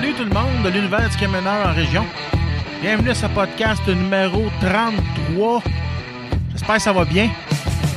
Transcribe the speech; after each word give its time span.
Salut 0.00 0.14
tout 0.14 0.22
le 0.22 0.30
monde 0.30 0.62
de 0.62 0.68
l'univers 0.68 1.10
du 1.10 1.16
camionneur 1.16 1.66
en 1.66 1.74
région. 1.74 2.06
Bienvenue 2.80 3.10
à 3.10 3.14
ce 3.16 3.26
podcast 3.26 3.84
numéro 3.88 4.48
33. 4.60 5.60
J'espère 6.52 6.76
que 6.76 6.82
ça 6.82 6.92
va 6.92 7.04
bien. 7.04 7.28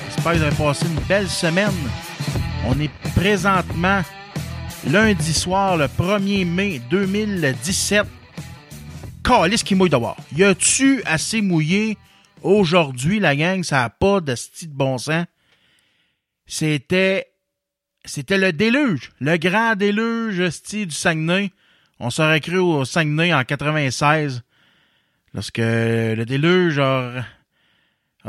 J'espère 0.07 0.31
que 0.31 0.37
vous 0.39 0.43
avez 0.43 0.55
passé 0.55 0.87
une 0.87 0.99
belle 1.07 1.29
semaine. 1.29 1.69
On 2.65 2.79
est 2.79 2.89
présentement 3.15 4.01
lundi 4.87 5.31
soir, 5.31 5.77
le 5.77 5.85
1er 5.85 6.43
mai 6.43 6.81
2017. 6.89 8.07
Calice 9.23 9.61
qui 9.61 9.75
mouille 9.75 9.91
d'avoir. 9.91 10.17
Y 10.35 10.43
a-tu 10.45 11.03
assez 11.05 11.43
mouillé 11.43 11.99
aujourd'hui, 12.41 13.19
la 13.19 13.35
gang? 13.35 13.61
Ça 13.63 13.75
n'a 13.75 13.89
pas 13.91 14.21
de 14.21 14.33
style 14.33 14.69
de 14.69 14.75
bon 14.75 14.97
sens. 14.97 15.27
C'était. 16.47 17.27
C'était 18.05 18.39
le 18.39 18.51
déluge. 18.53 19.11
Le 19.19 19.37
grand 19.37 19.75
déluge 19.75 20.49
style 20.49 20.87
du 20.87 20.95
Saguenay. 20.95 21.51
On 22.03 22.09
s'aurait 22.09 22.39
cru 22.39 22.57
au 22.57 22.83
Saguenay 22.83 23.31
en 23.31 23.43
96. 23.43 24.41
Lorsque 25.35 25.59
le 25.59 26.23
déluge 26.23 26.79
a, 26.79 27.23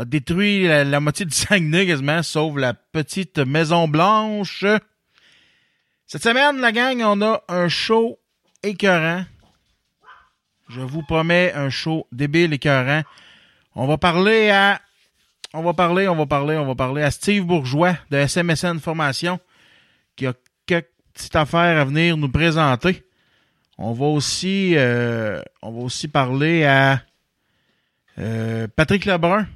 détruit 0.04 0.68
la, 0.68 0.84
la 0.84 1.00
moitié 1.00 1.24
du 1.24 1.34
Saguenay 1.34 1.86
quasiment, 1.86 2.22
sauf 2.22 2.54
la 2.58 2.74
petite 2.74 3.38
Maison 3.38 3.88
Blanche. 3.88 4.66
Cette 6.06 6.22
semaine, 6.22 6.60
la 6.60 6.70
gang, 6.70 7.00
on 7.00 7.22
a 7.22 7.42
un 7.48 7.68
show 7.68 8.18
écœurant. 8.62 9.24
Je 10.68 10.82
vous 10.82 11.02
promets 11.02 11.54
un 11.54 11.70
show 11.70 12.06
débile 12.12 12.52
écœurant. 12.52 13.04
On 13.74 13.86
va 13.86 13.96
parler 13.96 14.50
à 14.50 14.82
on 15.54 15.62
va 15.62 15.72
parler, 15.72 16.08
on 16.08 16.16
va 16.16 16.26
parler, 16.26 16.58
on 16.58 16.66
va 16.66 16.74
parler 16.74 17.02
à 17.02 17.10
Steve 17.10 17.44
Bourgeois 17.44 17.96
de 18.10 18.18
SMSN 18.26 18.80
Formation 18.80 19.40
qui 20.14 20.26
a 20.26 20.34
quelques 20.66 20.88
petites 21.14 21.36
affaires 21.36 21.80
à 21.80 21.84
venir 21.86 22.18
nous 22.18 22.30
présenter. 22.30 23.02
On 23.78 23.92
va 23.92 24.06
aussi 24.06 24.74
euh, 24.76 25.40
on 25.62 25.72
va 25.72 25.80
aussi 25.80 26.08
parler 26.08 26.64
à 26.64 27.02
euh, 28.18 28.66
Patrick 28.74 29.04
Lebrun 29.04 29.46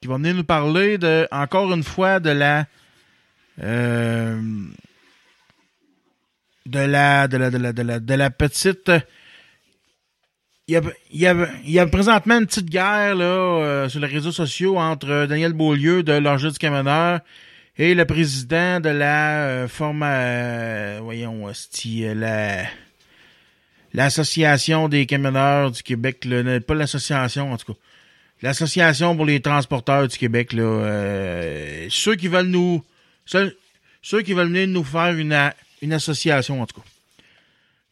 qui 0.00 0.08
va 0.08 0.16
venir 0.16 0.34
nous 0.34 0.44
parler 0.44 0.98
de 0.98 1.26
encore 1.30 1.72
une 1.72 1.82
fois 1.82 2.20
de 2.20 2.30
la 2.30 2.66
euh, 3.62 4.40
de 6.66 6.78
la 6.78 7.28
de 7.28 7.36
la 7.36 7.50
de 7.50 7.58
la 7.58 7.72
de 7.72 7.82
la, 7.82 8.00
de 8.00 8.14
la 8.14 8.30
petite 8.30 8.90
il 10.66 10.72
y, 10.72 10.76
a, 10.78 10.82
il, 11.10 11.20
y 11.20 11.26
a, 11.26 11.34
il 11.64 11.70
y 11.72 11.78
a 11.78 11.86
présentement 11.86 12.38
une 12.38 12.46
petite 12.46 12.70
guerre 12.70 13.14
là, 13.16 13.24
euh, 13.24 13.88
sur 13.90 14.00
les 14.00 14.06
réseaux 14.06 14.32
sociaux 14.32 14.78
entre 14.78 15.26
Daniel 15.26 15.52
Beaulieu 15.52 16.02
de 16.02 16.14
l'Enjeu 16.14 16.50
du 16.50 16.58
Camionneur 16.58 17.20
et 17.76 17.94
le 17.94 18.06
président 18.06 18.80
de 18.80 18.88
la 18.88 19.42
euh, 19.42 19.68
forma, 19.68 20.10
euh, 20.10 21.00
voyons, 21.02 21.46
la 22.14 22.62
l'association 23.94 24.88
des 24.88 25.06
camionneurs 25.06 25.70
du 25.70 25.82
Québec, 25.82 26.24
là, 26.24 26.60
pas 26.60 26.74
l'association 26.74 27.52
en 27.52 27.56
tout 27.56 27.72
cas, 27.72 27.78
l'association 28.42 29.16
pour 29.16 29.24
les 29.24 29.40
transporteurs 29.40 30.06
du 30.08 30.18
Québec 30.18 30.52
là, 30.52 30.62
euh, 30.62 31.86
ceux 31.90 32.16
qui 32.16 32.28
veulent 32.28 32.48
nous, 32.48 32.84
ceux, 33.24 33.56
ceux 34.02 34.22
qui 34.22 34.34
veulent 34.34 34.48
venir 34.48 34.68
nous 34.68 34.84
faire 34.84 35.16
une 35.16 35.52
une 35.80 35.92
association 35.92 36.60
en 36.62 36.66
tout 36.66 36.80
cas. 36.80 36.86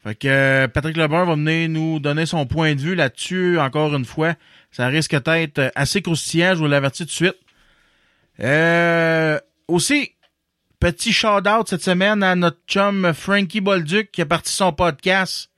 Fait 0.03 0.15
que 0.17 0.29
euh, 0.29 0.69
Patrick 0.69 0.97
Lebrun 0.97 1.25
va 1.25 1.35
venir 1.35 1.69
nous 1.69 2.01
donner 2.01 2.27
son 2.27 2.45
point 2.47 2.75
de 2.75 2.81
vue 2.81 2.97
là-dessus 2.97 3.59
encore 3.61 3.95
une 3.95 4.05
fois. 4.05 4.35
Ça 4.73 4.89
risque 4.89 5.15
d'être 5.23 5.71
assez 5.77 6.03
croustillant, 6.03 6.55
je 6.55 6.59
vous 6.59 6.67
l'avertis 6.67 7.05
tout 7.05 7.09
de 7.09 7.11
suite. 7.11 7.37
Euh, 8.41 9.39
aussi, 9.69 10.13
petit 10.81 11.13
shout-out 11.13 11.69
cette 11.69 11.85
semaine 11.85 12.23
à 12.25 12.35
notre 12.35 12.59
chum 12.67 13.13
Frankie 13.13 13.61
Bolduc 13.61 14.11
qui 14.11 14.23
a 14.23 14.27
parti 14.27 14.53
son 14.53 14.73
podcast. 14.73 15.52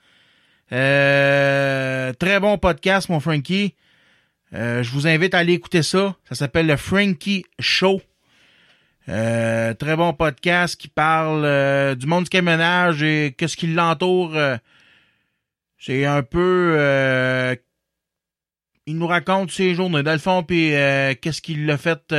Euh, 0.75 2.12
très 2.15 2.41
bon 2.41 2.59
podcast, 2.59 3.09
mon 3.09 3.21
Frankie. 3.21 3.77
Euh, 4.55 4.83
je 4.83 4.91
vous 4.91 5.07
invite 5.07 5.33
à 5.35 5.39
aller 5.39 5.53
écouter 5.53 5.85
ça. 5.85 6.17
Ça 6.29 6.35
s'appelle 6.35 6.67
le 6.67 6.77
Frankie 6.77 7.45
Show. 7.61 8.03
Euh, 9.09 9.73
très 9.75 9.95
bon 9.95 10.12
podcast 10.15 10.77
qui 10.81 10.89
parle 10.89 11.45
euh, 11.45 11.95
du 11.95 12.07
monde 12.07 12.25
du 12.25 12.31
camionnage 12.31 13.05
et 13.05 13.37
qu'est-ce 13.39 13.57
qui 13.57 13.69
l'entoure. 13.69 14.37
C'est 15.79 16.05
un 16.07 16.25
peu... 16.25 17.56
il 18.87 18.99
nous 18.99 19.06
raconte 19.06 19.53
ses 19.53 19.77
journées 19.77 20.03
dans 20.03 20.12
le 20.12 20.19
fond, 20.19 20.43
puis 20.43 20.71
qu'est-ce 21.21 21.41
qu'il 21.41 21.67
l'a 21.67 21.79
fait... 21.79 22.12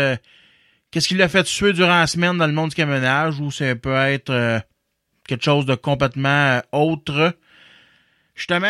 qu'est-ce 0.91 1.09
qu'il 1.09 1.17
l'a 1.17 1.27
fait 1.27 1.45
suer 1.45 1.73
durant 1.73 1.99
la 1.99 2.07
semaine 2.07 2.37
dans 2.37 2.47
le 2.47 2.53
monde 2.53 2.69
du 2.69 2.75
camionnage, 2.75 3.37
ou 3.41 3.51
ça 3.51 3.75
peut 3.75 3.95
être 3.95 4.61
quelque 5.27 5.43
chose 5.43 5.65
de 5.65 5.75
complètement 5.75 6.61
autre. 6.71 7.35
Justement, 8.35 8.67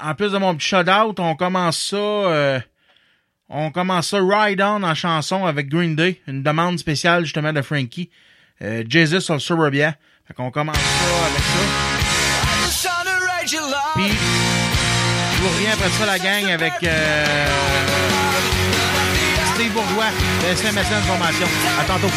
en 0.00 0.14
plus 0.14 0.32
de 0.32 0.38
mon 0.38 0.54
petit 0.56 0.66
shout-out, 0.66 1.20
on 1.20 1.36
commence 1.36 1.78
ça 1.78 2.60
on 3.50 3.70
commence 3.70 4.08
ça 4.08 4.18
Ride 4.20 4.60
On 4.60 4.82
en 4.82 4.94
chanson 4.94 5.46
avec 5.46 5.68
Green 5.68 5.96
Day, 5.96 6.20
une 6.26 6.42
demande 6.42 6.78
spéciale 6.78 7.24
justement 7.24 7.52
de 7.52 7.62
Frankie. 7.62 8.10
Euh, 8.62 8.84
Jesus 8.88 9.30
of 9.30 9.40
Suburbia. 9.40 9.94
Fait 10.26 10.34
qu'on 10.34 10.50
commence 10.50 10.76
ça 10.76 10.82
avec 11.26 11.42
ça. 12.68 12.90
Puis, 13.94 14.08
je 14.08 15.42
vous 15.42 15.48
reviens 15.48 15.72
après 15.72 15.88
ça 15.88 16.06
la 16.06 16.18
gang 16.18 16.50
avec 16.50 16.72
euh, 16.82 17.46
Steve 19.54 19.72
Bourgeois 19.72 20.10
de 20.42 20.54
SMSN 20.54 21.02
Formation. 21.06 21.46
À 21.80 21.84
tantôt. 21.84 22.12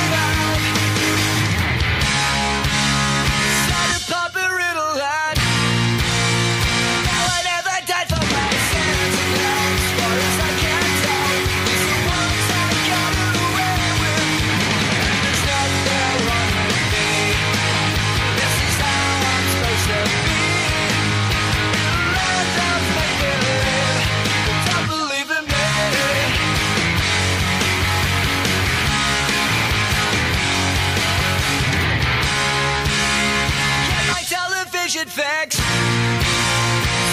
Fix. 35.12 35.58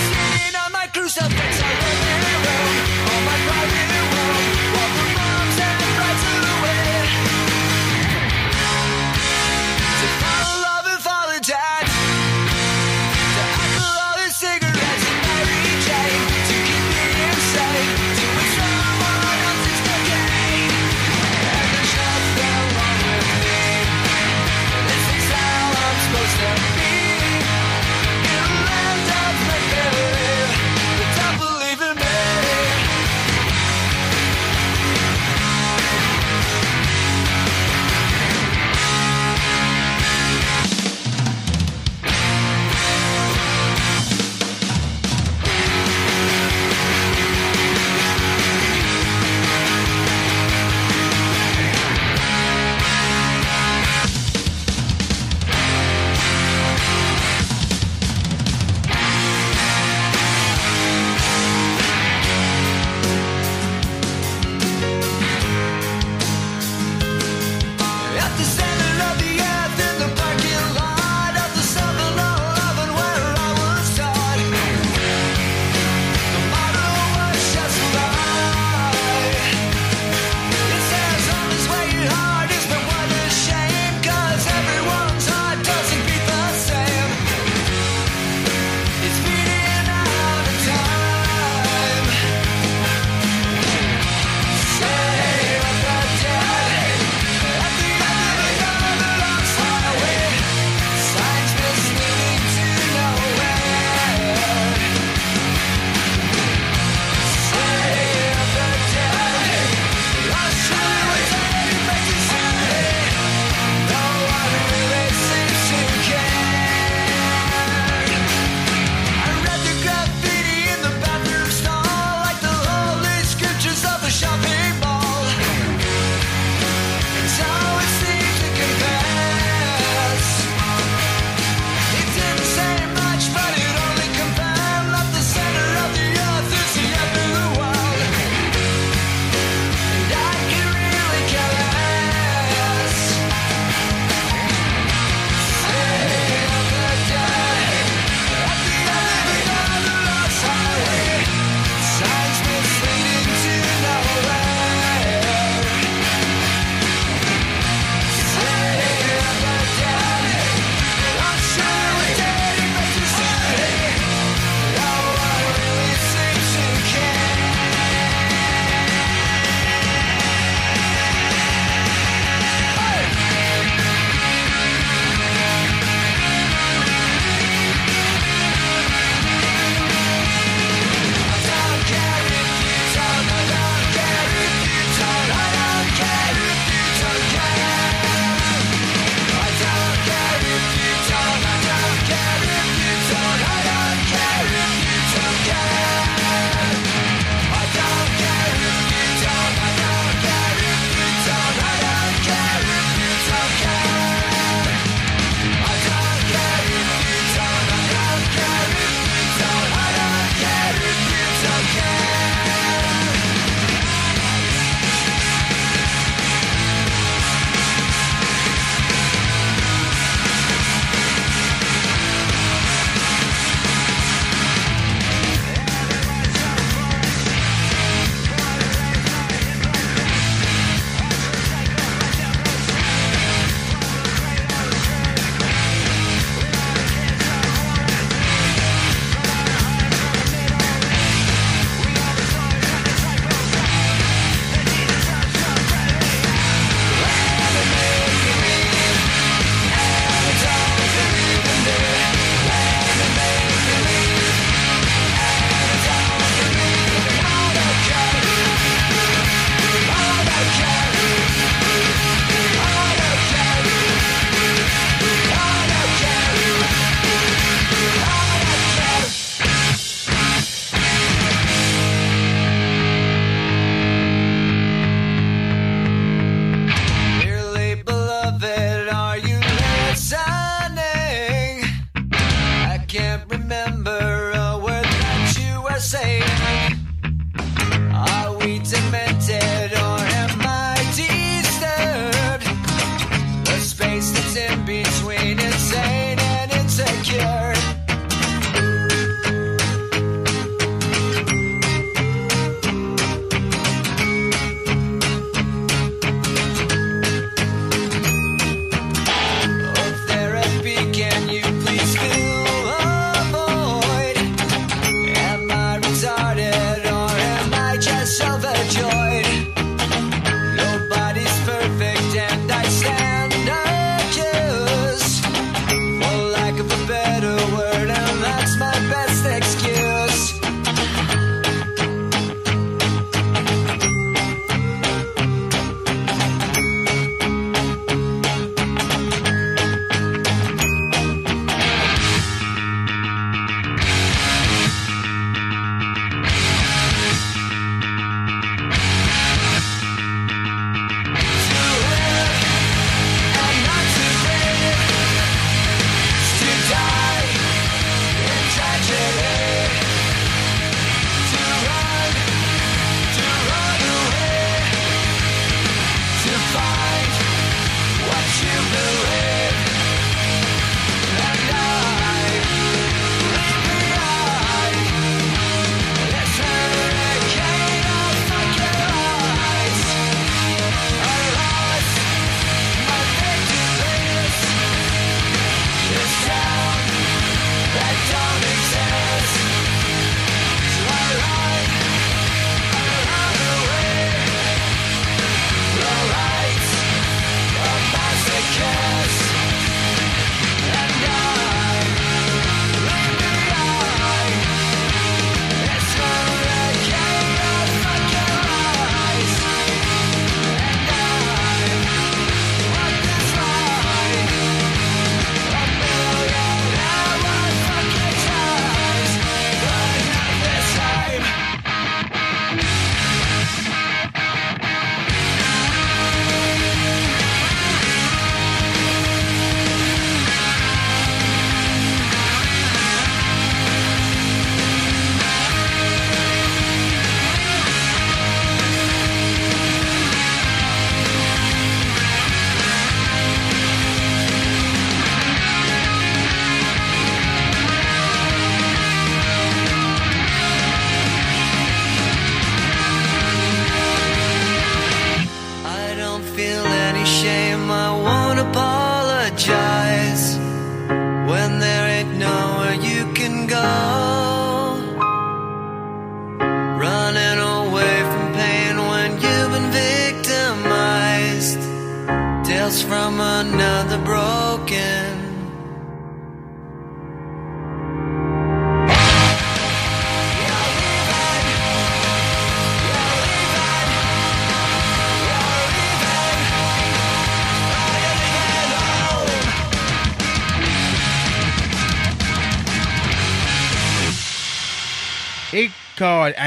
Sitting 0.05 0.56
on 0.65 0.71
my 0.73 0.87
crucifix, 0.93 2.07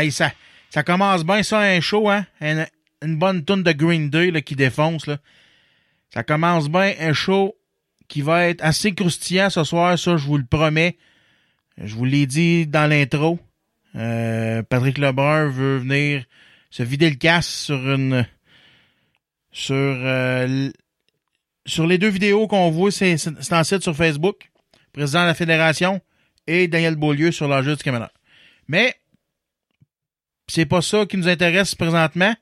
ça, 0.09 0.31
commence 0.83 1.23
bien 1.23 1.43
ça 1.43 1.59
un 1.59 1.79
show, 1.79 2.09
hein? 2.09 2.25
Une, 2.41 3.17
bonne 3.17 3.43
tonne 3.43 3.63
de 3.63 3.71
Green 3.71 4.09
Day 4.09 4.41
qui 4.41 4.55
défonce. 4.55 5.07
Là. 5.07 5.17
Ça 6.13 6.23
commence 6.23 6.69
bien 6.69 6.93
un 6.99 7.13
show 7.13 7.55
qui 8.07 8.21
va 8.21 8.47
être 8.47 8.63
assez 8.63 8.93
croustillant 8.93 9.49
ce 9.49 9.63
soir, 9.63 9.97
ça 9.97 10.17
je 10.17 10.25
vous 10.25 10.37
le 10.37 10.45
promets. 10.45 10.97
Je 11.77 11.95
vous 11.95 12.05
l'ai 12.05 12.25
dit 12.25 12.67
dans 12.67 12.89
l'intro. 12.89 13.39
Euh, 13.95 14.61
Patrick 14.63 14.97
Lebrun 14.97 15.49
veut 15.49 15.77
venir 15.77 16.25
se 16.69 16.83
vider 16.83 17.09
le 17.09 17.15
casse 17.15 17.47
sur 17.47 17.77
une 17.91 18.25
sur 19.51 19.75
euh, 19.75 20.69
sur 21.65 21.85
les 21.85 21.97
deux 21.97 22.09
vidéos 22.09 22.47
qu'on 22.47 22.69
voit, 22.71 22.91
c'est 22.91 23.15
en 23.51 23.63
site 23.63 23.83
sur 23.83 23.95
Facebook, 23.95 24.49
président 24.93 25.21
de 25.21 25.27
la 25.27 25.33
fédération 25.33 26.01
et 26.47 26.67
Daniel 26.67 26.95
Beaulieu 26.95 27.31
sur 27.31 27.47
l'enjeu 27.47 27.75
du 27.75 27.83
camionneur. 27.83 28.11
Mais 28.67 28.95
c'est 30.51 30.65
pas 30.65 30.81
ça 30.81 31.05
qui 31.05 31.17
nous 31.17 31.27
intéresse 31.27 31.75
présentement. 31.75 32.33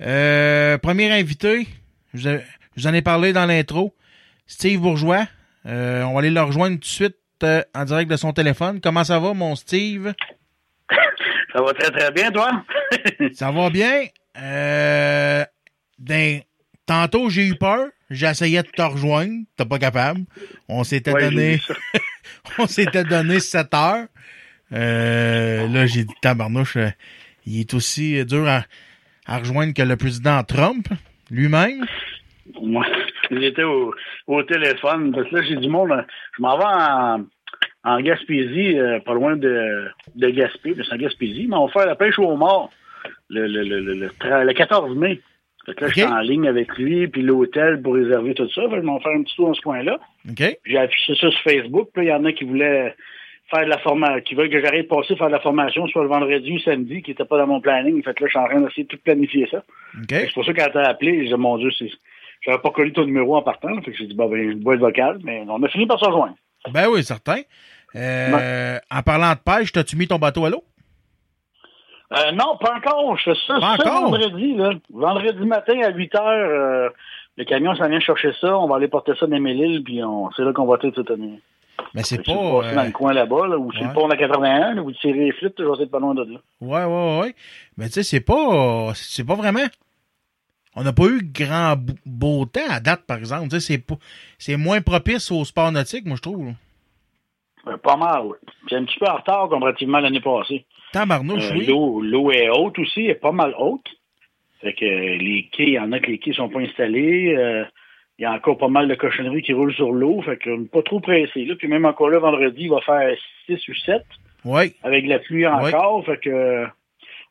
Euh, 0.00 0.78
premier 0.78 1.10
invité, 1.12 1.66
je, 2.14 2.38
je 2.76 2.82
vous 2.82 2.86
en 2.86 2.94
ai 2.94 3.02
parlé 3.02 3.32
dans 3.32 3.46
l'intro, 3.46 3.94
Steve 4.46 4.80
Bourgeois. 4.80 5.26
Euh, 5.66 6.02
on 6.04 6.12
va 6.14 6.20
aller 6.20 6.30
le 6.30 6.40
rejoindre 6.40 6.76
tout 6.76 6.80
de 6.80 6.84
suite 6.86 7.16
euh, 7.42 7.62
en 7.74 7.84
direct 7.84 8.10
de 8.10 8.16
son 8.16 8.32
téléphone. 8.32 8.80
Comment 8.80 9.04
ça 9.04 9.18
va, 9.18 9.34
mon 9.34 9.56
Steve? 9.56 10.12
Ça 11.52 11.62
va 11.62 11.72
très 11.72 11.90
très 11.90 12.10
bien, 12.12 12.30
toi? 12.30 12.62
Ça 13.34 13.50
va 13.50 13.70
bien. 13.70 14.04
Euh, 14.38 15.44
d'un- 15.98 16.40
tantôt, 16.86 17.30
j'ai 17.30 17.46
eu 17.46 17.56
peur. 17.56 17.86
J'essayais 18.10 18.62
de 18.62 18.68
te 18.68 18.82
rejoindre. 18.82 19.32
T'es 19.56 19.64
pas 19.64 19.78
capable. 19.78 20.20
On 20.68 20.84
s'était 20.84 21.12
Ouais, 21.12 21.22
donné, 21.30 21.60
on 22.58 22.66
s'était 22.66 23.04
donné 23.04 23.40
7 23.40 23.74
heures. 23.74 24.06
Euh, 24.72 25.66
là, 25.68 25.86
j'ai 25.86 26.04
dit, 26.04 26.14
tabarnouche, 26.20 26.76
il 27.48 27.60
est 27.60 27.74
aussi 27.74 28.24
dur 28.24 28.46
à, 28.48 28.64
à 29.26 29.38
rejoindre 29.38 29.74
que 29.74 29.82
le 29.82 29.96
président 29.96 30.42
Trump 30.44 30.86
lui-même. 31.30 31.84
Moi, 32.62 32.86
j'étais 33.30 33.62
au, 33.64 33.94
au 34.26 34.42
téléphone, 34.42 35.12
parce 35.12 35.28
que 35.28 35.36
là, 35.36 35.42
j'ai 35.42 35.56
du 35.56 35.68
monde. 35.68 35.90
euh, 35.92 36.02
Je 36.36 36.42
m'en 36.42 36.56
vais 36.58 36.64
en, 36.64 37.24
en 37.84 38.00
Gaspésie, 38.00 38.78
euh, 38.78 39.00
pas 39.00 39.14
loin 39.14 39.36
de, 39.36 39.86
de 40.14 40.30
Gaspé, 40.30 40.74
mais 40.76 40.82
c'est 40.86 40.94
en 40.94 40.98
Gaspésie, 40.98 41.46
mais 41.48 41.56
on 41.56 41.66
va 41.66 41.72
faire 41.72 41.86
la 41.86 41.96
pêche 41.96 42.18
au 42.18 42.36
mort 42.36 42.70
le, 43.28 43.46
le, 43.46 43.62
le, 43.64 43.80
le, 43.80 43.94
le 43.94 44.08
tra- 44.08 44.44
le 44.44 44.52
14 44.54 44.96
mai. 44.96 45.20
Fait 45.66 45.74
que 45.74 45.80
là, 45.82 45.88
je 45.88 45.92
suis 45.92 46.02
en 46.04 46.20
ligne 46.20 46.48
avec 46.48 46.74
lui, 46.78 47.06
puis 47.08 47.20
l'hôtel 47.20 47.82
pour 47.82 47.94
réserver 47.94 48.32
tout 48.34 48.48
ça. 48.48 48.62
Fait 48.62 48.70
que 48.70 48.76
je 48.76 48.80
m'en 48.86 49.00
faire 49.00 49.12
un 49.12 49.22
petit 49.22 49.36
tour 49.36 49.48
dans 49.48 49.54
ce 49.54 49.60
coin-là. 49.60 49.98
OK? 50.30 50.58
J'ai 50.64 50.78
affiché 50.78 51.14
ça 51.14 51.30
sur 51.30 51.40
Facebook. 51.42 51.90
Puis 51.92 52.06
il 52.06 52.08
y 52.08 52.12
en 52.12 52.24
a 52.24 52.32
qui 52.32 52.44
voulaient 52.44 52.94
faire 53.50 53.64
de 53.64 53.70
la 53.70 53.78
formation, 53.78 54.20
qui 54.22 54.34
veulent 54.34 54.50
que 54.50 54.60
j'arrête 54.62 54.82
de 54.88 54.94
passer 54.94 55.16
faire 55.16 55.28
de 55.28 55.32
la 55.32 55.40
formation 55.40 55.86
soit 55.88 56.02
le 56.02 56.08
vendredi 56.08 56.52
ou 56.52 56.58
samedi, 56.60 57.02
qui 57.02 57.10
n'était 57.10 57.24
pas 57.24 57.38
dans 57.38 57.46
mon 57.46 57.60
planning. 57.60 58.02
Fait 58.02 58.14
que 58.14 58.22
là, 58.24 58.28
je 58.28 58.30
suis 58.30 58.38
en 58.38 58.46
train 58.48 58.60
d'essayer 58.60 58.84
de 58.84 58.88
tout 58.88 58.98
planifier 59.02 59.48
ça. 59.50 59.62
C'est 60.08 60.32
pour 60.34 60.44
ça 60.44 60.52
que 60.52 60.58
quand 60.60 60.70
t'as 60.72 60.88
appelé, 60.88 61.22
j'ai 61.22 61.28
dit, 61.34 61.40
mon 61.40 61.56
Dieu, 61.58 61.70
c'est. 61.78 61.90
J'avais 62.42 62.58
pas 62.58 62.70
connu 62.70 62.92
ton 62.92 63.04
numéro 63.04 63.36
en 63.36 63.42
partant. 63.42 63.74
Fait 63.82 63.90
que 63.90 63.96
j'ai 63.96 64.06
dit, 64.06 64.14
bah, 64.14 64.26
ben, 64.30 64.38
une 64.38 64.60
boîte 64.60 64.78
vocale, 64.78 65.18
mais 65.24 65.44
on 65.48 65.62
a 65.62 65.68
fini 65.68 65.86
par 65.86 65.98
se 65.98 66.04
rejoindre. 66.04 66.34
Ben 66.72 66.86
oui, 66.88 67.02
certain. 67.02 67.40
Euh, 67.96 68.78
En 68.90 69.02
parlant 69.02 69.32
de 69.32 69.38
pêche, 69.38 69.72
t'as-tu 69.72 69.96
mis 69.96 70.06
ton 70.06 70.18
bateau 70.18 70.44
à 70.44 70.50
l'eau? 70.50 70.62
Euh, 72.12 72.32
non, 72.32 72.56
pas 72.58 72.74
encore. 72.76 73.16
Je 73.18 73.24
fais 73.32 73.38
ça, 73.46 73.54
Pas 73.60 73.76
ça 73.76 73.90
encore? 73.90 74.10
vendredi, 74.10 74.54
là. 74.54 74.70
Vendredi 74.92 75.44
matin 75.46 75.80
à 75.82 75.90
8 75.90 76.14
heures, 76.14 76.26
euh, 76.28 76.88
le 77.36 77.44
camion 77.44 77.74
s'en 77.74 77.88
vient 77.88 78.00
chercher 78.00 78.32
ça. 78.40 78.56
On 78.58 78.66
va 78.68 78.76
aller 78.76 78.88
porter 78.88 79.12
ça 79.18 79.26
dans 79.26 79.38
Mélile, 79.40 79.82
puis 79.84 80.02
on, 80.02 80.30
c'est 80.32 80.42
là 80.42 80.52
qu'on 80.52 80.66
va 80.66 80.78
tout 80.78 80.92
se 80.94 81.00
tenir. 81.02 81.38
Mais 81.94 82.02
c'est 82.02 82.18
pas. 82.18 82.32
passer 82.34 82.74
dans 82.74 82.82
euh, 82.82 82.84
le 82.86 82.92
coin 82.92 83.12
là-bas, 83.12 83.46
là, 83.48 83.58
ou 83.58 83.72
sur 83.72 83.84
le 83.86 83.92
pont 83.92 84.06
de 84.08 84.12
la 84.12 84.18
81, 84.18 84.74
là, 84.74 84.82
ou 84.82 84.92
tirer 84.92 85.26
les 85.26 85.32
flûtes, 85.32 85.60
vais 85.60 85.84
être 85.84 85.90
pas 85.90 85.98
loin 86.00 86.14
de 86.14 86.22
là. 86.24 86.38
Ouais, 86.60 86.84
ouais, 86.84 87.20
ouais. 87.20 87.34
Mais 87.76 87.86
tu 87.86 87.92
sais, 87.94 88.02
c'est 88.02 88.20
pas. 88.20 88.92
C'est 88.94 89.24
pas 89.26 89.34
vraiment. 89.34 89.66
On 90.74 90.82
n'a 90.84 90.92
pas 90.92 91.06
eu 91.06 91.22
grand 91.22 91.74
beau- 92.06 92.44
temps 92.46 92.60
à 92.70 92.78
date, 92.80 93.04
par 93.06 93.18
exemple. 93.18 93.48
Tu 93.48 93.60
sais, 93.60 93.74
c'est. 93.78 93.96
C'est 94.38 94.56
moins 94.56 94.80
propice 94.80 95.30
au 95.32 95.44
sport 95.44 95.72
nautique, 95.72 96.04
moi, 96.06 96.16
je 96.16 96.22
trouve. 96.22 96.52
Euh, 97.66 97.76
pas 97.78 97.96
mal, 97.96 98.22
oui. 98.24 98.36
Puis 98.66 98.76
un 98.76 98.84
petit 98.84 98.98
peu 98.98 99.06
en 99.06 99.16
retard 99.16 99.48
comparativement 99.48 99.98
à 99.98 100.02
l'année 100.02 100.20
passée. 100.20 100.64
Tabarnouche, 100.92 101.50
Euh, 101.50 101.54
oui. 101.54 101.66
l'eau, 101.66 102.00
l'eau 102.00 102.30
est 102.30 102.48
haute 102.48 102.78
aussi, 102.78 103.04
elle 103.04 103.10
est 103.10 103.14
pas 103.14 103.32
mal 103.32 103.54
haute. 103.58 103.84
Fait 104.60 104.72
que 104.72 104.84
euh, 104.84 105.16
les 105.18 105.48
quais, 105.52 105.64
il 105.64 105.72
y 105.74 105.78
en 105.78 105.92
a 105.92 106.00
que 106.00 106.06
les 106.10 106.18
quais 106.18 106.32
sont 106.32 106.48
pas 106.48 106.60
installés. 106.60 107.34
Il 108.18 108.22
y 108.22 108.24
a 108.24 108.32
encore 108.32 108.58
pas 108.58 108.68
mal 108.68 108.88
de 108.88 108.94
cochonneries 108.94 109.42
qui 109.42 109.52
roulent 109.52 109.74
sur 109.74 109.92
l'eau. 109.92 110.20
Fait 110.22 110.36
que 110.36 110.64
pas 110.66 110.82
trop 110.82 111.00
pressé. 111.00 111.44
Là. 111.44 111.54
Puis 111.56 111.68
même 111.68 111.84
encore 111.84 112.10
là, 112.10 112.18
vendredi, 112.18 112.62
il 112.62 112.70
va 112.70 112.80
faire 112.80 113.16
6 113.46 113.68
ou 113.68 113.74
7 113.74 114.02
Oui. 114.44 114.74
avec 114.82 115.06
la 115.06 115.18
pluie 115.20 115.46
encore. 115.46 116.04
Fait 116.04 116.18
que 116.18 116.64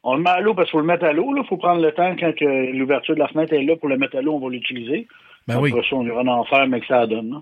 on 0.04 0.16
le 0.16 0.22
met 0.24 0.30
à 0.30 0.40
l'eau 0.40 0.54
parce 0.54 0.68
qu'il 0.70 0.78
faut 0.78 0.82
le 0.82 0.86
mettre 0.88 1.04
à 1.06 1.12
l'eau. 1.12 1.34
Il 1.36 1.44
faut 1.48 1.58
prendre 1.58 1.82
le 1.82 1.92
temps 1.92 2.16
quand 2.18 2.32
l'ouverture 2.42 3.16
de 3.16 3.20
la 3.20 3.28
fenêtre 3.28 3.54
est 3.54 3.64
là 3.64 3.76
pour 3.76 3.90
le 3.90 3.98
mettre 3.98 4.16
à 4.18 4.22
l'eau, 4.22 4.36
on 4.36 4.40
va 4.40 4.50
l'utiliser. 4.50 5.08
Ben 5.48 5.60
oui. 5.60 5.72
Après 5.72 5.84
ça, 5.90 5.96
on 5.96 6.06
ira 6.06 6.22
en 6.22 6.44
faire, 6.46 6.68
mais 6.68 6.80
que 6.80 6.88
ça 6.88 7.06
donne. 7.08 7.32
là. 7.32 7.42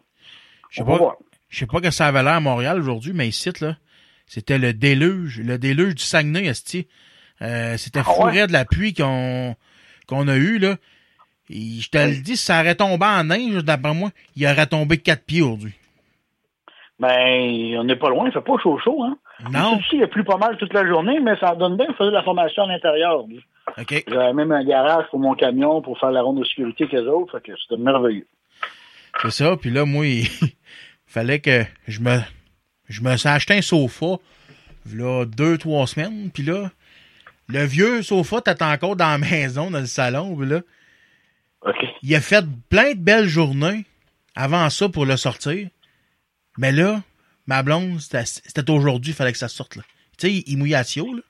Je 0.71 0.77
sais 0.77 0.85
pas, 0.85 0.97
voir. 0.97 1.15
je 1.49 1.59
sais 1.59 1.67
pas 1.67 1.81
que 1.81 1.91
ça 1.91 2.07
avait 2.07 2.23
l'air 2.23 2.33
à 2.33 2.39
Montréal 2.39 2.79
aujourd'hui, 2.79 3.11
mais 3.13 3.27
ici, 3.27 3.51
là, 3.61 3.77
c'était 4.25 4.57
le 4.57 4.73
déluge. 4.73 5.39
Le 5.41 5.57
déluge 5.59 5.95
du 5.95 6.03
Saguenay, 6.03 6.45
esti. 6.47 6.87
Euh, 7.41 7.77
c'était 7.77 7.99
Ah 8.03 8.09
ouais? 8.09 8.15
fourré 8.15 8.47
de 8.47 8.53
la 8.53 8.65
pluie 8.65 8.93
qu'on 8.93 9.55
qu'on 10.07 10.27
a 10.27 10.35
eu, 10.37 10.57
là. 10.57 10.77
Et 11.49 11.79
je 11.79 11.89
te 11.89 11.97
le 11.97 12.21
dis, 12.21 12.37
si 12.37 12.45
ça 12.45 12.61
aurait 12.61 12.75
tombé 12.75 13.05
en 13.05 13.23
neige, 13.23 13.63
d'après 13.63 13.93
moi, 13.93 14.09
il 14.35 14.45
aurait 14.45 14.65
tombé 14.65 14.97
quatre 14.97 15.25
pieds 15.25 15.41
aujourd'hui. 15.41 15.73
Ben, 16.99 17.77
on 17.77 17.83
n'est 17.83 17.97
pas 17.97 18.09
loin, 18.09 18.27
il 18.27 18.31
fait 18.31 18.41
pas 18.41 18.57
chaud 18.61 18.79
chaud, 18.79 19.03
hein. 19.03 19.17
Non? 19.51 19.79
Ici, 19.79 19.97
il 19.97 20.03
a 20.03 20.07
plu 20.07 20.23
pas 20.23 20.37
mal 20.37 20.57
toute 20.57 20.73
la 20.73 20.87
journée, 20.87 21.19
mais 21.19 21.37
ça 21.37 21.55
donne 21.55 21.75
bien. 21.75 21.87
Je 21.89 21.93
faisais 21.95 22.09
de 22.09 22.15
la 22.15 22.23
formation 22.23 22.63
à 22.63 22.67
l'intérieur. 22.67 23.25
OK. 23.77 24.03
J'avais 24.07 24.33
même 24.33 24.51
un 24.53 24.63
garage 24.63 25.05
pour 25.09 25.19
mon 25.19 25.35
camion 25.35 25.81
pour 25.81 25.99
faire 25.99 26.11
la 26.11 26.21
ronde 26.21 26.39
de 26.39 26.45
sécurité 26.45 26.87
qu'eux 26.87 27.07
autres. 27.07 27.37
Fait 27.37 27.51
que 27.51 27.57
c'était 27.61 27.81
merveilleux. 27.81 28.27
C'est 29.21 29.31
ça. 29.31 29.57
Puis 29.57 29.71
là, 29.71 29.83
moi, 29.85 30.05
il 30.07 30.27
fallait 31.05 31.39
que 31.39 31.63
je 31.87 31.99
me 31.99 32.17
je 32.87 33.01
me 33.01 33.17
suis 33.17 33.27
acheté 33.27 33.55
un 33.55 33.61
sofa 33.61 34.17
là 34.93 35.25
deux, 35.25 35.57
trois 35.57 35.87
semaines. 35.87 36.29
Puis 36.33 36.43
là, 36.43 36.69
le 37.47 37.65
vieux 37.65 38.01
sofa 38.03 38.41
t'attend 38.41 38.71
encore 38.71 38.95
dans 38.95 39.09
la 39.09 39.17
maison, 39.17 39.71
dans 39.71 39.79
le 39.79 39.85
salon. 39.85 40.35
Puis 40.35 40.47
là, 40.47 40.61
Il 42.03 42.15
a 42.15 42.21
fait 42.21 42.45
plein 42.69 42.91
de 42.93 42.99
belles 42.99 43.27
journées 43.27 43.85
avant 44.35 44.69
ça 44.69 44.89
pour 44.89 45.05
le 45.05 45.17
sortir. 45.17 45.67
Mais 46.57 46.71
là, 46.71 47.01
ma 47.47 47.63
blonde, 47.63 47.99
c'était 47.99 48.69
aujourd'hui, 48.71 49.11
il 49.11 49.15
fallait 49.15 49.31
que 49.31 49.37
ça 49.37 49.47
sorte. 49.47 49.75
là. 49.75 49.83
Tu 50.17 50.27
sais, 50.27 50.43
il 50.47 50.57
mouillait 50.57 50.75
à 50.75 50.83
Sio, 50.83 51.13
là. 51.13 51.21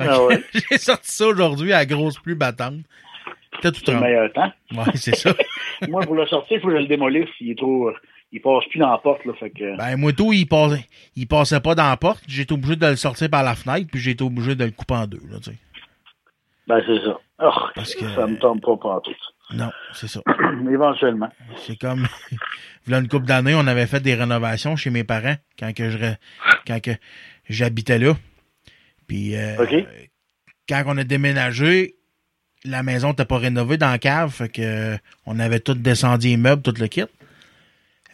Ah 0.00 0.22
ouais. 0.24 0.42
J'ai 0.70 0.78
sorti 0.78 1.10
ça 1.12 1.26
aujourd'hui 1.26 1.72
à 1.72 1.86
grosse 1.86 2.18
pluie 2.18 2.34
battante. 2.34 2.80
C'était 3.54 3.70
tout 3.70 3.80
C'est 3.86 3.92
le 3.94 4.00
meilleur 4.00 4.32
temps. 4.32 4.52
Ouais, 4.72 4.84
c'est 4.96 5.14
ça. 5.14 5.32
Moi, 5.88 6.02
pour 6.02 6.16
le 6.16 6.26
sortir, 6.26 6.56
il 6.56 6.60
faut 6.60 6.66
que 6.68 6.74
je 6.74 6.78
le 6.80 6.86
démolisse. 6.88 7.28
Il 7.40 7.52
est 7.52 7.58
trop. 7.58 7.90
Il 8.32 8.40
passe 8.40 8.64
plus 8.68 8.80
dans 8.80 8.90
la 8.90 8.98
porte, 8.98 9.24
là. 9.24 9.32
Fait 9.34 9.50
que. 9.50 9.76
Ben, 9.76 9.96
moi, 9.96 10.12
tout, 10.12 10.32
il 10.32 10.46
passait, 10.46 10.84
il 11.14 11.28
passait 11.28 11.60
pas 11.60 11.76
dans 11.76 11.88
la 11.88 11.96
porte. 11.96 12.24
J'ai 12.26 12.42
été 12.42 12.52
obligé 12.52 12.74
de 12.74 12.84
le 12.86 12.96
sortir 12.96 13.30
par 13.30 13.44
la 13.44 13.54
fenêtre, 13.54 13.86
puis 13.92 14.00
j'ai 14.00 14.10
été 14.10 14.24
obligé 14.24 14.56
de 14.56 14.64
le 14.64 14.72
couper 14.72 14.94
en 14.94 15.06
deux, 15.06 15.20
là, 15.30 15.38
tu 15.38 15.52
sais. 15.52 15.56
Ben, 16.66 16.82
c'est 16.84 16.98
ça. 17.04 17.16
Oh, 17.44 17.50
Parce 17.76 17.94
que- 17.94 18.12
Ça 18.12 18.26
me 18.26 18.36
tombe 18.40 18.60
pas 18.60 18.76
partout. 18.76 19.14
Non, 19.52 19.70
c'est 19.92 20.08
ça. 20.08 20.20
Éventuellement. 20.70 21.28
C'est 21.66 21.78
comme, 21.78 22.06
voilà 22.86 23.00
une 23.02 23.08
couple 23.08 23.26
d'années, 23.26 23.54
on 23.54 23.66
avait 23.66 23.86
fait 23.86 24.00
des 24.00 24.14
rénovations 24.14 24.74
chez 24.76 24.90
mes 24.90 25.04
parents, 25.04 25.36
quand 25.58 25.72
que 25.74 25.90
je, 25.90 25.98
re- 25.98 26.16
quand 26.66 26.80
que 26.80 26.92
j'habitais 27.48 27.98
là. 27.98 28.14
Puis, 29.06 29.36
euh, 29.36 29.56
quand 30.68 30.82
on 30.86 30.96
a 30.96 31.04
déménagé, 31.04 31.96
la 32.64 32.82
maison 32.82 33.10
n'était 33.10 33.26
pas 33.26 33.36
rénovée 33.38 33.76
dans 33.76 33.90
la 33.90 33.98
cave, 33.98 34.32
fait 34.32 34.48
que 34.48 34.62
euh, 34.62 34.96
on 35.26 35.38
avait 35.38 35.60
tout 35.60 35.74
descendu 35.74 36.28
les 36.28 36.36
meubles, 36.38 36.62
tout 36.62 36.74
le 36.80 36.86
kit. 36.88 37.04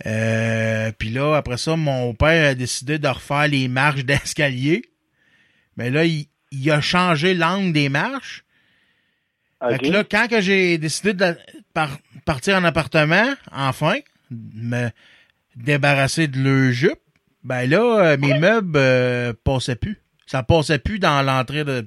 Euh, 0.06 0.90
puis 0.98 1.10
là, 1.10 1.36
après 1.36 1.58
ça, 1.58 1.76
mon 1.76 2.14
père 2.14 2.50
a 2.50 2.54
décidé 2.54 2.98
de 2.98 3.06
refaire 3.08 3.48
les 3.48 3.68
marches 3.68 4.04
d'escalier. 4.04 4.82
Mais 5.76 5.90
là, 5.90 6.04
il, 6.04 6.26
il 6.50 6.70
a 6.70 6.80
changé 6.80 7.34
l'angle 7.34 7.72
des 7.72 7.88
marches. 7.88 8.44
Fait 9.68 9.78
que 9.78 9.86
là, 9.92 10.04
quand 10.04 10.26
que 10.28 10.40
j'ai 10.40 10.78
décidé 10.78 11.12
de 11.12 11.36
par- 11.74 11.98
partir 12.24 12.56
en 12.56 12.64
appartement, 12.64 13.34
enfin, 13.52 13.96
me 14.30 14.88
débarrasser 15.56 16.28
de 16.28 16.38
le 16.40 16.70
jupe, 16.72 16.98
ben 17.44 17.68
là, 17.68 17.80
euh, 18.12 18.16
mes 18.18 18.38
meubles 18.38 18.76
euh, 18.76 19.32
passaient 19.44 19.76
plus. 19.76 19.98
Ça 20.26 20.42
passait 20.42 20.78
plus 20.78 20.98
dans 20.98 21.22
l'entrée 21.22 21.64
de... 21.64 21.86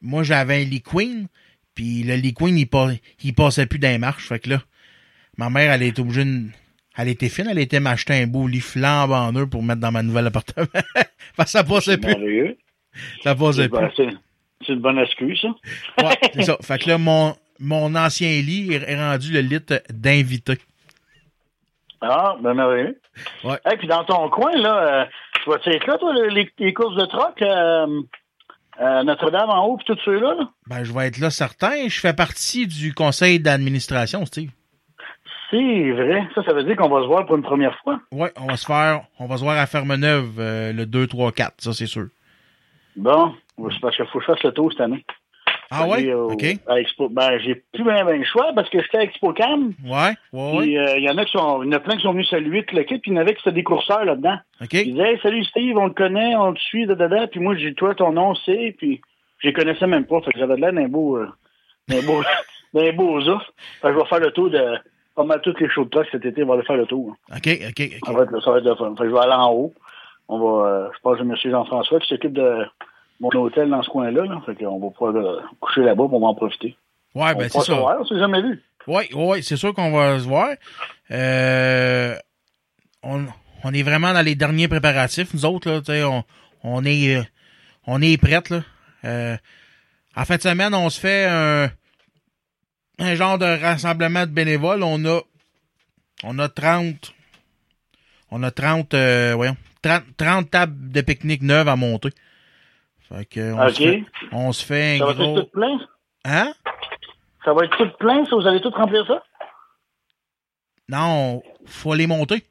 Moi, 0.00 0.22
j'avais 0.22 0.62
un 0.62 0.64
lit 0.64 0.82
queen, 0.82 1.28
puis 1.74 2.02
le 2.02 2.14
lit 2.16 2.34
queen, 2.34 2.58
il, 2.58 2.66
pas, 2.66 2.88
il 3.22 3.34
passait 3.34 3.66
plus 3.66 3.78
dans 3.78 3.88
les 3.88 3.98
marches. 3.98 4.28
Fait 4.28 4.38
que 4.38 4.50
là, 4.50 4.62
ma 5.36 5.48
mère, 5.50 5.72
elle 5.72 5.82
était 5.82 6.00
obligée 6.00 6.24
de... 6.24 6.44
Elle 6.98 7.08
était 7.08 7.28
fine, 7.28 7.46
elle 7.50 7.58
était 7.58 7.78
m'acheter 7.80 8.14
un 8.14 8.26
beau 8.26 8.48
lit 8.48 8.60
flambant 8.60 9.30
neuf 9.30 9.48
pour 9.50 9.62
mettre 9.62 9.80
dans 9.80 9.92
ma 9.92 10.02
nouvelle 10.02 10.26
appartement. 10.28 10.66
Parce 11.36 11.52
que 11.52 11.58
ça 11.58 11.64
passait 11.64 11.98
plus. 11.98 12.14
Ça 13.22 13.34
passait 13.34 13.68
plus. 13.68 13.78
C'est- 14.64 14.72
une 14.72 14.80
bonne 14.80 14.98
excuse, 14.98 15.40
ça. 15.40 15.48
Ouais, 16.04 16.18
c'est 16.34 16.42
ça. 16.42 16.56
Fait 16.62 16.78
que 16.78 16.88
là, 16.88 16.98
mon, 16.98 17.34
mon 17.58 17.94
ancien 17.94 18.28
lit 18.42 18.72
est 18.72 18.96
rendu 18.96 19.32
le 19.32 19.40
lit 19.40 19.60
d'invité. 19.90 20.58
Ah, 22.00 22.36
ben 22.40 22.54
merveilleux. 22.54 23.00
Ouais. 23.44 23.58
Et 23.72 23.76
puis 23.78 23.88
dans 23.88 24.04
ton 24.04 24.28
coin, 24.28 24.54
là, 24.56 24.76
euh, 24.76 25.04
tu 25.42 25.50
vas 25.50 25.56
être 25.64 25.86
là, 25.86 25.98
toi, 25.98 26.12
les, 26.28 26.50
les 26.58 26.74
courses 26.74 26.96
de 26.96 27.06
troc 27.06 27.40
euh, 27.40 28.02
à 28.78 29.02
Notre-Dame 29.02 29.48
en 29.48 29.64
haut, 29.66 29.76
puis 29.78 29.86
tous 29.86 29.98
ceux-là? 30.04 30.34
Là? 30.34 30.48
Ben, 30.66 30.84
je 30.84 30.92
vais 30.92 31.06
être 31.06 31.18
là 31.18 31.30
certain. 31.30 31.88
Je 31.88 31.98
fais 31.98 32.12
partie 32.12 32.66
du 32.66 32.92
conseil 32.92 33.40
d'administration, 33.40 34.26
Steve. 34.26 34.50
C'est 35.50 35.92
vrai. 35.92 36.28
Ça, 36.34 36.42
ça 36.44 36.52
veut 36.52 36.64
dire 36.64 36.76
qu'on 36.76 36.88
va 36.90 37.00
se 37.02 37.06
voir 37.06 37.24
pour 37.24 37.36
une 37.36 37.42
première 37.42 37.78
fois. 37.82 37.98
Ouais, 38.12 38.32
on 38.36 38.46
va 38.46 38.56
se 38.56 38.66
faire, 38.66 39.02
on 39.18 39.26
va 39.26 39.36
se 39.38 39.42
voir 39.42 39.56
à 39.56 39.66
Fermeneuve 39.66 40.34
euh, 40.38 40.72
le 40.72 40.84
2, 40.86 41.06
3, 41.06 41.32
4, 41.32 41.54
ça 41.62 41.72
c'est 41.72 41.86
sûr. 41.86 42.08
Bon, 42.96 43.34
c'est 43.70 43.80
parce 43.80 43.96
qu'il 43.96 44.06
faut 44.06 44.18
que 44.18 44.24
je 44.26 44.32
fasse 44.32 44.42
le 44.42 44.52
tour 44.52 44.72
cette 44.72 44.80
année. 44.80 45.04
Ah 45.70 45.86
ouais? 45.88 46.12
Au- 46.14 46.30
OK. 46.30 46.44
à 46.68 46.78
Expo, 46.80 47.08
ben, 47.08 47.38
j'ai 47.38 47.56
plus 47.56 47.82
bien 47.82 48.04
ben 48.04 48.18
le 48.18 48.24
choix 48.24 48.52
parce 48.54 48.70
que 48.70 48.80
j'étais 48.80 48.98
à 48.98 49.02
ExpoCam. 49.02 49.72
Ouais, 49.84 49.92
ouais, 50.32 50.52
ouais. 50.52 50.62
Puis, 50.62 50.78
euh, 50.78 50.96
il 50.96 51.02
y 51.02 51.10
en 51.10 51.18
a 51.18 51.24
qui 51.24 51.32
sont, 51.32 51.62
y 51.64 51.68
en 51.68 51.72
a 51.72 51.80
plein 51.80 51.96
qui 51.96 52.02
sont 52.02 52.12
venus 52.12 52.28
saluer 52.30 52.64
tout 52.64 52.76
le 52.76 52.84
kit, 52.84 52.98
puis 52.98 53.10
il 53.10 53.14
y 53.14 53.18
en 53.18 53.20
avait 53.20 53.34
qui 53.34 53.40
étaient 53.40 53.50
des 53.52 53.64
courseurs 53.64 54.04
là-dedans. 54.04 54.38
OK. 54.62 54.72
Ils 54.74 54.92
disaient, 54.94 55.14
hey, 55.14 55.18
salut 55.22 55.44
Steve, 55.44 55.76
on 55.76 55.86
le 55.86 55.92
connaît, 55.92 56.36
on 56.36 56.50
le 56.52 56.56
suit, 56.56 56.86
da, 56.86 56.94
da, 56.94 57.08
da. 57.08 57.26
Puis 57.26 57.40
moi, 57.40 57.56
j'ai, 57.56 57.74
toi, 57.74 57.94
ton 57.96 58.12
nom, 58.12 58.34
c'est, 58.36 58.76
puis 58.78 59.00
je 59.38 59.48
les 59.48 59.52
connaissais 59.52 59.88
même 59.88 60.06
pas. 60.06 60.20
Fait 60.20 60.30
que 60.32 60.38
j'avais 60.38 60.54
de 60.54 60.60
l'air 60.60 60.72
d'un 60.72 60.86
beau, 60.88 61.16
euh, 61.16 61.26
d'un 61.88 62.02
beau, 62.02 62.22
d'un 62.74 62.92
beau. 62.92 63.20
Fait 63.20 63.88
que 63.88 63.92
je 63.92 63.98
vais 63.98 64.06
faire 64.06 64.20
le 64.20 64.30
tour 64.30 64.50
de, 64.50 64.62
pas 65.16 65.24
mal 65.24 65.40
toutes 65.42 65.60
les 65.60 65.68
shows 65.68 65.84
de 65.86 65.90
truck 65.90 66.06
cet 66.12 66.24
été, 66.24 66.44
on 66.44 66.46
va 66.46 66.54
aller 66.54 66.62
faire 66.64 66.76
le 66.76 66.86
tour. 66.86 67.16
OK, 67.34 67.48
OK, 67.68 67.90
Ça 68.04 68.10
OK. 68.12 68.16
va 68.16 68.22
être, 68.22 68.40
ça 68.44 68.50
va 68.52 68.58
être 68.58 68.64
le 68.66 68.74
fun. 68.76 68.94
Fait 68.96 69.02
que 69.02 69.08
je 69.08 69.14
vais 69.14 69.20
aller 69.20 69.32
en 69.32 69.50
haut. 69.52 69.74
On 70.28 70.38
va, 70.38 70.68
euh, 70.68 70.88
je 70.94 71.00
pense 71.00 71.18
que 71.18 71.22
M. 71.22 71.34
Jean-François 71.44 72.00
qui 72.00 72.08
s'occupe 72.08 72.32
de 72.32 72.64
mon 73.20 73.28
hôtel 73.30 73.70
dans 73.70 73.82
ce 73.82 73.88
coin-là, 73.90 74.24
là. 74.24 74.42
Fait 74.44 74.54
qu'on 74.56 74.78
va 74.78 74.90
pouvoir 74.90 75.14
euh, 75.16 75.40
coucher 75.60 75.82
là-bas, 75.82 76.06
va 76.06 76.16
en 76.16 76.34
profiter. 76.34 76.76
Ouais, 77.14 77.32
on 77.34 77.38
ben 77.38 77.42
va 77.44 77.48
c'est 77.48 77.60
se 77.60 77.64
ça. 77.66 77.74
voir, 77.74 77.96
on 78.00 78.04
s'est 78.04 78.18
jamais 78.18 78.42
vu. 78.42 78.62
Oui, 78.86 79.04
oui, 79.14 79.42
c'est 79.42 79.56
sûr 79.56 79.74
qu'on 79.74 79.90
va 79.90 80.18
se 80.18 80.24
voir. 80.28 80.48
Euh, 81.10 82.14
on, 83.02 83.26
on 83.64 83.72
est 83.72 83.82
vraiment 83.82 84.12
dans 84.12 84.22
les 84.24 84.34
derniers 84.34 84.68
préparatifs, 84.68 85.32
nous 85.34 85.44
autres, 85.44 85.70
là, 85.70 85.78
tu 85.80 85.86
sais, 85.86 86.04
on, 86.04 86.24
on 86.62 86.84
est 86.84 87.16
euh, 87.16 87.22
on 87.86 88.02
est 88.02 88.20
prêtes, 88.20 88.50
là. 88.50 88.60
Euh, 89.04 89.36
en 90.16 90.24
fin 90.24 90.36
de 90.36 90.42
semaine, 90.42 90.74
on 90.74 90.88
se 90.90 91.00
fait 91.00 91.26
un, 91.28 91.68
un 92.98 93.14
genre 93.14 93.38
de 93.38 93.44
rassemblement 93.44 94.22
de 94.26 94.30
bénévoles. 94.30 94.82
On 94.82 95.04
a 95.04 95.20
on 96.24 96.38
a 96.38 96.48
30 96.48 97.14
on 98.30 98.42
a 98.42 98.50
30 98.50 98.94
euh, 98.94 99.32
voyons, 99.34 99.56
30, 99.82 100.04
30 100.16 100.50
tables 100.50 100.92
de 100.92 101.00
pique-nique 101.00 101.42
neuves 101.42 101.68
à 101.68 101.76
monter. 101.76 102.10
Fait 103.08 103.24
que 103.24 103.52
on, 103.52 103.68
se 103.68 103.82
fait, 103.82 104.04
on 104.32 104.52
se 104.52 104.64
fait 104.64 104.98
Ça 104.98 105.04
un 105.04 105.12
va 105.12 105.24
être 105.24 105.40
tout 105.42 105.50
plein? 105.50 105.78
Hein? 106.24 106.52
Ça 107.44 107.52
va 107.52 107.64
être 107.64 107.76
tout 107.76 107.96
plein, 107.98 108.24
ça? 108.24 108.34
Vous 108.34 108.46
allez 108.46 108.60
tout 108.60 108.70
remplir 108.70 109.06
ça? 109.06 109.22
Non, 110.88 111.42
faut 111.66 111.94
les 111.94 112.06
monter. 112.06 112.44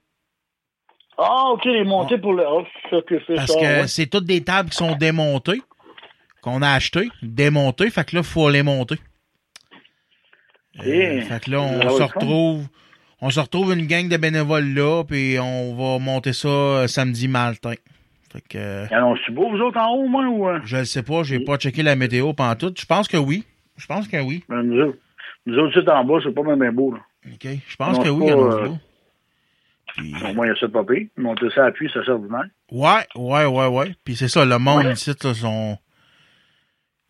Ah, 1.18 1.50
OK, 1.52 1.66
les 1.66 1.84
montées 1.84 2.18
pour 2.18 2.34
le. 2.34 2.44
Oh, 2.48 2.64
que 3.08 3.36
Parce 3.36 3.52
ça. 3.52 3.60
que 3.60 3.82
ouais. 3.82 3.88
c'est 3.88 4.08
toutes 4.08 4.26
des 4.26 4.44
tables 4.44 4.70
qui 4.70 4.78
sont 4.78 4.96
démontées, 4.96 5.62
qu'on 6.42 6.62
a 6.62 6.72
achetées, 6.72 7.10
démontées, 7.22 7.90
fait 7.90 8.06
que 8.06 8.18
là, 8.18 8.24
faut 8.24 8.50
les 8.50 8.64
monter. 8.64 8.96
Euh, 10.82 11.22
fait 11.22 11.44
que 11.46 11.52
là, 11.52 11.62
on 11.62 11.80
va 11.80 11.90
se 11.90 12.12
fun. 12.12 12.64
On 13.22 13.30
se 13.30 13.40
retrouve 13.40 13.74
une 13.74 13.88
gang 13.88 14.08
de 14.10 14.18
bénévoles 14.18 14.74
là, 14.74 15.04
puis 15.04 15.38
on 15.40 15.76
va 15.76 16.00
monter 16.04 16.34
ça 16.34 16.48
euh, 16.48 16.88
samedi 16.88 17.28
matin. 17.28 17.74
Fait 18.32 18.42
que 18.42 18.58
euh, 18.58 18.86
Allons-tu 18.92 19.32
beau, 19.32 19.50
vous 19.50 19.58
autres, 19.62 19.78
en 19.80 19.94
haut, 19.96 20.08
moi, 20.08 20.26
ou. 20.28 20.48
euh? 20.50 20.60
je 20.66 20.78
ne 20.78 20.84
sais 20.84 21.04
pas, 21.04 21.24
j'ai 21.24 21.40
pas 21.40 21.58
checké 21.58 21.82
la 21.84 21.96
météo 21.96 22.34
pantoute. 22.34 22.80
Je 22.80 22.86
pense 22.86 23.08
que 23.08 23.18
oui. 23.18 23.46
Je 23.78 23.86
pense 23.88 24.08
que 24.08 24.18
oui. 24.18 24.44
Ben, 24.50 24.62
nous 24.64 24.82
autres, 24.82 24.98
nous 25.46 25.58
autres, 25.58 25.74
c'est 25.82 25.90
en 25.90 26.04
bas, 26.04 26.20
c'est 26.24 26.34
pas 26.34 26.44
même 26.44 26.60
bien 26.60 26.72
beau, 26.72 26.92
là. 26.94 27.00
OK. 27.32 27.48
Je 27.68 27.76
pense 27.78 27.98
Non, 27.98 28.00
que 28.00 28.04
c'est 28.06 28.10
oui, 28.12 28.32
pas. 28.32 28.70
Puis- 29.96 30.14
Au 30.30 30.34
moins, 30.34 30.46
il 30.46 30.50
y 30.50 30.52
a 30.52 30.56
ça 30.60 30.68
de 30.68 30.72
papier. 30.74 31.10
Monter 31.18 31.48
ça 31.56 31.64
à 31.64 31.68
appui, 31.68 31.90
ça 31.94 32.04
sert 32.04 32.16
ordinaire. 32.16 32.44
Ouais, 32.72 33.06
ouais, 33.16 33.46
ouais, 33.46 33.68
ouais. 33.68 33.96
Puis 34.04 34.16
c'est 34.18 34.28
ça, 34.28 34.44
le 34.46 34.60
monde 34.60 34.86
ici, 34.94 35.12
là, 35.24 35.34
sont. 35.34 35.78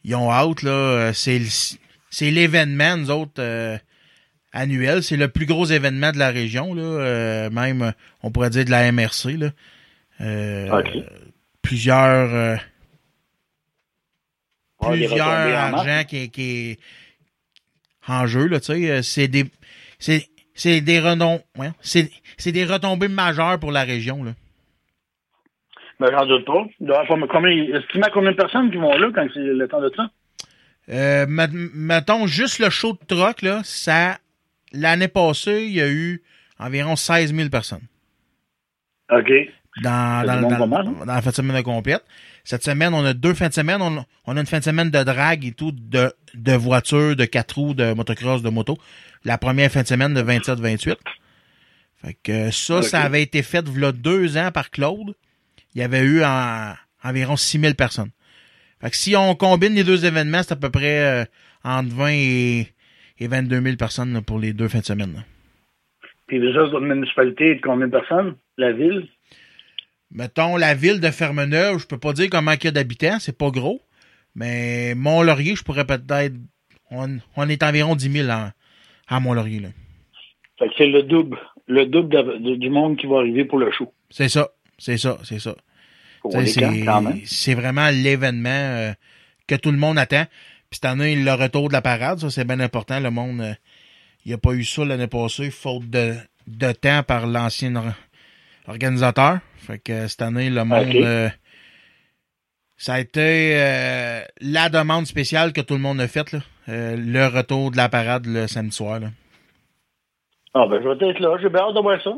Ils 0.03 0.15
ont 0.15 0.31
hâte, 0.31 0.61
là. 0.61 1.11
C'est 1.13 1.39
le- 1.39 1.77
c'est 2.11 2.29
l'événement, 2.31 2.95
nous 2.97 3.09
autres, 3.11 3.39
euh, 3.41 3.77
annuel. 4.55 5.03
C'est 5.03 5.17
le 5.17 5.27
plus 5.27 5.45
gros 5.45 5.65
événement 5.65 6.11
de 6.11 6.17
la 6.17 6.29
région, 6.29 6.73
là. 6.73 6.81
euh, 6.81 7.49
même, 7.51 7.93
on 8.23 8.31
pourrait 8.31 8.49
dire 8.49 8.65
de 8.65 8.71
la 8.71 8.91
MRC, 8.91 9.37
là. 9.37 9.49
Euh. 10.21 10.81
Plusieurs. 11.61 12.33
euh, 12.33 12.55
Ouais, 14.81 14.97
plusieurs 14.97 15.27
argent 15.27 16.03
qui, 16.07 16.17
est- 16.17 16.27
qui 16.29 16.71
est 16.71 16.79
en 18.07 18.27
jeu, 18.27 18.47
là, 18.47 18.59
tu 18.59 18.65
sais. 18.73 19.03
C'est 19.03 19.27
des. 19.27 19.45
C'est. 19.99 20.27
C'est 20.57 20.79
des 20.79 21.01
renom... 21.01 21.41
ouais, 21.57 21.71
c'est 21.81 22.09
c'est 22.37 22.53
des 22.53 22.63
retombées 22.63 23.09
majeures 23.09 23.59
pour 23.59 23.73
la 23.73 23.83
région, 23.83 24.23
là. 24.23 24.31
Ben, 25.99 26.07
j'en 26.11 26.25
doute 26.25 26.45
pas. 26.45 26.63
Estimez 26.79 28.05
à 28.05 28.09
combien 28.09 28.31
de 28.31 28.37
personnes 28.37 28.71
qui 28.71 28.77
vont 28.77 28.97
là 28.97 29.11
quand 29.13 29.27
c'est 29.33 29.39
le 29.41 29.67
temps 29.67 29.81
de 29.81 29.91
ça? 29.95 30.09
Euh, 30.89 31.25
met- 31.27 31.49
mettons, 31.73 32.25
juste 32.27 32.59
le 32.59 32.69
show 32.69 32.93
de 32.93 33.05
troc, 33.15 33.41
là, 33.41 33.61
ça, 33.65 34.17
l'année 34.75 35.07
passée, 35.07 35.65
il 35.67 35.73
y 35.73 35.81
a 35.81 35.89
eu 35.89 36.21
environ 36.59 36.95
16 36.95 37.33
000 37.35 37.49
personnes 37.49 37.81
OK. 39.11 39.31
dans, 39.83 40.25
dans, 40.25 40.41
dans- 40.67 40.77
hein? 40.77 40.95
dans 40.99 41.05
la 41.05 41.21
fin 41.21 41.29
de 41.31 41.35
semaine 41.35 41.63
complète. 41.63 42.03
Cette 42.43 42.63
semaine, 42.63 42.93
on 42.93 43.03
a 43.03 43.13
deux 43.13 43.33
fins 43.33 43.49
de 43.49 43.53
semaine. 43.53 43.81
On, 43.81 44.05
on 44.25 44.37
a 44.37 44.39
une 44.39 44.45
fin 44.45 44.59
de 44.59 44.63
semaine 44.63 44.89
de 44.91 45.03
drague 45.03 45.45
et 45.45 45.51
tout, 45.51 45.71
de, 45.71 46.13
de 46.33 46.53
voitures, 46.53 47.15
de 47.15 47.25
quatre 47.25 47.53
roues, 47.55 47.73
de 47.73 47.93
motocross, 47.93 48.41
de 48.43 48.49
moto. 48.49 48.77
La 49.23 49.37
première 49.37 49.71
fin 49.71 49.81
de 49.81 49.87
semaine 49.87 50.13
de 50.13 50.21
27-28. 50.21 50.95
Fait 52.03 52.13
que 52.21 52.51
ça, 52.51 52.81
ça 52.83 53.01
avait 53.01 53.23
été 53.23 53.41
fait 53.41 53.63
il 53.67 53.81
y 53.81 53.85
a 53.85 53.91
deux 53.91 54.37
ans 54.37 54.51
par 54.51 54.69
Claude. 54.69 55.15
Il 55.73 55.81
y 55.81 55.83
avait 55.83 56.01
eu 56.01 56.23
en- 56.23 56.73
environ 57.03 57.35
6 57.35 57.59
000 57.59 57.73
personnes. 57.73 58.11
Fait 58.81 58.91
que 58.91 58.95
si 58.97 59.15
on 59.15 59.35
combine 59.35 59.73
les 59.73 59.83
deux 59.83 60.05
événements, 60.05 60.43
c'est 60.43 60.51
à 60.53 60.55
peu 60.57 60.69
près 60.69 60.99
euh, 60.99 61.25
entre 61.63 61.89
20 61.95 62.07
et, 62.11 62.73
et 63.19 63.27
22 63.27 63.61
000 63.61 63.75
personnes 63.77 64.21
pour 64.21 64.39
les 64.39 64.53
deux 64.53 64.67
fins 64.67 64.79
de 64.79 64.85
semaine. 64.85 65.23
Puis 66.27 66.39
les 66.39 66.55
autres 66.57 66.79
municipalités, 66.79 67.55
de 67.55 67.61
combien 67.61 67.87
de 67.87 67.91
personnes? 67.91 68.35
La 68.57 68.71
ville? 68.71 69.07
Mettons, 70.11 70.55
la 70.57 70.73
ville 70.75 70.99
de 70.99 71.09
Fermeneuve, 71.11 71.79
je 71.79 71.87
peux 71.87 71.97
pas 71.97 72.13
dire 72.13 72.29
comment 72.29 72.51
il 72.51 72.63
y 72.63 72.67
a 72.67 72.71
d'habitants, 72.71 73.19
c'est 73.19 73.37
pas 73.37 73.49
gros. 73.51 73.81
Mais 74.35 74.93
Mont-Laurier, 74.95 75.55
je 75.55 75.63
pourrais 75.63 75.85
peut-être... 75.85 76.33
On, 76.91 77.17
on 77.35 77.49
est 77.49 77.63
environ 77.63 77.95
10 77.95 78.11
000 78.11 78.29
en- 78.29 78.51
à 79.07 79.19
Mont-Laurier. 79.19 79.59
là. 79.59 79.69
Fait 80.59 80.67
que 80.69 80.73
c'est 80.77 80.87
le 80.87 81.03
double. 81.03 81.37
Le 81.67 81.85
double 81.85 82.09
de- 82.09 82.37
de- 82.37 82.55
du 82.55 82.69
monde 82.69 82.97
qui 82.97 83.07
va 83.07 83.17
arriver 83.17 83.43
pour 83.45 83.57
le 83.59 83.71
show. 83.71 83.91
C'est 84.09 84.29
ça, 84.29 84.49
c'est 84.77 84.97
ça, 84.97 85.17
c'est 85.23 85.39
ça. 85.39 85.55
C'est 86.31 86.65
c'est 87.25 87.53
vraiment 87.53 87.89
l'événement 87.91 88.49
euh, 88.49 88.91
que 89.47 89.55
tout 89.55 89.71
le 89.71 89.77
monde 89.77 89.97
attend. 89.99 90.25
Puis 90.75 90.81
cette 90.83 90.91
année, 90.91 91.15
le 91.15 91.31
retour 91.31 91.69
de 91.69 91.73
la 91.73 91.81
parade, 91.81 92.19
ça 92.19 92.29
c'est 92.29 92.43
bien 92.43 92.59
important. 92.59 92.99
Le 92.99 93.09
monde, 93.09 93.39
euh, 93.39 93.53
il 94.25 94.27
n'y 94.27 94.33
a 94.33 94.37
pas 94.37 94.51
eu 94.51 94.65
ça 94.65 94.83
l'année 94.83 95.07
passée, 95.07 95.49
faute 95.49 95.89
de, 95.89 96.15
de 96.47 96.71
temps 96.73 97.01
par 97.01 97.27
l'ancien 97.27 97.73
or- 97.77 97.93
organisateur. 98.67 99.39
Fait 99.55 99.79
que 99.79 99.93
euh, 99.93 100.07
cette 100.09 100.21
année, 100.21 100.49
le 100.49 100.65
monde, 100.65 100.93
euh, 100.95 101.29
ça 102.75 102.95
a 102.95 102.99
été 102.99 103.55
euh, 103.55 104.21
la 104.41 104.67
demande 104.67 105.05
spéciale 105.05 105.53
que 105.53 105.61
tout 105.61 105.75
le 105.75 105.79
monde 105.79 106.01
a 106.01 106.09
faite. 106.09 106.33
là. 106.33 106.39
Le 106.67 107.25
retour 107.27 107.71
de 107.71 107.77
la 107.77 107.87
parade 107.87 108.25
le 108.25 108.45
samedi 108.47 108.75
soir. 108.75 108.99
Là. 108.99 109.07
Ah, 110.55 110.65
ben, 110.69 110.81
je 110.83 110.89
vais 110.89 111.09
être 111.09 111.19
là. 111.21 111.37
J'ai 111.41 111.47
bien 111.47 111.61
hâte 111.61 111.75
de 111.75 111.79
voir 111.79 112.01
ça. 112.03 112.11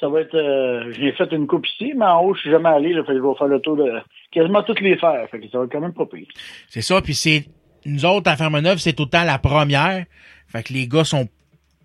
Ça 0.00 0.08
va 0.08 0.22
être, 0.22 0.34
euh, 0.34 0.90
j'ai 0.98 1.12
fait 1.12 1.30
une 1.32 1.46
coupe 1.46 1.66
ici, 1.66 1.92
mais 1.94 2.06
en 2.06 2.22
haut, 2.22 2.34
je 2.34 2.40
suis 2.40 2.50
jamais 2.50 2.70
allé, 2.70 2.94
là. 2.94 3.02
Fait 3.04 3.12
que 3.12 3.18
je 3.18 3.22
vais 3.22 3.34
faire 3.36 3.48
le 3.48 3.60
tour 3.60 3.76
de 3.76 4.00
quasiment 4.30 4.62
toutes 4.62 4.80
les 4.80 4.96
faire. 4.96 5.28
Fait 5.30 5.40
que 5.40 5.48
ça 5.50 5.58
va 5.58 5.64
être 5.64 5.72
quand 5.72 5.80
même 5.80 5.92
pas 5.92 6.06
pire. 6.06 6.26
C'est 6.68 6.80
ça, 6.80 7.02
puis 7.02 7.14
c'est 7.14 7.44
nous 7.86 8.04
autres 8.04 8.30
à 8.30 8.36
Fermeneuve, 8.36 8.78
c'est 8.78 8.92
tout 8.92 9.04
le 9.04 9.08
temps 9.10 9.24
la 9.24 9.38
première. 9.38 10.04
Fait 10.48 10.62
que 10.62 10.72
les 10.72 10.86
gars 10.86 11.04
sont 11.04 11.28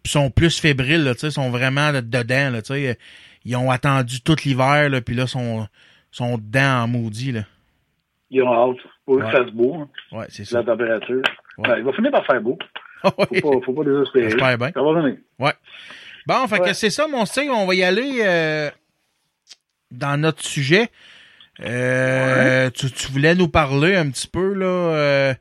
sont 0.06 0.30
plus 0.32 0.58
fébriles, 0.60 1.04
là, 1.04 1.14
tu 1.16 1.22
sais, 1.22 1.32
sont 1.32 1.50
vraiment 1.50 1.92
dedans, 1.92 2.50
là, 2.52 2.62
tu 2.62 2.74
sais. 2.74 2.98
Ils 3.44 3.56
ont 3.58 3.70
attendu 3.72 4.22
tout 4.22 4.36
l'hiver, 4.46 4.90
là, 4.90 5.02
puis 5.02 5.16
là 5.16 5.28
sont 5.28 5.68
sont 6.12 6.38
dedans 6.38 6.84
en 6.84 6.88
maudit, 6.88 7.34
là. 7.34 7.42
Ils 8.30 8.42
ont 8.44 8.54
hâte. 8.72 8.78
Faut 9.06 9.16
Ouais. 9.18 9.26
que 9.26 9.32
ça 9.32 9.44
fasse 9.44 9.52
beau, 9.52 9.76
hein, 9.76 9.90
Ouais, 10.12 10.26
c'est 10.30 10.46
ça. 10.46 10.60
la 10.60 10.66
température. 10.66 11.22
Ouais. 11.58 11.70
Ouais, 11.70 11.80
il 11.80 11.84
va 11.86 11.94
finir 11.94 12.12
par 12.12 12.26
faire 12.26 12.42
beau. 12.42 12.58
Ouais. 13.04 13.42
Faut 13.42 13.60
pas, 13.60 13.66
faut 13.66 13.74
pas 13.74 13.84
désespérer. 13.84 14.30
J'espère 14.32 14.58
bien. 14.58 14.72
Ça 14.74 14.82
va 14.82 15.02
venir. 15.02 15.18
Bon, 16.26 16.48
fait 16.48 16.58
que 16.58 16.64
Ouais. 16.64 16.74
c'est 16.74 16.90
ça, 16.90 17.08
mon 17.08 17.26
style. 17.26 17.50
On 17.52 17.66
va 17.66 17.76
y 17.76 17.84
aller 17.84 18.22
euh, 18.22 18.70
dans 19.92 20.20
notre 20.20 20.44
sujet. 20.44 20.90
Euh, 21.64 22.70
tu, 22.72 22.92
tu 22.92 23.12
voulais 23.12 23.36
nous 23.36 23.48
parler 23.48 23.96
un 23.96 24.10
petit 24.10 24.28
peu, 24.28 24.54
là. 24.54 24.66
Euh, 24.66 25.34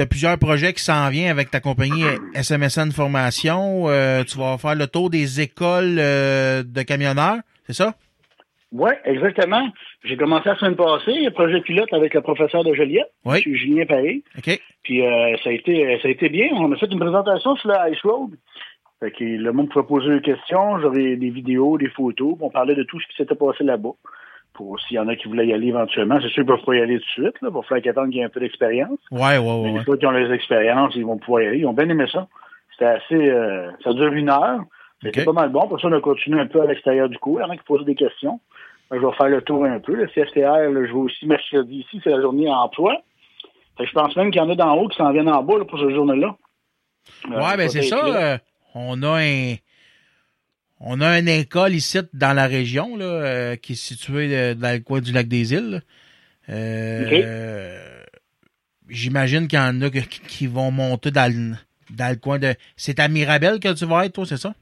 tu 0.00 0.04
as 0.04 0.06
plusieurs 0.06 0.38
projets 0.38 0.72
qui 0.72 0.82
s'en 0.82 1.10
viennent 1.10 1.30
avec 1.30 1.50
ta 1.50 1.60
compagnie 1.60 2.04
SMSN 2.34 2.90
Formation. 2.90 3.84
Euh, 3.88 4.24
tu 4.24 4.38
vas 4.38 4.56
faire 4.56 4.74
le 4.74 4.86
tour 4.86 5.10
des 5.10 5.42
écoles 5.42 5.98
euh, 5.98 6.62
de 6.62 6.82
camionneurs, 6.82 7.36
c'est 7.66 7.74
ça? 7.74 7.92
Oui, 8.72 8.92
exactement. 9.04 9.68
J'ai 10.04 10.16
commencé 10.16 10.48
la 10.48 10.56
semaine 10.56 10.76
passée, 10.76 11.20
le 11.20 11.30
projet 11.32 11.60
pilote 11.60 11.92
avec 11.92 12.14
le 12.14 12.22
professeur 12.22 12.64
de 12.64 12.72
Joliette. 12.72 13.10
Oui. 13.26 13.36
Je 13.36 13.40
suis 13.40 13.56
Julien 13.58 13.84
Paris. 13.84 14.24
OK. 14.38 14.58
Puis 14.84 15.04
euh, 15.04 15.36
ça 15.44 15.50
a 15.50 15.52
été 15.52 15.98
ça 16.00 16.08
a 16.08 16.10
été 16.10 16.30
bien. 16.30 16.48
On 16.52 16.72
a 16.72 16.76
fait 16.76 16.90
une 16.90 17.00
présentation 17.00 17.56
sur 17.56 17.68
la 17.68 17.90
Ice 17.90 18.00
Road. 18.02 18.30
Fait 19.00 19.10
que 19.10 19.24
le 19.24 19.52
monde 19.52 19.68
pouvait 19.68 19.86
poser 19.86 20.14
des 20.14 20.22
questions, 20.22 20.80
j'aurais 20.80 21.16
des 21.16 21.30
vidéos, 21.30 21.76
des 21.76 21.90
photos, 21.90 22.36
on 22.40 22.48
parlait 22.48 22.74
de 22.74 22.84
tout 22.84 23.00
ce 23.00 23.06
qui 23.08 23.16
s'était 23.16 23.34
passé 23.34 23.64
là-bas. 23.64 23.92
Pour 24.54 24.78
s'il 24.80 24.96
y 24.96 24.98
en 24.98 25.08
a 25.08 25.16
qui 25.16 25.28
voulaient 25.28 25.46
y 25.46 25.52
aller 25.52 25.68
éventuellement. 25.68 26.16
C'est 26.20 26.28
sûr 26.28 26.42
qu'ils 26.44 26.46
peuvent 26.46 26.64
pas 26.64 26.74
y 26.74 26.80
aller 26.80 26.98
tout 26.98 27.04
de 27.22 27.24
suite, 27.26 27.40
là, 27.42 27.50
pour 27.50 27.64
faire 27.66 27.80
qu'ils 27.80 27.90
attendent 27.90 28.10
qu'il 28.10 28.18
y 28.18 28.20
ait 28.20 28.24
un 28.24 28.28
peu 28.30 28.40
d'expérience. 28.40 28.98
Ouais, 29.10 29.38
ouais, 29.38 29.40
Mais 29.62 29.70
ouais. 29.72 29.78
les 29.78 29.84
fois 29.84 29.96
qui 29.96 30.06
ont 30.06 30.10
les 30.10 30.32
expériences, 30.32 30.94
ils 30.96 31.04
vont 31.06 31.18
pouvoir 31.18 31.42
y 31.42 31.46
aller. 31.46 31.58
Ils 31.58 31.66
ont 31.66 31.72
bien 31.72 31.88
aimé 31.88 32.06
ça. 32.12 32.26
C'était 32.72 32.86
assez... 32.86 33.14
euh, 33.30 33.70
ça 33.84 33.92
dure 33.92 34.12
une 34.12 34.28
heure. 34.30 34.60
C'était 35.02 35.24
pas 35.24 35.32
mal 35.32 35.48
bon. 35.50 35.66
Pour 35.66 35.80
ça, 35.80 35.88
on 35.88 35.92
a 35.92 36.00
continué 36.00 36.40
un 36.40 36.46
peu 36.46 36.60
à 36.60 36.66
l'extérieur 36.66 37.08
du 37.08 37.16
cours. 37.18 37.38
Il 37.40 37.42
y 37.42 37.46
en 37.46 37.50
a 37.50 37.56
qui 37.56 37.62
posaient 37.64 37.84
des 37.84 37.94
questions. 37.94 38.40
Je 38.90 38.98
vais 38.98 39.12
faire 39.12 39.28
le 39.28 39.40
tour 39.42 39.64
un 39.64 39.78
peu. 39.78 39.94
Le 39.94 40.06
CFTR, 40.08 40.40
là, 40.70 40.86
je 40.86 40.92
vais 40.92 40.98
aussi 40.98 41.26
mercredi 41.26 41.78
ici, 41.86 42.00
c'est 42.02 42.10
la 42.10 42.20
journée 42.20 42.50
emploi. 42.50 42.96
Fait 43.78 43.84
que 43.84 43.88
je 43.88 43.94
pense 43.94 44.14
même 44.16 44.30
qu'il 44.30 44.40
y 44.42 44.44
en 44.44 44.50
a 44.50 44.54
d'en 44.56 44.74
haut 44.76 44.88
qui 44.88 44.96
s'en 44.98 45.12
viennent 45.12 45.28
en 45.30 45.42
bas 45.42 45.58
là, 45.58 45.64
pour 45.64 45.78
cette 45.78 45.90
journée-là. 45.94 46.34
Euh, 47.30 47.36
Ouais, 47.40 47.56
ben 47.56 47.68
c'est 47.68 47.82
ça. 47.82 48.04
euh, 48.04 48.38
on 48.74 49.02
a 49.02 49.20
un 49.22 49.54
on 50.80 51.00
a 51.00 51.18
une 51.18 51.28
école 51.28 51.74
ici 51.74 51.98
dans 52.12 52.34
la 52.34 52.46
région 52.46 52.96
là, 52.96 53.04
euh, 53.04 53.56
qui 53.56 53.72
est 53.72 53.76
située 53.76 54.34
euh, 54.34 54.54
dans 54.54 54.72
le 54.74 54.80
coin 54.80 55.00
du 55.00 55.12
lac 55.12 55.28
des 55.28 55.52
Îles. 55.54 55.82
Euh, 56.48 57.04
Ok. 57.06 58.10
J'imagine 58.88 59.46
qu'il 59.46 59.58
y 59.58 59.62
en 59.62 59.80
a 59.82 59.90
qui, 59.90 60.02
qui 60.02 60.46
vont 60.48 60.72
monter 60.72 61.12
dans 61.12 61.32
le, 61.32 61.54
dans 61.96 62.10
le 62.10 62.16
coin 62.16 62.40
de. 62.40 62.54
C'est 62.76 62.98
à 62.98 63.06
Mirabel 63.06 63.60
que 63.60 63.72
tu 63.72 63.84
vas 63.84 64.04
être, 64.04 64.14
toi, 64.14 64.26
c'est 64.26 64.36
ça? 64.36 64.52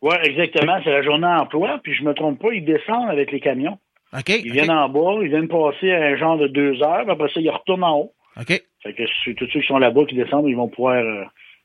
Ouais, 0.00 0.18
exactement. 0.24 0.80
C'est 0.82 0.90
la 0.90 1.02
journée 1.02 1.26
emploi. 1.26 1.78
Puis 1.82 1.94
je 1.94 2.02
me 2.02 2.14
trompe 2.14 2.40
pas, 2.40 2.52
ils 2.52 2.64
descendent 2.64 3.10
avec 3.10 3.30
les 3.30 3.40
camions. 3.40 3.78
OK. 4.16 4.28
Ils 4.28 4.52
viennent 4.52 4.70
en 4.70 4.88
bas, 4.88 5.18
ils 5.22 5.28
viennent 5.28 5.48
passer 5.48 5.92
un 5.92 6.16
genre 6.16 6.38
de 6.38 6.48
deux 6.48 6.82
heures. 6.82 7.02
Puis 7.02 7.12
après 7.12 7.28
ça, 7.28 7.40
ils 7.40 7.50
retournent 7.50 7.84
en 7.84 7.98
haut. 7.98 8.12
OK. 8.40 8.62
Fait 8.82 8.94
que 8.94 9.32
tous 9.34 9.46
ceux 9.52 9.60
qui 9.60 9.66
sont 9.66 9.78
là-bas 9.78 10.04
qui 10.08 10.14
descendent, 10.14 10.48
ils 10.48 10.56
vont 10.56 10.68
pouvoir, 10.68 10.96
euh, 10.96 11.24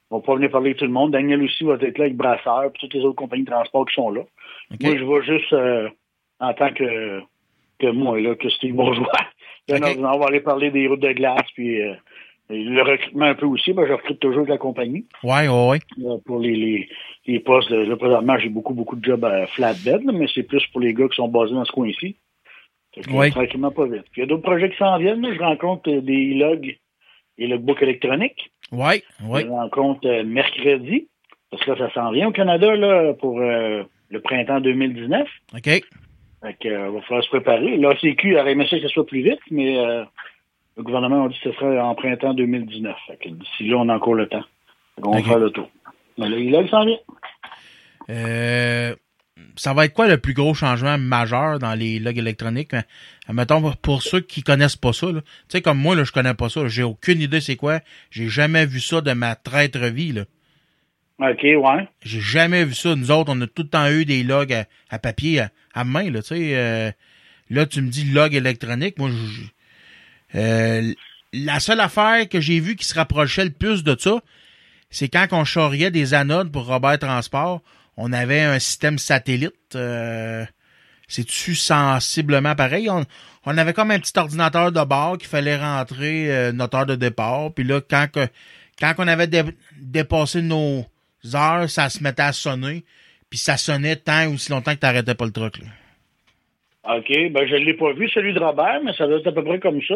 vont 0.09 0.19
pouvoir 0.21 0.37
venir 0.37 0.51
parler 0.51 0.69
avec 0.69 0.77
tout 0.79 0.85
le 0.85 0.91
monde. 0.91 1.11
Daniel 1.11 1.41
aussi 1.43 1.63
va 1.63 1.73
être 1.75 1.97
là 1.97 2.05
avec 2.05 2.15
Brasseur, 2.17 2.71
puis 2.71 2.81
toutes 2.81 2.93
les 2.93 3.01
autres 3.05 3.15
compagnies 3.15 3.43
de 3.43 3.49
transport 3.51 3.85
qui 3.85 3.93
sont 3.95 4.09
là. 4.09 4.21
Moi, 4.81 4.97
je 4.97 5.03
vais 5.03 5.25
juste 5.39 5.53
euh, 5.53 5.89
en 6.39 6.53
tant 6.53 6.71
que, 6.73 7.21
que 7.79 7.87
moi, 7.87 8.19
là, 8.19 8.35
que 8.35 8.49
Steve 8.49 8.73
Bourgeois. 8.75 9.11
Bien 9.67 9.77
OK. 9.81 9.83
ordinaire, 9.83 10.11
on 10.15 10.19
va 10.19 10.25
aller 10.27 10.39
parler 10.41 10.71
des 10.71 10.87
routes 10.87 11.01
de 11.01 11.11
glace, 11.11 11.49
puis 11.55 11.81
euh, 11.81 11.93
le 12.49 12.81
recrutement 12.81 13.25
un 13.25 13.35
peu 13.35 13.45
aussi. 13.45 13.73
Ben, 13.73 13.85
je 13.85 13.93
recrute 13.93 14.19
toujours 14.19 14.45
de 14.45 14.49
la 14.49 14.57
compagnie 14.57 15.05
Ouais, 15.23 15.47
ouais, 15.49 15.67
ouais. 15.69 15.79
là, 15.97 16.15
pour 16.25 16.39
les, 16.39 16.55
les, 16.55 16.89
les 17.25 17.39
postes. 17.41 17.69
de- 17.69 17.75
Là, 17.77 17.95
présentement, 17.97 18.37
j'ai 18.37 18.49
beaucoup, 18.49 18.73
beaucoup 18.73 18.95
de 18.95 19.03
jobs 19.03 19.25
à 19.25 19.45
flatbed, 19.47 20.03
là, 20.05 20.11
mais 20.13 20.27
c'est 20.33 20.43
plus 20.43 20.65
pour 20.67 20.79
les 20.81 20.93
gars 20.93 21.07
qui 21.09 21.15
sont 21.17 21.27
basés 21.27 21.53
dans 21.53 21.65
ce 21.65 21.71
coin-ci. 21.73 22.15
Oui. 23.11 23.29
Tranquillement, 23.31 23.69
pas 23.71 23.85
vite. 23.85 24.05
Puis 24.11 24.17
il 24.17 24.19
y 24.21 24.23
a 24.23 24.25
d'autres 24.25 24.41
projets 24.43 24.69
qui 24.71 24.77
s'en 24.77 24.97
viennent. 24.97 25.21
là. 25.21 25.33
Je 25.33 25.39
rencontre 25.39 25.89
euh, 25.91 26.01
des 26.01 26.33
logs 26.33 26.75
et 27.37 27.47
logbooks 27.47 27.83
électroniques. 27.83 28.49
Ouais, 28.71 29.03
Je 29.21 29.25
ouais. 29.25 29.43
rencontre 29.43 30.07
euh, 30.07 30.23
mercredi, 30.23 31.07
parce 31.51 31.63
que 31.63 31.77
ça 31.77 31.91
s'en 31.93 32.11
vient 32.11 32.27
au 32.27 32.31
Canada 32.31 32.75
là, 32.75 33.13
pour 33.13 33.39
euh, 33.39 33.83
le 34.09 34.21
printemps 34.21 34.59
2019. 34.59 35.27
OK. 35.55 35.63
Fait 35.63 35.83
que, 36.59 36.67
euh, 36.67 36.91
va 36.91 37.01
falloir 37.01 37.23
se 37.23 37.29
préparer. 37.29 37.77
L'ACQ 37.77 38.37
aurait 38.37 38.51
aimé 38.51 38.67
ça 38.69 38.77
que 38.77 38.83
ce 38.83 38.89
soit 38.89 39.05
plus 39.05 39.21
vite, 39.21 39.39
mais 39.49 39.77
euh, 39.77 40.03
le 40.75 40.83
gouvernement 40.83 41.25
a 41.25 41.29
dit 41.29 41.39
que 41.39 41.51
ce 41.51 41.55
serait 41.57 41.79
en 41.79 41.95
printemps 41.95 42.33
2019. 42.33 42.95
Fait 43.07 43.17
que 43.17 43.29
d'ici 43.29 43.67
là, 43.67 43.77
on 43.77 43.89
a 43.89 43.95
encore 43.95 44.13
le 44.13 44.27
temps. 44.27 44.43
Qu'on 45.01 45.11
va 45.11 45.23
faire 45.23 45.39
le 45.39 45.49
tour. 45.51 45.69
Mais 46.17 46.29
là, 46.29 46.37
il 46.37 46.69
s'en 46.69 46.85
vient. 46.85 46.97
Euh, 48.09 48.95
ça 49.55 49.73
va 49.73 49.85
être 49.85 49.93
quoi 49.93 50.07
le 50.07 50.17
plus 50.17 50.33
gros 50.33 50.53
changement 50.53 50.97
majeur 50.97 51.59
dans 51.59 51.73
les 51.73 51.99
logs 51.99 52.17
électroniques? 52.17 52.73
Mais, 52.73 52.83
Mettons, 53.29 53.73
pour- 53.81 54.03
ceux 54.03 54.21
qui 54.21 54.41
connaissent 54.43 54.75
pas 54.75 54.93
ça, 54.93 55.07
tu 55.07 55.19
sais, 55.49 55.61
comme 55.61 55.77
moi, 55.79 55.95
là, 55.95 56.03
je 56.03 56.11
connais 56.11 56.33
pas 56.33 56.49
ça. 56.49 56.67
J'ai 56.67 56.83
aucune 56.83 57.21
idée 57.21 57.41
c'est 57.41 57.55
quoi. 57.55 57.81
J'ai 58.11 58.29
jamais 58.29 58.65
vu 58.65 58.79
ça 58.79 59.01
de 59.01 59.11
ma 59.13 59.35
traître 59.35 59.79
vie, 59.79 60.13
là. 60.13 60.23
OK, 61.19 61.41
ouais. 61.43 61.89
J'ai 62.03 62.21
jamais 62.21 62.63
vu 62.63 62.73
ça. 62.75 62.95
Nous 62.95 63.09
autres, 63.11 63.31
on 63.35 63.41
a 63.41 63.47
tout 63.47 63.63
le 63.63 63.69
temps 63.69 63.89
eu 63.89 64.05
des 64.05 64.23
logs 64.23 64.53
à, 64.53 64.65
à 64.89 64.99
papier, 64.99 65.39
à, 65.41 65.51
à 65.73 65.83
main, 65.83 66.09
là, 66.11 66.21
tu 66.21 66.29
sais. 66.29 66.51
euh, 66.55 66.91
là, 67.49 67.65
tu 67.65 67.81
me 67.81 67.89
dis 67.89 68.05
log 68.05 68.33
électronique. 68.35 68.97
Moi, 68.99 69.09
je- 69.09 70.37
euh, 70.39 70.93
la 71.33 71.59
seule 71.59 71.79
affaire 71.79 72.29
que 72.29 72.39
j'ai 72.39 72.59
vue 72.59 72.75
qui 72.75 72.85
se 72.85 72.93
rapprochait 72.93 73.45
le 73.45 73.51
plus 73.51 73.83
de 73.83 73.95
ça, 73.99 74.21
c'est 74.89 75.09
quand 75.09 75.27
on 75.31 75.43
charriait 75.43 75.91
des 75.91 76.13
anodes 76.13 76.51
pour 76.51 76.65
Robert 76.65 76.99
Transport, 76.99 77.61
on 77.97 78.13
avait 78.13 78.41
un 78.41 78.59
système 78.59 78.97
satellite. 78.97 79.75
Euh, 79.75 80.45
C'est-tu 81.07 81.55
sensiblement 81.55 82.55
pareil? 82.55 82.89
On, 82.89 83.03
on 83.45 83.57
avait 83.57 83.73
comme 83.73 83.91
un 83.91 83.99
petit 83.99 84.17
ordinateur 84.17 84.71
de 84.71 84.83
bord 84.83 85.17
qu'il 85.17 85.27
fallait 85.29 85.57
rentrer 85.57 86.31
euh, 86.31 86.51
notre 86.51 86.77
heure 86.77 86.85
de 86.85 86.95
départ. 86.95 87.51
Puis 87.53 87.63
là, 87.63 87.79
quand, 87.81 88.07
que, 88.13 88.27
quand 88.79 88.93
on 88.99 89.07
avait 89.07 89.27
dé- 89.27 89.55
dépassé 89.79 90.41
nos 90.41 90.85
heures, 91.33 91.69
ça 91.69 91.89
se 91.89 92.03
mettait 92.03 92.23
à 92.23 92.33
sonner. 92.33 92.83
Puis 93.29 93.39
ça 93.39 93.57
sonnait 93.57 93.95
tant 93.97 94.31
aussi 94.33 94.51
longtemps 94.51 94.73
que 94.73 94.79
t'arrêtais 94.79 95.15
pas 95.15 95.25
le 95.25 95.31
truc. 95.31 95.57
Là. 95.59 95.67
OK, 96.97 97.09
ben 97.09 97.45
je 97.47 97.55
ne 97.55 97.65
l'ai 97.65 97.73
pas 97.73 97.91
vu, 97.93 98.07
celui 98.09 98.33
de 98.33 98.39
Robert, 98.39 98.79
mais 98.83 98.93
ça 98.93 99.07
doit 99.07 99.17
être 99.19 99.27
à 99.27 99.31
peu 99.33 99.43
près 99.43 99.59
comme 99.59 99.81
ça. 99.81 99.95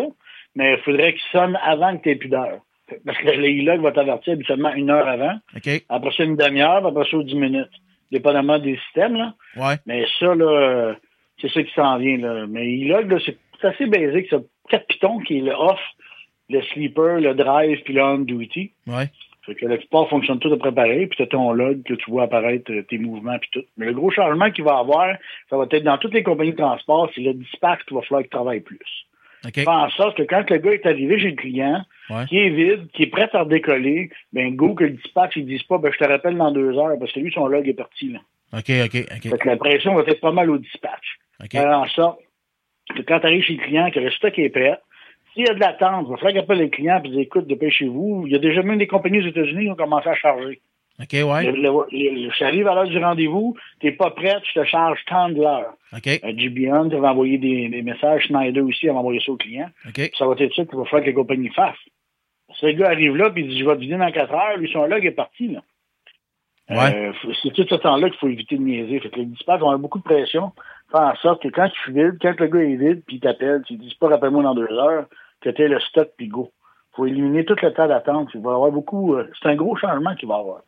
Mais 0.55 0.73
il 0.73 0.83
faudrait 0.83 1.13
qu'il 1.13 1.21
sonne 1.31 1.57
avant 1.63 1.95
que 1.97 2.03
tu 2.03 2.09
aies 2.09 2.15
plus 2.15 2.27
d'heure. 2.27 2.59
Parce 3.05 3.17
que 3.19 3.27
le 3.27 3.47
e-log 3.47 3.81
va 3.81 3.93
t'avertir 3.93 4.33
habituellement 4.33 4.73
une 4.73 4.89
heure 4.89 5.07
avant. 5.07 5.39
OK? 5.55 5.69
Après 5.87 6.11
ça, 6.17 6.23
une 6.25 6.35
demi-heure, 6.35 6.85
après 6.85 7.09
ça, 7.09 7.17
dix 7.23 7.35
minutes. 7.35 7.69
Dépendamment 8.11 8.59
des 8.59 8.77
systèmes, 8.85 9.15
là. 9.15 9.33
Ouais. 9.55 9.75
Mais 9.85 10.05
ça, 10.19 10.35
là, 10.35 10.95
c'est 11.39 11.51
ça 11.51 11.63
qui 11.63 11.73
s'en 11.73 11.97
vient, 11.97 12.17
là. 12.17 12.45
Mais 12.47 12.65
e-log, 12.65 13.11
là, 13.11 13.17
c'est 13.25 13.67
assez 13.67 13.85
basique. 13.85 14.27
C'est 14.29 14.37
quatre 14.69 14.87
pitons 14.87 15.19
qui 15.19 15.37
est 15.37 15.41
le 15.41 15.53
off, 15.53 15.79
le 16.49 16.61
sleeper, 16.73 17.19
le 17.19 17.33
drive, 17.33 17.81
puis 17.83 17.93
le 17.93 18.03
on-duty. 18.03 18.73
Ouais. 18.87 19.09
Fait 19.45 19.55
que 19.55 19.65
le 19.65 19.77
plupart 19.77 20.07
fonctionne 20.09 20.39
tout 20.39 20.53
à 20.53 20.57
préparer, 20.57 21.07
puis 21.07 21.17
tu 21.17 21.23
as 21.23 21.27
ton 21.27 21.51
log 21.51 21.81
que 21.83 21.95
tu 21.95 22.11
vois 22.11 22.23
apparaître 22.23 22.71
euh, 22.71 22.83
tes 22.83 22.99
mouvements 22.99 23.39
puis 23.39 23.49
tout. 23.51 23.63
Mais 23.75 23.87
le 23.87 23.93
gros 23.93 24.11
changement 24.11 24.51
qu'il 24.51 24.63
va 24.63 24.77
avoir, 24.77 25.15
ça 25.49 25.57
va 25.57 25.65
être 25.71 25.83
dans 25.83 25.97
toutes 25.97 26.13
les 26.13 26.21
compagnies 26.21 26.51
de 26.51 26.57
transport, 26.57 27.09
c'est 27.15 27.21
le 27.21 27.33
dispatch 27.33 27.83
qu'il 27.85 27.95
va 27.95 28.03
falloir 28.03 28.21
qu'il 28.21 28.29
travaille 28.29 28.59
plus. 28.59 28.79
OK? 29.43 29.55
Faire 29.55 29.69
en 29.69 29.89
sorte 29.89 30.17
que 30.17 30.23
quand 30.23 30.47
le 30.47 30.57
gars 30.57 30.73
est 30.73 30.85
arrivé 30.85 31.19
chez 31.19 31.31
le 31.31 31.35
client, 31.35 31.83
Ouais. 32.11 32.25
qui 32.27 32.37
est 32.37 32.49
vide, 32.49 32.87
qui 32.93 33.03
est 33.03 33.07
prêt 33.07 33.29
à 33.33 33.43
redécoller, 33.43 34.09
ben 34.33 34.55
go 34.55 34.73
que 34.75 34.83
le 34.83 34.91
dispatch 34.91 35.35
il 35.37 35.45
dise 35.45 35.63
pas 35.63 35.77
ben 35.77 35.91
je 35.91 35.97
te 35.97 36.03
rappelle 36.03 36.37
dans 36.37 36.51
deux 36.51 36.77
heures 36.77 36.97
parce 36.99 37.11
que 37.11 37.19
lui 37.19 37.31
son 37.31 37.47
log 37.47 37.67
est 37.67 37.73
parti 37.73 38.09
là. 38.11 38.19
OK, 38.53 38.69
OK, 38.85 39.05
OK. 39.15 39.29
Fait 39.29 39.37
que 39.37 39.47
la 39.47 39.55
pression 39.57 39.95
va 39.95 40.01
être 40.05 40.19
pas 40.19 40.31
mal 40.33 40.49
au 40.49 40.57
dispatch. 40.57 41.17
OK. 41.41 41.51
Faire 41.51 41.79
en 41.79 41.87
sorte 41.87 42.19
que 42.95 43.01
quand 43.03 43.19
tu 43.21 43.25
arrives 43.27 43.43
chez 43.43 43.53
le 43.53 43.63
client, 43.63 43.89
que 43.91 43.99
le 44.01 44.11
stock 44.11 44.37
est 44.37 44.49
prêt, 44.49 44.77
s'il 45.33 45.45
y 45.45 45.49
a 45.49 45.53
de 45.53 45.59
l'attente, 45.61 46.05
il 46.07 46.11
va 46.11 46.17
falloir 46.17 46.31
qu'il 46.33 46.39
appelle 46.41 46.59
le 46.59 46.67
client 46.67 47.01
et 47.03 47.07
dire 47.09 47.19
écoute, 47.21 47.47
dépêchez-vous. 47.47 48.23
Il 48.27 48.33
y 48.33 48.35
a 48.35 48.39
déjà 48.39 48.61
même 48.61 48.77
des 48.79 48.87
compagnies 48.87 49.19
aux 49.19 49.27
États-Unis 49.27 49.63
qui 49.65 49.71
ont 49.71 49.75
commencé 49.75 50.09
à 50.09 50.15
charger. 50.15 50.59
OK, 50.99 51.13
ouais. 51.13 51.51
Le- 51.51 51.51
le- 51.53 51.87
le- 51.91 52.29
J'arrive 52.37 52.67
à 52.67 52.75
l'heure 52.75 52.87
du 52.89 52.97
rendez-vous, 52.99 53.55
t'es 53.79 53.93
pas 53.93 54.11
prête, 54.11 54.41
je 54.53 54.59
te 54.59 54.65
charge 54.65 54.99
tant 55.07 55.29
de 55.29 55.35
l'heure. 55.41 55.73
OK. 55.95 56.07
Euh, 56.07 56.33
GBN, 56.37 56.89
tu 56.89 56.97
vas 56.97 57.11
envoyer 57.11 57.37
des, 57.37 57.69
des 57.69 57.81
messages, 57.81 58.23
Schneider 58.27 58.61
aussi 58.63 58.87
va 58.87 58.95
envoyer 58.95 59.21
ça 59.25 59.31
au 59.31 59.37
client. 59.37 59.69
OK. 59.87 60.11
Ça 60.17 60.27
va 60.27 60.35
être 60.37 60.53
ça 60.53 60.65
qu'il 60.65 60.77
va 60.77 60.83
falloir 60.83 61.01
que 61.01 61.07
les 61.07 61.13
compagnies 61.13 61.49
fassent. 61.49 61.77
Le 62.61 62.71
gars 62.73 62.87
arrive 62.89 63.15
là, 63.15 63.29
puis 63.31 63.43
il 63.43 63.49
dit, 63.49 63.59
je 63.59 63.65
vais 63.65 63.75
te 63.75 63.79
vider 63.81 63.97
dans 63.97 64.11
4 64.11 64.33
heures, 64.33 64.57
lui, 64.57 64.69
son 64.71 64.85
log 64.85 65.05
est 65.05 65.11
parti, 65.11 65.47
là. 65.49 65.61
Ouais. 66.69 66.95
Euh, 66.95 67.13
faut- 67.21 67.33
c'est 67.43 67.51
tout 67.53 67.65
ce 67.69 67.75
temps-là 67.75 68.09
qu'il 68.09 68.19
faut 68.19 68.27
éviter 68.29 68.55
de 68.57 68.61
niaiser. 68.61 68.99
Fait 69.01 69.09
que 69.09 69.17
les 69.17 69.25
dispatchs 69.25 69.55
avoir 69.61 69.77
beaucoup 69.77 69.97
de 69.99 70.03
pression. 70.03 70.53
Faire 70.91 71.01
en 71.01 71.15
sorte 71.17 71.43
que 71.43 71.49
quand 71.49 71.69
tu 71.69 71.91
vides, 71.91 72.17
quand 72.21 72.39
le 72.39 72.47
gars 72.47 72.59
est 72.61 72.75
vide, 72.75 73.01
puis 73.05 73.17
il 73.17 73.19
t'appelle, 73.19 73.61
tu 73.67 73.73
dis 73.75 73.93
pas 73.99 74.07
rappelle-moi 74.09 74.43
dans 74.43 74.55
deux 74.55 74.71
heures, 74.71 75.05
que 75.41 75.49
tu 75.49 75.67
le 75.67 75.79
stock, 75.81 76.09
puis 76.17 76.27
go. 76.27 76.51
faut 76.95 77.05
éliminer 77.05 77.43
tout 77.45 77.55
le 77.61 77.73
temps 77.73 77.87
d'attente. 77.87 78.29
Il 78.35 78.41
va 78.41 78.51
y 78.51 78.53
avoir 78.53 78.71
beaucoup. 78.71 79.15
euh, 79.15 79.29
c'est 79.41 79.49
un 79.49 79.55
gros 79.55 79.75
changement 79.75 80.15
qu'il 80.15 80.27
va 80.29 80.37
y 80.37 80.39
avoir. 80.39 80.61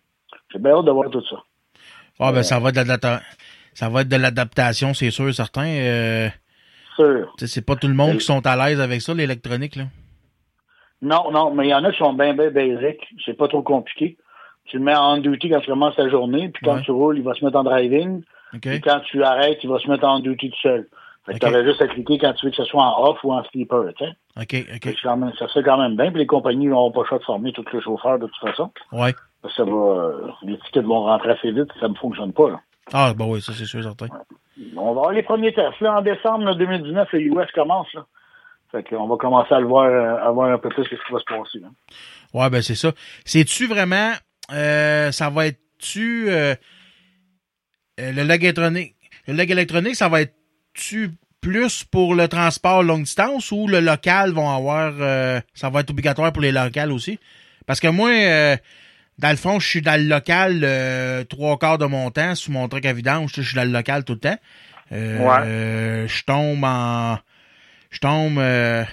J'ai 0.52 0.60
bien 0.60 0.72
hâte 0.72 0.86
de 0.86 0.92
voir 0.92 1.10
tout 1.10 1.24
ça. 1.30 1.38
Ah, 2.20 2.32
ben, 2.32 2.44
ça 2.44 2.60
va 2.60 2.70
être 2.70 2.76
de 2.84 3.20
ça 3.74 3.90
va 3.90 4.02
être 4.02 4.08
de 4.10 4.16
l'adaptation, 4.16 4.94
c'est 4.94 5.10
sûr, 5.12 5.34
certain. 5.34 5.66
Euh, 5.68 6.30
Sûr. 6.96 7.34
c'est 7.38 7.66
pas 7.66 7.76
tout 7.76 7.88
le 7.88 7.94
monde 7.96 8.18
qui 8.18 8.26
sont 8.26 8.46
à 8.46 8.56
l'aise 8.56 8.80
avec 8.80 9.02
ça, 9.02 9.14
l'électronique, 9.14 9.76
là. 9.76 9.86
Non, 11.04 11.30
non, 11.32 11.54
mais 11.54 11.66
il 11.68 11.70
y 11.70 11.74
en 11.76 11.84
a 11.84 11.92
qui 11.92 11.98
sont 12.00 12.14
bien, 12.14 12.34
bien 12.34 12.50
basiques. 12.50 13.06
C'est 13.26 13.38
pas 13.38 13.48
trop 13.48 13.62
compliqué. 13.62 14.18
Tu 14.66 14.78
le 14.78 14.84
mets 14.84 14.96
en 14.96 15.18
duty 15.18 15.50
quand 15.50 15.60
tu 15.60 15.70
commences 15.70 15.96
ta 15.98 16.10
journée, 16.10 16.50
puis 16.50 16.66
quand 16.66 16.76
Ouais. 16.76 16.82
tu 16.82 16.92
roules, 16.92 17.18
il 17.18 17.24
va 17.24 17.34
se 17.34 17.44
mettre 17.44 17.58
en 17.58 17.64
driving. 17.64 18.24
OK? 18.54 18.62
Puis 18.62 18.82
quand 18.82 19.00
tu 19.02 19.22
arrêtes, 19.24 19.60
il 19.64 19.70
va 19.70 19.80
se 19.80 19.90
mettre 19.90 20.06
en 20.08 20.20
duty 20.20 20.50
tout 20.52 20.60
seul. 20.62 20.88
Fait 21.26 21.34
que 21.34 21.38
Ok. 21.38 21.42
t'aurais 21.52 21.64
juste 21.66 21.82
à 21.82 21.88
cliquer 21.88 22.18
quand 22.18 22.34
tu 22.34 22.46
veux 22.46 22.52
que 22.52 22.58
ce 22.58 22.66
soit 22.66 22.84
en 22.84 23.04
off 23.10 23.24
ou 23.24 23.34
en 23.34 23.44
sleeper, 23.46 23.94
tu 23.98 24.06
sais. 24.06 24.12
OK, 24.42 24.66
OK. 24.76 24.96
quand 25.04 25.18
même- 25.18 25.32
ça 25.40 25.48
se 25.48 25.54
fait 25.54 25.64
quand 25.64 25.78
même 25.78 25.96
bien, 25.96 26.10
puis 26.12 26.20
les 26.20 26.26
compagnies 26.28 26.68
n'auront 26.68 26.92
pas 26.92 27.02
le 27.02 27.08
choix 27.08 27.18
de 27.20 27.24
former 27.24 27.52
tous 27.54 27.66
les 27.74 27.82
chauffeurs 27.82 28.20
de 28.20 28.28
toute 28.28 28.50
façon. 28.50 28.72
Ouais. 28.92 29.14
Parce 29.42 29.56
que 29.56 29.64
ça 29.64 29.70
va, 29.70 29.72
euh, 29.72 30.28
les 30.44 30.58
tickets 30.60 30.84
vont 30.86 31.04
rentrer 31.04 31.32
assez 31.32 31.52
vite, 31.52 31.70
ça 31.80 31.88
ne 31.90 31.94
fonctionne 31.96 32.32
pas, 32.34 32.50
là. 32.50 32.60
Ah, 32.94 33.14
ben 33.18 33.26
oui, 33.26 33.42
ça, 33.42 33.52
c'est 33.54 33.66
sûr, 33.66 33.82
certain. 33.84 34.08
On 34.76 34.84
va 34.86 34.90
avoir 34.92 35.12
les 35.12 35.24
premiers 35.24 35.54
tests. 35.54 35.80
Là, 35.82 35.98
en 35.98 36.02
décembre 36.02 36.46
là, 36.46 36.54
2019, 36.56 37.10
le 37.14 37.22
US 37.22 37.52
commence, 37.54 37.92
là. 37.94 38.06
Fait 38.74 38.84
qu'on 38.84 39.08
va 39.08 39.18
commencer 39.18 39.54
à 39.54 39.60
le 39.60 39.68
voir, 39.68 39.86
euh, 39.86 40.28
à 40.28 40.32
voir 40.32 40.52
un 40.52 40.58
peu 40.58 40.70
plus 40.70 40.84
ce 40.84 40.90
qui 40.90 40.96
va 41.12 41.20
se 41.20 41.26
passer, 41.26 41.60
là. 41.60 41.68
Ouais, 42.34 42.50
ben 42.50 42.62
c'est 42.64 42.74
ça. 42.74 42.92
C'est-tu 43.24 43.68
vraiment, 43.68 44.12
euh, 44.52 45.12
ça 45.12 45.30
va 45.30 45.46
être-tu, 45.46 46.26
euh, 46.30 46.56
euh, 48.00 48.12
le 48.12 48.24
log 48.24 48.44
électronique, 48.44 48.96
le 49.28 49.36
log 49.36 49.52
électronique, 49.52 49.96
ça 49.96 50.10
va 50.10 50.22
être-tu 50.22 51.12
plus 51.40 51.84
pour 51.84 52.16
le 52.16 52.28
transport 52.28 52.82
longue 52.82 53.04
distance 53.04 53.52
ou 53.52 53.68
le 53.68 53.80
local 53.80 54.32
vont 54.32 54.50
avoir, 54.50 54.94
euh, 55.00 55.40
ça 55.54 55.70
va 55.70 55.82
être 55.82 55.92
obligatoire 55.92 56.34
pour 56.34 56.42
les 56.42 56.52
locales 56.52 56.92
aussi? 56.92 57.20
Parce 57.68 57.80
que 57.80 57.90
moi, 57.90 58.10
euh, 58.10 58.58
dans 59.20 59.30
le 59.30 59.36
fond, 59.36 59.60
je 59.60 59.68
suis 59.68 59.82
dans 59.84 60.02
le 60.02 60.08
local 60.08 60.62
euh, 60.64 61.24
trois 61.26 61.60
quarts 61.60 61.78
de 61.78 61.86
mon 61.86 62.10
temps 62.10 62.34
sous 62.34 62.52
mon 62.52 62.68
truc 62.70 62.88
à 62.88 62.94
vidange, 62.94 63.34
je 63.36 63.44
suis 63.44 63.56
dans 63.56 63.66
le 63.66 63.72
local 63.72 64.04
tout 64.04 64.14
le 64.14 64.20
temps. 64.20 64.38
Euh, 64.92 66.08
Je 66.08 66.24
tombe 66.24 66.64
en. 66.64 67.18
Je 67.94 68.00
tombe 68.00 68.40
euh, 68.40 68.84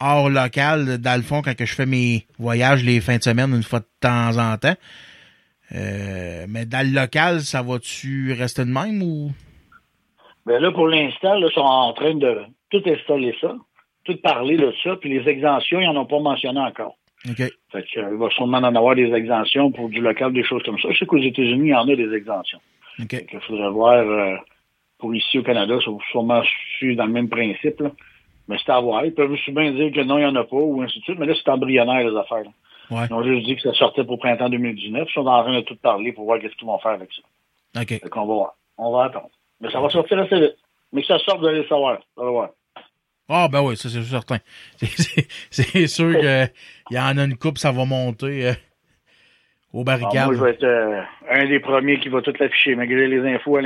hors 0.00 0.30
local, 0.30 0.98
dans 0.98 1.16
le 1.16 1.22
fond, 1.22 1.42
quand 1.42 1.54
que 1.54 1.66
je 1.66 1.74
fais 1.74 1.84
mes 1.84 2.24
voyages 2.38 2.82
les 2.82 3.00
fins 3.00 3.18
de 3.18 3.22
semaine, 3.22 3.50
une 3.54 3.62
fois 3.62 3.80
de 3.80 3.88
temps 4.00 4.38
en 4.38 4.56
temps. 4.56 4.76
Euh, 5.72 6.46
mais 6.48 6.64
dans 6.64 6.84
le 6.84 6.98
local, 6.98 7.40
ça 7.40 7.62
va-tu 7.62 8.32
rester 8.32 8.64
de 8.64 8.70
même 8.70 9.02
ou? 9.02 9.30
Ben 10.46 10.58
là, 10.58 10.72
pour 10.72 10.88
l'instant, 10.88 11.34
ils 11.36 11.52
sont 11.52 11.60
en 11.60 11.92
train 11.92 12.14
de 12.14 12.38
tout 12.70 12.82
installer 12.86 13.36
ça, 13.42 13.54
tout 14.04 14.16
parler 14.16 14.56
de 14.56 14.72
ça, 14.82 14.96
puis 14.96 15.10
les 15.10 15.28
exemptions, 15.28 15.78
ils 15.78 15.86
n'en 15.86 16.00
ont 16.00 16.06
pas 16.06 16.18
mentionné 16.18 16.60
encore. 16.60 16.96
OK. 17.28 17.36
Fait 17.36 17.52
que, 17.82 18.00
euh, 18.00 18.08
il 18.12 18.18
va 18.18 18.30
sûrement 18.30 18.58
en 18.58 18.74
avoir 18.74 18.94
des 18.94 19.12
exemptions 19.12 19.70
pour 19.70 19.90
du 19.90 20.00
local, 20.00 20.32
des 20.32 20.44
choses 20.44 20.62
comme 20.62 20.78
ça. 20.78 20.88
Je 20.90 20.98
sais 20.98 21.06
qu'aux 21.06 21.18
États-Unis, 21.18 21.68
il 21.68 21.72
y 21.72 21.74
en 21.74 21.86
a 21.86 21.94
des 21.94 22.14
exemptions. 22.14 22.60
OK. 22.98 23.10
Fait 23.10 23.26
qu'il 23.26 23.40
faudrait 23.40 23.70
voir 23.70 23.98
euh, 23.98 24.36
pour 24.98 25.14
ici 25.14 25.38
au 25.38 25.42
Canada, 25.42 25.76
ça 25.84 25.90
va 25.90 25.98
sûrement 26.10 26.42
suivre 26.78 26.96
dans 26.96 27.06
le 27.06 27.12
même 27.12 27.28
principe. 27.28 27.80
Là. 27.80 27.90
Mais 28.50 28.56
c'est 28.66 28.72
à 28.72 28.80
voir. 28.80 29.04
Ils 29.04 29.14
peuvent 29.14 29.30
bien 29.50 29.70
dire 29.70 29.92
que 29.92 30.00
non, 30.00 30.18
il 30.18 30.22
n'y 30.24 30.26
en 30.26 30.34
a 30.34 30.42
pas, 30.42 30.56
ou 30.56 30.82
ainsi 30.82 30.98
de 30.98 31.04
suite. 31.04 31.18
Mais 31.20 31.26
là, 31.26 31.34
c'est 31.36 31.48
embryonnaire, 31.48 32.00
les 32.10 32.16
affaires. 32.18 32.42
là. 32.42 32.50
Ouais. 32.90 33.06
Ils 33.08 33.14
ont 33.14 33.22
juste 33.22 33.46
dit 33.46 33.54
que 33.54 33.62
ça 33.62 33.72
sortait 33.74 34.02
pour 34.02 34.18
printemps 34.18 34.48
2019. 34.48 35.06
Ils 35.08 35.12
sont 35.12 35.24
en 35.24 35.42
train 35.44 35.54
de 35.54 35.60
tout 35.60 35.76
parler 35.76 36.10
pour 36.12 36.24
voir 36.24 36.40
qu'est-ce 36.40 36.56
qu'ils 36.56 36.66
vont 36.66 36.78
faire 36.80 36.90
avec 36.90 37.10
ça. 37.12 37.80
OK. 37.80 37.88
Fait 37.88 38.08
qu'on 38.10 38.26
va 38.26 38.34
voir. 38.34 38.54
On 38.76 38.90
va 38.90 39.04
attendre. 39.04 39.30
Mais 39.60 39.70
ça 39.70 39.80
va 39.80 39.88
sortir 39.88 40.18
assez 40.18 40.40
vite. 40.40 40.56
Mais 40.92 41.02
que 41.02 41.06
ça 41.06 41.20
sorte, 41.20 41.38
vous 41.38 41.46
allez 41.46 41.58
le 41.58 41.68
savoir. 41.68 42.00
Vous 42.16 42.22
allez 42.24 42.32
voir. 42.32 42.50
Ah, 43.28 43.46
ben 43.46 43.62
oui, 43.62 43.76
ça, 43.76 43.88
c'est 43.88 44.02
certain. 44.02 44.38
C'est- 45.50 45.86
sûr 45.86 46.18
qu'il 46.18 46.50
y 46.90 46.98
en 46.98 47.16
a 47.16 47.24
une 47.24 47.36
coupe, 47.36 47.58
ça 47.58 47.70
va 47.70 47.84
monter 47.84 48.48
euh, 48.48 48.52
au 49.72 49.84
barricade. 49.84 50.26
moi, 50.26 50.34
je 50.34 50.42
vais 50.42 50.50
être 50.50 50.64
euh, 50.64 51.00
un 51.30 51.46
des 51.46 51.60
premiers 51.60 52.00
qui 52.00 52.08
va 52.08 52.22
tout 52.22 52.34
l'afficher, 52.40 52.74
malgré 52.74 53.06
les 53.06 53.20
infos 53.32 53.56
à 53.56 53.62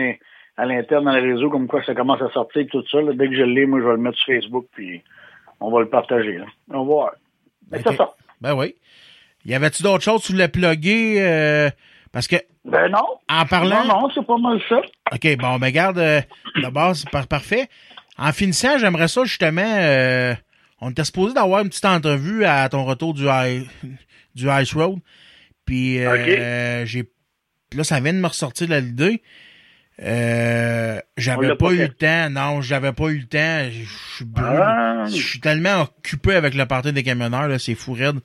à 0.57 0.67
l'interne 0.67 1.05
dans 1.05 1.13
les 1.13 1.33
réseaux, 1.33 1.51
comme 1.51 1.67
quoi 1.67 1.83
ça 1.85 1.95
commence 1.95 2.23
à 2.23 2.31
sortir 2.31 2.63
et 2.63 2.67
tout 2.67 2.85
ça. 2.91 3.01
là. 3.01 3.13
dès 3.13 3.29
que 3.29 3.37
je 3.37 3.43
l'ai, 3.43 3.67
moi, 3.67 3.81
je 3.81 3.87
vais 3.87 3.93
le 3.93 3.99
mettre 3.99 4.17
sur 4.19 4.27
Facebook, 4.35 4.67
puis 4.73 5.03
on 5.61 5.71
va 5.71 5.81
le 5.81 5.89
partager. 5.89 6.39
là. 6.39 6.47
On 6.71 6.79
va 6.81 6.85
voir. 6.85 7.11
Mais 7.71 7.79
Ok. 7.79 7.85
ça 7.85 7.97
sort. 7.97 8.17
Ben 8.41 8.55
oui. 8.55 8.75
Y 9.47 9.55
avait-tu 9.55 9.83
d'autres 9.83 10.05
choses 10.05 10.23
que 10.23 10.27
tu 10.27 10.33
voulais 10.33 10.49
plugger? 10.49 11.17
euh, 11.23 11.71
parce 12.13 12.29
que, 12.29 12.37
Ben 12.65 12.89
non. 12.89 13.05
en 13.29 13.45
parlant... 13.47 13.85
Non, 13.85 14.03
non, 14.03 14.11
c'est 14.15 14.25
pas 14.27 14.39
mal 14.39 14.61
ça. 14.69 14.81
OK, 15.13 15.37
bon, 15.37 15.59
ben 15.59 15.71
garde, 15.71 15.99
euh, 15.99 16.21
d'abord, 16.63 16.95
c'est 16.95 17.11
par- 17.11 17.27
parfait. 17.27 17.69
En 18.17 18.31
finissant, 18.33 18.79
j'aimerais 18.79 19.09
ça, 19.09 19.25
justement, 19.25 19.61
euh, 19.67 20.33
on 20.81 20.91
était 20.91 21.03
supposé 21.05 21.35
d'avoir 21.35 21.63
une 21.63 21.69
petite 21.69 21.85
entrevue 21.85 22.45
à 22.45 22.69
ton 22.69 22.85
retour 22.85 23.13
du, 23.13 23.25
I- 23.27 23.67
du 24.37 24.49
Ice 24.49 24.73
Road. 24.75 24.99
Puis, 25.67 25.99
euh, 26.05 26.85
j'ai... 26.87 27.05
Là, 27.77 27.83
ça 27.83 27.99
vient 27.99 28.13
de 28.13 28.19
me 28.19 28.29
ressortir 28.29 28.69
de 28.69 28.77
l'idée. 28.77 29.21
Euh, 30.03 31.01
j'avais 31.17 31.55
pas, 31.57 31.71
eu 31.73 31.77
fait. 31.79 31.87
le 31.89 31.95
temps. 31.95 32.31
Non, 32.31 32.61
j'avais 32.61 32.93
pas 32.93 33.09
eu 33.09 33.19
le 33.19 33.27
temps. 33.27 33.69
Je 33.71 34.15
suis 34.17 34.25
brûlé. 34.25 34.49
Ah. 34.61 35.05
Je 35.09 35.23
suis 35.23 35.41
tellement 35.41 35.83
occupé 35.83 36.35
avec 36.35 36.55
le 36.55 36.67
party 36.67 36.93
des 36.93 37.03
camionneurs, 37.03 37.49
là, 37.49 37.59
c'est 37.59 37.75
fou 37.75 37.93
raide. 37.93 38.19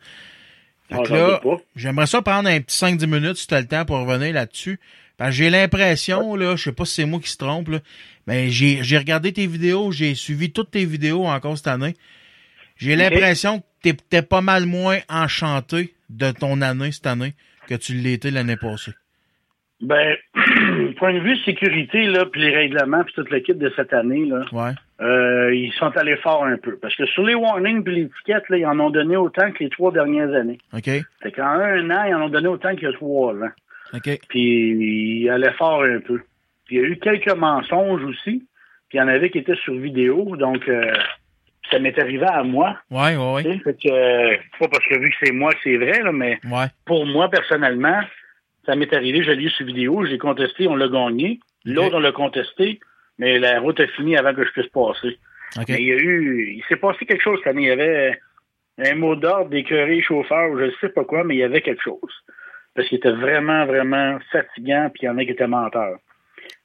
Fait 0.90 0.96
Ah, 0.98 1.04
que 1.06 1.14
là, 1.14 1.42
j'aimerais 1.76 2.08
ça 2.08 2.22
prendre 2.24 2.50
un 2.50 2.60
petit 2.62 2.76
5-10 2.84 3.06
minutes 3.06 3.38
si 3.38 3.46
tu 3.48 3.54
as 3.54 3.62
le 3.62 3.68
temps 3.68 3.86
pour 3.86 3.98
revenir 4.00 4.34
là-dessus. 4.34 4.80
Parce 5.18 5.32
que 5.32 5.36
j'ai 5.36 5.50
l'impression, 5.50 6.36
là, 6.36 6.56
je 6.56 6.64
sais 6.64 6.72
pas 6.72 6.86
si 6.86 6.96
c'est 6.96 7.06
moi 7.06 7.20
qui 7.20 7.30
se 7.30 7.38
trompe, 7.38 7.68
là, 7.68 7.80
mais 8.26 8.50
j'ai, 8.50 8.80
j'ai 8.84 8.98
regardé 8.98 9.34
tes 9.34 9.48
vidéos, 9.48 9.92
j'ai 9.92 10.16
suivi 10.16 10.52
toutes 10.52 10.72
tes 10.72 10.86
vidéos 10.86 11.26
encore 11.26 11.58
cette 11.58 11.68
année. 11.68 11.96
J'ai 12.78 12.96
l'impression 12.96 13.60
que 13.60 13.66
t'es, 13.84 13.94
t'es 13.94 14.22
pas 14.22 14.40
mal 14.42 14.66
moins 14.66 15.00
enchanté 15.10 15.94
de 16.10 16.32
ton 16.32 16.62
année 16.62 16.92
cette 16.94 17.06
année 17.08 17.34
que 17.68 17.76
tu 17.76 17.94
l'étais 17.94 18.32
l'année 18.32 18.56
passée. 18.56 18.94
Ben, 19.82 20.16
point 21.00 21.14
de 21.14 21.20
vue 21.20 21.36
sécurité, 21.38 22.06
là, 22.06 22.26
puis 22.26 22.42
les 22.42 22.56
règlements, 22.56 23.04
puis 23.04 23.14
toute 23.16 23.32
l'équipe 23.32 23.58
de 23.58 23.72
cette 23.76 23.94
année, 23.94 24.26
là, 24.26 24.42
Ouais. 24.52 24.72
euh, 25.02 25.54
ils 25.56 25.72
sont 25.74 25.96
allés 25.98 26.18
fort 26.18 26.44
un 26.46 26.58
peu. 26.58 26.78
Parce 26.82 26.96
que 26.96 27.06
sur 27.08 27.24
les 27.24 27.34
warnings 27.36 27.84
puis 27.84 27.96
les 27.96 28.02
étiquettes, 28.04 28.48
là, 28.50 28.58
ils 28.58 28.66
en 28.68 28.80
ont 28.80 28.90
donné 28.92 29.16
autant 29.18 29.52
que 29.52 29.64
les 29.64 29.70
trois 29.70 29.92
dernières 29.92 30.34
années. 30.34 30.60
OK? 30.74 30.90
Fait 31.24 31.32
qu'en 31.32 31.44
un 31.48 31.90
an, 31.90 32.04
ils 32.08 32.14
en 32.14 32.22
ont 32.26 32.30
donné 32.30 32.48
autant 32.48 32.74
qu'il 32.76 32.84
y 32.84 32.88
a 32.88 32.94
trois 32.94 33.34
ans. 33.34 33.52
OK. 33.94 34.20
Puis 34.30 35.22
il 35.24 35.30
allait 35.30 35.54
fort 35.54 35.82
un 35.84 36.00
peu. 36.00 36.20
Puis 36.68 36.76
il 36.76 36.82
y 36.82 36.86
a 36.86 36.88
eu 36.88 36.98
quelques 36.98 37.34
mensonges 37.36 38.04
aussi. 38.04 38.46
Puis 38.90 38.98
il 38.98 38.98
y 38.98 39.02
en 39.02 39.08
avait 39.08 39.32
qui 39.32 39.40
étaient 39.40 39.56
sur 39.56 39.74
vidéo. 39.74 40.36
Donc 40.36 40.68
euh, 40.68 40.94
ça 41.72 41.80
m'est 41.80 41.98
arrivé 42.00 42.26
à 42.28 42.44
moi. 42.44 42.78
Ouais, 42.92 43.16
ouais, 43.16 43.34
ouais. 43.34 43.44
tu 43.44 43.52
sais. 43.54 43.60
Fait 43.64 43.74
que, 43.74 43.92
euh, 43.92 44.36
pas 44.60 44.68
parce 44.68 44.86
que 44.88 45.00
vu 45.00 45.10
que 45.10 45.16
c'est 45.24 45.32
moi 45.32 45.52
que 45.54 45.60
c'est 45.64 45.78
vrai, 45.78 46.02
là, 46.04 46.12
mais 46.12 46.40
Ouais. 46.52 46.66
pour 46.86 47.06
moi, 47.06 47.30
personnellement, 47.30 48.00
ça 48.70 48.76
m'est 48.76 48.94
arrivé, 48.94 49.24
je 49.24 49.32
l'ai 49.32 49.46
eu 49.46 49.50
sur 49.50 49.66
vidéo, 49.66 50.06
je 50.06 50.12
l'ai 50.12 50.20
contesté, 50.20 50.68
on 50.68 50.76
l'a 50.76 50.88
gagné. 50.88 51.40
L'autre, 51.66 51.96
on 51.96 52.00
l'a 52.00 52.12
contesté, 52.12 52.80
mais 53.18 53.40
la 53.40 53.60
route 53.60 53.80
a 53.80 53.88
fini 53.88 54.16
avant 54.16 54.32
que 54.36 54.46
je 54.46 54.52
puisse 54.52 54.68
passer. 54.68 55.18
Mais 55.68 55.82
il 55.82 55.88
y 55.88 55.92
a 55.92 55.96
eu. 55.98 56.54
Il 56.56 56.64
s'est 56.70 56.76
passé 56.76 57.08
quelque 57.08 57.24
chose 57.24 57.40
cette 57.40 57.48
année. 57.48 57.64
Il 57.64 57.68
y 57.70 57.72
avait 57.72 58.20
un 58.78 58.94
mot 58.96 59.16
d'ordre 59.16 59.50
d'écœuré 59.50 60.04
chauffeur, 60.04 60.56
je 60.56 60.66
ne 60.66 60.72
sais 60.80 60.90
pas 60.90 61.04
quoi, 61.04 61.24
mais 61.24 61.34
il 61.36 61.40
y 61.40 61.44
avait 61.44 61.62
quelque 61.62 61.82
chose. 61.82 62.14
Parce 62.76 62.88
qu'il 62.88 63.00
était 63.00 63.12
vraiment, 63.12 63.66
vraiment 63.66 64.20
fatigant, 64.32 64.92
puis 64.94 65.04
il 65.04 65.06
y 65.08 65.10
en 65.10 65.18
a 65.18 65.26
qui 65.26 65.32
étaient 65.32 65.48
menteurs. 65.48 65.98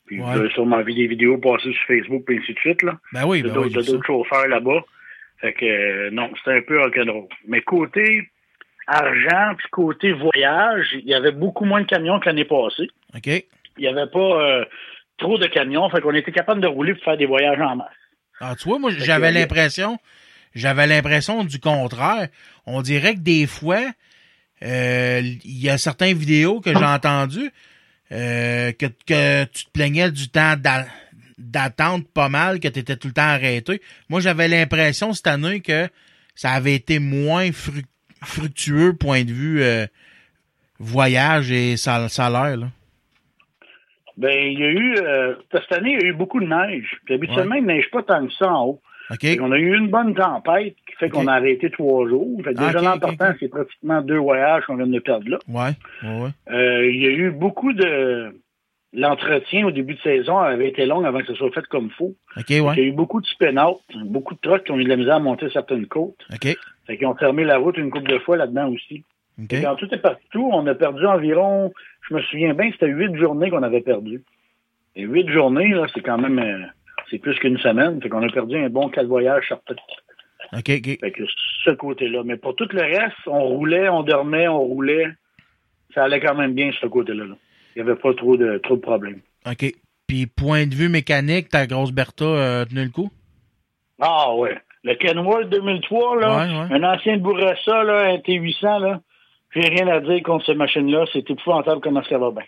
Puis 0.06 0.20
Ouais. 0.20 0.26
vous 0.26 0.40
avez 0.40 0.50
sûrement 0.50 0.82
vu 0.82 0.92
des 0.92 1.06
vidéos 1.06 1.38
passer 1.38 1.72
sur 1.72 1.86
Facebook, 1.86 2.24
et 2.28 2.36
ainsi 2.36 2.52
de 2.52 2.58
suite, 2.58 2.82
là. 2.82 2.98
Ben 3.14 3.24
oui, 3.26 3.42
ben 3.42 3.54
d'autres 3.54 3.68
oui, 3.68 3.72
j'ai 3.82 3.92
d'autres 3.92 4.04
chauffeurs 4.06 4.46
là-bas. 4.46 4.84
Fait 5.40 5.54
que 5.54 5.64
euh, 5.64 6.10
non, 6.10 6.30
c'était 6.36 6.58
un 6.58 6.62
peu 6.62 6.78
rock'n'roll. 6.78 7.28
Mais 7.48 7.62
côté 7.62 8.28
argent, 8.86 9.54
puis 9.56 9.66
côté 9.70 10.12
voyage, 10.12 10.86
il 10.94 11.08
y 11.08 11.14
avait 11.14 11.32
beaucoup 11.32 11.64
moins 11.64 11.80
de 11.82 11.86
camions 11.86 12.20
que 12.20 12.26
l'année 12.26 12.44
passée. 12.44 12.88
OK. 13.14 13.26
Il 13.26 13.80
n'y 13.80 13.88
avait 13.88 14.10
pas 14.10 14.18
euh, 14.18 14.64
trop 15.18 15.38
de 15.38 15.46
camions, 15.46 15.88
fait 15.90 16.00
qu'on 16.00 16.14
était 16.14 16.32
capable 16.32 16.60
de 16.60 16.66
rouler 16.66 16.94
pour 16.94 17.04
faire 17.04 17.16
des 17.16 17.26
voyages 17.26 17.60
en 17.60 17.76
masse. 17.76 17.88
Ah, 18.40 18.54
tu 18.58 18.68
vois, 18.68 18.78
moi, 18.78 18.90
j'avais 18.90 19.32
l'impression, 19.32 19.98
j'avais 20.54 20.86
l'impression 20.86 21.44
du 21.44 21.58
contraire. 21.60 22.28
On 22.66 22.82
dirait 22.82 23.14
que 23.14 23.20
des 23.20 23.46
fois, 23.46 23.82
euh, 24.62 25.20
il 25.22 25.60
y 25.62 25.68
a 25.70 25.78
certaines 25.78 26.16
vidéos 26.16 26.60
que 26.60 26.70
j'ai 26.70 26.84
entendues 26.84 27.50
euh, 28.12 28.72
que, 28.72 28.86
que 29.06 29.44
tu 29.44 29.64
te 29.66 29.70
plaignais 29.72 30.10
du 30.10 30.28
temps 30.28 30.54
d'a- 30.56 30.86
d'attente 31.38 32.06
pas 32.12 32.28
mal, 32.28 32.60
que 32.60 32.68
tu 32.68 32.78
étais 32.80 32.96
tout 32.96 33.08
le 33.08 33.14
temps 33.14 33.22
arrêté. 33.22 33.80
Moi, 34.08 34.20
j'avais 34.20 34.46
l'impression 34.48 35.12
cette 35.12 35.26
année 35.26 35.60
que 35.60 35.88
ça 36.34 36.50
avait 36.52 36.74
été 36.74 36.98
moins 36.98 37.50
fru- 37.50 37.82
fructueux 38.26 38.94
point 38.94 39.24
de 39.24 39.30
vue 39.32 39.62
euh, 39.62 39.86
voyage 40.78 41.50
et 41.52 41.76
sal- 41.76 42.08
salaire. 42.08 42.56
Là? 42.56 42.66
Ben, 44.16 44.30
il 44.52 44.58
y 44.58 44.62
a 44.64 44.68
eu, 44.70 44.94
euh, 44.98 45.34
cette 45.52 45.72
année, 45.72 45.96
il 45.98 46.02
y 46.02 46.04
a 46.04 46.08
eu 46.08 46.12
beaucoup 46.14 46.40
de 46.40 46.46
neige. 46.46 46.98
Puis 47.04 47.14
habituellement, 47.14 47.56
il 47.56 47.62
ne 47.62 47.68
neige 47.72 47.90
pas 47.90 48.02
tant 48.02 48.24
que 48.26 48.32
ça 48.32 48.52
en 48.52 48.64
haut. 48.66 48.80
Qu'on 49.10 49.52
a 49.52 49.58
eu 49.58 49.76
une 49.76 49.88
bonne 49.90 50.14
tempête 50.14 50.76
qui 50.88 50.96
fait 50.98 51.10
qu'on 51.10 51.26
a 51.26 51.34
arrêté 51.34 51.68
trois 51.70 52.08
jours. 52.08 52.40
Fait 52.42 52.54
Ah, 52.56 52.66
déjà, 52.66 52.78
ok, 52.78 52.84
l'an 52.84 52.94
ok, 52.94 53.00
partant, 53.00 53.30
ok. 53.30 53.36
c'est 53.40 53.48
pratiquement 53.48 54.00
deux 54.00 54.16
voyages 54.18 54.64
qu'on 54.64 54.76
vient 54.76 54.86
de 54.86 54.98
perdre 54.98 55.28
là. 55.28 55.38
Ouais, 55.46 55.72
ouais, 56.02 56.20
ouais. 56.22 56.30
Euh, 56.50 56.90
il 56.90 57.02
y 57.02 57.06
a 57.06 57.10
eu 57.10 57.30
beaucoup 57.30 57.72
de... 57.74 58.40
L'entretien 58.96 59.66
au 59.66 59.72
début 59.72 59.94
de 59.94 60.00
saison 60.00 60.38
avait 60.38 60.68
été 60.68 60.86
long 60.86 61.04
avant 61.04 61.18
que 61.18 61.26
ce 61.26 61.34
soit 61.34 61.50
fait 61.50 61.66
comme 61.66 61.86
il 61.86 61.92
faut. 61.94 62.14
OK, 62.36 62.44
Il 62.48 62.56
y 62.56 62.58
a 62.60 62.62
ouais. 62.62 62.80
eu 62.80 62.92
beaucoup 62.92 63.20
de 63.20 63.26
spin-out, 63.26 63.80
beaucoup 64.04 64.34
de 64.34 64.40
trucks 64.40 64.62
qui 64.64 64.70
ont 64.70 64.78
eu 64.78 64.84
de 64.84 64.88
la 64.88 64.94
misère 64.96 65.16
à 65.16 65.18
monter 65.18 65.50
certaines 65.50 65.86
côtes. 65.86 66.24
Fait 66.86 66.98
qu'ils 66.98 67.06
ont 67.06 67.14
fermé 67.16 67.44
la 67.44 67.58
route 67.58 67.76
une 67.78 67.90
couple 67.90 68.10
de 68.10 68.18
fois 68.18 68.36
là-dedans 68.36 68.70
aussi. 68.70 69.04
OK. 69.42 69.52
Et 69.52 69.62
Quand 69.62 69.76
tout 69.76 69.88
est 69.92 69.98
partout, 69.98 70.50
on 70.52 70.66
a 70.66 70.74
perdu 70.74 71.06
environ, 71.06 71.72
je 72.08 72.14
me 72.14 72.20
souviens 72.22 72.54
bien, 72.54 72.70
c'était 72.72 72.88
huit 72.88 73.14
journées 73.16 73.50
qu'on 73.50 73.62
avait 73.62 73.80
perdu. 73.80 74.22
Et 74.96 75.02
huit 75.02 75.28
journées, 75.28 75.68
là, 75.70 75.86
c'est 75.92 76.02
quand 76.02 76.18
même, 76.18 76.38
euh, 76.38 76.66
c'est 77.10 77.18
plus 77.18 77.38
qu'une 77.38 77.58
semaine. 77.58 78.00
Fait 78.00 78.08
qu'on 78.08 78.22
a 78.22 78.32
perdu 78.32 78.56
un 78.56 78.68
bon 78.68 78.88
quatre 78.88 79.06
voyages 79.06 79.46
certains. 79.48 79.74
OK, 80.52 80.70
OK. 80.70 80.98
Fait 81.00 81.10
que 81.10 81.24
ce 81.64 81.70
côté-là. 81.70 82.22
Mais 82.24 82.36
pour 82.36 82.54
tout 82.54 82.68
le 82.70 82.82
reste, 82.82 83.16
on 83.26 83.42
roulait, 83.42 83.88
on 83.88 84.02
dormait, 84.02 84.46
on 84.46 84.60
roulait. 84.60 85.08
Ça 85.94 86.04
allait 86.04 86.20
quand 86.20 86.34
même 86.34 86.54
bien, 86.54 86.70
ce 86.80 86.86
côté-là. 86.86 87.24
là. 87.24 87.34
Il 87.74 87.82
n'y 87.82 87.90
avait 87.90 87.98
pas 87.98 88.14
trop 88.14 88.36
de, 88.36 88.58
trop 88.58 88.76
de 88.76 88.80
problèmes. 88.80 89.20
OK. 89.50 89.72
Puis, 90.06 90.26
point 90.26 90.66
de 90.66 90.74
vue 90.74 90.88
mécanique, 90.88 91.48
ta 91.48 91.66
grosse 91.66 91.90
Bertha 91.90 92.60
a 92.60 92.66
tenu 92.66 92.84
le 92.84 92.90
coup? 92.90 93.10
Ah 94.00 94.34
ouais. 94.34 94.58
Le 94.84 94.94
Kenworth 94.94 95.48
2003, 95.48 96.20
là, 96.20 96.36
Ouais, 96.36 96.52
ouais. 96.70 96.76
un 96.76 96.82
ancien 96.84 97.16
Bourassa, 97.16 97.82
là, 97.84 98.12
un 98.12 98.16
T800, 98.18 98.80
là, 98.82 99.00
j'ai 99.54 99.68
rien 99.68 99.88
à 99.88 100.00
dire 100.00 100.22
contre 100.22 100.44
cette 100.46 100.56
machine-là. 100.58 101.06
C'est 101.12 101.28
épouvantable 101.30 101.80
comment 101.80 102.02
ça 102.04 102.18
va 102.18 102.30
bien. 102.30 102.44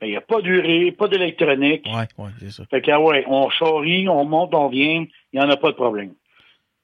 Mais 0.00 0.08
il 0.08 0.10
n'y 0.12 0.16
a 0.16 0.20
pas 0.20 0.40
d'urée, 0.40 0.92
pas 0.92 1.08
d'électronique. 1.08 1.84
Ouais, 1.86 2.28
c'est 2.40 2.50
ça. 2.50 2.64
Fait 2.70 2.80
que, 2.80 2.90
ah 2.92 3.00
ouais, 3.00 3.24
on 3.26 3.48
charrie, 3.50 4.08
on 4.08 4.24
monte, 4.24 4.54
on 4.54 4.68
vient, 4.68 5.04
il 5.32 5.38
n'y 5.40 5.44
en 5.44 5.50
a 5.50 5.56
pas 5.56 5.70
de 5.70 5.76
problème. 5.76 6.12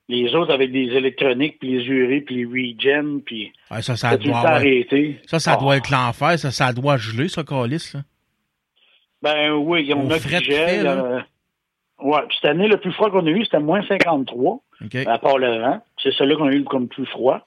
Les 0.09 0.35
autres 0.35 0.53
avec 0.53 0.73
des 0.73 0.87
électroniques, 0.97 1.59
puis 1.61 1.79
les 1.79 1.87
urées, 1.87 2.21
puis 2.23 2.45
les 2.45 2.73
regen, 2.75 3.21
puis 3.25 3.53
Ouais, 3.71 3.83
ça, 3.83 3.95
ça 3.95 4.11
ça 4.11 4.17
doit, 4.17 4.37
arrêté. 4.39 5.21
ça, 5.27 5.39
ça 5.39 5.55
Ah. 5.57 5.61
doit 5.63 5.77
être 5.77 5.91
l'enfer. 5.91 6.37
Ça, 6.37 6.51
ça 6.51 6.73
doit 6.73 6.97
geler, 6.97 7.29
ça, 7.29 7.45
calice, 7.45 7.95
là. 7.95 8.01
Ben 9.23 9.53
oui, 9.53 9.93
Au 9.93 10.11
a 10.13 10.19
qui 10.19 10.51
là. 10.51 10.91
euh, 10.93 11.21
Ouais, 12.03 12.23
puis 12.29 12.39
cette 12.41 12.51
année, 12.51 12.67
le 12.67 12.79
plus 12.79 12.93
froid 12.93 13.11
qu'on 13.11 13.27
a 13.27 13.31
eu, 13.31 13.45
c'était 13.45 13.61
moins 13.61 13.87
53, 13.87 14.61
À 15.07 15.19
part 15.19 15.39
le 15.39 15.59
vent. 15.61 15.81
C'est 16.03 16.13
celui 16.13 16.37
qu'on 16.37 16.49
a 16.49 16.53
eu 16.53 16.65
comme 16.65 16.89
plus 16.89 17.07
froid. 17.07 17.47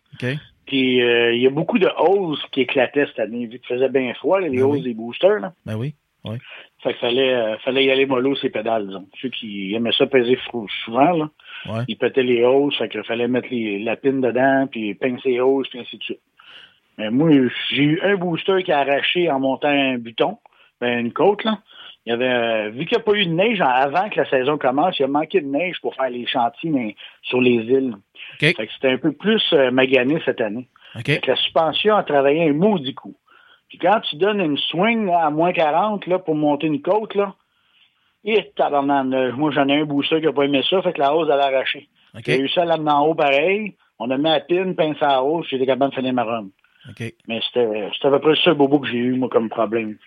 Puis 0.65 1.01
euh, 1.01 1.33
il 1.33 1.41
y 1.41 1.47
a 1.47 1.49
beaucoup 1.49 1.77
de 1.79 1.89
hoses 1.97 2.41
qui 2.51 2.61
éclataient 2.61 3.05
cette 3.07 3.19
année, 3.19 3.45
vu 3.47 3.59
qu'il 3.59 3.67
faisait 3.67 3.89
bien 3.89 4.13
froid, 4.13 4.39
là, 4.39 4.47
les 4.47 4.57
Ben 4.57 4.63
oui. 4.63 4.81
des 4.81 4.93
boosters. 4.93 5.39
Là. 5.39 5.53
Ben 5.65 5.75
oui. 5.75 5.95
Ouais. 6.23 6.37
Fait 6.81 6.91
qu'il 6.91 6.99
fallait, 6.99 7.33
euh, 7.33 7.57
fallait 7.59 7.83
y 7.83 7.91
aller 7.91 8.05
mollo 8.05 8.33
ses 8.35 8.49
pédales. 8.49 9.01
Ceux 9.21 9.27
qui 9.29 9.73
aimaient 9.75 9.91
ça 9.91 10.05
peser 10.07 10.37
souvent, 10.85 11.11
là, 11.11 11.29
Ouais. 11.65 11.83
ils 11.89 11.97
pétaient 11.97 12.23
les 12.23 12.45
hausses, 12.45 12.77
fait 12.77 12.87
qu'il 12.87 13.03
fallait 13.03 13.27
mettre 13.27 13.49
les, 13.51 13.79
la 13.79 13.97
pine 13.97 14.21
dedans, 14.21 14.67
puis 14.71 14.93
pincer 14.95 15.31
les 15.31 15.39
hausses, 15.41 15.67
puis 15.69 15.79
ainsi 15.79 15.97
de 15.97 16.03
suite. 16.03 16.19
Mais 16.97 17.09
moi, 17.09 17.29
j'ai 17.71 17.83
eu 17.83 17.99
un 18.03 18.15
booster 18.15 18.63
qui 18.63 18.71
a 18.71 18.79
arraché 18.79 19.29
en 19.29 19.39
montant 19.39 19.67
un 19.67 19.97
buton, 19.97 20.37
ben, 20.79 20.99
une 20.99 21.11
côte, 21.11 21.43
là. 21.43 21.59
Il 22.05 22.09
y 22.09 22.13
avait, 22.13 22.29
euh, 22.29 22.69
vu 22.69 22.85
qu'il 22.85 22.97
n'y 22.97 23.01
a 23.01 23.05
pas 23.05 23.13
eu 23.13 23.25
de 23.25 23.31
neige 23.31 23.61
avant 23.61 24.09
que 24.09 24.19
la 24.19 24.29
saison 24.29 24.57
commence, 24.57 24.99
il 24.99 25.03
a 25.03 25.07
manqué 25.07 25.39
de 25.39 25.47
neige 25.47 25.79
pour 25.81 25.95
faire 25.95 26.09
les 26.09 26.25
chantiers 26.27 26.69
mais 26.69 26.95
sur 27.21 27.39
les 27.39 27.55
îles. 27.55 27.95
OK. 28.33 28.39
Fait 28.39 28.53
que 28.53 28.73
c'était 28.73 28.91
un 28.91 28.97
peu 28.97 29.13
plus 29.13 29.41
euh, 29.53 29.71
magané 29.71 30.21
cette 30.25 30.41
année. 30.41 30.67
La 31.25 31.35
suspension 31.37 31.95
a 31.95 32.03
travaillé 32.03 32.49
un 32.49 32.53
maudit 32.53 32.93
coup. 32.93 33.15
Puis 33.69 33.77
quand 33.77 34.01
tu 34.01 34.17
donnes 34.17 34.41
une 34.41 34.57
swing 34.57 35.05
là, 35.07 35.25
à 35.25 35.29
moins 35.29 35.53
40 35.53 36.05
là, 36.07 36.19
pour 36.19 36.35
monter 36.35 36.67
une 36.67 36.81
côte, 36.81 37.15
là, 37.15 37.35
et 38.25 38.51
là, 38.57 39.03
moi 39.35 39.51
j'en 39.51 39.67
ai 39.69 39.79
un 39.79 39.85
booster 39.85 40.19
qui 40.19 40.25
n'a 40.25 40.33
pas 40.33 40.43
aimé 40.43 40.61
ça, 40.69 40.81
fait 40.81 40.93
que 40.93 40.99
la 40.99 41.15
hausse 41.15 41.29
elle 41.31 41.39
a 41.39 41.47
arraché. 41.47 41.87
OK. 42.15 42.23
J'ai 42.25 42.35
réussi 42.35 42.59
à 42.59 42.65
l'amener 42.65 42.91
en 42.91 43.07
haut 43.07 43.15
pareil. 43.15 43.75
On 43.97 44.11
a 44.11 44.17
mis 44.17 44.23
la 44.23 44.41
pine, 44.41 44.75
pince 44.75 45.01
à 45.01 45.07
la 45.07 45.23
hausse, 45.23 45.47
j'étais 45.49 45.65
capable 45.65 45.91
de 45.91 45.95
finir 45.95 46.13
ma 46.13 46.23
run. 46.23 46.47
Mais 47.27 47.39
c'était 47.47 47.89
à 48.03 48.09
peu 48.09 48.19
près 48.19 48.31
le 48.31 48.35
seul 48.35 48.55
bobo 48.55 48.79
que 48.79 48.87
j'ai 48.87 48.97
eu, 48.97 49.13
moi, 49.13 49.29
comme 49.29 49.49
problème. 49.49 49.97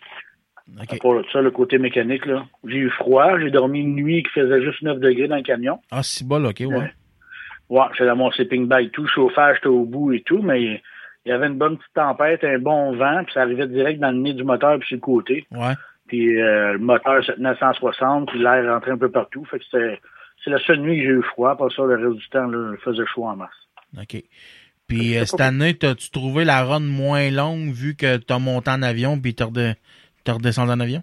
OK. 0.81 0.98
Pour 1.00 1.22
ça, 1.33 1.40
le 1.40 1.50
côté 1.50 1.79
mécanique, 1.79 2.26
là. 2.26 2.44
J'ai 2.64 2.79
eu 2.79 2.90
froid, 2.90 3.38
j'ai 3.38 3.50
dormi 3.50 3.81
une 3.81 3.94
nuit 3.94 4.22
qui 4.22 4.31
faisait 4.31 4.62
juste 4.62 4.83
9 4.83 4.98
degrés 4.98 5.29
dans 5.29 5.37
le 5.37 5.42
camion. 5.42 5.79
Ah, 5.90 6.02
c'est 6.02 6.26
bon, 6.26 6.44
OK, 6.44 6.61
ouais. 6.61 6.92
Ouais, 7.68 7.85
j'étais 7.92 8.07
dans 8.07 8.16
mon 8.16 8.31
sleeping 8.31 8.66
bag, 8.66 8.90
tout, 8.92 9.07
chauffage, 9.09 9.57
j'étais 9.57 9.68
au 9.68 9.85
bout 9.85 10.12
et 10.12 10.22
tout, 10.22 10.40
mais 10.42 10.62
il 10.62 11.31
y 11.31 11.33
avait 11.33 11.48
une 11.48 11.59
bonne 11.59 11.76
petite 11.76 11.94
tempête, 11.94 12.44
un 12.44 12.59
bon 12.59 12.96
vent, 12.96 13.25
puis 13.25 13.35
ça 13.35 13.42
arrivait 13.42 13.67
direct 13.67 13.98
dans 13.98 14.10
le 14.10 14.19
nez 14.19 14.35
du 14.35 14.44
moteur 14.44 14.79
puis 14.79 14.87
sur 14.87 14.96
le 14.96 15.00
côté. 15.00 15.46
Ouais. 15.50 15.75
Puis 16.06 16.40
euh, 16.40 16.75
le 16.75 16.79
moteur 16.79 17.25
se 17.25 17.33
tenait 17.33 17.48
à 17.48 17.56
160, 17.56 18.29
puis 18.29 18.38
l'air 18.38 18.73
rentrait 18.73 18.92
un 18.92 18.98
peu 18.98 19.10
partout. 19.10 19.44
Fait 19.46 19.58
que 19.58 19.64
c'était 19.64 20.00
c'est 20.44 20.50
la 20.50 20.58
seule 20.60 20.81
nuit 20.81 20.98
que 20.98 21.02
j'ai 21.02 21.10
eu 21.10 21.23
froid. 21.23 21.56
Pas 21.56 21.69
ça, 21.75 21.83
le 21.83 21.96
reste 21.96 22.19
du 22.19 22.29
temps, 22.29 22.46
là, 22.46 22.73
il 22.73 22.79
faisait 22.79 23.06
chaud 23.12 23.25
en 23.25 23.35
masse. 23.35 23.50
OK. 24.00 24.23
Puis 24.87 25.17
euh, 25.17 25.25
cette 25.25 25.40
année, 25.40 25.75
t'as-tu 25.75 26.10
trouvé 26.10 26.44
la 26.44 26.62
run 26.62 26.79
moins 26.79 27.31
longue 27.33 27.73
vu 27.73 27.96
que 27.96 28.19
t'as 28.19 28.38
monté 28.38 28.71
en 28.71 28.83
avion 28.83 29.19
puis 29.19 29.35
t'as 29.35 29.46
t'as 30.27 30.35
redescendu 30.35 30.72
en 30.72 30.81
avion? 30.81 31.02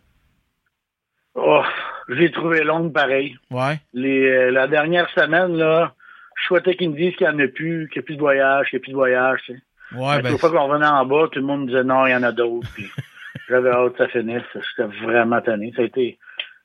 Oh, 1.35 1.63
j'ai 2.09 2.31
trouvé 2.31 2.63
longue 2.63 2.93
pareil. 2.93 3.37
Ouais. 3.49 3.79
Les, 3.93 4.29
euh, 4.29 4.51
la 4.51 4.67
dernière 4.67 5.09
semaine, 5.11 5.57
là, 5.57 5.93
je 6.35 6.45
souhaitais 6.45 6.75
qu'ils 6.75 6.91
me 6.91 6.95
disent 6.95 7.15
qu'il 7.15 7.27
n'y 7.27 7.33
en 7.33 7.39
a 7.39 7.47
plus, 7.47 7.89
qu'il 7.89 7.99
n'y 7.99 8.03
a 8.03 8.05
plus 8.05 8.15
de 8.15 8.21
voyage, 8.21 8.69
qu'il 8.69 8.77
n'y 8.77 8.81
a 8.81 8.83
plus 8.83 8.91
de 8.91 8.97
voyage. 8.97 9.39
tu 9.45 9.53
sais. 9.53 9.59
Ouais, 9.95 10.17
Mais 10.17 10.23
ben, 10.23 10.31
Chaque 10.31 10.39
fois 10.39 10.51
qu'on 10.51 10.67
revenait 10.67 10.85
en 10.85 11.05
bas, 11.05 11.27
tout 11.31 11.39
le 11.39 11.45
monde 11.45 11.61
me 11.61 11.67
disait 11.67 11.83
non, 11.83 12.05
il 12.05 12.11
y 12.11 12.15
en 12.15 12.23
a 12.23 12.31
d'autres. 12.31 12.67
J'avais 13.49 13.71
hâte 13.71 13.93
que 13.93 13.97
ça 13.99 14.07
finisse. 14.09 14.43
J'étais 14.53 14.89
vraiment 15.03 15.41
tanné. 15.41 15.73
Ça 15.75 15.81
a 15.81 15.85
été. 15.85 16.19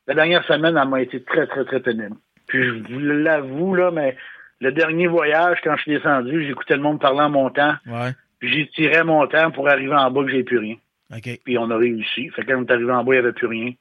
La 0.07 0.15
dernière 0.15 0.45
semaine, 0.45 0.77
elle 0.77 0.89
m'a 0.89 1.01
été 1.01 1.23
très, 1.23 1.47
très, 1.47 1.65
très 1.65 1.81
pénible. 1.81 2.17
Puis 2.47 2.65
je 2.65 2.71
vous 2.71 2.99
l'avoue, 2.99 3.75
là, 3.75 3.91
mais 3.91 4.17
le 4.61 4.73
dernier 4.73 5.07
voyage, 5.07 5.59
quand 5.63 5.77
je 5.77 5.83
suis 5.83 5.93
descendu, 5.93 6.47
j'écoutais 6.47 6.77
le 6.77 6.83
monde 6.83 7.01
parler 7.01 7.21
en 7.21 7.31
montant. 7.31 7.75
ouais. 7.87 8.13
Puis 8.39 8.53
j'ai 8.53 8.69
tiré 8.69 9.03
mon 9.03 9.27
temps 9.27 9.51
pour 9.51 9.69
arriver 9.69 9.95
en 9.95 10.11
bas 10.11 10.23
que 10.23 10.31
j'ai 10.31 10.45
plus 10.45 10.59
rien. 10.59 10.77
OK. 11.15 11.41
Puis 11.45 11.59
on 11.59 11.71
a 11.71 11.77
réussi. 11.77 12.29
Fait 12.31 12.43
que 12.43 12.49
quand 12.53 12.59
on 12.59 12.65
est 12.65 12.71
arrivé 12.73 12.93
en 12.93 13.03
bas, 13.05 13.15
il 13.15 13.19
n'y 13.21 13.25
avait 13.25 13.33
plus 13.33 13.47
rien. 13.47 13.73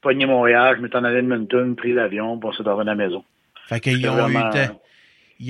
Pogné 0.00 0.24
mon 0.26 0.38
voyage, 0.38 0.76
je 0.78 0.82
m'étais 0.82 0.96
en 0.96 1.04
allé 1.04 1.18
Edmonton, 1.18 1.76
pris 1.76 1.92
l'avion, 1.92 2.38
puis 2.38 2.48
on 2.48 2.52
s'est 2.52 2.62
revenu 2.62 2.80
à 2.90 2.94
la 2.94 2.94
maison. 2.94 3.22
Fait 3.66 3.80
qu'ils 3.80 4.08
ont, 4.08 4.14
eu 4.16 4.20
vraiment- 4.32 4.50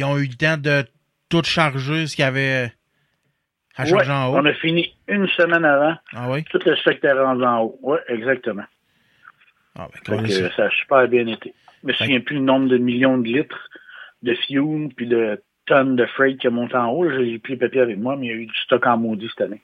ont 0.05 0.19
eu 0.19 0.27
le 0.27 0.35
temps 0.35 0.57
de 0.57 0.85
tout 1.29 1.43
charger 1.45 2.07
ce 2.09 2.17
qu'il 2.17 2.25
y 2.25 2.27
avait 2.29 2.73
à 3.77 3.85
Ouais, 3.85 3.89
charger 3.91 4.11
en 4.11 4.33
haut. 4.33 4.37
on 4.39 4.45
a 4.45 4.53
fini 4.55 4.93
une 5.07 5.29
semaine 5.29 5.65
avant. 5.65 5.95
Ah 6.13 6.29
oui? 6.31 6.43
Tout 6.51 6.59
le 6.65 6.75
rendu 7.23 7.45
en 7.45 7.61
haut. 7.63 7.79
Oui, 7.83 7.99
exactement. 8.09 8.65
Ah, 9.79 9.87
ben, 10.09 10.17
Fait 10.19 10.23
que 10.25 10.29
c'est- 10.33 10.57
ça 10.57 10.65
a 10.67 10.71
super 10.71 11.07
bien 11.09 11.27
été. 11.29 11.55
Je 11.83 11.87
me 11.89 11.93
souviens 11.93 12.21
plus 12.21 12.37
le 12.37 12.43
nombre 12.43 12.69
de 12.69 12.77
millions 12.77 13.17
de 13.19 13.27
litres 13.29 13.71
de 14.23 14.35
fuel 14.35 14.89
puis 14.97 15.07
de 15.07 15.41
tonnes 15.67 15.95
de 15.97 16.05
freight 16.07 16.39
qui 16.41 16.49
a 16.49 16.51
monté 16.51 16.77
en 16.77 16.89
haut. 16.91 17.09
J'ai 17.09 17.39
plus 17.39 17.53
le 17.55 17.59
papier 17.61 17.81
avec 17.81 17.97
moi, 17.99 18.17
mais 18.17 18.27
il 18.27 18.29
y 18.29 18.33
a 18.33 18.37
eu 18.37 18.47
du 18.47 18.57
stock 18.65 18.85
en 18.87 18.99
maudit 18.99 19.29
cette 19.29 19.47
année. 19.47 19.63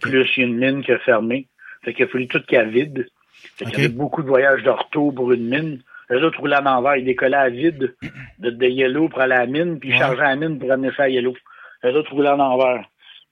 Plus 0.00 0.28
il 0.36 0.40
y 0.40 0.44
a 0.44 0.46
une 0.48 0.56
mine 0.58 0.82
qui 0.84 0.92
a 0.92 0.98
fermé. 0.98 1.46
Fait 1.84 1.94
qu'il 1.94 2.04
a 2.04 2.08
fallu 2.08 2.26
tout 2.28 2.42
qu'à 2.46 2.64
vide. 2.64 3.08
Fait 3.56 3.64
qu'il 3.66 3.74
y 3.78 3.84
avait 3.84 3.88
beaucoup 3.94 4.22
de 4.22 4.28
voyages 4.28 4.62
de 4.62 4.70
retour 4.70 5.14
pour 5.14 5.32
une 5.32 5.48
mine. 5.48 5.82
Les 6.10 6.22
autres 6.22 6.40
roulaient 6.40 6.56
à 6.56 6.60
l'envers. 6.60 6.96
Ils 6.96 7.04
décollaient 7.04 7.36
à 7.36 7.48
vide 7.50 7.94
de, 8.38 8.50
de 8.50 8.66
Yellow 8.66 9.08
pour 9.08 9.20
aller 9.20 9.34
à 9.34 9.40
la 9.40 9.46
mine, 9.46 9.78
puis 9.78 9.90
ils 9.90 9.92
Ouais. 9.92 9.98
chargeaient 9.98 10.22
la 10.22 10.36
mine 10.36 10.58
pour 10.58 10.70
amener 10.72 10.90
ça 10.96 11.04
à 11.04 11.08
Yellow. 11.08 11.34
Les 11.82 11.92
autres 11.92 12.12
roulaient 12.12 12.28
à 12.30 12.36
l'envers. 12.36 12.84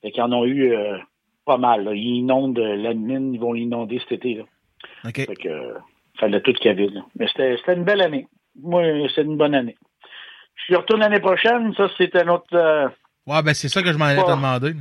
Fait 0.02 0.10
qu'ils 0.10 0.22
en 0.22 0.32
ont 0.32 0.44
eu 0.44 0.72
euh, 0.72 0.96
pas 1.44 1.56
mal. 1.58 1.84
là. 1.84 1.92
Ils 1.94 2.18
inondent 2.18 2.58
euh, 2.58 2.76
la 2.76 2.94
mine, 2.94 3.34
ils 3.34 3.40
vont 3.40 3.52
l'inonder 3.52 3.98
cet 4.00 4.12
été. 4.12 4.34
Là. 4.34 4.44
OK. 5.06 5.16
Fait 5.26 5.34
que, 5.36 5.48
euh, 5.48 5.74
fallait 6.20 6.40
tout 6.40 6.52
qu'il 6.52 6.66
y 6.66 6.68
avait, 6.70 6.88
là. 6.88 7.00
Mais 7.18 7.26
c'était, 7.28 7.56
c'était 7.56 7.74
une 7.74 7.84
belle 7.84 8.02
année. 8.02 8.26
Moi, 8.62 8.82
c'est 9.14 9.22
une 9.22 9.36
bonne 9.36 9.54
année. 9.54 9.76
Je 10.68 10.74
retourne 10.76 11.00
l'année 11.00 11.20
prochaine. 11.20 11.74
Ça, 11.74 11.88
c'est 11.98 12.14
un 12.16 12.28
autre, 12.28 12.46
euh, 12.54 12.88
Ouais, 13.26 13.42
ben, 13.42 13.54
c'est 13.54 13.68
ça 13.68 13.82
que 13.82 13.92
je 13.92 13.98
m'en 13.98 14.04
allais 14.06 14.22
te 14.22 14.30
demander. 14.30 14.72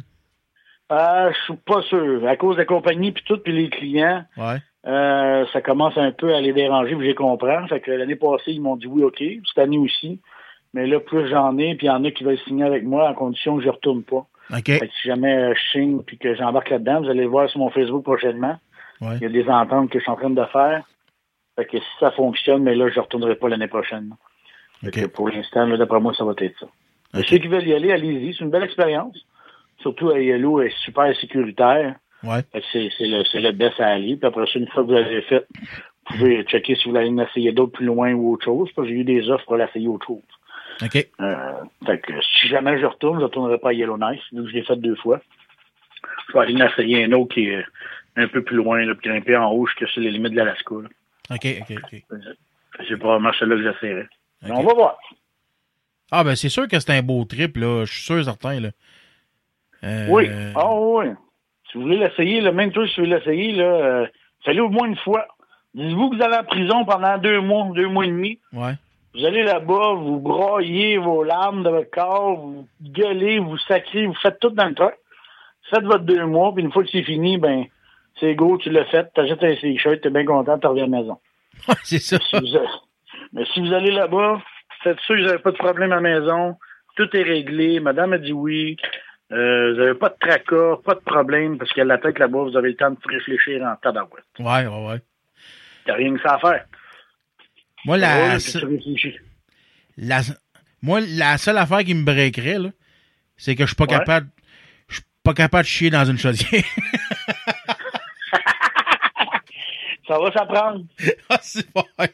Euh, 0.92 1.32
je 1.32 1.44
suis 1.46 1.56
pas 1.66 1.82
sûr. 1.84 2.28
À 2.28 2.36
cause 2.36 2.56
de 2.56 2.62
la 2.62 2.66
compagnie 2.66 3.12
puis 3.12 3.24
tout, 3.26 3.38
puis 3.38 3.54
les 3.54 3.70
clients, 3.70 4.24
Ouais. 4.38 4.58
euh, 4.88 5.46
ça 5.54 5.62
commence 5.62 5.98
un 5.98 6.12
peu 6.12 6.34
à 6.36 6.42
les 6.42 6.54
déranger, 6.54 6.96
puis 6.96 7.08
j'ai 7.08 7.16
comprends. 7.16 7.68
Fait 7.68 7.80
que 7.80 7.92
l'année 7.92 8.16
passée, 8.16 8.52
ils 8.52 8.62
m'ont 8.62 8.76
dit 8.76 8.88
oui, 8.88 9.04
OK. 9.04 9.24
Cette 9.48 9.58
année 9.60 9.78
aussi. 9.78 10.20
Mais 10.74 10.88
là, 10.88 11.00
plus 11.00 11.28
j'en 11.30 11.58
ai, 11.58 11.76
puis 11.76 11.88
il 11.88 11.90
y 11.90 11.94
en 11.94 12.04
a 12.04 12.12
qui 12.12 12.24
veulent 12.24 12.38
signer 12.40 12.66
avec 12.66 12.84
moi 12.84 13.10
en 13.10 13.14
condition 13.14 13.58
que 13.58 13.64
je 13.64 13.70
retourne 13.70 14.04
pas. 14.04 14.26
OK. 14.52 14.66
Fait 14.66 14.80
que 14.88 14.94
si 15.02 15.08
jamais 15.08 15.34
euh, 15.36 15.54
je 15.56 15.72
signe 15.72 16.02
puis 16.04 16.18
que 16.18 16.36
j'embarque 16.36 16.70
là-dedans, 16.70 17.02
vous 17.02 17.10
allez 17.10 17.22
le 17.24 17.30
voir 17.30 17.50
sur 17.50 17.60
mon 17.60 17.70
Facebook 17.70 18.04
prochainement. 18.04 18.58
Ouais. 19.02 19.16
Il 19.18 19.22
y 19.24 19.26
a 19.26 19.30
des 19.30 19.50
ententes 19.50 19.90
que 19.90 20.00
je 20.00 20.04
suis 20.04 20.12
en 20.12 20.16
train 20.18 20.30
de 20.30 20.46
faire. 20.46 20.84
Fait 21.56 21.66
que 21.66 21.78
si 21.78 21.86
ça 22.00 22.12
fonctionne, 22.12 22.64
mais 22.64 22.76
là, 22.76 22.90
je 22.90 23.00
retournerai 23.00 23.36
pas 23.36 23.48
l'année 23.50 23.68
prochaine. 23.70 24.14
Fait 24.82 24.88
OK. 24.90 24.94
que 24.94 25.06
pour 25.08 25.30
l'instant, 25.30 25.66
là, 25.66 25.78
d'après 25.78 26.00
moi, 26.02 26.14
ça 26.14 26.26
va 26.26 26.34
être 26.38 26.60
ça. 26.60 26.68
Mais 27.14 27.22
OK. 27.22 27.26
Ceux 27.30 27.38
qui 27.38 27.48
veulent 27.48 27.66
y 27.68 27.74
aller, 27.74 27.92
allez-y. 27.94 28.34
C'est 28.34 28.44
une 28.44 28.50
belle 28.52 28.64
expérience. 28.64 29.18
Surtout 29.86 30.10
à 30.10 30.20
Yellow, 30.20 30.62
est 30.62 30.76
super 30.84 31.16
sécuritaire. 31.18 31.94
Ouais. 32.24 32.42
C'est, 32.72 32.90
le, 33.02 33.40
le 33.40 33.52
best 33.52 33.80
à 33.80 33.90
aller. 33.90 34.16
Puis 34.16 34.26
après 34.26 34.48
ça, 34.48 34.58
une 34.58 34.68
fois 34.70 34.82
que 34.82 34.88
vous 34.88 34.94
l'avez 34.94 35.22
fait, 35.22 35.46
vous 36.10 36.18
pouvez 36.18 36.42
checker 36.46 36.76
si 36.76 36.86
vous 36.86 36.96
voulez 36.96 37.08
en 37.08 37.20
essayer 37.20 37.52
d'autres 37.52 37.74
plus 37.74 37.86
loin 37.86 38.12
ou 38.14 38.34
autre 38.34 38.46
chose. 38.46 38.68
Parce 38.76 38.88
que 38.88 38.94
j'ai 38.96 39.00
eu 39.02 39.04
des 39.04 39.30
offres 39.30 39.46
pour 39.46 39.58
l'essayer 39.58 39.88
autre 39.88 40.08
chose. 40.08 40.24
OK. 40.82 41.08
Euh, 41.22 41.36
fait 41.86 42.00
que 42.00 42.14
si 42.20 42.48
jamais 42.48 42.80
je 42.80 42.86
retourne, 42.88 43.18
je 43.18 43.20
ne 43.20 43.26
retournerai 43.26 43.60
pas 43.60 43.70
à 43.70 43.74
Yellowknife, 43.74 44.24
vu 44.32 44.50
je 44.50 44.54
l'ai 44.56 44.64
fait 44.64 44.76
deux 44.78 44.96
fois. 44.96 45.22
Je 46.30 46.34
vais 46.34 46.40
aller 46.40 46.60
en 46.60 46.66
essayer 46.66 47.04
un 47.04 47.12
autre 47.12 47.36
qui 47.36 47.46
est 47.50 47.64
un 48.16 48.28
peu 48.28 48.44
plus 48.44 48.58
loin, 48.58 48.84
là, 48.84 48.96
puis 48.96 49.08
grimper 49.08 49.38
en 49.38 49.52
haut 49.52 49.68
jusqu'à 49.68 49.86
sur 49.86 50.02
les 50.02 50.10
limites 50.10 50.32
de 50.32 50.38
l'Alaska. 50.38 50.74
OK, 50.74 50.88
OK, 51.30 51.78
OK. 51.78 52.04
C'est 52.88 52.98
probablement 52.98 53.34
celui-là 53.34 53.56
que 53.58 53.72
j'essaierai. 53.72 54.08
On 54.50 54.64
va 54.64 54.74
voir. 54.74 54.98
Ah, 56.12 56.24
ben, 56.24 56.36
c'est 56.36 56.50
sûr 56.50 56.68
que 56.68 56.80
c'est 56.80 56.92
un 56.92 57.04
beau 57.04 57.24
trip, 57.26 57.58
là. 57.58 57.86
Je 57.86 57.94
suis 57.94 58.04
sûr, 58.04 58.24
certain, 58.24 58.60
là. 58.60 58.70
Euh, 59.86 60.08
Oui. 60.10 60.30
Ah 60.56 60.74
oui. 60.74 61.06
Si 61.72 61.78
vous 61.78 61.84
voulez 61.84 61.98
l'essayer, 61.98 62.42
là, 62.42 62.52
même 62.52 62.72
toi, 62.72 62.88
si 62.88 62.94
tu 62.96 63.02
veux 63.02 63.08
l'essayer, 63.08 63.54
là, 63.54 63.64
euh, 63.66 64.08
faites-le 64.44 64.64
au 64.64 64.70
moins 64.70 64.88
une 64.88 64.98
fois. 64.98 65.28
Dites-vous 65.74 66.10
que 66.12 66.16
vous 66.16 66.24
allez 66.24 66.38
en 66.38 66.44
prison 66.44 66.86
pendant 66.86 67.18
deux 67.18 67.42
mois, 67.42 67.68
deux 67.74 67.88
mois 67.88 68.06
et 68.06 68.10
demi. 68.10 68.40
Ouais. 68.54 68.74
Vous 69.14 69.26
allez 69.26 69.44
là-bas, 69.44 69.94
vous 69.94 70.20
broyez 70.20 70.98
vos 70.98 71.24
larmes 71.24 71.64
de 71.64 71.70
votre 71.70 71.90
corps, 71.90 72.36
vous 72.38 72.68
gueulez, 72.82 73.40
vous 73.40 73.58
sacrez, 73.58 74.06
vous 74.06 74.14
faites 74.16 74.40
tout 74.40 74.50
dans 74.50 74.68
le 74.68 74.76
truc. 74.76 74.94
Faites 75.70 75.84
votre 75.84 76.04
deux 76.04 76.26
mois, 76.26 76.54
puis 76.54 76.64
une 76.64 76.72
fois 76.72 76.84
que 76.84 76.90
c'est 76.90 77.04
fini, 77.04 77.38
ben, 77.38 77.66
c'est 78.20 78.36
go, 78.36 78.58
tu 78.58 78.70
l'as 78.70 78.86
fait, 78.86 79.12
t'achètes 79.14 79.44
un 79.44 79.56
t-shirt, 79.56 80.02
t'es 80.02 80.10
bien 80.10 80.26
content, 80.26 80.60
tu 80.60 80.68
reviens 80.68 80.84
à 80.84 80.88
la 80.88 80.98
maison. 80.98 81.18
Ouais, 81.70 81.76
c'est 81.84 82.00
ça. 82.00 82.18
Si 82.30 82.36
vous 82.36 82.60
Mais 83.32 83.46
si 83.54 83.62
vous 83.62 83.74
allez 83.74 83.92
là-bas, 83.92 84.42
faites 84.84 85.00
sûr 85.00 85.16
que 85.16 85.22
vous 85.22 85.28
n'avez 85.28 85.40
pas 85.42 85.52
de 85.52 85.58
problème 85.58 85.94
à 85.94 85.96
la 85.96 86.02
maison, 86.02 86.56
tout 86.98 87.08
est 87.16 87.24
réglé, 87.24 87.80
madame 87.80 88.14
a 88.14 88.18
dit 88.18 88.34
oui, 88.34 88.76
euh, 89.32 89.74
vous 89.74 89.80
n'avez 89.80 89.94
pas 89.96 90.10
de 90.10 90.16
tracas, 90.20 90.78
pas 90.86 90.94
de 90.96 91.00
problème, 91.00 91.58
parce 91.58 91.78
a 91.78 91.84
la 91.84 91.98
tête 91.98 92.20
là-bas, 92.20 92.44
vous 92.44 92.58
avez 92.58 92.70
le 92.70 92.76
temps 92.76 92.92
de 92.92 92.98
réfléchir 93.06 93.62
en 93.64 93.76
tabarouette. 93.78 94.24
Ouais, 94.40 94.66
ouais, 94.68 94.88
ouais. 94.88 95.02
A 95.88 95.94
rien 95.94 96.16
que 96.16 96.22
ça 96.22 96.36
à 96.36 96.40
faire. 96.40 96.66
Moi, 97.86 97.98
la, 97.98 98.16
Ouais, 98.34 98.38
puis 98.38 98.52
tu 98.52 98.66
réfléchis. 98.66 99.16
la, 99.98 100.22
moi, 100.82 101.00
la 101.02 101.38
seule 101.38 101.58
affaire 101.58 101.84
qui 101.84 101.94
me 101.94 102.04
breakerait, 102.04 102.60
là, 102.60 102.70
c'est 103.38 103.56
que 103.56 103.64
je 103.64 103.68
suis 103.68 103.76
pas 103.76 103.84
Ouais. 103.86 104.00
capable, 104.00 104.28
je 104.88 104.96
suis 104.96 105.04
pas 105.24 105.34
capable 105.34 105.64
de 105.64 105.70
chier 105.70 105.90
dans 105.90 106.06
une 106.06 106.18
chaudière. 106.18 106.64
Ça 110.08 110.20
va 110.20 110.32
s'apprendre. 110.32 110.86
ah, 111.30 111.40
c'est 111.42 111.66
vrai. 111.74 112.14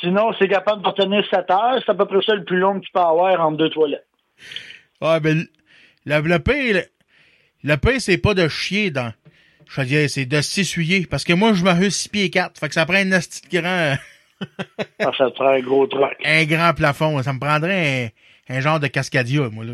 Sinon, 0.00 0.32
c'est 0.38 0.48
capable 0.48 0.82
de 0.82 0.88
retenir 0.88 1.24
7 1.30 1.48
heures. 1.50 1.80
C'est 1.84 1.90
à 1.90 1.94
peu 1.94 2.06
près 2.06 2.20
ça 2.22 2.34
le 2.34 2.42
plus 2.44 2.58
long 2.58 2.80
que 2.80 2.86
tu 2.86 2.90
peux 2.92 2.98
avoir 3.00 3.40
entre 3.40 3.58
deux 3.58 3.70
toilettes. 3.70 4.06
Ouais, 5.00 5.20
ben, 5.20 5.46
le, 6.06 6.20
le 6.20 6.38
pire, 6.38 6.74
le, 6.74 6.82
le 7.64 7.76
pire, 7.76 8.00
c'est 8.00 8.18
pas 8.18 8.34
de 8.34 8.48
chier 8.48 8.90
dans 8.90 9.12
chaudière, 9.66 10.08
c'est 10.10 10.26
de 10.26 10.40
s'essuyer. 10.40 11.06
Parce 11.06 11.24
que 11.24 11.32
moi, 11.32 11.52
je 11.54 11.64
me 11.64 11.72
veux 11.72 11.90
6 11.90 12.08
pieds 12.08 12.30
4. 12.30 12.58
Fait 12.58 12.68
que 12.68 12.74
ça 12.74 12.84
prend 12.86 12.96
un 12.96 13.04
de 13.06 13.18
grand, 13.52 13.96
Ah, 14.98 15.10
ça 15.16 15.30
te 15.30 15.34
prend 15.34 15.48
un 15.48 15.60
gros 15.60 15.86
truc. 15.86 16.16
un 16.24 16.44
grand 16.44 16.72
plafond. 16.74 17.22
Ça 17.22 17.32
me 17.32 17.38
prendrait 17.40 18.12
un, 18.48 18.56
un 18.56 18.60
genre 18.60 18.80
de 18.80 18.86
cascadia, 18.88 19.48
moi, 19.50 19.64
là. 19.64 19.72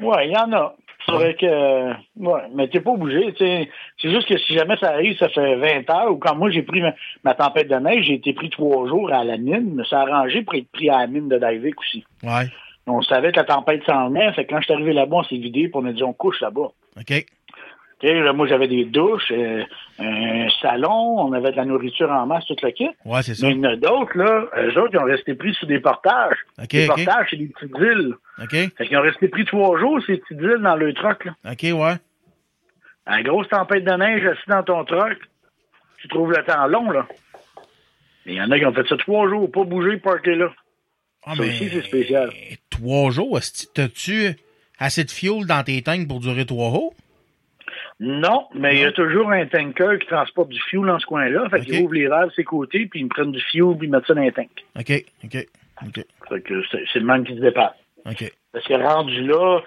Ouais, 0.00 0.28
il 0.28 0.32
y 0.32 0.36
en 0.36 0.52
a. 0.52 0.74
C'est 1.04 1.12
vrai 1.12 1.36
que, 1.36 1.46
euh, 1.46 1.92
ouais, 2.16 2.40
mais 2.52 2.66
t'es 2.68 2.80
pas 2.80 2.90
obligé. 2.90 3.32
C'est 3.38 4.10
juste 4.10 4.28
que 4.28 4.36
si 4.38 4.54
jamais 4.54 4.76
ça 4.78 4.90
arrive, 4.90 5.16
ça 5.18 5.28
fait 5.28 5.54
20 5.54 5.88
heures, 5.88 6.10
ou 6.10 6.16
quand 6.16 6.34
moi 6.34 6.50
j'ai 6.50 6.62
pris 6.62 6.80
ma, 6.80 6.94
ma 7.22 7.34
tempête 7.34 7.68
de 7.68 7.76
neige, 7.76 8.06
j'ai 8.06 8.14
été 8.14 8.32
pris 8.32 8.50
trois 8.50 8.88
jours 8.88 9.12
à 9.12 9.22
la 9.22 9.36
mine, 9.36 9.74
mais 9.76 9.84
ça 9.88 10.00
a 10.00 10.02
arrangé 10.08 10.42
pour 10.42 10.54
être 10.56 10.68
pris 10.72 10.90
à 10.90 10.98
la 10.98 11.06
mine 11.06 11.28
de 11.28 11.38
Divik 11.38 11.78
aussi. 11.78 12.04
Ouais. 12.24 12.48
On 12.86 13.02
savait 13.02 13.32
que 13.32 13.36
la 13.36 13.44
tempête 13.44 13.82
s'en 13.84 14.08
venait, 14.08 14.32
fait 14.32 14.44
que 14.44 14.50
quand 14.50 14.60
je 14.60 14.64
suis 14.66 14.74
arrivé 14.74 14.92
là-bas, 14.92 15.16
on 15.16 15.24
s'est 15.24 15.36
vidé, 15.36 15.62
puis 15.68 15.72
on 15.74 15.84
a 15.86 15.92
dit 15.92 16.04
on 16.04 16.12
couche 16.12 16.40
là-bas. 16.40 16.68
OK. 16.98 17.26
OK, 17.98 18.02
là, 18.10 18.32
moi 18.34 18.46
j'avais 18.46 18.68
des 18.68 18.84
douches, 18.84 19.32
euh, 19.32 19.64
un 19.98 20.48
salon, 20.60 21.18
on 21.18 21.32
avait 21.32 21.50
de 21.50 21.56
la 21.56 21.64
nourriture 21.64 22.10
en 22.10 22.26
masse, 22.26 22.44
toute 22.46 22.60
la 22.60 22.70
kit. 22.70 22.90
Ouais, 23.06 23.22
c'est 23.22 23.34
ça. 23.34 23.46
Mais 23.46 23.54
il 23.54 23.58
y 23.58 23.66
en 23.66 23.70
a 23.70 23.76
d'autres, 23.76 24.16
là, 24.18 24.44
eux 24.58 24.78
autres, 24.80 24.90
ils 24.92 24.98
ont 24.98 25.04
resté 25.04 25.34
pris 25.34 25.54
sous 25.54 25.64
des 25.66 25.80
portages. 25.80 26.36
OK, 26.62 26.68
des 26.68 26.86
portages, 26.86 27.26
c'est 27.30 27.36
des 27.36 27.46
petites 27.46 27.74
îles. 27.78 28.14
OK. 28.40 28.50
Fait 28.76 28.86
qu'ils 28.86 28.98
ont 28.98 29.02
resté 29.02 29.28
pris 29.28 29.46
trois 29.46 29.78
jours, 29.80 29.98
ces 30.06 30.18
petites 30.18 30.40
îles, 30.40 30.60
dans 30.62 30.76
le 30.76 30.92
truck, 30.92 31.24
là. 31.24 31.32
OK, 31.50 31.62
ouais. 31.62 31.94
À 33.06 33.16
la 33.16 33.22
grosse 33.22 33.48
tempête 33.48 33.84
de 33.84 33.92
neige, 33.92 34.26
assis 34.26 34.48
dans 34.48 34.62
ton 34.62 34.84
truck, 34.84 35.18
tu 35.98 36.08
trouves 36.08 36.32
le 36.32 36.44
temps 36.44 36.66
long, 36.66 36.90
là. 36.90 37.06
Mais 38.26 38.32
il 38.32 38.36
y 38.36 38.42
en 38.42 38.50
a 38.50 38.58
qui 38.58 38.66
ont 38.66 38.72
fait 38.74 38.86
ça 38.88 38.96
trois 38.98 39.28
jours, 39.28 39.50
pas 39.50 39.64
bouger, 39.64 39.96
parker 39.96 40.34
là. 40.34 40.52
Ah, 41.24 41.34
Ça 41.34 41.42
aussi, 41.42 41.68
c'est 41.70 41.82
spécial. 41.82 42.30
Trois 42.78 43.10
jours, 43.10 43.38
t'as-tu 43.74 44.30
assez 44.78 45.04
de 45.04 45.10
fuel 45.10 45.46
dans 45.46 45.62
tes 45.62 45.80
tanks 45.82 46.06
pour 46.08 46.20
durer 46.20 46.44
trois 46.46 46.70
jours? 46.70 46.94
Non, 47.98 48.46
mais 48.54 48.74
il 48.76 48.80
y 48.82 48.84
a 48.84 48.92
toujours 48.92 49.30
un 49.30 49.46
tanker 49.46 49.98
qui 49.98 50.06
transporte 50.06 50.50
du 50.50 50.60
fuel 50.68 50.84
dans 50.86 50.98
ce 50.98 51.06
coin-là. 51.06 51.48
Fait 51.48 51.60
OK. 51.60 51.64
qu'ils 51.64 51.82
ouvrent 51.82 51.94
les 51.94 52.06
valves 52.08 52.28
de 52.28 52.34
ses 52.34 52.44
côtés, 52.44 52.86
puis 52.86 53.00
ils 53.00 53.04
me 53.04 53.08
prennent 53.08 53.32
du 53.32 53.40
fuel, 53.40 53.74
puis 53.78 53.88
ils 53.88 53.90
mettent 53.90 54.06
ça 54.06 54.12
dans 54.14 54.20
les 54.20 54.32
tanks. 54.32 54.64
OK, 54.78 55.04
OK, 55.24 55.46
OK, 55.86 56.04
Fait 56.28 56.40
que 56.42 56.62
c'est 56.92 56.98
le 56.98 57.06
même 57.06 57.24
qui 57.24 57.34
se 57.34 57.40
dépasse. 57.40 57.72
OK. 58.04 58.30
Parce 58.52 58.66
que 58.66 58.74
rendu 58.74 59.22
là, 59.26 59.60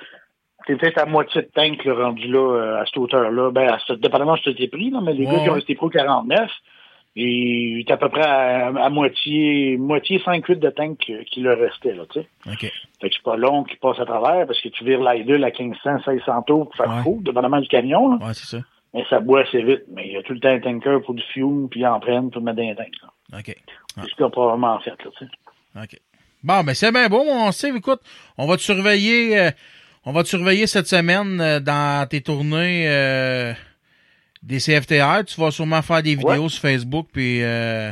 t'es 0.67 0.75
peut-être 0.75 0.99
à 0.99 1.05
moitié 1.07 1.41
de 1.41 1.47
tank, 1.47 1.83
là, 1.85 1.93
rendu 1.95 2.27
là, 2.27 2.39
euh, 2.55 2.81
à 2.81 2.85
cette 2.85 2.97
hauteur-là. 2.97 3.49
Ben, 3.51 3.67
à 3.67 3.95
dépendamment 3.95 4.35
de 4.35 4.39
ce 4.41 4.49
que 4.51 4.55
t'es 4.57 4.67
pris, 4.67 4.91
là, 4.91 5.01
mais 5.01 5.13
les 5.13 5.25
Ouais, 5.25 5.33
gars 5.37 5.43
qui 5.43 5.49
ont 5.49 5.53
resté 5.53 5.77
au 5.79 5.89
49, 5.89 6.51
et 7.21 7.83
t'es 7.85 7.93
à 7.93 7.97
peu 7.97 8.09
près 8.09 8.25
à, 8.25 8.67
à 8.67 8.89
moitié, 8.89 9.77
moitié 9.77 10.19
5-8 10.19 10.55
de 10.59 10.69
tank 10.69 10.97
qui, 10.97 11.13
qui 11.25 11.41
leur 11.41 11.57
restait, 11.59 11.93
là, 11.93 12.03
tu 12.11 12.21
sais. 12.21 12.27
Fait 13.01 13.09
que 13.09 13.15
c'est 13.15 13.23
pas 13.23 13.35
long 13.37 13.63
qui 13.63 13.75
passe 13.77 13.99
à 13.99 14.05
travers, 14.05 14.45
parce 14.47 14.59
que 14.61 14.69
tu 14.69 14.83
vires 14.83 15.01
l'idle 15.01 15.43
à 15.43 15.51
1500, 15.51 15.89
1600 16.07 16.41
tours 16.43 16.65
pour 16.69 16.75
faire 16.75 16.95
Ouais. 16.95 17.03
fou, 17.03 17.19
dépendamment 17.23 17.59
du 17.61 17.67
camion, 17.67 18.11
là. 18.17 18.25
Ouais, 18.25 18.33
c'est 18.33 18.45
ça. 18.57 18.63
Mais 18.93 19.03
ça 19.09 19.19
boit 19.19 19.41
assez 19.41 19.61
vite. 19.61 19.83
Mais 19.93 20.07
il 20.07 20.13
y 20.13 20.17
a 20.17 20.23
tout 20.23 20.33
le 20.33 20.39
temps 20.39 20.49
un 20.49 20.59
tanker 20.59 20.99
pour 21.05 21.13
du 21.13 21.21
fuel, 21.33 21.67
puis 21.69 21.81
ils 21.81 21.85
en 21.87 21.99
prennent 21.99 22.31
pour 22.31 22.41
mettre 22.41 22.57
dans 22.57 22.63
les 22.63 22.75
tanks, 22.75 22.87
là. 23.03 23.37
OK. 23.39 23.55
C'est 23.95 24.09
ce 24.09 24.15
qu'ils 24.15 24.25
ont 24.25 24.29
probablement 24.31 24.79
fait, 24.79 24.89
là, 24.91 25.11
tu 25.17 25.25
sais. 25.25 25.31
OK. 25.81 25.99
Bon, 26.43 26.63
ben 26.63 26.73
c'est 26.73 26.91
bien 26.91 27.07
beau, 27.09 27.23
mon 27.25 27.51
Steve. 27.51 27.75
Écoute, 27.75 27.99
on 28.37 28.47
va 28.47 28.55
te 28.55 28.61
surveiller, 28.61 29.37
euh, 29.37 29.51
on 30.05 30.13
va 30.13 30.23
te 30.23 30.29
surveiller 30.29 30.67
cette 30.67 30.87
semaine 30.87 31.39
euh, 31.41 31.59
dans 31.59 32.07
tes 32.07 32.21
tournées 32.21 32.85
euh, 32.87 33.51
des 34.41 34.57
CFTR. 34.59 35.23
Tu 35.25 35.39
vas 35.39 35.51
sûrement 35.51 35.81
faire 35.81 36.01
des 36.03 36.15
vidéos 36.15 36.43
Ouais. 36.43 36.49
sur 36.49 36.61
Facebook, 36.61 37.07
puis 37.11 37.43
euh, 37.43 37.91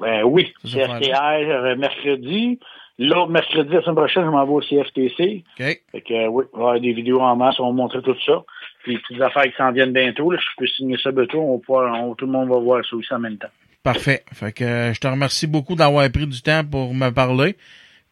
Ben 0.00 0.22
oui, 0.24 0.52
CFTR 0.64 1.20
euh, 1.22 1.76
mercredi. 1.76 2.58
L'autre 2.96 3.30
mercredi, 3.32 3.72
la 3.72 3.82
semaine 3.82 3.96
prochaine, 3.96 4.24
je 4.24 4.30
m'en 4.30 4.44
vais 4.46 4.52
au 4.52 4.60
CFTC. 4.60 5.42
OK. 5.58 5.80
Fait 5.90 6.00
que 6.00 6.14
euh, 6.14 6.28
oui, 6.28 6.44
il 6.52 6.56
va 6.56 6.58
y 6.58 6.60
avoir 6.62 6.80
des 6.80 6.92
vidéos 6.92 7.20
en 7.20 7.34
masse, 7.34 7.58
on 7.58 7.66
va 7.66 7.72
montrer 7.72 8.00
tout 8.02 8.14
ça. 8.24 8.44
Puis 8.84 8.92
les 8.94 8.98
petites 9.00 9.20
affaires 9.20 9.44
qui 9.44 9.56
s'en 9.56 9.72
viennent 9.72 9.92
bientôt, 9.92 10.30
là, 10.30 10.38
je 10.40 10.46
peux 10.56 10.66
signer 10.68 10.96
ça 11.02 11.10
bientôt, 11.10 11.40
on 11.40 11.60
va 11.72 11.92
on- 12.04 12.14
tout 12.14 12.26
le 12.26 12.32
monde 12.32 12.48
va 12.50 12.58
voir 12.58 12.84
ça 12.88 12.94
aussi 12.94 13.12
en 13.12 13.18
même 13.18 13.36
temps. 13.36 13.48
Parfait. 13.82 14.22
Fait 14.32 14.52
que 14.52 14.62
euh, 14.64 14.94
je 14.94 15.00
te 15.00 15.08
remercie 15.08 15.46
beaucoup 15.48 15.74
d'avoir 15.74 16.08
pris 16.10 16.26
du 16.26 16.40
temps 16.40 16.62
pour 16.64 16.94
me 16.94 17.10
parler. 17.10 17.56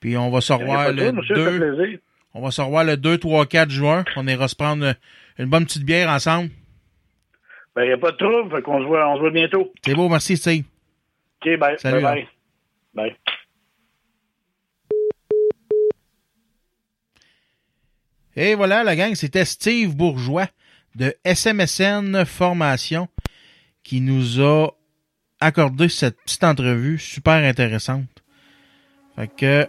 Puis 0.00 0.16
on 0.16 0.30
va 0.30 0.40
se 0.40 0.52
revoir 0.52 0.90
le 0.90 0.96
trouble, 1.04 1.18
monsieur, 1.18 1.34
ça 1.36 1.44
fait 1.44 1.58
2. 1.58 1.74
plaisir. 1.76 1.98
On 2.34 2.40
va 2.42 2.50
se 2.50 2.60
revoir 2.60 2.84
le 2.84 2.96
2, 2.96 3.18
3, 3.18 3.46
4 3.46 3.70
juin. 3.70 4.04
On 4.16 4.26
ira 4.26 4.48
se 4.48 4.56
prendre 4.56 4.94
une 5.38 5.46
bonne 5.46 5.64
petite 5.64 5.84
bière 5.84 6.08
ensemble. 6.10 6.48
Ben, 7.74 7.84
il 7.84 7.88
n'y 7.88 7.92
a 7.92 7.98
pas 7.98 8.12
de 8.12 8.16
trouble, 8.16 8.54
fait 8.54 8.62
qu'on 8.62 8.80
se 8.80 8.86
voit, 8.86 9.08
on 9.08 9.16
se 9.16 9.20
voit 9.20 9.30
bientôt. 9.30 9.72
C'est 9.84 9.94
beau, 9.94 10.08
merci 10.08 10.36
Steve. 10.36 10.64
OK, 11.40 11.58
bye. 11.58 11.78
Salut, 11.78 12.02
bye, 12.02 12.28
bye. 12.94 13.06
Bye. 13.08 13.16
Et 18.34 18.54
voilà, 18.54 18.82
la 18.82 18.96
gang, 18.96 19.14
c'était 19.14 19.44
Steve 19.44 19.94
Bourgeois 19.94 20.46
de 20.94 21.14
SMSN 21.24 22.24
Formation 22.24 23.08
qui 23.82 24.00
nous 24.00 24.40
a 24.42 24.70
accordé 25.40 25.88
cette 25.88 26.16
petite 26.22 26.44
entrevue 26.44 26.98
super 26.98 27.44
intéressante. 27.44 28.22
Fait 29.16 29.28
que 29.28 29.66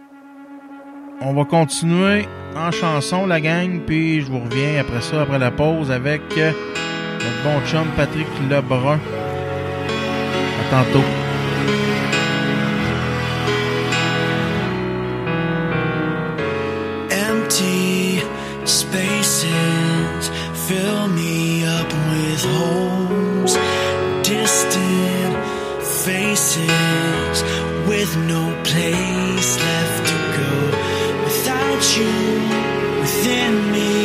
on 1.22 1.34
va 1.34 1.46
continuer 1.46 2.26
en 2.56 2.72
chanson, 2.72 3.26
la 3.26 3.40
gang, 3.40 3.82
puis 3.86 4.22
je 4.22 4.28
vous 4.28 4.40
reviens 4.40 4.80
après 4.80 5.02
ça, 5.02 5.22
après 5.22 5.40
la 5.40 5.52
pause, 5.52 5.92
avec 5.92 6.22
bon 7.44 7.62
chum 7.66 7.88
Patrick 7.96 8.28
Lebrun. 8.50 9.00
À 10.60 10.64
tantôt. 10.72 11.04
Empty 17.10 18.22
spaces 18.66 20.32
fill 20.68 21.08
me 21.10 21.66
up 21.66 21.92
with 22.10 22.44
holes. 22.56 23.58
Distant 24.24 25.36
faces 26.06 27.44
with 27.88 28.16
no 28.34 28.44
place 28.64 29.50
left 29.68 30.02
to 30.10 30.18
go. 30.38 30.52
Without 31.26 31.84
you 31.98 32.14
within 33.02 33.54
me, 33.72 34.03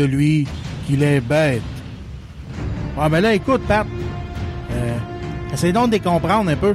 de 0.00 0.06
lui 0.06 0.46
qu'il 0.86 1.02
est 1.02 1.20
bête. 1.20 1.62
Ah, 2.98 3.08
ben 3.08 3.20
là, 3.20 3.34
écoute, 3.34 3.62
Pat. 3.66 3.86
Euh, 4.72 4.96
essaye 5.52 5.72
donc 5.72 5.88
de 5.88 5.92
les 5.92 6.00
comprendre 6.00 6.50
un 6.50 6.56
peu. 6.56 6.74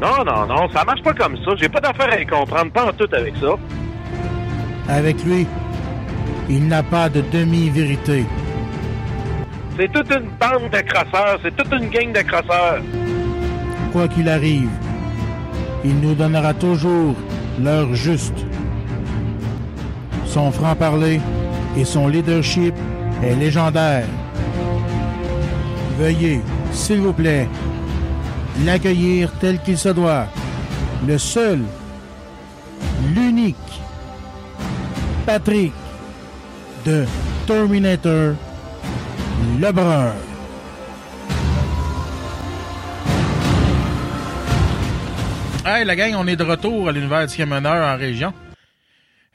Non, 0.00 0.24
non, 0.24 0.46
non, 0.46 0.68
ça 0.74 0.84
marche 0.84 1.02
pas 1.02 1.14
comme 1.14 1.36
ça. 1.44 1.52
J'ai 1.56 1.68
pas 1.68 1.80
d'affaire 1.80 2.12
à 2.12 2.16
les 2.16 2.26
comprendre, 2.26 2.70
pas 2.70 2.86
en 2.86 2.92
tout 2.92 3.08
avec 3.12 3.34
ça. 3.36 3.56
Avec 4.88 5.22
lui, 5.24 5.46
il 6.48 6.68
n'a 6.68 6.82
pas 6.82 7.08
de 7.08 7.22
demi-vérité. 7.32 8.24
C'est 9.78 9.92
toute 9.92 10.10
une 10.10 10.28
bande 10.40 10.70
de 10.70 10.80
crosseurs, 10.80 11.38
c'est 11.42 11.54
toute 11.56 11.72
une 11.72 11.88
gang 11.90 12.12
de 12.12 12.22
crosseurs. 12.22 12.80
Quoi 13.92 14.08
qu'il 14.08 14.28
arrive, 14.28 14.70
il 15.84 15.98
nous 16.00 16.14
donnera 16.14 16.54
toujours 16.54 17.14
l'heure 17.60 17.94
juste. 17.94 18.46
Son 20.26 20.50
franc-parler 20.50 21.20
et 21.76 21.84
son 21.84 22.08
leadership 22.08 22.74
est 23.22 23.34
légendaire. 23.36 24.06
Veuillez, 25.98 26.40
s'il 26.72 27.00
vous 27.00 27.12
plaît, 27.12 27.48
l'accueillir 28.64 29.32
tel 29.40 29.58
qu'il 29.60 29.78
se 29.78 29.90
doit. 29.90 30.26
Le 31.06 31.18
seul, 31.18 31.60
l'unique, 33.14 33.56
Patrick 35.26 35.72
de 36.84 37.04
Terminator 37.46 38.34
Lebrun. 39.60 40.12
Hey, 45.64 45.84
la 45.84 45.96
gang, 45.96 46.14
on 46.16 46.26
est 46.28 46.36
de 46.36 46.44
retour 46.44 46.88
à 46.88 46.92
l'univers 46.92 47.26
du 47.26 47.36
camionneur 47.36 47.84
en 47.86 47.98
région. 47.98 48.32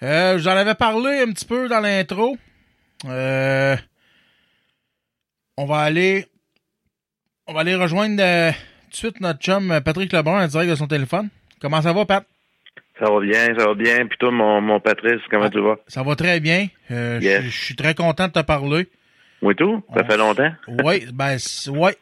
Euh, 0.03 0.37
J'en 0.39 0.51
avais 0.51 0.75
parlé 0.75 1.19
un 1.19 1.31
petit 1.31 1.45
peu 1.45 1.67
dans 1.67 1.79
l'intro. 1.79 2.37
Euh, 3.05 3.75
on 5.57 5.65
va 5.65 5.79
aller, 5.79 6.25
on 7.47 7.53
va 7.53 7.61
aller 7.61 7.75
rejoindre 7.75 8.21
euh, 8.21 8.51
tout 8.51 8.89
de 8.91 8.95
suite 8.95 9.21
notre 9.21 9.39
chum 9.39 9.71
euh, 9.71 9.81
Patrick 9.81 10.11
Lebrun 10.13 10.43
en 10.43 10.47
direct 10.47 10.69
de 10.71 10.75
son 10.75 10.87
téléphone. 10.87 11.29
Comment 11.59 11.81
ça 11.81 11.93
va, 11.93 12.05
Pat? 12.05 12.25
Ça 12.99 13.11
va 13.11 13.19
bien, 13.19 13.47
ça 13.57 13.65
va 13.67 13.73
bien. 13.73 14.05
Puis 14.07 14.17
toi, 14.19 14.31
mon, 14.31 14.61
mon 14.61 14.79
Patrice, 14.79 15.21
comment 15.29 15.45
Ah. 15.45 15.49
tu 15.49 15.59
vas? 15.61 15.77
Ça 15.87 16.03
va 16.03 16.15
très 16.15 16.39
bien. 16.39 16.67
Euh, 16.91 17.19
Yes. 17.21 17.43
Je 17.43 17.49
suis 17.65 17.75
très 17.75 17.95
content 17.95 18.27
de 18.27 18.33
te 18.33 18.41
parler. 18.41 18.87
Oui, 19.41 19.55
tout? 19.55 19.83
Ça 19.95 20.01
On 20.03 20.07
fait 20.07 20.17
longtemps? 20.17 20.51
Oui, 20.83 21.05
ben, 21.13 21.37
ouais. 21.69 21.97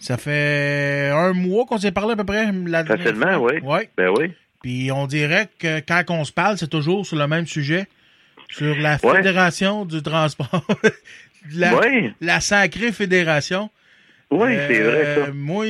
Ça 0.00 0.16
fait 0.16 1.10
un 1.12 1.32
mois 1.32 1.64
qu'on 1.66 1.78
s'est 1.78 1.92
parlé 1.92 2.12
à 2.12 2.16
peu 2.16 2.24
près. 2.24 2.50
La 2.66 2.84
Facilement, 2.84 3.36
oui. 3.38 3.60
Ouais. 3.62 3.88
Ben 3.96 4.10
oui. 4.18 4.32
Puis 4.64 4.90
on 4.90 5.06
dirait 5.06 5.50
que 5.58 5.80
quand 5.80 6.02
on 6.08 6.24
se 6.24 6.32
parle, 6.32 6.56
c'est 6.56 6.70
toujours 6.70 7.04
sur 7.04 7.16
le 7.18 7.26
même 7.26 7.46
sujet. 7.46 7.86
Sur 8.48 8.74
la 8.78 8.96
Ouais. 9.02 9.16
Fédération 9.16 9.84
du 9.84 10.02
transport. 10.02 10.66
la, 11.52 11.76
Oui. 11.76 12.14
la 12.22 12.40
sacrée 12.40 12.90
fédération. 12.90 13.68
Oui, 14.30 14.54
c'est 14.56 14.80
Euh, 14.80 14.90
vrai, 14.90 15.26
ça. 15.26 15.32
Moi, 15.34 15.66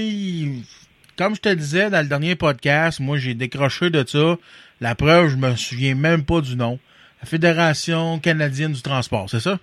comme 1.18 1.34
je 1.34 1.40
te 1.40 1.48
disais 1.48 1.90
dans 1.90 2.02
le 2.02 2.06
dernier 2.06 2.36
podcast, 2.36 3.00
moi, 3.00 3.18
j'ai 3.18 3.34
décroché 3.34 3.90
de 3.90 4.04
ça. 4.06 4.36
La 4.80 4.94
preuve, 4.94 5.30
je 5.30 5.36
me 5.38 5.56
souviens 5.56 5.96
même 5.96 6.24
pas 6.24 6.40
du 6.40 6.54
nom. 6.54 6.78
La 7.20 7.26
Fédération 7.26 8.20
canadienne 8.20 8.72
du 8.74 8.82
transport, 8.82 9.28
c'est 9.28 9.40
ça? 9.40 9.58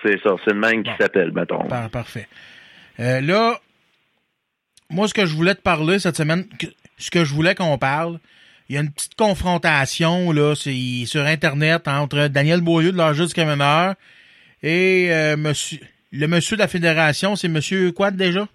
C'est 0.00 0.20
ça. 0.22 0.36
C'est 0.44 0.52
le 0.52 0.60
même 0.60 0.84
qui 0.84 0.90
Bon. 0.90 0.96
s'appelle, 1.00 1.32
mettons. 1.32 1.66
Par- 1.66 1.90
parfait. 1.90 2.28
Euh, 3.00 3.20
là, 3.20 3.58
moi, 4.90 5.08
ce 5.08 5.14
que 5.14 5.26
je 5.26 5.34
voulais 5.34 5.56
te 5.56 5.60
parler 5.62 5.98
cette 5.98 6.16
semaine, 6.16 6.44
ce 6.98 7.10
que 7.10 7.24
je 7.24 7.34
voulais 7.34 7.56
qu'on 7.56 7.78
parle, 7.78 8.20
il 8.68 8.74
y 8.74 8.78
a 8.78 8.80
une 8.82 8.90
petite 8.90 9.14
confrontation 9.14 10.32
là, 10.32 10.54
c'est 10.54 11.04
sur 11.06 11.22
Internet 11.22 11.86
entre 11.88 12.28
Daniel 12.28 12.60
Beaulieu 12.60 12.92
de 12.92 12.96
l'Âge 12.96 13.18
du 13.20 13.32
camionneur 13.32 13.94
et 14.62 15.08
euh, 15.10 15.36
monsieur, 15.36 15.78
le 16.12 16.26
monsieur 16.26 16.56
de 16.56 16.62
la 16.62 16.68
fédération, 16.68 17.36
c'est 17.36 17.48
monsieur 17.48 17.92
quoi 17.92 18.10
déjà? 18.10 18.48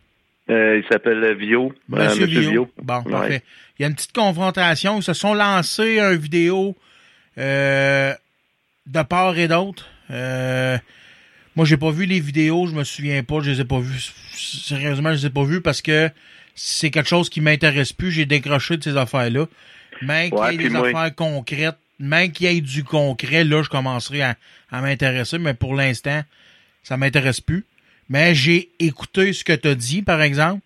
Euh, 0.49 0.81
il 0.83 0.87
s'appelle 0.91 1.35
Vio. 1.37 1.71
Euh, 1.93 2.05
Monsieur, 2.07 2.25
Monsieur 2.25 2.49
Vio. 2.49 2.71
Bon, 2.81 3.01
Ouais. 3.05 3.11
parfait. 3.11 3.43
Il 3.77 3.83
y 3.83 3.85
a 3.85 3.87
une 3.87 3.95
petite 3.95 4.11
confrontation. 4.11 4.97
Ils 4.99 5.03
se 5.03 5.13
sont 5.13 5.33
lancés 5.33 5.99
un 5.99 6.15
vidéo 6.15 6.75
euh, 7.37 8.13
de 8.87 9.01
part 9.03 9.37
et 9.37 9.47
d'autre. 9.47 9.87
Euh, 10.09 10.77
moi, 11.55 11.65
j'ai 11.65 11.77
pas 11.77 11.91
vu 11.91 12.05
les 12.05 12.19
vidéos, 12.19 12.65
je 12.67 12.73
me 12.73 12.83
souviens 12.83 13.23
pas, 13.23 13.39
je 13.41 13.51
les 13.51 13.61
ai 13.61 13.65
pas 13.65 13.79
vues. 13.79 14.01
Sérieusement, 14.33 15.11
je 15.11 15.17
les 15.21 15.25
ai 15.27 15.29
pas 15.29 15.43
vues 15.43 15.61
parce 15.61 15.81
que 15.81 16.09
c'est 16.55 16.89
quelque 16.91 17.07
chose 17.09 17.29
qui 17.29 17.39
m'intéresse 17.39 17.93
plus. 17.93 18.11
J'ai 18.11 18.25
décroché 18.25 18.75
de 18.77 18.83
ces 18.83 18.97
affaires-là. 18.97 19.45
Mais 20.01 20.29
qu'il 20.29 20.37
y 20.37 20.41
Ouais, 20.41 20.53
ait 20.55 20.57
des 20.57 20.69
moi- 20.69 20.87
affaires 20.87 21.15
concrètes, 21.15 21.77
même 21.99 22.31
qu'il 22.31 22.51
y 22.51 22.57
ait 22.57 22.61
du 22.61 22.83
concret, 22.83 23.43
là, 23.43 23.61
je 23.63 23.69
commencerai 23.69 24.21
à, 24.23 24.35
à 24.71 24.81
m'intéresser. 24.81 25.37
Mais 25.37 25.53
pour 25.53 25.75
l'instant, 25.75 26.23
ça 26.83 26.97
m'intéresse 26.97 27.41
plus. 27.41 27.65
Mais 28.09 28.33
j'ai 28.35 28.69
écouté 28.79 29.31
ce 29.33 29.43
que 29.43 29.53
tu 29.53 29.67
as 29.67 29.75
dit, 29.75 30.01
par 30.01 30.21
exemple. 30.21 30.61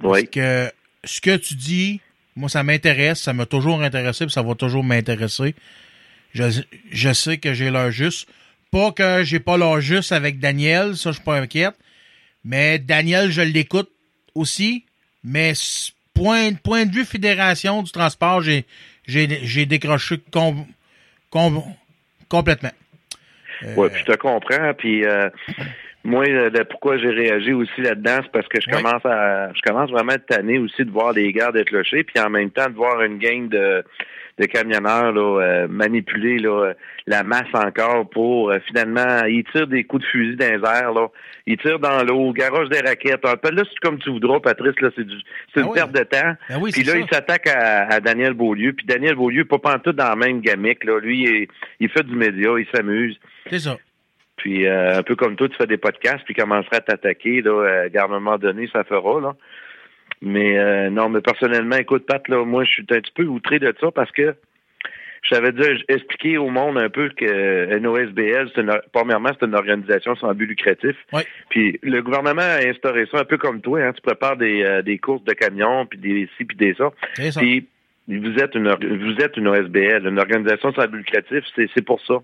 Parce 0.00 0.20
Oui. 0.20 0.28
que 0.28 0.70
ce 1.04 1.20
que 1.20 1.36
tu 1.36 1.54
dis, 1.54 2.00
moi, 2.36 2.48
ça 2.48 2.62
m'intéresse, 2.62 3.20
ça 3.20 3.32
m'a 3.32 3.46
toujours 3.46 3.82
intéressé, 3.82 4.26
puis 4.26 4.32
ça 4.32 4.42
va 4.42 4.54
toujours 4.54 4.84
m'intéresser. 4.84 5.54
Je, 6.34 6.60
je 6.92 7.12
sais 7.12 7.38
que 7.38 7.54
j'ai 7.54 7.70
l'heure 7.70 7.90
juste. 7.90 8.28
Pas 8.70 8.92
que 8.92 9.22
j'ai 9.24 9.40
pas 9.40 9.56
l'heure 9.56 9.80
juste 9.80 10.12
avec 10.12 10.38
Daniel, 10.38 10.96
ça, 10.96 11.10
je 11.10 11.16
suis 11.16 11.24
pas 11.24 11.38
inquiète. 11.40 11.74
Mais 12.44 12.78
Daniel, 12.78 13.30
je 13.30 13.40
l'écoute 13.42 13.90
aussi. 14.34 14.84
Mais 15.24 15.54
point, 16.16 16.52
point 16.54 16.86
de 16.86 16.92
vue 16.92 17.04
fédération 17.04 17.82
du 17.82 17.92
transport, 17.92 18.40
j'ai, 18.40 18.64
j'ai, 19.06 19.28
j'ai 19.42 19.66
décroché 19.66 20.16
com- 20.32 20.64
com- 21.30 21.62
complètement. 22.28 22.72
Euh, 23.64 23.74
Ouais, 23.76 23.88
puis 23.90 24.00
je 24.06 24.12
te 24.12 24.16
comprends. 24.18 24.74
Puis 24.76 25.04
euh, 25.04 25.28
moi, 26.04 26.24
le- 26.26 26.48
le- 26.50 26.64
pourquoi 26.64 26.98
j'ai 26.98 27.10
réagi 27.10 27.52
aussi 27.52 27.80
là-dedans, 27.80 28.18
c'est 28.22 28.32
parce 28.32 28.48
que 28.48 28.60
je 28.60 28.68
Ouais. 28.70 28.82
commence 28.82 29.04
à 29.06 29.52
je 29.54 29.60
commence 29.62 29.90
vraiment 29.90 30.12
à 30.12 30.16
être 30.16 30.26
tanné 30.26 30.58
aussi 30.58 30.84
de 30.84 30.90
voir 30.90 31.14
des 31.14 31.32
gars 31.32 31.52
d'être 31.52 31.68
clochers, 31.68 32.04
puis 32.04 32.20
en 32.22 32.30
même 32.30 32.50
temps 32.50 32.68
de 32.68 32.74
voir 32.74 33.02
une 33.02 33.18
gang 33.18 33.48
de, 33.48 33.84
de 34.38 34.44
camionneurs 34.46 35.12
là, 35.12 35.40
euh, 35.40 35.68
manipuler 35.68 36.38
là, 36.38 36.72
la 37.06 37.22
masse 37.22 37.52
encore 37.54 38.08
pour 38.10 38.50
euh, 38.50 38.58
finalement 38.66 39.24
ils 39.24 39.44
tirent 39.52 39.66
des 39.66 39.84
coups 39.84 40.02
de 40.04 40.08
fusil 40.08 40.36
dans 40.36 40.46
les 40.46 40.68
airs, 40.68 40.92
là. 40.92 41.08
Ils 41.46 41.56
tirent 41.58 41.78
dans 41.78 42.02
l'eau, 42.02 42.32
garagent 42.32 42.68
des 42.68 42.80
raquettes. 42.80 43.24
Appelle-le 43.24 43.62
comme 43.80 43.98
tu 43.98 44.10
voudras, 44.10 44.40
Patrice, 44.40 44.80
là, 44.80 44.90
c'est 44.96 45.06
du 45.06 45.16
c'est 45.54 45.60
Ah 45.60 45.66
une 45.66 45.72
perte 45.72 45.92
de 45.92 46.02
temps. 46.02 46.34
Ben 46.48 46.58
oui, 46.60 46.72
Puis 46.72 46.84
c'est 46.84 46.86
là, 46.86 46.92
ça. 46.94 46.98
il 46.98 47.14
s'attaque 47.14 47.46
à, 47.46 47.86
à 47.86 48.00
Daniel 48.00 48.34
Beaulieu. 48.34 48.72
Puis 48.72 48.84
Daniel 48.84 49.14
Beaulieu, 49.14 49.44
pas 49.44 49.58
pantoute 49.58 49.94
dans 49.94 50.08
la 50.08 50.16
même 50.16 50.40
gamique. 50.40 50.84
Là. 50.84 50.98
Lui, 50.98 51.22
il, 51.22 51.48
il 51.78 51.88
fait 51.88 52.02
du 52.02 52.16
média, 52.16 52.50
il 52.58 52.66
s'amuse. 52.74 53.16
C'est 53.48 53.60
ça. 53.60 53.76
Puis 54.36 54.66
euh, 54.66 54.98
un 54.98 55.02
peu 55.02 55.14
comme 55.14 55.36
toi, 55.36 55.48
tu 55.48 55.56
fais 55.56 55.66
des 55.66 55.78
podcasts, 55.78 56.24
puis 56.24 56.34
commenceras 56.34 56.78
à 56.78 56.80
t'attaquer. 56.80 57.42
Là, 57.42 57.50
euh, 57.50 57.88
à 57.94 58.04
un 58.04 58.08
moment 58.08 58.38
donné, 58.38 58.68
ça 58.72 58.84
fera. 58.84 59.20
Là. 59.20 59.34
Mais 60.22 60.58
euh, 60.58 60.90
non, 60.90 61.08
mais 61.08 61.20
personnellement, 61.20 61.76
écoute, 61.76 62.06
Pat, 62.06 62.26
là, 62.28 62.44
moi, 62.44 62.64
je 62.64 62.70
suis 62.70 62.82
un 62.90 63.00
petit 63.00 63.12
peu 63.14 63.24
outré 63.24 63.58
de 63.58 63.74
ça 63.80 63.90
parce 63.90 64.10
que 64.12 64.34
je 65.22 65.34
savais 65.34 65.52
déjà 65.52 65.72
expliquer 65.88 66.38
au 66.38 66.48
monde 66.48 66.78
un 66.78 66.88
peu 66.88 67.08
que 67.08 67.78
NOSBL, 67.78 68.50
c'est 68.54 68.60
une, 68.60 68.78
premièrement, 68.92 69.30
c'est 69.38 69.46
une 69.46 69.54
organisation 69.54 70.14
sans 70.16 70.32
but 70.34 70.46
lucratif. 70.46 70.96
Oui. 71.12 71.22
Puis 71.50 71.78
le 71.82 72.00
gouvernement 72.02 72.42
a 72.42 72.66
instauré 72.66 73.06
ça 73.10 73.20
un 73.20 73.24
peu 73.24 73.36
comme 73.36 73.60
toi. 73.60 73.80
Hein, 73.80 73.92
tu 73.92 74.02
prépares 74.02 74.36
des, 74.36 74.62
euh, 74.62 74.82
des 74.82 74.98
courses 74.98 75.24
de 75.24 75.32
camions, 75.32 75.86
puis 75.86 75.98
des 75.98 76.28
ci, 76.36 76.44
puis 76.44 76.56
des 76.56 76.74
ça. 76.74 76.92
Puis 77.40 77.66
vous 78.08 78.38
êtes 78.38 78.54
une 78.54 78.68
vous 78.68 79.16
êtes 79.20 79.36
une 79.36 79.48
OSBL, 79.48 80.06
une 80.06 80.18
organisation 80.18 80.72
sans 80.72 80.86
but 80.86 80.98
lucratif, 80.98 81.44
c'est 81.56 81.68
c'est 81.74 81.84
pour 81.84 82.00
ça. 82.06 82.22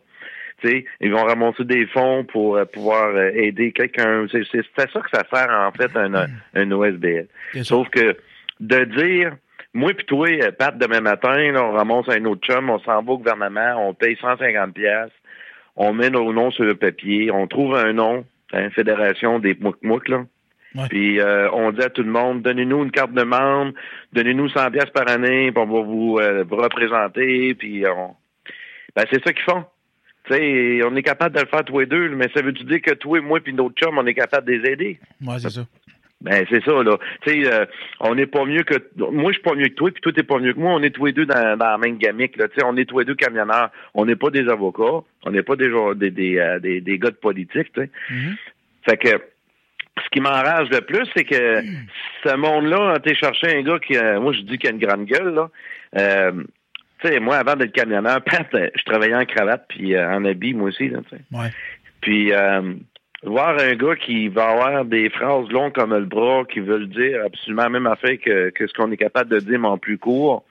Ils 1.01 1.13
vont 1.13 1.25
ramasser 1.25 1.65
des 1.65 1.87
fonds 1.87 2.25
pour 2.25 2.57
euh, 2.57 2.65
pouvoir 2.65 3.15
euh, 3.15 3.31
aider 3.35 3.73
quelqu'un. 3.73 4.27
C'est 4.31 4.43
c'est 4.51 4.63
c'est 4.77 4.83
à 4.83 4.89
ça 4.91 5.01
que 5.01 5.11
ça 5.13 5.25
sert 5.33 5.51
en 5.51 5.73
fait 5.73 5.97
un, 5.97 6.27
un 6.55 6.71
OSBL. 6.71 7.27
Sauf 7.63 7.89
que 7.91 8.17
de 8.61 8.85
dire 8.85 9.33
moi 9.75 9.93
puis 9.95 10.05
toi, 10.05 10.29
euh, 10.29 10.53
Pat, 10.53 10.77
demain 10.77 11.01
matin, 11.01 11.53
là, 11.53 11.65
on 11.65 11.73
ramasse 11.73 12.09
un 12.09 12.25
autre 12.27 12.47
chum, 12.47 12.69
on 12.69 12.79
s'en 12.81 13.03
va 13.03 13.13
au 13.13 13.19
gouvernement, 13.19 13.89
on 13.89 13.95
paye 13.95 14.17
150 14.21 14.75
pièces, 14.75 15.11
on 15.77 15.93
met 15.95 16.11
nos 16.11 16.33
noms 16.33 16.51
sur 16.51 16.65
le 16.65 16.75
papier, 16.75 17.31
on 17.31 17.47
trouve 17.47 17.75
un 17.75 17.93
nom, 17.93 18.25
hein, 18.53 18.71
Fédération 18.71 19.39
des 19.39 19.55
Mouk-Mouk, 19.55 20.09
là. 20.09 20.25
Ouais. 20.75 20.89
Puis 20.89 21.21
euh, 21.21 21.51
on 21.53 21.71
dit 21.71 21.83
à 21.83 21.91
tout 21.91 22.03
le 22.03 22.11
monde, 22.11 22.43
donnez-nous 22.43 22.85
une 22.85 22.91
carte 22.91 23.13
de 23.13 23.23
membre, 23.23 23.73
donnez-nous 24.13 24.49
100 24.49 24.71
pièces 24.71 24.91
par 24.91 25.09
année, 25.11 25.53
puis 25.53 25.63
on 25.63 25.67
va 25.67 25.83
vous, 25.83 26.19
vous 26.49 26.57
représenter, 26.57 27.55
puis 27.55 27.85
on... 27.87 28.15
Ben, 28.97 29.05
c'est 29.11 29.23
ça 29.23 29.33
qu'ils 29.33 29.43
font. 29.43 29.65
Tu 30.29 30.35
sais, 30.35 30.81
on 30.85 30.95
est 30.95 31.03
capable 31.03 31.35
de 31.35 31.41
le 31.41 31.47
faire 31.49 31.65
tous 31.65 31.81
les 31.81 31.87
deux, 31.87 32.09
mais 32.11 32.29
ça 32.35 32.43
veut-tu 32.43 32.65
dire 32.65 32.81
que 32.81 32.95
toi 32.95 33.19
et 33.19 33.21
moi 33.21 33.41
puis 33.41 33.53
notre 33.53 33.75
chum, 33.75 33.99
on 33.99 34.07
est 34.07 34.15
capable 34.15 34.47
de 34.47 34.53
les 34.53 34.71
aider? 34.71 34.99
Ouais, 35.27 35.39
c'est 35.39 35.51
ça. 35.51 35.67
Ben 36.21 36.47
c'est 36.49 36.63
ça 36.65 36.83
là. 36.85 36.97
Tu 37.23 37.31
sais, 37.43 37.53
euh, 37.53 37.67
on 37.99 38.15
n'est 38.15 38.27
pas 38.27 38.45
mieux 38.45 38.63
que 38.63 38.75
moi 38.97 39.33
je 39.33 39.39
suis 39.39 39.43
pas 39.43 39.57
mieux 39.57 39.67
que 39.67 39.75
toi, 39.75 39.91
puis 39.91 40.01
toi 40.01 40.13
t'es 40.13 40.23
pas 40.23 40.39
mieux 40.39 40.53
que 40.53 40.61
moi. 40.61 40.73
On 40.75 40.83
est 40.85 40.91
tous 40.91 41.07
les 41.07 41.13
deux 41.13 41.27
dans, 41.27 41.57
dans 41.59 41.67
la 41.67 41.79
même 41.79 41.99
gamique 41.99 42.37
là. 42.37 42.47
Tu 42.47 42.55
sais, 42.61 42.65
on 42.65 42.77
est 42.77 42.85
tous 42.85 43.01
les 43.01 43.05
deux 43.05 43.17
camionneurs. 43.17 43.71
On 43.95 44.05
n'est 44.07 44.15
pas 44.15 44.31
des 44.31 44.49
avocats. 44.49 45.05
On 45.25 45.31
n'est 45.33 45.43
pas 45.43 45.57
des 45.57 45.69
gens- 45.69 45.95
des 45.95 46.13
des, 46.13 46.39
euh, 46.39 46.61
des 46.61 46.81
des 46.81 46.99
gars 47.01 47.11
de 47.11 47.17
politique. 47.17 47.73
Tu 47.75 47.81
sais. 47.81 47.91
Mhm. 48.11 48.37
Fait 48.89 48.97
que 48.99 49.09
ce 49.09 50.09
qui 50.13 50.21
m'enrage 50.21 50.69
le 50.71 50.81
plus, 50.83 51.09
c'est 51.17 51.25
que 51.25 51.61
ce 52.25 52.37
monde-là, 52.37 53.01
t'es 53.01 53.17
cherché 53.17 53.49
un 53.59 53.63
gars 53.63 53.81
qui, 53.81 53.97
euh, 53.97 54.21
moi 54.21 54.33
je 54.33 54.43
dis 54.43 54.59
qu'il 54.59 54.71
a 54.71 54.73
une 54.75 54.79
grande 54.79 55.07
gueule 55.07 55.35
là. 55.35 55.51
Tu 57.03 57.09
sais, 57.09 57.21
moi, 57.21 57.37
avant 57.37 57.57
d'être 57.57 57.73
camionneur, 57.73 58.21
euh, 58.55 58.69
je 58.75 58.85
travaillais 58.85 59.15
en 59.15 59.25
cravate 59.25 59.65
puis 59.69 59.95
euh, 59.95 60.11
en 60.11 60.25
habit, 60.25 60.55
moi 60.55 60.69
aussi, 60.69 60.89
là. 60.89 61.01
Ouais. 61.33 61.51
Puis 62.01 62.33
euh, 62.33 62.75
voir 63.23 63.59
un 63.59 63.75
gars 63.75 63.97
qui 63.97 64.29
va 64.29 64.51
avoir 64.51 64.85
des 64.85 65.09
phrases 65.11 65.49
longues 65.51 65.73
comme 65.73 65.95
le 65.95 66.05
bras, 66.05 66.45
qui 66.45 66.61
veut 66.61 66.79
le 66.79 66.87
dire 66.87 67.21
absolument 67.27 67.63
la 67.63 67.69
même 67.69 67.87
affaire 67.87 68.19
que, 68.25 68.51
que 68.51 68.67
ce 68.67 68.73
qu'on 68.73 68.91
est 68.91 68.97
capable 68.97 69.31
de 69.31 69.39
dire, 69.39 69.59
mais 69.59 69.69
en 69.69 69.79
plus 69.79 69.99
court, 69.99 70.45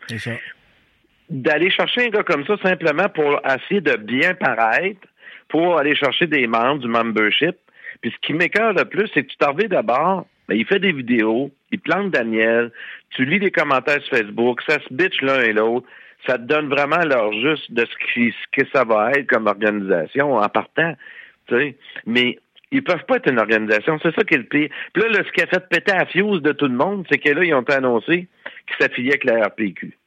d'aller 1.29 1.69
chercher 1.69 2.07
un 2.07 2.09
gars 2.09 2.23
comme 2.23 2.45
ça 2.45 2.57
simplement 2.57 3.09
pour 3.09 3.39
essayer 3.45 3.81
de 3.81 3.95
bien 3.95 4.33
paraître, 4.33 5.07
pour 5.47 5.77
aller 5.77 5.95
chercher 5.95 6.27
des 6.27 6.47
membres 6.47 6.81
du 6.81 6.87
membership. 6.87 7.55
Puis 8.01 8.11
ce 8.11 8.27
qui 8.27 8.33
m'écœure 8.33 8.73
le 8.73 8.85
plus, 8.85 9.09
c'est 9.13 9.23
que 9.23 9.29
tu 9.29 9.37
t'en 9.37 9.53
d'abord, 9.53 10.25
ben, 10.47 10.55
il 10.55 10.65
fait 10.65 10.79
des 10.79 10.91
vidéos, 10.91 11.51
il 11.71 11.79
plante 11.79 12.11
Daniel, 12.11 12.71
tu 13.11 13.25
lis 13.25 13.39
les 13.39 13.51
commentaires 13.51 14.01
sur 14.01 14.17
Facebook, 14.17 14.61
ça 14.67 14.79
se 14.79 14.93
bitch 14.93 15.21
l'un 15.21 15.41
et 15.41 15.53
l'autre, 15.53 15.87
ça 16.25 16.37
te 16.37 16.43
donne 16.43 16.69
vraiment 16.69 16.99
l'heure 16.99 17.33
juste 17.33 17.71
de 17.71 17.85
ce, 17.85 18.13
qui, 18.13 18.31
ce 18.31 18.61
que 18.61 18.67
ça 18.73 18.83
va 18.83 19.11
être 19.11 19.27
comme 19.27 19.47
organisation 19.47 20.35
en 20.35 20.49
partant, 20.49 20.95
tu 21.47 21.55
sais. 21.55 21.77
Mais 22.05 22.37
ils 22.71 22.83
peuvent 22.83 23.05
pas 23.05 23.17
être 23.17 23.29
une 23.29 23.39
organisation, 23.39 23.99
c'est 24.01 24.15
ça 24.15 24.23
qui 24.23 24.35
est 24.35 24.39
le 24.39 24.43
pire. 24.45 24.69
Puis 24.93 25.03
là, 25.03 25.09
là, 25.09 25.23
ce 25.25 25.31
qui 25.31 25.41
a 25.41 25.47
fait 25.47 25.67
péter 25.67 25.93
la 25.93 26.05
fuse 26.05 26.41
de 26.41 26.51
tout 26.53 26.67
le 26.67 26.75
monde, 26.75 27.05
c'est 27.11 27.17
que 27.17 27.29
là, 27.29 27.43
ils 27.43 27.53
ont 27.53 27.63
annoncé 27.69 28.27
qu'ils 28.67 28.75
s'affiliaient 28.79 29.11
avec 29.11 29.25
la 29.25 29.47
RPQ. 29.47 29.97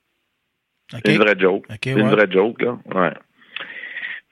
OK. 0.92 1.00
C'est 1.04 1.14
une 1.14 1.20
vraie 1.20 1.38
joke. 1.38 1.64
OK, 1.68 1.78
c'est 1.82 1.94
ouais. 1.94 2.00
une 2.00 2.10
vraie 2.10 2.30
joke, 2.30 2.62
là. 2.62 2.78
Ouais. 2.94 3.12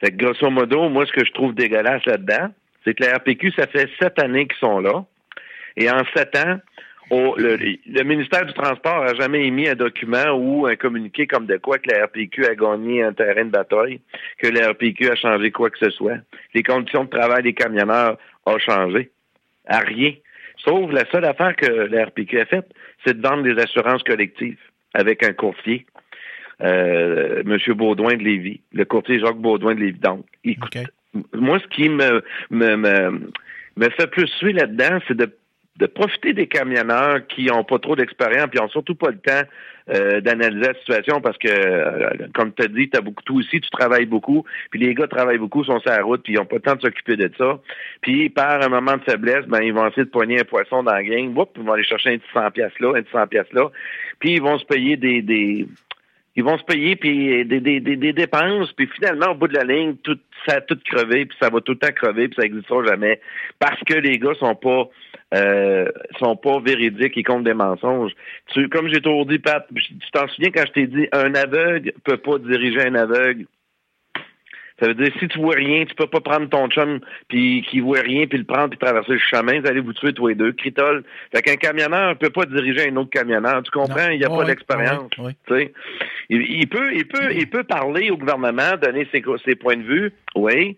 Fait 0.01 0.11
que 0.11 0.16
grosso 0.16 0.51
modo, 0.51 0.89
moi, 0.89 1.07
ce 1.07 1.12
que 1.12 1.24
je 1.24 1.33
trouve 1.33 1.55
dégueulasse 1.55 2.05
là-dedans, 2.07 2.49
c'est 2.85 2.95
que 2.95 3.05
la 3.05 3.18
RPQ, 3.18 3.53
ça 3.53 3.66
fait 3.66 3.89
sept 4.01 4.18
années 4.18 4.47
qu'ils 4.47 4.59
sont 4.59 4.80
là. 4.80 5.05
Et 5.76 5.91
en 5.91 6.03
sept 6.16 6.37
ans, 6.37 6.59
le, 7.13 7.57
le 7.87 8.03
ministère 8.05 8.47
du 8.47 8.55
Transport 8.55 9.05
n'a 9.05 9.15
jamais 9.15 9.47
émis 9.47 9.69
un 9.69 9.75
document 9.75 10.31
ou 10.33 10.67
un 10.67 10.77
communiqué 10.77 11.27
comme 11.27 11.47
de 11.47 11.59
quoi 11.59 11.79
que 11.79 11.91
la 11.91 12.07
RPQ 12.07 12.47
a 12.47 12.55
gagné 12.55 13.03
un 13.03 13.13
terrain 13.13 13.45
de 13.45 13.51
bataille, 13.51 14.01
que 14.39 14.49
la 14.49 14.71
RPQ 14.71 15.11
a 15.11 15.15
changé 15.15 15.51
quoi 15.51 15.71
que 15.71 15.79
ce 15.79 15.91
soit. 15.91 16.19
Les 16.55 16.63
conditions 16.63 17.05
de 17.05 17.11
travail 17.11 17.43
des 17.43 17.53
camionneurs 17.53 18.17
ont 18.47 18.59
changé. 18.59 19.11
À 19.67 19.81
rien. 19.81 20.15
Sauf 20.65 20.91
la 20.93 21.05
seule 21.11 21.25
affaire 21.25 21.55
que 21.57 21.67
la 21.67 22.07
RPQ 22.07 22.41
a 22.41 22.47
faite, 22.47 22.73
c'est 23.05 23.21
de 23.21 23.27
vendre 23.27 23.43
des 23.43 23.61
assurances 23.61 24.03
collectives 24.03 24.59
avec 24.95 25.23
un 25.23 25.33
courtier 25.33 25.87
euh, 26.63 27.43
M. 27.45 27.59
Baudouin 27.75 28.15
de 28.15 28.23
Lévis, 28.23 28.61
le 28.73 28.85
courtier 28.85 29.19
Jacques 29.21 29.39
Baudouin 29.39 29.75
de 29.75 29.81
Lévis. 29.81 29.99
Donc, 29.99 30.25
écoute, 30.45 30.75
OK. 30.77 31.23
moi, 31.35 31.59
ce 31.59 31.67
qui 31.69 31.89
me, 31.89 32.23
me, 32.51 32.77
me, 32.77 33.31
me 33.77 33.91
fait 33.91 34.07
plus 34.07 34.29
suer 34.39 34.53
là-dedans, 34.53 34.99
c'est 35.09 35.17
de, 35.17 35.31
de 35.79 35.87
profiter 35.87 36.33
des 36.35 36.47
camionneurs 36.47 37.27
qui 37.27 37.51
ont 37.51 37.64
pas 37.64 37.79
trop 37.79 37.97
d'expérience, 37.97 38.49
puis 38.51 38.61
ont 38.61 38.68
surtout 38.68 38.95
pas 38.95 39.11
le 39.11 39.18
temps 39.18 39.43
euh, 39.91 40.20
d'analyser 40.20 40.68
la 40.68 40.75
situation 40.75 41.20
parce 41.20 41.39
que, 41.39 41.49
euh, 41.49 42.29
comme 42.35 42.53
tu 42.53 42.62
as 42.62 42.68
dit, 42.68 42.91
tu 42.91 42.99
as 42.99 43.01
beaucoup 43.01 43.23
tout 43.25 43.39
aussi, 43.39 43.61
tu 43.61 43.70
travailles 43.70 44.07
beaucoup, 44.07 44.45
puis 44.70 44.79
les 44.79 44.95
gars 44.95 45.09
travaillent 45.09 45.39
beaucoup, 45.39 45.64
sont 45.64 45.81
sur 45.81 45.91
la 45.91 46.03
route, 46.03 46.23
puis 46.23 46.35
ils 46.35 46.39
ont 46.39 46.45
pas 46.45 46.57
le 46.57 46.62
temps 46.62 46.75
de 46.77 46.83
s'occuper 46.83 47.16
de 47.16 47.31
ça. 47.39 47.59
Puis, 48.03 48.29
par 48.29 48.62
un 48.62 48.68
moment 48.68 48.97
de 48.97 49.03
faiblesse, 49.03 49.47
ben 49.47 49.62
ils 49.62 49.73
vont 49.73 49.87
essayer 49.89 50.05
de 50.05 50.11
poigner 50.11 50.41
un 50.41 50.45
poisson 50.45 50.83
dans 50.83 50.93
la 50.93 51.03
gang, 51.03 51.35
ils 51.57 51.62
vont 51.62 51.73
aller 51.73 51.85
chercher 51.85 52.11
un 52.11 52.18
petit 52.18 52.33
100 52.33 52.51
pièces 52.51 52.79
là, 52.79 52.91
un 52.91 53.03
petit 53.03 53.12
100 53.12 53.27
pièces 53.29 53.53
là, 53.53 53.70
puis 54.18 54.35
ils 54.35 54.43
vont 54.43 54.59
se 54.59 54.66
payer 54.66 54.97
des, 54.97 55.23
des 55.23 55.66
ils 56.35 56.45
vont 56.45 56.57
se 56.59 56.64
payer 56.64 56.97
puis 56.97 57.45
des, 57.45 57.61
des, 57.61 57.80
des, 57.80 57.97
des 57.97 58.12
dépenses, 58.12 58.72
puis 58.72 58.89
finalement, 58.95 59.33
au 59.33 59.35
bout 59.35 59.49
de 59.49 59.57
la 59.57 59.64
ligne, 59.64 59.97
tout, 59.97 60.18
ça 60.47 60.57
a 60.57 60.61
tout 60.62 60.78
crevé, 60.85 61.26
puis 61.26 61.37
ça 61.41 61.51
va 61.51 61.61
tout 61.61 61.72
le 61.72 61.78
temps 61.78 61.93
crever, 61.95 62.28
puis 62.28 62.37
ça 62.37 62.43
n'existera 62.43 62.85
jamais. 62.85 63.20
Parce 63.59 63.80
que 63.85 63.95
les 63.95 64.18
gars 64.18 64.35
sont 64.39 64.55
pas 64.55 64.89
euh, 65.35 65.87
sont 66.18 66.37
pas 66.37 66.61
véridiques, 66.61 67.16
ils 67.16 67.24
comptent 67.24 67.45
des 67.45 67.55
mensonges. 67.55 68.12
Tu, 68.53 68.68
comme 68.68 68.89
j'ai 68.89 69.01
toujours 69.01 69.26
dit, 69.26 69.39
Pat, 69.39 69.66
tu 69.74 70.11
t'en 70.12 70.28
souviens 70.28 70.51
quand 70.51 70.64
je 70.66 70.72
t'ai 70.72 70.87
dit 70.87 71.09
un 71.12 71.35
aveugle 71.35 71.93
peut 72.05 72.18
pas 72.18 72.39
diriger 72.39 72.87
un 72.87 72.95
aveugle? 72.95 73.47
Ça 74.81 74.87
veut 74.89 74.95
dire 74.95 75.12
si 75.18 75.29
tu 75.29 75.39
vois 75.39 75.55
rien, 75.55 75.85
tu 75.85 75.95
peux 75.95 76.07
pas 76.07 76.20
prendre 76.20 76.49
ton 76.49 76.68
chum 76.68 77.01
puis 77.29 77.64
qui 77.70 77.81
voit 77.81 78.01
rien 78.01 78.27
puis 78.27 78.39
le 78.39 78.45
prendre 78.45 78.70
puis 78.70 78.79
traverser 78.79 79.12
le 79.12 79.18
chemin, 79.18 79.61
vous 79.61 79.66
allez 79.66 79.81
vous 79.81 79.93
tuer 79.93 80.12
tous 80.12 80.29
les 80.29 80.35
deux. 80.35 80.53
Critol. 80.53 81.05
Fait 81.35 81.43
qu'un 81.43 81.57
camionneur 81.57 82.16
peut 82.18 82.31
pas 82.31 82.47
diriger 82.47 82.89
un 82.89 82.97
autre 82.97 83.11
camionneur. 83.11 83.62
Tu 83.62 83.70
comprends? 83.70 83.97
Non. 84.07 84.11
Il 84.12 84.18
n'y 84.18 84.25
a 84.25 84.29
Oh, 84.31 84.37
pas 84.37 84.41
oui. 84.43 84.47
d'expérience. 84.47 85.11
Oui, 85.18 85.33
Il, 86.31 86.43
il 86.43 86.68
peut, 86.68 86.93
il 86.95 87.07
peut, 87.07 87.33
il 87.33 87.49
peut 87.49 87.64
parler 87.64 88.11
au 88.11 88.16
gouvernement, 88.16 88.77
donner 88.83 89.07
ses, 89.12 89.23
ses 89.45 89.55
points 89.55 89.77
de 89.77 89.83
vue, 89.83 90.12
oui. 90.35 90.77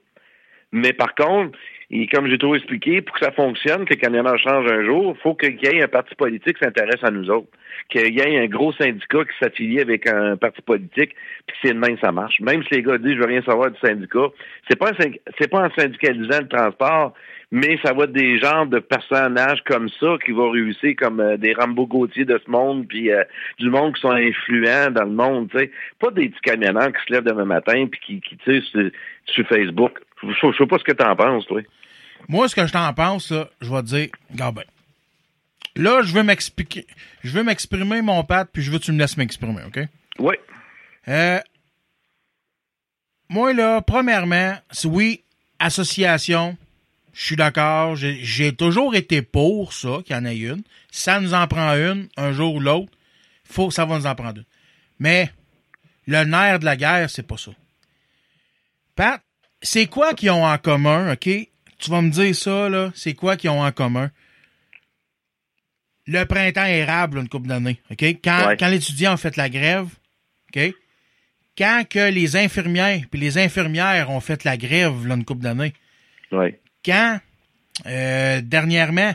Mais 0.72 0.92
par 0.92 1.14
contre, 1.14 1.56
il- 1.90 2.08
comme 2.08 2.28
j'ai 2.28 2.38
toujours 2.38 2.56
expliqué, 2.56 3.02
pour 3.02 3.16
que 3.16 3.24
ça 3.24 3.32
fonctionne, 3.32 3.84
que 3.84 3.90
les 3.90 4.00
camionneurs 4.00 4.38
changent 4.38 4.70
un 4.70 4.84
jour, 4.84 5.14
il 5.16 5.20
faut 5.22 5.34
qu'il 5.34 5.58
y 5.62 5.66
ait 5.66 5.82
un 5.82 5.88
parti 5.88 6.14
politique 6.14 6.56
qui 6.58 6.64
s'intéresse 6.64 7.02
à 7.02 7.10
nous 7.10 7.28
autres. 7.30 7.48
Qu'il 7.88 8.14
y 8.14 8.20
ait 8.20 8.38
un 8.38 8.46
gros 8.46 8.72
syndicat 8.72 9.24
qui 9.24 9.38
s'affilie 9.40 9.80
avec 9.80 10.06
un 10.06 10.36
parti 10.36 10.62
politique, 10.62 11.14
puis 11.46 11.56
c'est 11.62 11.74
de 11.74 11.78
même 11.78 11.98
ça 11.98 12.12
marche. 12.12 12.40
Même 12.40 12.62
si 12.64 12.74
les 12.74 12.82
gars 12.82 12.98
disent 12.98 13.14
je 13.14 13.18
veux 13.18 13.26
rien 13.26 13.42
savoir 13.42 13.70
du 13.70 13.78
syndicat, 13.78 14.28
c'est 14.68 14.78
pas 14.78 14.92
c'est 15.38 15.50
pas 15.50 15.66
en 15.66 15.70
syndicalisant 15.70 16.40
le 16.40 16.48
transport, 16.48 17.12
mais 17.50 17.78
ça 17.84 17.92
va 17.92 18.04
être 18.04 18.12
des 18.12 18.38
genres 18.38 18.66
de 18.66 18.78
personnages 18.78 19.62
comme 19.64 19.88
ça 20.00 20.16
qui 20.24 20.32
vont 20.32 20.50
réussir 20.50 20.94
comme 20.96 21.20
euh, 21.20 21.36
des 21.36 21.52
Rambo 21.52 21.86
Gauthier 21.86 22.24
de 22.24 22.40
ce 22.44 22.50
monde, 22.50 22.86
puis 22.88 23.12
euh, 23.12 23.22
du 23.58 23.70
monde 23.70 23.94
qui 23.94 24.00
sont 24.00 24.10
influents 24.10 24.90
dans 24.90 25.04
le 25.04 25.10
monde, 25.10 25.50
tu 25.50 25.58
sais. 25.58 25.70
Pas 26.00 26.10
des 26.10 26.30
petits 26.30 26.40
camionneurs 26.40 26.92
qui 26.92 27.04
se 27.06 27.12
lèvent 27.12 27.24
demain 27.24 27.44
matin 27.44 27.86
puis 27.90 28.00
qui, 28.00 28.20
qui 28.20 28.38
sur, 28.44 28.90
sur 29.26 29.46
Facebook. 29.46 29.98
Je 30.28 30.56
sais 30.56 30.66
pas 30.66 30.78
ce 30.78 30.84
que 30.84 30.92
t'en 30.92 31.14
penses, 31.16 31.46
toi. 31.46 31.60
Moi, 32.28 32.48
ce 32.48 32.54
que 32.54 32.66
je 32.66 32.72
t'en 32.72 32.92
pense, 32.94 33.30
là, 33.30 33.48
je 33.60 33.70
vais 33.70 33.82
te 33.82 33.86
dire, 33.86 34.08
regarde 34.30 34.56
ben. 34.56 34.64
Là, 35.76 36.02
je 36.02 36.12
veux 36.12 36.22
m'expliquer. 36.22 36.86
Je 37.22 37.30
veux 37.30 37.42
m'exprimer, 37.42 38.00
mon 38.00 38.22
Pat, 38.24 38.48
puis 38.50 38.62
je 38.62 38.70
veux 38.70 38.78
que 38.78 38.84
tu 38.84 38.92
me 38.92 38.98
laisses 38.98 39.16
m'exprimer, 39.16 39.62
OK? 39.66 39.80
Oui. 40.18 40.36
Euh, 41.08 41.40
moi, 43.28 43.52
là, 43.52 43.80
premièrement, 43.80 44.56
c'est 44.70 44.86
oui, 44.86 45.22
association, 45.58 46.56
je 47.12 47.26
suis 47.26 47.36
d'accord. 47.36 47.96
J'ai 47.96 48.54
toujours 48.54 48.94
été 48.94 49.22
pour 49.22 49.72
ça, 49.72 49.98
qu'il 50.04 50.14
y 50.14 50.18
en 50.18 50.24
ait 50.24 50.36
une. 50.36 50.62
Ça 50.90 51.20
nous 51.20 51.34
en 51.34 51.46
prend 51.48 51.72
une, 51.72 52.08
un 52.16 52.32
jour 52.32 52.54
ou 52.54 52.60
l'autre, 52.60 52.92
faut 53.44 53.70
ça 53.70 53.84
va 53.84 53.98
nous 53.98 54.06
en 54.06 54.14
prendre 54.14 54.38
une. 54.38 54.44
Mais 55.00 55.30
le 56.06 56.24
nerf 56.24 56.60
de 56.60 56.64
la 56.64 56.76
guerre, 56.76 57.10
c'est 57.10 57.26
pas 57.26 57.36
ça. 57.36 57.50
Pat, 58.94 59.20
c'est 59.64 59.86
quoi 59.86 60.14
qu'ils 60.14 60.30
ont 60.30 60.44
en 60.46 60.58
commun, 60.58 61.12
OK? 61.12 61.28
Tu 61.78 61.90
vas 61.90 62.00
me 62.02 62.10
dire 62.10 62.34
ça, 62.36 62.68
là. 62.68 62.92
C'est 62.94 63.14
quoi 63.14 63.36
qu'ils 63.36 63.50
ont 63.50 63.62
en 63.64 63.72
commun? 63.72 64.10
Le 66.06 66.24
printemps 66.24 66.66
érable, 66.66 67.18
une 67.18 67.28
couple 67.28 67.48
d'années, 67.48 67.80
OK? 67.90 68.02
Quand, 68.22 68.48
Ouais. 68.48 68.56
quand 68.58 68.68
les 68.68 68.76
étudiants 68.76 69.14
ont 69.14 69.18
fait 69.18 69.36
la 69.36 69.48
grève, 69.48 69.88
OK? 70.54 70.72
Quand 71.56 71.84
que 71.88 72.10
les 72.10 72.36
infirmières 72.36 73.02
puis 73.10 73.18
les 73.20 73.38
infirmières 73.38 74.10
ont 74.10 74.20
fait 74.20 74.44
la 74.44 74.56
grève, 74.56 75.06
là, 75.06 75.14
une 75.14 75.24
couple 75.24 75.42
d'années, 75.42 75.72
Oui. 76.32 76.54
quand, 76.84 77.20
euh, 77.86 78.40
dernièrement, 78.42 79.14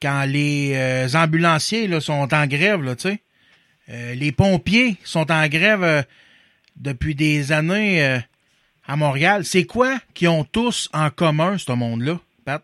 quand 0.00 0.24
les 0.24 0.72
euh, 0.74 1.08
ambulanciers 1.14 1.86
là, 1.88 2.00
sont 2.00 2.32
en 2.32 2.46
grève, 2.46 2.82
là, 2.82 2.96
tu 2.96 3.08
sais, 3.10 3.20
euh, 3.90 4.14
les 4.14 4.32
pompiers 4.32 4.96
sont 5.04 5.30
en 5.30 5.46
grève 5.48 5.82
euh, 5.82 6.02
depuis 6.76 7.14
des 7.14 7.52
années 7.52 8.02
euh, 8.04 8.18
à 8.86 8.96
Montréal, 8.96 9.44
c'est 9.44 9.64
quoi 9.64 9.98
qu'ils 10.14 10.28
ont 10.28 10.44
tous 10.44 10.88
en 10.92 11.10
commun, 11.10 11.58
ce 11.58 11.72
monde-là, 11.72 12.20
Pat? 12.44 12.62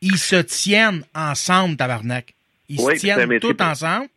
Ils 0.00 0.18
se 0.18 0.36
tiennent 0.36 1.04
ensemble, 1.14 1.76
tabarnak. 1.76 2.34
Ils 2.68 2.80
Oui, 2.80 2.94
se 2.96 3.00
tiennent 3.00 3.40
tous 3.40 3.56
ensemble. 3.60 4.08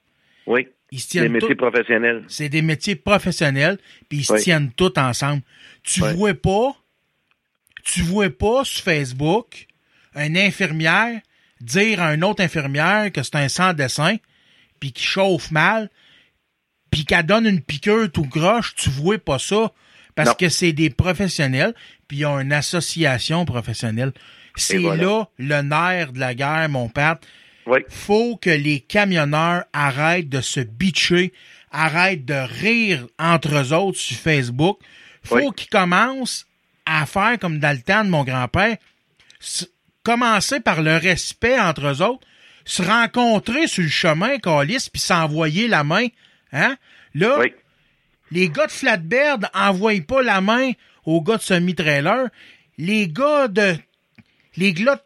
Oui. 0.45 0.67
Ils 0.91 0.99
se 0.99 1.19
Des 1.19 1.29
métiers 1.29 1.55
professionnels. 1.55 2.23
c'est 2.27 2.49
des 2.49 2.61
métiers 2.61 2.95
professionnels, 2.95 3.77
puis 4.09 4.19
ils 4.19 4.25
se 4.25 4.33
Oui. 4.33 4.41
tiennent 4.41 4.71
tous 4.71 4.93
ensemble. 4.97 5.41
Tu 5.83 6.03
Oui. 6.03 6.13
vois 6.15 6.33
pas, 6.33 6.75
tu 7.83 8.01
vois 8.01 8.29
pas 8.29 8.63
sur 8.65 8.83
Facebook 8.83 9.67
une 10.15 10.37
infirmière 10.37 11.21
dire 11.61 12.01
à 12.01 12.13
une 12.13 12.23
autre 12.23 12.43
infirmière 12.43 13.11
que 13.11 13.23
c'est 13.23 13.35
un 13.35 13.47
sans-dessin, 13.47 14.17
puis 14.79 14.91
qui 14.91 15.03
chauffe 15.03 15.51
mal, 15.51 15.89
puis 16.89 17.05
qu'elle 17.05 17.25
donne 17.25 17.45
une 17.45 17.61
piqûre 17.61 18.11
tout 18.11 18.25
croche, 18.27 18.75
tu 18.75 18.89
vois 18.89 19.17
pas 19.19 19.39
ça. 19.39 19.71
Parce 20.23 20.29
Non. 20.29 20.35
que 20.47 20.49
c'est 20.49 20.73
des 20.73 20.89
professionnels, 20.89 21.73
puis 22.07 22.17
ils 22.19 22.25
ont 22.25 22.39
une 22.39 22.53
association 22.53 23.45
professionnelle. 23.45 24.11
C'est 24.55 24.77
voilà. 24.77 25.03
là 25.03 25.25
le 25.37 25.61
nerf 25.61 26.11
de 26.11 26.19
la 26.19 26.33
guerre, 26.35 26.67
mon 26.69 26.89
père 26.89 27.17
Oui. 27.65 27.79
faut 27.89 28.35
que 28.37 28.49
les 28.49 28.79
camionneurs 28.81 29.63
arrêtent 29.73 30.29
de 30.29 30.41
se 30.41 30.59
bitcher, 30.59 31.31
arrêtent 31.71 32.25
de 32.25 32.33
rire 32.61 33.07
entre 33.17 33.55
eux 33.55 33.73
autres 33.73 33.97
sur 33.99 34.17
Facebook. 34.17 34.79
Faut 35.23 35.35
Oui. 35.37 35.49
qu'ils 35.55 35.69
commencent 35.69 36.45
à 36.85 37.05
faire 37.05 37.37
comme 37.39 37.59
dans 37.59 37.75
le 37.75 37.81
temps 37.81 38.03
de 38.03 38.09
mon 38.09 38.23
grand-père, 38.23 38.75
commencer 40.03 40.59
par 40.59 40.81
le 40.81 40.97
respect 40.97 41.59
entre 41.59 41.87
eux 41.87 42.01
autres, 42.01 42.27
se 42.65 42.81
rencontrer 42.83 43.67
sur 43.67 43.83
le 43.83 43.89
chemin, 43.89 44.37
Calis, 44.39 44.87
puis 44.91 45.01
s'envoyer 45.01 45.67
la 45.67 45.83
main. 45.83 46.07
Hein? 46.51 46.75
Là, 47.15 47.39
Oui. 47.39 47.53
Les 48.31 48.49
gars 48.49 48.67
de 48.67 48.71
Flatbird 48.71 49.47
envoient 49.53 50.01
pas 50.07 50.21
la 50.21 50.41
main 50.41 50.71
aux 51.05 51.21
gars 51.21 51.37
de 51.37 51.41
semi-trailer. 51.41 52.29
Les 52.77 53.07
gars 53.07 53.47
de 53.47 53.75
les 54.57 54.73
gars, 54.73 54.99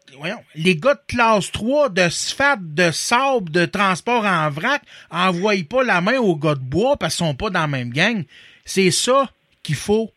de- 0.54 0.98
classe 1.06 1.52
3 1.52 1.88
de 1.88 2.08
SFAT, 2.08 2.56
de 2.60 2.90
sable, 2.90 3.50
de 3.50 3.64
transport 3.64 4.24
en 4.24 4.50
vrac, 4.50 4.82
envoient 5.10 5.54
pas 5.68 5.84
la 5.84 6.00
main 6.00 6.18
aux 6.18 6.34
gars 6.36 6.56
de 6.56 6.60
bois 6.60 6.96
parce 6.96 7.16
qu'ils 7.16 7.26
sont 7.26 7.34
pas 7.34 7.50
dans 7.50 7.60
la 7.60 7.66
même 7.68 7.90
gang. 7.90 8.24
c'est 8.64 8.90
ça 8.90 9.30
qu'il 9.62 9.76
faut 9.76 10.10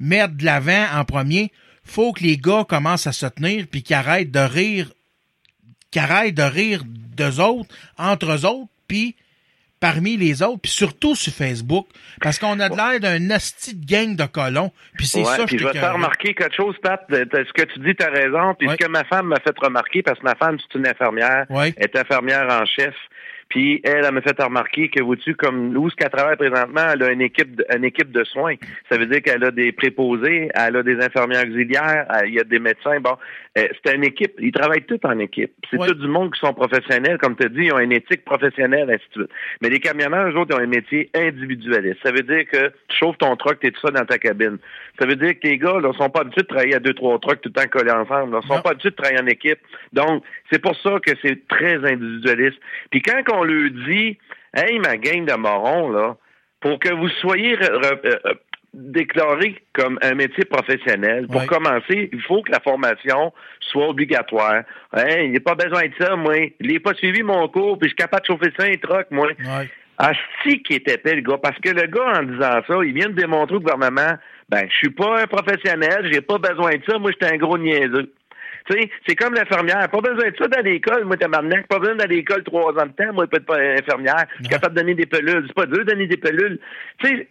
mettre 0.00 0.34
de 0.34 0.44
l'avant 0.44 0.86
en 0.94 1.04
premier. 1.04 1.52
Faut 1.84 2.12
que 2.12 2.24
les 2.24 2.36
gars 2.36 2.64
commencent 2.68 3.06
à 3.06 3.12
se 3.12 3.26
tenir 3.26 3.66
puis 3.70 3.82
qu'ils 3.84 4.30
de 4.30 4.38
rire, 4.40 4.92
qu'ils 5.92 6.34
de 6.34 6.42
rire 6.42 6.82
d'eux 6.86 7.40
autres, 7.40 7.72
entre 7.98 8.32
eux 8.32 8.44
autres, 8.46 8.68
puis 8.88 9.14
parmi 9.82 10.16
les 10.16 10.42
autres, 10.42 10.60
puis 10.62 10.70
surtout 10.70 11.14
sur 11.16 11.32
Facebook, 11.32 11.86
parce 12.22 12.38
qu'on 12.38 12.58
a 12.60 12.68
de 12.68 12.76
l'air 12.76 13.00
d'un 13.00 13.30
asti 13.30 13.74
de 13.74 13.84
gang 13.84 14.14
de 14.16 14.24
colons, 14.24 14.70
puis 14.96 15.06
c'est 15.06 15.18
Ouais, 15.18 15.24
ça 15.36 15.44
puis 15.44 15.58
je 15.58 15.64
vais 15.66 15.72
te 15.72 15.78
faire 15.78 15.92
remarquer 15.94 16.32
quelque 16.34 16.54
chose, 16.54 16.76
Pat. 16.82 17.04
Ce 17.10 17.52
que 17.52 17.62
tu 17.64 17.80
dis, 17.80 17.94
tu 17.96 18.04
as 18.06 18.10
raison. 18.10 18.54
Puis 18.58 18.68
Ouais. 18.68 18.76
ce 18.80 18.86
que 18.86 18.90
ma 18.90 19.02
femme 19.04 19.26
m'a 19.26 19.40
fait 19.40 19.58
remarquer, 19.58 20.02
parce 20.02 20.18
que 20.20 20.24
ma 20.24 20.36
femme, 20.36 20.56
c'est 20.60 20.78
une 20.78 20.86
infirmière, 20.86 21.46
Ouais. 21.50 21.74
elle 21.76 21.84
est 21.92 21.96
infirmière 21.98 22.46
en 22.48 22.64
chef. 22.64 22.94
Puis 23.48 23.82
elle, 23.84 24.04
elle 24.06 24.12
m'a 24.14 24.22
fait 24.22 24.40
remarquer 24.42 24.88
que, 24.88 25.02
vois-tu, 25.02 25.34
comme 25.34 25.76
où 25.76 25.90
ce 25.90 25.96
qu'elle 25.96 26.08
travaille 26.08 26.36
présentement, 26.36 26.86
elle 26.94 27.02
a 27.02 27.10
une 27.10 27.20
équipe, 27.20 27.54
de, 27.56 27.66
une 27.76 27.84
équipe 27.84 28.10
de 28.10 28.24
soins. 28.24 28.54
Ça 28.90 28.96
veut 28.96 29.04
dire 29.04 29.20
qu'elle 29.20 29.44
a 29.44 29.50
des 29.50 29.72
préposés, 29.72 30.48
elle 30.54 30.76
a 30.76 30.82
des 30.82 30.96
infirmières 31.04 31.42
auxiliaires, 31.46 32.06
elle- 32.14 32.28
il 32.28 32.34
y 32.34 32.40
a 32.40 32.44
des 32.44 32.58
médecins. 32.58 32.98
Bon, 33.00 33.18
euh, 33.58 33.68
c'est 33.84 33.94
une 33.94 34.04
équipe. 34.04 34.32
Ils 34.38 34.50
travaillent 34.52 34.84
tous 34.86 34.98
en 35.04 35.18
équipe. 35.18 35.52
C'est 35.70 35.78
Ouais. 35.78 35.86
tout 35.88 35.94
du 35.94 36.08
monde 36.08 36.32
qui 36.32 36.40
sont 36.40 36.54
professionnels, 36.54 37.18
comme 37.18 37.36
tu 37.36 37.44
as 37.44 37.48
dit, 37.50 37.64
ils 37.64 37.72
ont 37.72 37.78
une 37.80 37.92
éthique 37.92 38.24
professionnelle, 38.24 38.88
ainsi 38.90 39.04
de 39.14 39.22
suite. 39.24 39.30
Mais 39.60 39.68
les 39.68 39.78
camionneurs, 39.80 40.28
eux 40.30 40.36
autres, 40.38 40.54
ils 40.56 40.60
ont 40.60 40.64
un 40.64 40.66
métier 40.66 41.10
individualiste. 41.14 41.98
Ça 42.02 42.12
veut 42.12 42.22
dire 42.22 42.44
que 42.50 42.68
tu 42.88 42.96
chauffes 42.98 43.18
ton 43.18 43.36
truck, 43.36 43.60
t'es 43.60 43.70
tout 43.70 43.80
ça 43.80 43.90
dans 43.90 44.04
ta 44.06 44.18
cabine. 44.18 44.58
Ça 44.98 45.06
veut 45.06 45.16
dire 45.16 45.32
que 45.38 45.46
les 45.48 45.58
gars, 45.58 45.80
là, 45.80 45.92
sont 45.92 46.08
pas 46.10 46.20
habitués 46.22 46.42
de 46.42 46.46
travailler 46.46 46.74
à 46.76 46.78
deux, 46.80 46.94
trois 46.94 47.18
trucks 47.18 47.40
tout 47.42 47.50
le 47.54 47.60
temps 47.62 47.68
collés 47.68 47.90
ensemble. 47.90 48.38
Ils 48.42 48.46
sont 48.48 48.54
Non. 48.56 48.62
pas 48.62 48.70
habitués 48.70 48.90
de 48.90 48.96
travailler 48.96 49.20
en 49.20 49.26
équipe. 49.26 49.58
Donc, 49.92 50.24
c'est 50.50 50.60
pour 50.62 50.74
ça 50.80 50.98
que 51.04 51.12
c'est 51.22 51.46
très 51.48 51.74
individualiste. 51.76 52.58
Puis 52.90 53.02
quand 53.02 53.22
on 53.34 53.44
lui 53.44 53.70
dit, 53.70 54.18
hey, 54.56 54.78
ma 54.78 54.96
gang 54.96 55.26
de 55.26 55.34
morons, 55.34 55.90
là, 55.90 56.16
pour 56.60 56.78
que 56.78 56.92
vous 56.94 57.08
soyez 57.20 57.56
re- 57.56 57.80
re- 57.80 58.00
euh, 58.06 58.18
euh, 58.26 58.34
déclaré 58.74 59.56
comme 59.74 59.98
un 60.02 60.14
métier 60.14 60.44
professionnel, 60.44 61.26
pour 61.26 61.42
Ouais. 61.42 61.46
commencer, 61.46 62.08
il 62.12 62.22
faut 62.22 62.42
que 62.42 62.50
la 62.52 62.60
formation 62.60 63.32
soit 63.60 63.88
obligatoire. 63.88 64.62
Hein, 64.94 65.04
il 65.24 65.30
n'y 65.30 65.36
a 65.36 65.40
pas 65.40 65.54
besoin 65.54 65.82
de 65.86 65.92
ça, 66.00 66.16
moi. 66.16 66.34
Il 66.60 66.72
n'est 66.72 66.80
pas 66.80 66.94
suivi 66.94 67.22
mon 67.22 67.46
cours, 67.48 67.78
puis 67.78 67.88
je 67.88 67.94
suis 67.94 67.96
capable 67.96 68.22
de 68.22 68.26
chauffer 68.28 68.52
ça 68.58 68.64
un 68.66 68.76
truck, 68.76 69.06
moi. 69.10 69.28
Ouais. 69.28 69.68
Asti 69.98 70.62
qui 70.62 70.74
était 70.74 70.94
épais, 70.94 71.14
le 71.16 71.20
gars. 71.20 71.38
Parce 71.42 71.58
que 71.58 71.68
le 71.68 71.86
gars, 71.86 72.20
en 72.20 72.22
disant 72.22 72.60
ça, 72.66 72.74
il 72.84 72.94
vient 72.94 73.08
de 73.08 73.14
démontrer 73.14 73.56
au 73.56 73.60
gouvernement, 73.60 74.16
ben, 74.48 74.66
je 74.68 74.74
suis 74.74 74.90
pas 74.90 75.20
un 75.22 75.26
professionnel, 75.26 76.08
j'ai 76.10 76.22
pas 76.22 76.38
besoin 76.38 76.70
de 76.72 76.82
ça, 76.88 76.98
moi, 76.98 77.10
j'étais 77.12 77.32
un 77.32 77.36
gros 77.36 77.58
niaiseux. 77.58 78.10
Tu 78.70 78.80
sais, 78.80 78.90
c'est 79.06 79.16
comme 79.16 79.34
l'infirmière. 79.34 79.88
Pas 79.90 80.00
besoin 80.00 80.30
de 80.30 80.36
ça 80.38 80.46
dans 80.48 80.62
l'école, 80.64 81.04
moi, 81.04 81.16
tabarnak. 81.16 81.66
Pas 81.66 81.78
besoin 81.78 81.96
d'aller 81.96 82.14
à 82.14 82.16
l'école 82.18 82.42
trois 82.44 82.72
ans 82.72 82.86
de 82.86 82.92
temps, 82.92 83.12
moi, 83.12 83.26
peut-être 83.26 83.44
pas 83.44 83.58
infirmière. 83.58 84.24
Je 84.38 84.44
suis 84.44 84.48
capable 84.48 84.74
de 84.76 84.80
donner 84.80 84.94
des 84.94 85.06
pelules. 85.06 85.44
C'est 85.48 85.54
pas 85.54 85.66
dur 85.66 85.78
de 85.78 85.90
donner 85.90 86.06
des 86.06 86.16
pelules. 86.16 86.58
Tu 86.98 87.08
sais, 87.08 87.28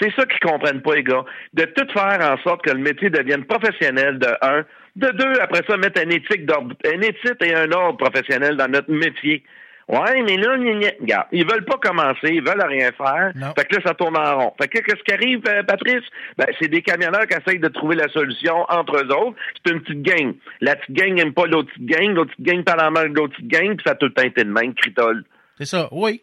c'est 0.00 0.12
ça 0.14 0.26
qu'ils 0.26 0.40
comprennent 0.40 0.82
pas, 0.82 0.94
les 0.94 1.02
gars. 1.02 1.24
De 1.54 1.64
tout 1.64 1.86
faire 1.92 2.18
en 2.20 2.36
sorte 2.42 2.62
que 2.62 2.70
le 2.70 2.78
métier 2.78 3.10
devienne 3.10 3.44
professionnel, 3.44 4.18
de 4.18 4.28
un. 4.42 4.64
De 4.96 5.10
deux, 5.10 5.40
après 5.40 5.62
ça, 5.68 5.76
mettre 5.76 6.02
une 6.02 6.12
éthique 6.12 6.44
d'ordre, 6.46 6.74
une 6.92 7.04
éthique 7.04 7.42
et 7.42 7.54
un 7.54 7.70
ordre 7.70 7.98
professionnel 7.98 8.56
dans 8.56 8.68
notre 8.68 8.90
métier. 8.90 9.44
Ouais, 9.88 10.22
mais 10.22 10.36
là, 10.36 10.52
regarde, 11.00 11.28
ils 11.32 11.50
veulent 11.50 11.64
pas 11.64 11.78
commencer, 11.80 12.28
ils 12.30 12.42
veulent 12.42 12.62
rien 12.62 12.90
faire. 12.92 13.32
Non. 13.34 13.54
Fait 13.58 13.64
que 13.64 13.76
là, 13.76 13.82
ça 13.86 13.94
tourne 13.94 14.18
en 14.18 14.38
rond. 14.38 14.52
Fait 14.60 14.68
que 14.68 14.80
qu'est-ce 14.80 15.02
qui 15.02 15.12
arrive, 15.14 15.40
euh, 15.48 15.62
Patrice? 15.62 16.04
Ben, 16.36 16.46
c'est 16.60 16.68
des 16.68 16.82
camionneurs 16.82 17.26
qui 17.26 17.34
essayent 17.34 17.58
de 17.58 17.68
trouver 17.68 17.96
la 17.96 18.08
solution 18.08 18.66
entre 18.68 18.96
eux 18.96 19.10
autres. 19.16 19.38
C'est 19.64 19.72
une 19.72 19.80
petite 19.80 20.02
gang. 20.02 20.34
La 20.60 20.76
petite 20.76 20.94
gang 20.94 21.14
n'aime 21.14 21.32
pas 21.32 21.46
l'autre 21.46 21.70
petite 21.72 21.86
gang, 21.86 22.14
l'autre 22.14 22.32
petite 22.32 22.44
gang 22.44 22.64
parle 22.64 22.82
en 22.82 22.90
mal 22.90 23.12
de 23.12 23.18
l'autre 23.18 23.34
petite 23.34 23.48
gang, 23.48 23.76
puis 23.76 23.84
ça 23.86 23.92
a 23.92 23.94
tout 23.94 24.06
le 24.06 24.12
temps 24.12 24.24
été 24.24 24.44
de 24.44 24.50
même, 24.50 24.74
critole. 24.74 25.24
C'est 25.56 25.64
ça, 25.64 25.88
oui. 25.90 26.20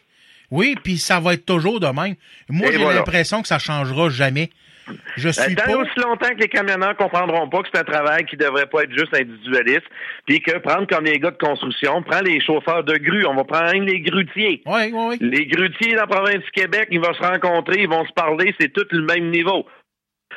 Oui, 0.55 0.75
puis 0.81 0.97
ça 0.97 1.19
va 1.19 1.33
être 1.33 1.45
toujours 1.45 1.79
de 1.79 1.87
même. 1.87 2.15
Moi, 2.49 2.71
j'ai 2.71 2.77
voilà. 2.77 2.99
l'impression 2.99 3.41
que 3.41 3.47
ça 3.47 3.59
changera 3.59 4.09
jamais. 4.09 4.49
Je 5.17 5.29
suis 5.29 5.55
Tant 5.55 5.63
pas... 5.65 5.77
aussi 5.77 5.99
longtemps 5.99 6.29
que 6.29 6.41
les 6.41 6.47
camionneurs 6.47 6.95
comprendront 6.95 7.49
pas 7.49 7.63
que 7.63 7.69
c'est 7.73 7.79
un 7.79 7.83
travail 7.83 8.23
qui 8.25 8.37
devrait 8.37 8.67
pas 8.67 8.83
être 8.83 8.95
juste 8.95 9.13
individualiste, 9.15 9.85
puis 10.25 10.41
que 10.41 10.57
prendre 10.59 10.87
comme 10.87 11.05
les 11.05 11.19
gars 11.19 11.31
de 11.31 11.37
construction, 11.37 12.03
prends 12.03 12.21
les 12.21 12.39
chauffeurs 12.39 12.83
de 12.83 12.95
grue, 12.97 13.25
on 13.25 13.35
va 13.35 13.43
prendre 13.43 13.83
les 13.83 14.01
grutiers. 14.01 14.61
Oui, 14.65 14.91
oui, 14.93 15.05
oui. 15.09 15.17
Les 15.21 15.47
grutiers 15.47 15.95
dans 15.95 16.01
la 16.01 16.07
province 16.07 16.43
du 16.43 16.51
Québec, 16.51 16.87
ils 16.91 16.99
vont 16.99 17.13
se 17.13 17.21
rencontrer, 17.21 17.81
ils 17.81 17.89
vont 17.89 18.05
se 18.05 18.13
parler, 18.13 18.53
c'est 18.59 18.71
tous 18.71 18.87
le 18.91 19.05
même 19.05 19.31
niveau. 19.31 19.65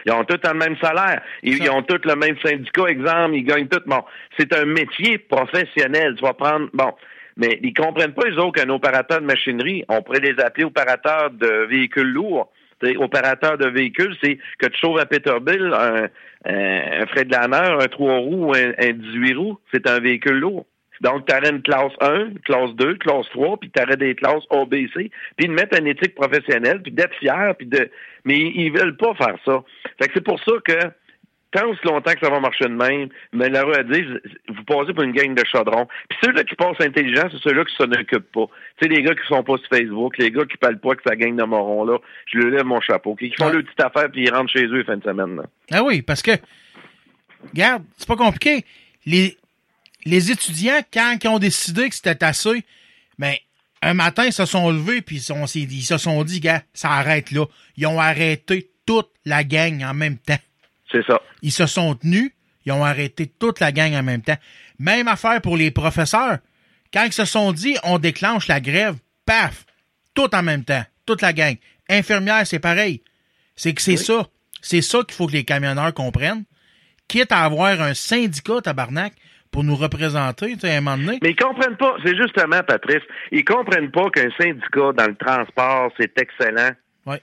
Ils 0.06 0.12
ont 0.12 0.24
tous 0.24 0.40
le 0.42 0.54
même 0.54 0.76
salaire. 0.80 1.22
Ils, 1.42 1.70
ont 1.70 1.82
tous 1.82 2.00
le 2.04 2.14
même 2.14 2.36
syndicat, 2.42 2.86
exemple, 2.88 3.34
ils 3.34 3.44
gagnent 3.44 3.68
tous. 3.68 3.82
Bon, 3.86 4.02
c'est 4.38 4.54
un 4.54 4.64
métier 4.64 5.18
professionnel. 5.18 6.14
Tu 6.16 6.22
vas 6.22 6.34
prendre, 6.34 6.68
bon, 6.72 6.92
mais 7.38 7.58
ils 7.62 7.72
comprennent 7.72 8.12
pas, 8.12 8.28
les 8.28 8.36
autres, 8.36 8.60
qu'un 8.60 8.68
opérateur 8.68 9.20
de 9.20 9.26
machinerie, 9.26 9.84
on 9.88 10.02
pourrait 10.02 10.20
les 10.20 10.38
appeler 10.42 10.64
opérateurs 10.64 11.30
de 11.30 11.66
véhicules 11.66 12.12
lourds. 12.12 12.50
Tu 12.82 12.90
sais, 12.90 12.96
opérateur 12.96 13.56
de 13.56 13.66
véhicules, 13.66 14.14
c'est 14.22 14.38
que 14.58 14.66
tu 14.66 14.78
chauffes 14.78 15.00
un 15.00 15.06
Peterbilt, 15.06 15.72
un, 15.72 16.08
un, 16.44 17.06
Fred 17.06 17.32
Lanner, 17.32 17.76
un 17.80 17.86
3 17.86 18.18
roues, 18.18 18.52
un, 18.54 18.72
un 18.78 18.92
18 18.92 19.34
roues, 19.34 19.58
c'est 19.72 19.88
un 19.88 20.00
véhicule 20.00 20.38
lourd. 20.38 20.66
Donc, 21.00 21.26
tu 21.26 21.48
une 21.48 21.62
classe 21.62 21.92
1, 22.00 22.30
classe 22.44 22.74
2, 22.74 22.96
classe 22.96 23.28
3, 23.30 23.58
puis 23.58 23.70
tu 23.70 23.96
des 23.96 24.14
classes 24.16 24.42
A, 24.50 24.64
B, 24.64 24.86
C, 24.94 25.10
puis 25.36 25.46
de 25.46 25.52
mettre 25.52 25.78
une 25.78 25.86
éthique 25.86 26.16
professionnelle, 26.16 26.82
puis 26.82 26.90
d'être 26.90 27.14
fier, 27.14 27.54
puis 27.56 27.68
de... 27.68 27.88
Mais 28.24 28.38
ils 28.38 28.72
veulent 28.72 28.96
pas 28.96 29.14
faire 29.14 29.36
ça. 29.44 29.62
Fait 30.00 30.08
que 30.08 30.14
c'est 30.14 30.24
pour 30.24 30.40
ça 30.40 30.52
que 30.64 30.88
tant 31.50 31.66
aussi 31.68 31.80
longtemps 31.84 32.12
que 32.12 32.20
ça 32.20 32.30
va 32.30 32.40
marcher 32.40 32.64
de 32.64 32.74
même, 32.74 33.08
mais 33.32 33.48
la 33.48 33.62
rue 33.64 33.74
a 33.74 33.82
dit, 33.82 34.02
vous 34.48 34.64
passez 34.64 34.92
pour 34.92 35.02
une 35.04 35.12
gang 35.12 35.34
de 35.34 35.42
chaudrons. 35.50 35.86
Puis 36.08 36.18
ceux-là 36.24 36.44
qui 36.44 36.54
passent 36.54 36.80
intelligents, 36.80 37.28
c'est 37.30 37.40
ceux-là 37.42 37.64
qui 37.64 37.74
s'en 37.76 37.90
occupent 37.90 38.32
pas. 38.32 38.46
Tu 38.80 38.86
sais, 38.86 38.88
les 38.94 39.02
gars 39.02 39.14
qui 39.14 39.26
sont 39.26 39.42
pas 39.42 39.56
sur 39.56 39.68
Facebook, 39.68 40.18
les 40.18 40.30
gars 40.30 40.44
qui 40.44 40.56
parlent 40.58 40.78
pas 40.80 40.94
que 40.94 41.02
ça 41.06 41.16
gang 41.16 41.34
de 41.36 41.44
morons 41.44 41.84
là, 41.84 41.98
je 42.26 42.38
leur 42.38 42.50
lève 42.50 42.64
mon 42.64 42.80
chapeau. 42.80 43.14
Qui 43.14 43.32
font 43.38 43.48
leur 43.48 43.62
petite 43.62 43.80
affaire 43.80 44.10
puis 44.10 44.24
ils 44.24 44.32
rentrent 44.32 44.52
chez 44.52 44.64
eux 44.66 44.84
fin 44.84 44.96
de 44.96 45.02
semaine. 45.04 45.36
Là. 45.36 45.42
Ah 45.72 45.82
oui, 45.82 46.02
parce 46.02 46.22
que, 46.22 46.32
regarde, 47.52 47.84
c'est 47.96 48.08
pas 48.08 48.16
compliqué. 48.16 48.64
Les, 49.06 49.36
les 50.04 50.30
étudiants, 50.30 50.80
quand 50.92 51.16
ils 51.22 51.28
ont 51.28 51.38
décidé 51.38 51.88
que 51.88 51.94
c'était 51.94 52.22
assez, 52.24 52.62
ben, 53.18 53.34
un 53.80 53.94
matin, 53.94 54.24
ils 54.26 54.32
se 54.32 54.44
sont 54.44 54.70
levés, 54.70 55.02
puis 55.02 55.16
ils, 55.16 55.20
sont- 55.20 55.46
ils 55.46 55.82
se 55.82 55.98
sont 55.98 56.22
dit, 56.24 56.40
gars, 56.40 56.62
ça 56.74 56.90
arrête 56.90 57.30
là. 57.30 57.46
Ils 57.76 57.86
ont 57.86 58.00
arrêté 58.00 58.68
toute 58.86 59.08
la 59.24 59.44
gang 59.44 59.82
en 59.84 59.94
même 59.94 60.18
temps. 60.18 60.38
C'est 60.90 61.04
ça. 61.06 61.20
Ils 61.42 61.52
se 61.52 61.66
sont 61.66 61.94
tenus, 61.94 62.30
ils 62.64 62.72
ont 62.72 62.84
arrêté 62.84 63.26
toute 63.26 63.60
la 63.60 63.72
gang 63.72 63.94
en 63.94 64.02
même 64.02 64.22
temps. 64.22 64.36
Même 64.78 65.08
affaire 65.08 65.40
pour 65.40 65.56
les 65.56 65.70
professeurs. 65.70 66.38
Quand 66.92 67.04
ils 67.04 67.12
se 67.12 67.24
sont 67.24 67.52
dit, 67.52 67.76
on 67.84 67.98
déclenche 67.98 68.48
la 68.48 68.60
grève, 68.60 68.96
paf, 69.26 69.66
tout 70.14 70.34
en 70.34 70.42
même 70.42 70.64
temps, 70.64 70.84
toute 71.06 71.22
la 71.22 71.32
gang. 71.32 71.56
Infirmière, 71.88 72.46
c'est 72.46 72.58
pareil. 72.58 73.02
C'est 73.56 73.74
que 73.74 73.82
c'est 73.82 73.96
ça. 73.96 74.26
C'est 74.60 74.82
ça 74.82 74.98
qu'il 75.04 75.14
faut 75.14 75.26
que 75.26 75.32
les 75.32 75.44
camionneurs 75.44 75.94
comprennent. 75.94 76.44
Quitte 77.08 77.32
à 77.32 77.44
avoir 77.44 77.80
un 77.80 77.94
syndicat, 77.94 78.60
tabarnak, 78.60 79.14
pour 79.50 79.64
nous 79.64 79.76
représenter, 79.76 80.54
tu 80.54 80.60
sais, 80.60 80.74
à 80.74 80.78
un 80.78 80.80
moment 80.80 80.98
donné. 80.98 81.18
Mais 81.22 81.30
ils 81.30 81.36
comprennent 81.36 81.76
pas, 81.76 81.96
c'est 82.04 82.16
justement, 82.16 82.62
Patrice, 82.66 83.02
ils 83.32 83.44
comprennent 83.44 83.90
pas 83.90 84.10
qu'un 84.10 84.30
syndicat 84.38 84.92
dans 84.92 85.06
le 85.06 85.16
transport, 85.16 85.90
c'est 85.98 86.12
excellent. 86.18 86.70
Ouais. 87.06 87.22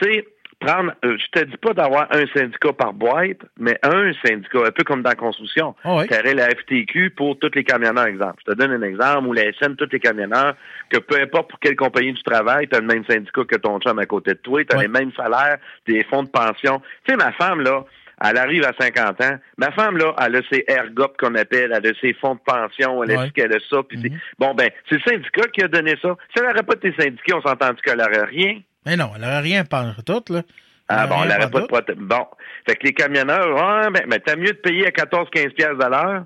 Tu 0.00 0.12
sais, 0.12 0.26
prendre, 0.64 0.92
euh, 1.04 1.16
je 1.18 1.40
te 1.40 1.44
dis 1.44 1.56
pas 1.56 1.72
d'avoir 1.74 2.06
un 2.10 2.24
syndicat 2.34 2.72
par 2.72 2.92
boîte, 2.92 3.38
mais 3.58 3.78
un 3.82 4.12
syndicat, 4.24 4.60
un 4.66 4.70
peu 4.70 4.84
comme 4.84 5.02
dans 5.02 5.10
la 5.10 5.16
construction. 5.16 5.74
Tu 5.82 5.88
aurais 6.14 6.34
la 6.34 6.50
FTQ 6.50 7.10
pour 7.10 7.38
tous 7.38 7.50
les 7.54 7.64
camionneurs, 7.64 8.06
exemple. 8.06 8.42
Je 8.46 8.52
te 8.52 8.56
donne 8.58 8.72
un 8.72 8.82
exemple, 8.82 9.26
ou 9.28 9.32
la 9.32 9.52
SN, 9.52 9.76
tous 9.76 9.88
les 9.92 10.00
camionneurs, 10.00 10.54
que 10.90 10.98
peu 10.98 11.20
importe 11.20 11.50
pour 11.50 11.58
quelle 11.60 11.76
compagnie 11.76 12.12
du 12.12 12.22
travail, 12.22 12.68
tu 12.68 12.76
as 12.76 12.80
le 12.80 12.86
même 12.86 13.04
syndicat 13.04 13.42
que 13.44 13.56
ton 13.56 13.78
chum 13.80 13.98
à 13.98 14.06
côté 14.06 14.32
de 14.32 14.38
toi, 14.38 14.64
tu 14.64 14.76
as 14.76 14.80
les 14.80 14.88
mêmes 14.88 15.12
salaires, 15.16 15.58
des 15.86 16.04
fonds 16.04 16.22
de 16.22 16.28
pension. 16.30 16.80
Tu 17.04 17.12
sais, 17.12 17.16
ma 17.16 17.32
femme, 17.32 17.60
là, 17.60 17.84
elle 18.24 18.38
arrive 18.38 18.64
à 18.64 18.72
50 18.78 19.20
ans. 19.22 19.38
Ma 19.58 19.72
femme, 19.72 19.96
là, 19.98 20.14
elle 20.24 20.36
a 20.36 20.40
ses 20.50 20.64
ergop 20.68 21.16
qu'on 21.18 21.34
appelle, 21.34 21.72
elle 21.76 21.86
a 21.86 21.94
ses 22.00 22.14
fonds 22.14 22.36
de 22.36 22.40
pension, 22.46 23.02
elle 23.02 23.10
a 23.10 23.18
Ouais. 23.18 23.24
dit 23.26 23.32
qu'elle 23.32 23.52
a 23.52 23.58
ça. 23.68 23.78
C'est- 23.90 24.12
Bon, 24.38 24.54
ben, 24.54 24.70
c'est 24.88 24.94
le 24.96 25.00
syndicat 25.00 25.48
qui 25.52 25.62
a 25.64 25.68
donné 25.68 25.94
ça. 26.00 26.16
Si 26.30 26.38
elle 26.40 26.44
n'aurait 26.48 26.62
pas 26.62 26.76
tes 26.76 26.92
syndicats, 26.92 27.36
on 27.36 27.42
s'entend 27.42 27.74
qu'elle 27.74 27.98
n'aurait 27.98 28.24
rien? 28.26 28.60
Mais 28.86 28.96
non, 28.96 29.10
elle 29.14 29.22
n'aurait 29.22 29.40
rien 29.40 29.64
par 29.64 29.94
tout, 30.04 30.22
là. 30.32 30.42
Ah 30.88 31.06
bon, 31.06 31.16
elle 31.22 31.28
n'aurait 31.30 31.50
pas 31.50 31.60
de 31.60 31.66
prote- 31.66 31.94
Bon. 31.96 32.26
Fait 32.68 32.76
que 32.76 32.86
les 32.86 32.92
camionneurs, 32.92 33.54
ouais, 33.54 33.90
ben, 33.90 34.04
ben 34.06 34.20
t'as 34.24 34.36
mieux 34.36 34.52
de 34.52 34.58
payer 34.58 34.86
à 34.86 34.90
14-15 34.90 35.50
piastres 35.54 35.78
de 35.78 35.90
l'heure, 35.90 36.24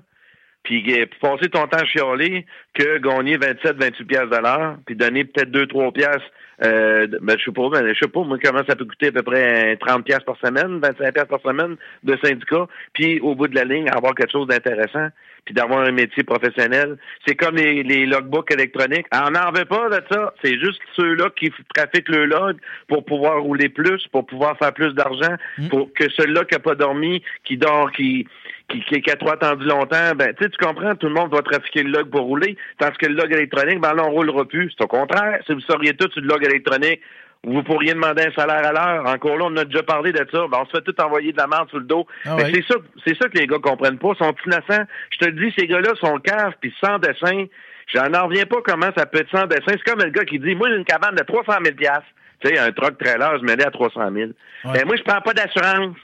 puis 0.63 0.83
euh, 1.01 1.05
passer 1.21 1.47
ton 1.49 1.65
temps 1.67 1.77
à 1.77 1.85
chialer, 1.85 2.45
que 2.73 2.97
gagner 2.97 3.37
27-28 3.37 4.05
piastres 4.05 4.29
de 4.29 4.41
l'heure, 4.43 4.75
puis 4.85 4.95
donner 4.95 5.23
peut-être 5.23 5.51
2-3 5.51 5.93
piastres, 5.93 6.23
euh, 6.61 7.07
ben, 7.21 7.37
je 7.39 7.45
sais 7.45 7.51
pas, 7.53 7.69
ben, 7.69 7.93
je 7.93 7.99
sais 7.99 8.09
pas, 8.11 8.23
moi, 8.23 8.37
comment 8.43 8.63
ça 8.67 8.75
peut 8.75 8.83
coûter 8.83 9.07
à 9.07 9.11
peu 9.13 9.23
près 9.23 9.73
euh, 9.73 9.75
30 9.79 10.03
piastres 10.03 10.25
par 10.25 10.37
semaine, 10.43 10.79
25 10.81 11.13
piastres 11.13 11.29
par 11.29 11.41
semaine 11.41 11.77
de 12.03 12.17
syndicat, 12.21 12.67
puis 12.91 13.21
au 13.21 13.35
bout 13.35 13.47
de 13.47 13.55
la 13.55 13.63
ligne, 13.63 13.89
avoir 13.89 14.13
quelque 14.13 14.31
chose 14.33 14.47
d'intéressant, 14.47 15.07
puis 15.45 15.53
d'avoir 15.53 15.81
un 15.81 15.91
métier 15.91 16.23
professionnel. 16.23 16.97
C'est 17.25 17.35
comme 17.35 17.55
les, 17.55 17.83
les 17.83 18.05
logbooks 18.05 18.51
électroniques. 18.51 19.07
Ah, 19.11 19.25
On 19.27 19.31
n'en 19.31 19.51
veut 19.51 19.65
pas 19.65 19.89
de 19.89 20.01
ça. 20.11 20.33
C'est 20.43 20.59
juste 20.59 20.81
ceux-là 20.95 21.29
qui 21.35 21.51
trafiquent 21.75 22.09
le 22.09 22.25
log 22.25 22.57
pour 22.87 23.05
pouvoir 23.05 23.41
rouler 23.41 23.69
plus, 23.69 24.05
pour 24.11 24.25
pouvoir 24.25 24.57
faire 24.57 24.73
plus 24.73 24.93
d'argent, 24.93 25.35
pour 25.69 25.91
que 25.93 26.09
celui-là 26.09 26.45
qui 26.45 26.55
n'a 26.55 26.59
pas 26.59 26.75
dormi, 26.75 27.23
qui 27.43 27.57
dort, 27.57 27.91
qui 27.91 28.27
qui, 28.69 28.81
qui, 28.81 29.01
qui 29.01 29.11
a 29.11 29.15
trop 29.15 29.31
attendu 29.31 29.65
longtemps, 29.65 30.13
ben 30.15 30.33
tu 30.35 30.43
sais, 30.43 30.49
tu 30.49 30.57
comprends, 30.63 30.95
tout 30.95 31.07
le 31.07 31.13
monde 31.13 31.33
va 31.33 31.41
trafiquer 31.41 31.83
le 31.83 31.89
log 31.89 32.09
pour 32.09 32.21
rouler, 32.21 32.55
tandis 32.77 32.97
que 32.97 33.07
le 33.07 33.15
log 33.15 33.31
électronique, 33.33 33.79
ben 33.79 33.93
là, 33.93 34.03
on 34.05 34.11
roulera 34.11 34.45
plus. 34.45 34.71
C'est 34.77 34.83
au 34.83 34.87
contraire. 34.87 35.39
Si 35.45 35.53
vous 35.53 35.59
seriez 35.61 35.95
tous 35.95 36.11
sur 36.11 36.21
le 36.21 36.27
log 36.27 36.45
électronique, 36.45 37.01
vous 37.47 37.63
pourriez 37.63 37.93
demander 37.93 38.23
un 38.23 38.31
salaire 38.31 38.65
à 38.65 38.71
l'heure. 38.73 39.07
Encore 39.07 39.37
là, 39.37 39.45
on 39.45 39.55
a 39.57 39.63
déjà 39.63 39.81
parlé 39.83 40.11
de 40.11 40.25
ça. 40.31 40.45
Ben, 40.51 40.59
on 40.61 40.65
se 40.65 40.71
fait 40.71 40.81
tout 40.81 40.99
envoyer 41.01 41.31
de 41.31 41.37
la 41.37 41.47
merde 41.47 41.69
sur 41.69 41.79
le 41.79 41.85
dos. 41.85 42.05
Ah 42.25 42.35
Mais 42.37 42.43
ouais. 42.43 42.51
c'est 42.53 42.73
ça, 42.73 42.79
c'est 43.05 43.15
ça 43.17 43.29
que 43.29 43.37
les 43.37 43.47
gars 43.47 43.59
comprennent 43.61 43.97
pas. 43.97 44.09
Ils 44.13 44.25
sont 44.25 44.35
innocents. 44.45 44.85
Je 45.11 45.17
te 45.19 45.25
le 45.25 45.31
dis, 45.31 45.53
ces 45.57 45.67
gars-là 45.67 45.91
sont 46.01 46.17
caves 46.19 46.53
puis 46.59 46.73
sans 46.83 46.99
dessin. 46.99 47.45
J'en 47.93 48.13
en 48.13 48.27
reviens 48.27 48.45
pas 48.45 48.57
comment 48.63 48.89
ça 48.95 49.05
peut 49.05 49.19
être 49.19 49.31
sans 49.31 49.47
dessin. 49.47 49.63
C'est 49.71 49.83
comme 49.83 50.01
le 50.03 50.09
gars 50.09 50.25
qui 50.25 50.37
dit, 50.37 50.53
moi, 50.53 50.69
j'ai 50.69 50.75
une 50.75 50.85
cabane 50.85 51.15
de 51.15 51.23
300 51.23 51.53
000 51.63 51.75
piastres. 51.75 52.03
Tu 52.41 52.49
sais, 52.49 52.59
un 52.59 52.71
truck 52.71 52.97
trailer, 52.97 53.37
je 53.39 53.43
me 53.43 53.55
l'ai 53.55 53.65
à 53.65 53.71
300 53.71 54.11
000. 54.13 54.31
Ben, 54.65 54.85
moi, 54.85 54.95
je 54.95 55.03
prends 55.03 55.21
pas 55.21 55.33
d'assurance. 55.33 55.95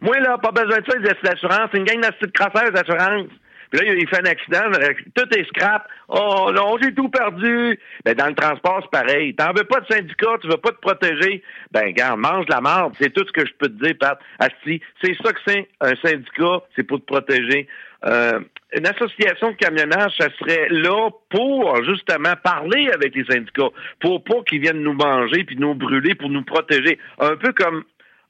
Moi, 0.00 0.18
là, 0.20 0.38
pas 0.38 0.50
besoin 0.52 0.78
de 0.78 0.84
ça, 0.88 0.98
d'assurance. 1.22 1.68
C'est 1.72 1.78
une 1.78 1.84
gang 1.84 2.00
de 2.00 2.06
petites 2.14 2.32
crasseurs 2.32 2.72
d'assurance. 2.72 3.28
Puis 3.70 3.80
là, 3.84 3.94
il 3.94 4.08
fait 4.08 4.20
un 4.20 4.30
accident, 4.30 4.64
euh, 4.74 4.92
tout 5.14 5.38
est 5.38 5.44
scrap. 5.48 5.88
Oh 6.08 6.50
non, 6.54 6.76
j'ai 6.80 6.94
tout 6.94 7.08
perdu. 7.08 7.78
Ben, 8.04 8.14
dans 8.14 8.28
le 8.28 8.34
transport, 8.34 8.80
c'est 8.82 8.90
pareil. 8.90 9.34
T'en 9.34 9.52
veux 9.52 9.64
pas 9.64 9.80
de 9.80 9.86
syndicat, 9.86 10.38
tu 10.40 10.48
veux 10.48 10.56
pas 10.56 10.70
te 10.70 10.80
protéger. 10.80 11.42
Ben, 11.72 11.86
regarde, 11.86 12.20
mange 12.20 12.46
la 12.48 12.60
marde. 12.60 12.94
C'est 12.98 13.12
tout 13.12 13.24
ce 13.26 13.32
que 13.32 13.46
je 13.46 13.52
peux 13.58 13.68
te 13.68 13.84
dire, 13.84 13.94
Pat. 13.98 14.18
Asti, 14.38 14.80
c'est 15.02 15.16
ça 15.22 15.32
que 15.32 15.40
c'est 15.46 15.68
un 15.80 15.94
syndicat, 15.96 16.62
c'est 16.74 16.84
pour 16.84 17.00
te 17.00 17.06
protéger. 17.06 17.68
Euh, 18.04 18.40
une 18.72 18.86
association 18.86 19.52
de 19.52 19.56
camionnage, 19.56 20.12
ça 20.18 20.28
serait 20.38 20.68
là 20.70 21.10
pour 21.30 21.82
justement 21.84 22.34
parler 22.42 22.90
avec 22.92 23.14
les 23.14 23.24
syndicats, 23.24 23.70
pour 24.00 24.22
pas 24.22 24.42
qu'ils 24.46 24.60
viennent 24.60 24.82
nous 24.82 24.92
manger 24.92 25.44
puis 25.44 25.56
nous 25.56 25.74
brûler, 25.74 26.14
pour 26.14 26.28
nous 26.28 26.44
protéger. 26.44 26.98
Un 27.18 27.36
peu 27.36 27.52
comme 27.52 27.84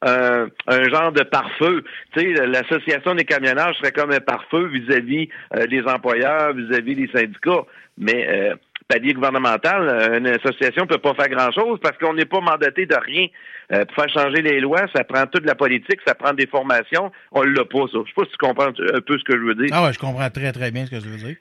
euh, 0.05 0.47
un 0.67 0.89
genre 0.89 1.13
de 1.13 1.23
pare-feu. 1.23 1.85
Tu 2.15 2.21
sais, 2.21 2.47
l'association 2.47 3.15
des 3.15 3.25
camionnages 3.25 3.77
serait 3.77 3.93
comme 3.93 4.13
un 4.13 4.21
pare-feu 4.21 4.67
vis-à-vis 4.67 5.29
euh, 5.55 5.67
des 5.67 5.83
employeurs, 5.83 6.53
vis-à-vis 6.53 6.95
des 6.95 7.09
syndicats. 7.09 7.65
Mais 7.99 8.27
euh, 8.29 8.55
palier 8.89 9.15
gouvernemental, 9.15 9.89
euh, 9.89 10.19
une 10.19 10.27
association 10.27 10.87
peut 10.87 10.99
pas 10.99 11.15
faire 11.15 11.29
grand-chose 11.29 11.79
parce 11.83 11.97
qu'on 11.99 12.15
n'est 12.15 12.27
pas 12.27 12.41
mandaté 12.41 12.87
de 12.87 12.95
rien. 12.95 13.27
Euh, 13.73 13.85
pour 13.85 14.05
faire 14.05 14.13
changer 14.13 14.43
les 14.43 14.61
lois, 14.61 14.87
ça 14.95 15.03
prend 15.03 15.27
toute 15.27 15.45
la 15.45 15.55
politique, 15.55 16.01
ça 16.07 16.15
prend 16.15 16.33
des 16.33 16.47
formations. 16.47 17.11
On 17.33 17.43
l'a 17.43 17.65
pas, 17.65 17.87
ça. 17.91 17.99
Je 18.05 18.09
sais 18.09 18.15
pas 18.15 18.25
si 18.25 18.31
tu 18.31 18.37
comprends 18.39 18.67
un 18.67 19.01
peu 19.01 19.19
ce 19.19 19.25
que 19.25 19.33
je 19.33 19.43
veux 19.43 19.55
dire. 19.55 19.71
Ah 19.73 19.85
ouais, 19.85 19.93
je 19.93 19.99
comprends 19.99 20.29
très, 20.31 20.53
très 20.53 20.71
bien 20.71 20.87
ce 20.87 20.91
que 20.91 21.03
tu 21.03 21.09
veux 21.09 21.17
dire. 21.17 21.37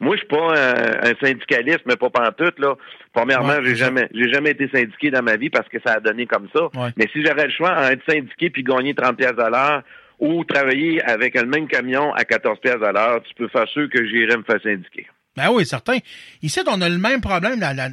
Moi, 0.00 0.16
je 0.16 0.20
suis 0.20 0.28
pas 0.28 0.54
un, 0.56 1.10
un 1.10 1.14
syndicaliste, 1.24 1.80
mais 1.86 1.96
pas 1.96 2.10
pantoute, 2.10 2.58
là. 2.58 2.74
Premièrement, 3.12 3.48
Ouais, 3.48 3.64
j'ai 3.64 3.76
jamais, 3.76 4.08
j'ai 4.14 4.32
jamais 4.32 4.50
été 4.50 4.68
syndiqué 4.68 5.10
dans 5.10 5.22
ma 5.22 5.36
vie 5.36 5.50
parce 5.50 5.68
que 5.68 5.78
ça 5.84 5.94
a 5.94 6.00
donné 6.00 6.26
comme 6.26 6.48
ça. 6.54 6.64
Ouais. 6.74 6.90
Mais 6.96 7.08
si 7.12 7.24
j'aurais 7.24 7.46
le 7.46 7.52
choix 7.52 7.72
à 7.72 7.92
être 7.92 8.02
syndiqué 8.08 8.50
puis 8.50 8.62
gagner 8.62 8.94
30 8.94 9.16
pièces 9.16 9.38
à 9.38 9.50
l'heure 9.50 9.82
ou 10.18 10.44
travailler 10.44 11.02
avec 11.02 11.34
le 11.34 11.46
même 11.46 11.66
camion 11.66 12.12
à 12.14 12.24
14 12.24 12.58
pièces 12.60 12.82
à 12.82 12.92
l'heure, 12.92 13.22
tu 13.22 13.34
peux 13.34 13.48
faire 13.48 13.66
sûr 13.68 13.88
que 13.90 14.06
j'irais 14.06 14.36
me 14.36 14.42
faire 14.44 14.60
syndiquer. 14.62 15.06
Ben 15.36 15.50
oui, 15.50 15.64
certain. 15.64 15.98
Ici, 16.42 16.60
on 16.66 16.80
a 16.80 16.88
le 16.88 16.98
même 16.98 17.20
problème. 17.20 17.58
Là, 17.60 17.72
là. 17.72 17.88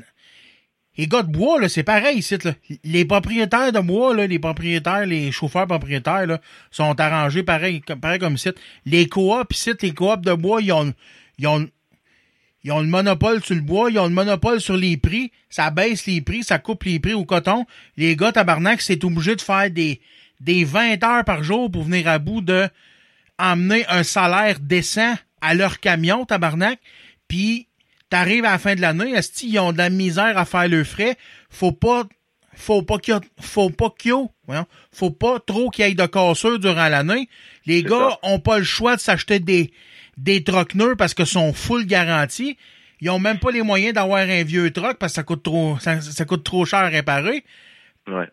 Les 0.97 1.05
gars 1.05 1.21
de 1.21 1.31
bois, 1.31 1.61
là, 1.61 1.69
c'est 1.69 1.83
pareil 1.83 2.17
ici. 2.17 2.37
Là. 2.43 2.51
Les 2.83 3.05
propriétaires 3.05 3.71
de 3.71 3.79
bois, 3.79 4.15
là, 4.15 4.25
les 4.25 4.39
propriétaires, 4.39 5.05
les 5.05 5.31
chauffeurs 5.31 5.67
propriétaires, 5.67 6.25
là, 6.25 6.39
sont 6.71 6.99
arrangés 6.99 7.43
pareil, 7.43 7.81
comme- 7.81 7.99
pareil 7.99 8.17
comme 8.19 8.33
ici. 8.33 8.49
Les 8.85 9.07
coops, 9.07 9.55
ici, 9.55 9.73
les 9.83 9.93
coops 9.93 10.21
de 10.25 10.33
bois, 10.33 10.59
ils 10.61 10.71
ont, 10.73 10.91
ils 11.37 11.47
ont, 11.47 11.67
ils 12.63 12.71
ont 12.71 12.81
le 12.81 12.87
monopole 12.87 13.43
sur 13.43 13.55
le 13.55 13.61
bois, 13.61 13.89
ils 13.91 13.99
ont 13.99 14.07
le 14.07 14.13
monopole 14.13 14.59
sur 14.59 14.75
les 14.75 14.97
prix. 14.97 15.31
Ça 15.49 15.69
baisse 15.69 16.05
les 16.05 16.21
prix, 16.21 16.43
ça 16.43 16.59
coupe 16.59 16.83
les 16.83 16.99
prix 16.99 17.13
au 17.13 17.25
coton. 17.25 17.65
Les 17.95 18.15
gars, 18.15 18.31
tabarnak, 18.31 18.81
c'est 18.81 19.03
obligé 19.03 19.35
de 19.35 19.41
faire 19.41 19.69
des, 19.71 20.01
des 20.39 20.63
20 20.63 21.03
heures 21.03 21.25
par 21.25 21.43
jour 21.43 21.71
pour 21.71 21.83
venir 21.83 22.07
à 22.07 22.19
bout 22.19 22.41
de 22.41 22.67
emmener 23.39 23.85
un 23.87 24.03
salaire 24.03 24.59
décent 24.59 25.15
à 25.41 25.53
leur 25.53 25.79
camion, 25.79 26.25
tabarnak. 26.25 26.79
Puis, 27.27 27.67
t'arrives 28.09 28.45
à 28.45 28.51
la 28.51 28.59
fin 28.59 28.75
de 28.75 28.81
l'année, 28.81 29.13
est 29.13 29.43
ils 29.43 29.59
ont 29.59 29.73
de 29.73 29.77
la 29.77 29.89
misère 29.89 30.37
à 30.37 30.45
faire 30.45 30.67
le 30.67 30.83
frais? 30.83 31.17
Faut 31.49 31.71
pas, 31.71 32.03
faut 32.57 32.81
pas 32.81 32.97
qu'il 32.97 33.19
faut 33.39 33.69
pas 33.69 33.93
qu'il 33.97 34.13
faut 34.91 35.11
pas 35.11 35.39
trop 35.39 35.69
qu'il 35.69 35.85
y 35.85 35.91
ait 35.91 35.93
de 35.93 36.05
casseurs 36.05 36.59
durant 36.59 36.89
l'année. 36.89 37.29
Les 37.65 37.83
gars 37.83 38.09
ça. 38.11 38.19
ont 38.23 38.39
pas 38.39 38.57
le 38.57 38.63
choix 38.63 38.95
de 38.95 39.01
s'acheter 39.01 39.39
des, 39.39 39.71
des 40.17 40.43
parce 40.97 41.13
que 41.13 41.23
sont 41.23 41.53
full 41.53 41.85
garantis. 41.85 42.57
Ils 42.99 43.09
ont 43.11 43.19
même 43.19 43.37
pas 43.37 43.51
les 43.51 43.61
moyens 43.61 43.93
d'avoir 43.93 44.21
un 44.21 44.43
vieux 44.43 44.71
truck 44.71 44.97
parce 44.97 45.13
que 45.13 45.15
ça 45.17 45.23
coûte 45.23 45.43
trop, 45.43 45.77
ça, 45.79 46.01
ça 46.01 46.25
coûte 46.25 46.43
trop 46.43 46.65
cher 46.65 46.79
à 46.79 46.87
réparer 46.87 47.45
Ouais. 48.07 48.27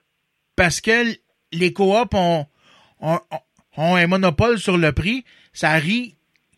parce 0.57 0.81
que 0.81 1.15
les 1.53 1.73
coops 1.73 2.15
ont, 2.15 2.47
ont, 3.01 3.21
ont 3.77 3.95
un 3.97 4.07
monopole 4.07 4.59
sur 4.59 4.79
le 4.79 4.93
prix. 4.93 5.25
Ça 5.53 5.73
rit, 5.75 6.17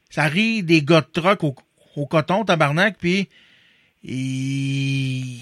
ça 0.08 0.24
rit 0.26 0.62
des 0.62 0.82
gars 0.82 1.00
de 1.00 1.06
truck 1.20 1.42
au, 1.42 1.54
au 1.96 2.06
coton, 2.06 2.44
tabarnak, 2.44 2.96
puis 2.98 3.28
ils- 4.04 5.40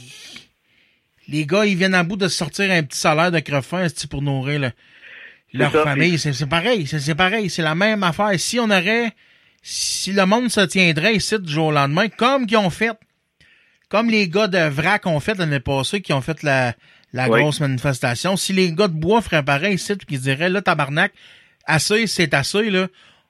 les 1.29 1.47
gars, 1.47 1.65
ils 1.67 1.77
viennent 1.77 1.95
à 1.95 2.03
bout 2.03 2.17
de 2.17 2.29
sortir 2.29 2.71
un 2.71 2.83
petit 2.83 2.99
salaire 2.99 3.31
de 3.33 3.39
crefin 3.41 3.87
pour 4.11 4.23
nourrir 4.23 4.61
le- 4.61 4.73
leur 5.53 5.73
ça, 5.73 5.83
famille? 5.85 6.19
C'est 6.19 6.47
pareil, 6.47 6.87
c'est 6.87 7.15
pareil, 7.15 7.49
c'est 7.51 7.63
la 7.63 7.75
même 7.75 8.03
affaire. 8.03 8.33
Si 8.39 8.59
on 8.59 8.65
aurait, 8.71 9.13
si 9.63 10.13
le 10.13 10.27
monde 10.27 10.51
se 10.51 10.61
tiendrait 10.61 11.17
ici 11.17 11.39
du 11.39 11.51
jour 11.53 11.67
au 11.67 11.73
lendemain, 11.73 12.09
comme 12.09 12.47
qu'ils 12.47 12.59
ont 12.59 12.71
fait, 12.71 12.93
comme 13.89 14.11
les 14.11 14.29
gars 14.29 14.49
de 14.49 14.59
VRAC 14.59 15.07
ont 15.07 15.21
fait 15.21 15.39
l'année 15.39 15.61
passée, 15.61 16.01
qui 16.01 16.13
ont 16.13 16.21
fait 16.21 16.43
la, 16.43 16.75
la 17.13 17.29
Oui. 17.29 17.41
grosse 17.41 17.61
manifestation, 17.61 18.37
si 18.37 18.53
les 18.53 18.73
gars 18.73 18.89
de 18.89 18.95
bois 18.95 19.23
feraient 19.23 19.45
pareil 19.45 19.75
ici, 19.75 19.95
puis 19.95 20.07
qu'ils 20.07 20.21
diraient, 20.21 20.49
là, 20.51 20.61
tabarnak, 20.63 21.13
assez, 21.67 22.07
c'est 22.07 22.35
assez, 22.35 22.71
là, 22.71 22.89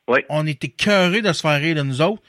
Oui. 0.09 0.21
on 0.31 0.47
était 0.47 0.69
cœurés 0.69 1.23
de 1.23 1.33
se 1.33 1.43
faire 1.43 1.61
rire 1.61 1.77
de 1.77 1.83
nous 1.83 2.01
autres. 2.01 2.23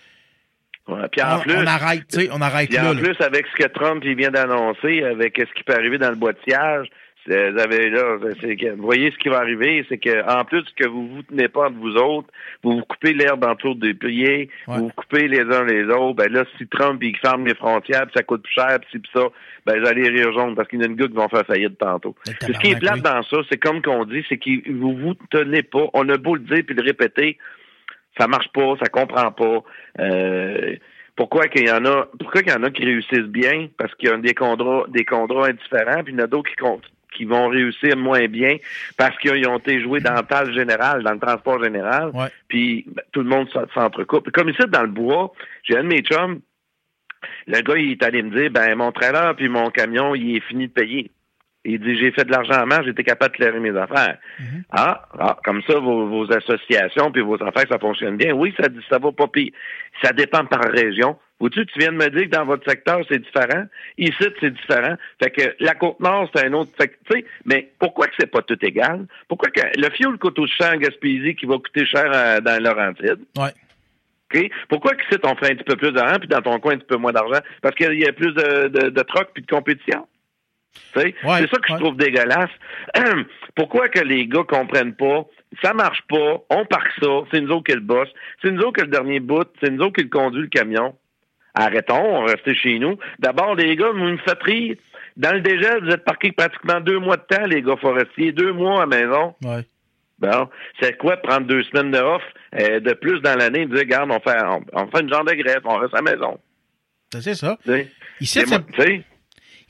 Ouais. 0.88 1.08
Puis 1.12 1.22
en 1.22 1.38
on, 1.38 1.40
plus, 1.42 1.56
on 1.58 1.66
arrête, 1.66 2.04
tu 2.08 2.20
sais, 2.22 2.30
on 2.32 2.42
arrête 2.42 2.68
Puis 2.70 2.78
là. 2.78 2.92
en 2.92 2.94
là. 2.94 3.02
plus, 3.02 3.20
avec 3.26 3.46
ce 3.48 3.64
que 3.64 3.68
Trump 3.70 4.04
il 4.06 4.16
vient 4.16 4.30
d'annoncer, 4.32 5.04
avec 5.04 5.36
ce 5.38 5.52
qui 5.56 5.64
peut 5.64 5.74
arriver 5.74 5.98
dans 5.98 6.10
le 6.10 6.16
boîtillage, 6.16 6.88
c'est- 7.28 7.50
vous 7.50 7.58
avez 7.60 7.90
là, 7.90 8.18
c'est 8.40 8.56
que, 8.56 8.76
vous 8.76 8.84
voyez 8.84 9.10
ce 9.10 9.18
qui 9.18 9.30
va 9.30 9.40
arriver, 9.40 9.84
c'est 9.90 9.98
que 9.98 10.24
en 10.32 10.46
plus 10.46 10.62
que 10.76 10.88
vous 10.88 11.08
vous 11.08 11.24
tenez 11.24 11.48
pas 11.48 11.70
entre 11.70 11.78
vous 11.80 11.96
autres, 11.96 12.28
vous 12.62 12.74
vous 12.78 12.84
coupez 12.84 13.14
l'herbe 13.14 13.44
autour 13.46 13.76
des 13.78 13.96
pieds, 13.96 14.48
Ouais. 14.68 14.78
vous 14.78 14.86
vous 14.86 14.92
coupez 14.96 15.28
les 15.28 15.42
uns 15.42 15.64
les 15.66 15.86
autres, 15.86 16.18
ben 16.18 16.32
là, 16.32 16.44
si 16.60 16.68
Trump 16.68 17.02
il 17.02 17.18
ferme 17.18 17.48
les 17.48 17.56
frontières, 17.56 18.04
puis 18.04 18.14
ça 18.16 18.22
coûte 18.22 18.44
plus 18.44 18.54
cher, 18.54 18.78
puis 18.80 18.90
ci, 18.92 19.00
puis 19.00 19.10
ça, 19.12 19.24
ben 19.66 19.84
allez 19.88 20.08
rire 20.08 20.32
jaune 20.34 20.54
parce 20.54 20.68
qu'il 20.68 20.80
y 20.80 20.84
a 20.84 20.86
une 20.86 20.96
gars 20.96 21.08
qui 21.08 21.14
vont 21.16 21.30
faire 21.30 21.48
faillite 21.48 21.80
tantôt. 21.80 22.16
Ce 22.26 22.60
qui 22.60 22.68
est 22.70 22.80
plate 22.80 23.02
dans 23.02 23.24
ça, 23.24 23.38
c'est 23.50 23.58
comme 23.58 23.82
qu'on 23.82 24.06
dit, 24.06 24.24
c'est 24.30 24.38
que 24.38 24.72
vous 24.72 24.96
vous 24.96 25.16
tenez 25.32 25.64
pas. 25.64 25.88
On 25.96 26.08
a 26.10 26.18
beau 26.18 26.36
le 26.36 26.42
dire 26.42 26.62
puis 26.64 26.76
le 26.76 26.84
répéter, 26.84 27.40
ça 28.18 28.28
marche 28.28 28.50
pas, 28.54 28.76
ça 28.82 28.90
comprend 28.90 29.32
pas. 29.32 29.64
Euh, 30.00 30.76
pourquoi 31.16 31.48
qu'il 31.48 31.68
y 31.68 31.72
en 31.72 31.86
a, 31.86 32.08
pourquoi 32.20 32.42
qu'il 32.44 32.52
y 32.52 32.56
en 32.56 32.64
a 32.64 32.70
qui 32.72 32.84
réussissent 32.86 33.20
bien? 33.30 33.68
Parce 33.78 33.94
qu'il 33.96 34.10
y 34.10 34.12
a 34.12 34.18
des 34.18 34.34
contrats, 34.34 34.86
des 34.90 35.06
contrats 35.06 35.48
indifférents, 35.48 36.04
puis 36.04 36.14
il 36.14 36.20
y 36.20 36.22
en 36.22 36.26
a 36.26 36.28
d'autres 36.28 36.50
qui 36.50 36.56
comptent 36.58 36.90
qui 37.16 37.24
vont 37.24 37.48
réussir 37.48 37.96
moins 37.96 38.28
bien 38.28 38.58
parce 38.98 39.18
qu'ils 39.20 39.48
ont 39.48 39.58
été 39.58 39.80
joués 39.82 40.02
dans 40.02 40.16
le 40.16 40.24
tal 40.24 40.54
général, 40.54 41.02
dans 41.02 41.14
le 41.14 41.20
transport 41.20 41.64
général, 41.64 42.10
Ouais. 42.14 42.28
puis 42.50 42.84
ben, 42.88 43.04
tout 43.14 43.22
le 43.22 43.30
monde 43.30 43.48
s'en- 43.52 43.66
s'entrecoupe. 43.74 44.30
Comme 44.32 44.50
ici, 44.50 44.62
dans 44.68 44.82
le 44.82 44.90
bois, 44.90 45.32
j'ai 45.64 45.78
un 45.78 45.84
de 45.84 45.88
mes 45.88 46.02
chums, 46.02 46.42
le 47.48 47.62
gars, 47.62 47.78
il 47.78 47.92
est 47.92 48.04
allé 48.04 48.22
me 48.22 48.38
dire, 48.38 48.52
ben, 48.52 48.76
mon 48.76 48.92
trailer 48.92 49.34
puis 49.38 49.48
mon 49.48 49.70
camion, 49.70 50.14
il 50.14 50.36
est 50.36 50.40
fini 50.42 50.68
de 50.68 50.74
payer. 50.74 51.10
Il 51.66 51.80
dit, 51.80 51.98
j'ai 51.98 52.12
fait 52.12 52.24
de 52.26 52.32
l'argent 52.32 52.62
en 52.62 52.66
main, 52.68 52.84
j'étais 52.84 53.04
capable 53.04 53.32
de 53.32 53.38
clairer 53.38 53.60
mes 53.60 53.76
affaires. 53.76 54.18
ah, 54.72 55.08
ah, 55.20 55.38
comme 55.44 55.62
ça, 55.64 55.80
vos, 55.80 56.08
vos 56.08 56.32
associations 56.32 57.12
puis 57.12 57.22
vos 57.22 57.42
affaires, 57.44 57.66
ça 57.70 57.80
fonctionne 57.80 58.18
bien. 58.18 58.34
Oui, 58.34 58.54
ça, 58.60 58.68
ça 58.90 59.00
va 59.00 59.12
pas 59.12 59.28
pire. 59.28 59.52
Ça 60.04 60.14
dépend 60.14 60.46
par 60.46 60.62
région. 60.72 61.18
Vois-tu, 61.40 61.66
tu 61.66 61.80
viens 61.80 61.92
de 61.92 61.98
me 61.98 62.10
dire 62.10 62.24
que 62.24 62.36
dans 62.36 62.46
votre 62.46 62.70
secteur, 62.70 63.02
c'est 63.10 63.20
différent. 63.20 63.66
Ici, 63.98 64.24
c'est 64.40 64.54
différent. 64.54 64.96
Fait 65.22 65.32
que 65.32 65.56
la 65.60 65.74
Côte-Nord, 65.74 66.30
c'est 66.34 66.46
un 66.46 66.54
autre. 66.54 66.72
Fait 66.78 66.88
que, 66.88 66.94
tu 67.10 67.20
sais, 67.20 67.26
mais 67.46 67.70
pourquoi 67.80 68.08
que 68.08 68.14
c'est 68.18 68.32
pas 68.32 68.42
tout 68.42 68.58
égal? 68.64 69.06
Pourquoi 69.28 69.50
que 69.50 69.62
le 69.78 69.90
fioul 69.90 70.18
coûte 70.18 70.40
aussi 70.40 70.54
cher 70.54 70.74
en 70.74 70.78
Gaspésie 70.78 71.36
qui 71.36 71.46
va 71.46 71.56
coûter 71.56 71.86
cher 71.86 72.10
euh, 72.14 72.40
dans 72.40 72.64
Laurentide? 72.64 73.20
Ouais. 73.38 73.52
OK? 74.34 74.50
Pourquoi 74.70 74.96
que 74.96 75.04
ici, 75.04 75.20
on 75.24 75.36
fait 75.36 75.52
un 75.52 75.56
petit 75.56 75.64
peu 75.66 75.76
plus 75.76 75.92
d'argent, 75.92 76.20
puis 76.20 76.28
dans 76.28 76.42
ton 76.42 76.60
coin, 76.60 76.74
un 76.74 76.78
petit 76.78 76.88
peu 76.88 76.98
moins 76.98 77.12
d'argent? 77.12 77.42
Parce 77.62 77.76
qu'il 77.76 78.00
y 78.00 78.08
a 78.08 78.14
plus 78.14 78.34
de, 78.34 78.68
de, 78.70 78.90
de 78.90 79.02
troc 79.02 79.30
puis 79.34 79.44
de 79.44 79.48
compétition. 79.48 80.08
Ouais, 80.96 81.14
c'est 81.42 81.50
ça 81.50 81.58
que 81.58 81.72
ouais. 81.72 81.78
je 81.78 81.84
trouve 81.84 81.98
dégueulasse. 81.98 82.50
Pourquoi 83.56 83.90
que 83.90 84.00
les 84.00 84.28
gars 84.28 84.44
comprennent 84.48 84.96
pas? 84.96 85.26
Ça 85.62 85.74
marche 85.74 86.02
pas, 86.10 86.38
on 86.50 86.66
parque 86.66 86.92
ça, 87.02 87.08
c'est 87.32 87.42
nous 87.42 87.52
autres 87.52 87.66
qui 87.66 87.74
le 87.74 87.80
boss, 87.82 88.08
c'est 88.42 88.52
nous 88.52 88.62
autres 88.62 88.74
qui 88.80 88.82
le 88.82 88.88
dernier 88.92 89.20
bout, 89.20 89.48
c'est 89.62 89.70
nous 89.72 89.84
autres 89.84 89.94
qui 89.96 90.04
le 90.04 90.10
conduit 90.10 90.42
le 90.42 90.48
camion. 90.48 90.96
Arrêtons, 91.54 91.96
on 92.18 92.26
va 92.26 92.34
rester 92.34 92.54
chez 92.56 92.80
nous. 92.80 92.98
D'abord, 93.20 93.56
les 93.56 93.76
gars, 93.76 93.92
vous 93.92 93.98
me 94.04 94.18
faites 94.18 94.44
rire. 94.44 94.76
Dans 95.16 95.32
le 95.34 95.40
dégel, 95.40 95.82
vous 95.84 95.92
êtes 95.92 96.04
parqués 96.04 96.34
pratiquement 96.34 96.82
deux 96.82 97.00
mois 97.00 97.16
de 97.16 97.22
temps, 97.24 97.46
les 97.46 97.62
gars 97.62 97.78
forestiers, 97.78 98.34
deux 98.34 98.52
mois 98.52 98.84
à 98.84 98.86
maison. 98.86 99.34
Ouais. 99.44 99.66
Bon, 100.20 100.50
c'est 100.82 100.98
quoi 100.98 101.18
prendre 101.18 101.46
deux 101.48 101.64
semaines 101.64 101.92
de 101.92 101.98
off 101.98 102.24
euh, 102.60 102.80
de 102.80 102.94
plus 102.94 103.20
dans 103.22 103.36
l'année 103.38 103.66
dire, 103.66 103.80
regarde, 103.80 104.12
on 104.12 104.20
fait, 104.20 104.38
on, 104.46 104.62
on 104.74 104.88
fait 104.88 105.02
une 105.02 105.10
genre 105.10 105.26
de 105.26 105.34
grève, 105.34 105.62
on 105.66 105.78
reste 105.78 105.94
à 105.94 106.02
la 106.02 106.12
maison. 106.16 106.40
C'est 107.20 107.34
ça. 107.36 107.58
Ici, 108.20 108.40
sais, 108.78 109.04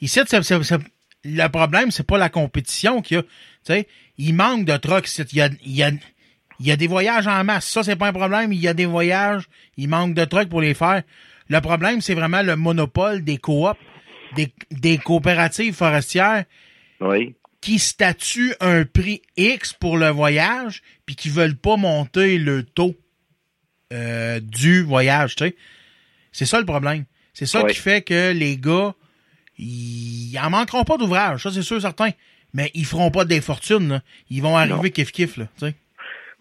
Ici, 0.02 0.22
c'est- 0.28 0.86
le 1.26 1.48
problème, 1.48 1.92
c'est 1.92 2.06
pas 2.06 2.18
la 2.18 2.30
compétition 2.30 3.02
qu'il 3.02 3.18
y 3.18 3.20
a. 3.20 3.24
Tu 3.24 3.30
sais, 3.64 3.88
il 4.18 4.34
manque 4.36 4.66
de 4.66 4.78
trucks. 4.78 5.10
Il 5.18 5.38
y 5.38 5.42
a, 5.42 5.50
il 5.66 5.72
y, 5.76 5.84
a, 5.84 5.90
il 6.60 6.66
y 6.68 6.72
a 6.72 6.76
des 6.78 6.88
voyages 6.88 7.28
en 7.28 7.44
masse. 7.44 7.66
Ça, 7.68 7.84
c'est 7.84 7.96
pas 7.96 8.08
un 8.10 8.14
problème. 8.14 8.54
Il 8.54 8.60
y 8.60 8.68
a 8.68 8.74
des 8.74 8.86
voyages. 8.86 9.50
Il 9.76 9.90
manque 9.90 10.14
de 10.14 10.24
trucks 10.24 10.50
pour 10.50 10.62
les 10.62 10.74
faire. 10.76 11.02
Le 11.50 11.60
problème, 11.62 12.00
c'est 12.02 12.14
vraiment 12.14 12.42
le 12.44 12.56
monopole 12.56 13.24
des 13.24 13.38
coops, 13.38 13.78
des, 14.36 14.54
des 14.72 14.98
coopératives 14.98 15.74
forestières 15.76 16.46
Oui. 17.02 17.36
qui 17.62 17.80
statuent 17.80 18.54
un 18.62 18.86
prix 18.86 19.22
X 19.38 19.74
pour 19.74 19.98
le 19.98 20.10
voyage, 20.10 20.82
puis 21.06 21.16
qui 21.16 21.30
veulent 21.30 21.58
pas 21.58 21.76
monter 21.78 22.38
le 22.38 22.64
taux 22.64 22.96
euh, 23.94 24.40
du 24.40 24.82
voyage, 24.84 25.36
tu 25.36 25.46
sais. 25.46 25.56
C'est 26.32 26.46
ça 26.46 26.60
le 26.60 26.66
problème. 26.66 27.06
C'est 27.34 27.46
ça 27.46 27.64
qui 27.64 27.76
fait 27.76 28.02
que 28.02 28.32
les 28.32 28.58
gars, 28.58 28.94
ils 29.58 30.38
en 30.44 30.50
manqueront 30.50 30.84
pas 30.84 30.98
d'ouvrage, 30.98 31.44
ça 31.44 31.52
c'est 31.52 31.62
sûr 31.62 31.82
certain. 31.82 32.10
Mais 32.54 32.72
ils 32.74 32.86
feront 32.86 33.12
pas 33.12 33.26
des 33.26 33.42
fortunes, 33.42 33.90
là. 33.90 34.02
Ils 34.30 34.42
vont 34.42 34.56
arriver 34.56 34.90
kiff-kiff, 34.90 35.38
là, 35.38 35.46
tu 35.60 35.66
sais. 35.68 35.76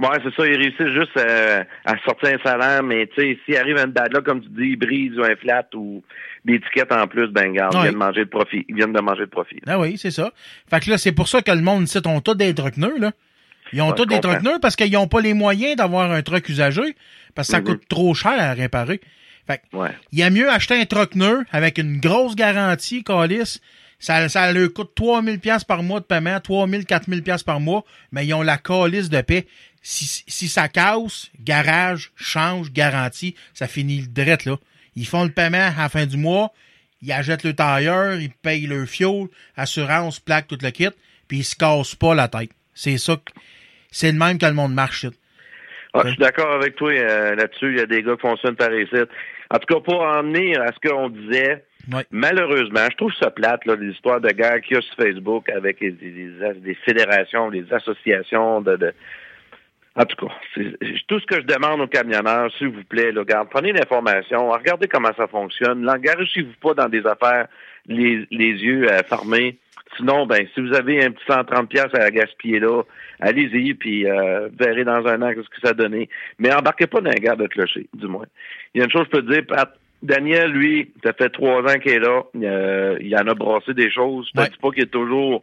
Ouais, 0.01 0.09
c'est 0.25 0.35
ça, 0.35 0.47
ils 0.47 0.57
réussissent 0.57 0.93
juste 0.93 1.17
euh, 1.17 1.63
à 1.85 1.95
sortir 2.05 2.31
un 2.31 2.43
salaire, 2.43 2.83
mais 2.83 3.07
tu 3.09 3.15
sais, 3.23 3.39
s'il 3.45 3.57
arrive 3.57 3.77
une 3.79 3.93
date 3.93 4.13
là, 4.13 4.21
comme 4.23 4.41
tu 4.43 4.49
dis, 4.49 4.71
ils 4.71 4.77
brisent 4.77 5.17
ou 5.19 5.23
un 5.23 5.37
flat 5.37 5.67
ou 5.75 6.03
des 6.45 6.61
tickets 6.61 6.93
en 6.93 7.07
plus, 7.07 7.29
ben 7.29 7.53
garde, 7.53 7.75
Ouais. 7.75 7.81
ils 7.81 7.85
viennent 7.85 7.97
manger 7.97 8.21
le 8.21 8.27
profit. 8.27 8.65
Ils 8.69 8.75
viennent 8.75 8.93
de 8.93 9.01
manger 9.01 9.21
le 9.23 9.27
profit. 9.29 9.61
Ah 9.67 9.79
oui, 9.79 9.97
c'est 9.97 10.11
ça. 10.11 10.33
Fait 10.69 10.81
que 10.81 10.91
là, 10.91 10.99
c'est 10.99 11.13
pour 11.13 11.29
ça 11.29 11.43
que 11.43 11.51
le 11.53 11.61
monde 11.63 11.85
ici 11.85 11.99
ont 12.07 12.21
tous 12.21 12.35
des 12.35 12.53
trucks 12.55 12.77
neufs, 12.77 12.99
là. 12.99 13.13
Ils 13.73 13.83
ont 13.83 13.89
Ouais, 13.91 13.95
tous 13.95 14.07
des 14.07 14.21
neufs 14.21 14.61
parce 14.61 14.77
qu'ils 14.77 14.93
n'ont 14.93 15.07
pas 15.09 15.21
les 15.21 15.33
moyens 15.35 15.77
d'avoir 15.77 16.11
un 16.13 16.23
truck 16.23 16.49
usagé, 16.49 16.83
parce 17.35 17.49
que 17.49 17.53
ça 17.53 17.61
coûte 17.61 17.83
trop 17.89 18.15
cher 18.15 18.35
à 18.39 18.53
réparer. 18.53 19.01
Fait 19.47 19.59
que, 19.59 19.77
Ouais. 19.77 19.91
il 20.13 20.19
y 20.19 20.23
a 20.23 20.31
mieux 20.31 20.51
acheter 20.51 20.81
un 20.81 20.87
truck 20.87 21.15
neuf 21.15 21.45
avec 21.53 21.79
une 21.79 22.01
grosse 22.01 22.35
garantie, 22.35 23.05
Calis. 23.05 23.61
Ça, 23.99 24.29
ça 24.29 24.53
leur 24.53 24.73
coûte 24.73 24.93
3000 24.95 25.39
pièces 25.39 25.65
par 25.65 25.83
mois 25.83 26.01
de 26.01 26.05
paiement, 26.05 26.39
3000, 26.41 26.85
4000 26.85 27.23
pièces 27.23 27.43
par 27.43 27.61
mois, 27.61 27.85
mais 28.13 28.27
ils 28.27 28.35
ont 28.35 28.43
la 28.43 28.59
calice 28.59 29.09
de 29.09 29.21
paix. 29.21 29.47
Si, 29.83 30.25
si 30.27 30.49
ça 30.49 30.69
casse, 30.69 31.31
garage, 31.41 32.11
change, 32.17 32.73
garantie, 32.73 33.35
ça 33.55 33.67
finit 33.67 34.01
le 34.03 34.07
drette, 34.09 34.45
là. 34.47 34.57
Ils 34.97 35.07
font 35.07 35.25
le 35.25 35.31
paiement 35.31 35.71
à 35.77 35.83
la 35.83 35.89
fin 35.89 36.07
du 36.07 36.17
mois, 36.17 36.53
ils 37.03 37.13
achètent 37.13 37.45
le 37.45 37.55
tailleur, 37.55 38.15
ils 38.15 38.31
payent 38.31 38.67
le 38.67 38.87
fuel, 38.87 39.27
assurance, 39.57 40.21
plaque, 40.21 40.49
tout 40.49 40.59
le 40.63 40.71
kit, 40.71 40.89
puis 41.29 41.39
ils 41.39 41.45
se 41.45 41.57
cassent 41.57 41.95
pas 41.95 42.15
la 42.15 42.29
tête. 42.29 42.51
C'est 42.75 42.99
ça 42.99 43.17
que, 43.17 43.33
c'est 43.91 44.13
le 44.13 44.19
même 44.19 44.39
que 44.39 44.47
le 44.47 44.53
monde 44.55 44.75
marche, 44.75 45.05
là. 45.05 45.11
Ah, 45.97 46.01
je 46.05 46.09
suis 46.09 46.19
d'accord 46.19 46.53
avec 46.53 46.75
toi 46.75 46.91
euh, 46.91 47.37
là-dessus. 47.37 47.71
Il 47.71 47.77
y 47.77 47.81
a 47.81 47.87
des 47.87 48.03
gars 48.03 48.17
qui 48.17 48.21
fonctionnent 48.23 48.57
par 48.57 48.75
ici. 48.75 48.97
En 49.55 49.59
tout 49.59 49.73
cas, 49.75 49.81
pour 49.81 50.03
en 50.03 50.23
venir 50.23 50.61
à 50.63 50.73
ce 50.73 50.89
qu'on 50.89 51.09
disait, 51.11 51.65
malheureusement, 52.11 52.87
je 52.91 52.97
trouve 52.97 53.13
ça 53.21 53.31
plate, 53.31 53.65
là, 53.67 53.77
les 53.77 53.93
histoires 53.93 54.21
de 54.21 54.31
guerre 54.31 54.61
qu'il 54.63 54.75
y 54.77 54.79
a 54.79 54.83
sur 54.83 54.97
Facebook 54.97 55.49
avec 55.51 55.81
les, 55.81 55.91
les- 56.01 56.55
des 56.61 56.75
fédérations, 56.87 57.51
des 57.51 57.65
associations 57.73 58.61
de. 58.63 58.77
de- 58.77 58.95
En 59.97 60.05
tout 60.07 60.27
cas, 60.27 60.33
c'est- 60.55 60.77
tout 61.07 61.21
ce 61.21 61.27
que 61.27 61.37
je 61.37 61.47
demande 61.47 61.81
aux 61.81 61.87
camionneurs, 61.87 62.51
s'il 62.59 62.69
vous 62.69 62.83
plaît, 62.83 63.13
là, 63.13 63.21
regarde, 63.21 63.49
prenez 63.49 63.73
l'information, 63.73 64.51
regardez 64.51 64.89
comment 64.89 65.13
ça 65.17 65.29
fonctionne, 65.29 65.83
l'engagez-vous 65.85 66.55
pas 66.61 66.75
dans 66.75 66.89
des 66.89 67.07
affaires 67.07 67.47
les, 67.87 68.27
les 68.33 68.53
yeux 68.69 68.91
euh, 68.91 69.03
fermés. 69.05 69.59
Sinon, 69.97 70.27
ben, 70.27 70.47
si 70.55 70.61
vous 70.61 70.75
avez 70.75 71.05
un 71.05 71.11
petit 71.11 71.25
130 71.27 71.69
pièces 71.69 71.95
à 71.95 72.11
gaspiller 72.11 72.59
là, 72.61 72.83
allez-y, 73.21 73.75
puis 73.75 74.09
euh, 74.09 74.49
verrez 74.59 74.85
dans 74.85 75.07
un 75.07 75.23
an 75.23 75.31
ce 75.37 75.41
que 75.49 75.61
ça 75.63 75.71
a 75.71 75.75
donné. 75.75 76.09
Mais 76.39 76.53
embarquez 76.55 76.87
pas 76.87 77.01
dans 77.01 77.11
un 77.11 77.15
guerre 77.15 77.37
de 77.37 77.47
clocher, 77.47 77.87
du 77.95 78.07
moins. 78.07 78.27
Il 78.75 78.79
y 78.79 78.81
a 78.83 78.85
une 78.85 78.91
chose 78.91 79.09
que 79.09 79.17
je 79.17 79.21
peux 79.21 79.27
te 79.27 79.33
dire, 79.33 79.47
Pat. 79.47 79.73
Daniel, 80.03 80.51
lui, 80.53 80.93
ça 81.03 81.13
fait 81.15 81.31
trois 81.31 81.63
ans 81.63 81.79
qu'il 81.79 81.93
est 81.93 81.99
là. 81.99 82.23
Euh, 82.43 82.99
il 83.01 83.17
en 83.17 83.27
a 83.27 83.35
brassé 83.35 83.73
des 83.73 83.91
choses. 83.91 84.29
Je 84.35 84.41
Ouais. 84.41 84.49
dis 84.49 84.59
pas 84.61 84.71
qu'il 84.71 84.83
est 84.83 84.87
toujours. 84.87 85.43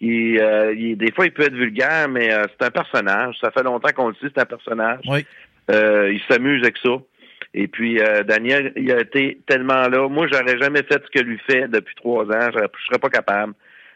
Il, 0.00 0.38
euh, 0.40 0.72
il- 0.74 0.96
des 0.96 1.10
fois, 1.12 1.26
il 1.26 1.32
peut 1.32 1.42
être 1.42 1.54
vulgaire, 1.54 2.08
mais 2.08 2.32
euh, 2.32 2.44
c'est 2.50 2.66
un 2.66 2.70
personnage. 2.70 3.36
Ça 3.40 3.50
fait 3.50 3.62
longtemps 3.64 3.90
qu'on 3.94 4.08
le 4.08 4.14
sait, 4.14 4.28
c'est 4.34 4.40
un 4.40 4.46
personnage. 4.46 5.00
Oui. 5.08 5.26
Euh, 5.72 6.12
il 6.12 6.20
s'amuse 6.30 6.62
avec 6.62 6.76
ça. 6.78 6.90
Et 7.52 7.66
puis, 7.66 8.00
euh, 8.00 8.22
Daniel, 8.22 8.72
il 8.76 8.92
a 8.92 9.00
été 9.00 9.40
tellement 9.46 9.88
là. 9.88 10.08
Moi, 10.08 10.28
j'aurais 10.32 10.56
jamais 10.58 10.84
fait 10.84 11.02
ce 11.04 11.10
que 11.10 11.24
lui 11.24 11.38
fait 11.50 11.66
depuis 11.68 11.94
trois 11.96 12.24
ans. 12.26 12.50
Je 12.54 12.58
je 12.60 12.86
serais 12.86 12.98
pas 13.00 13.10
capable 13.10 13.54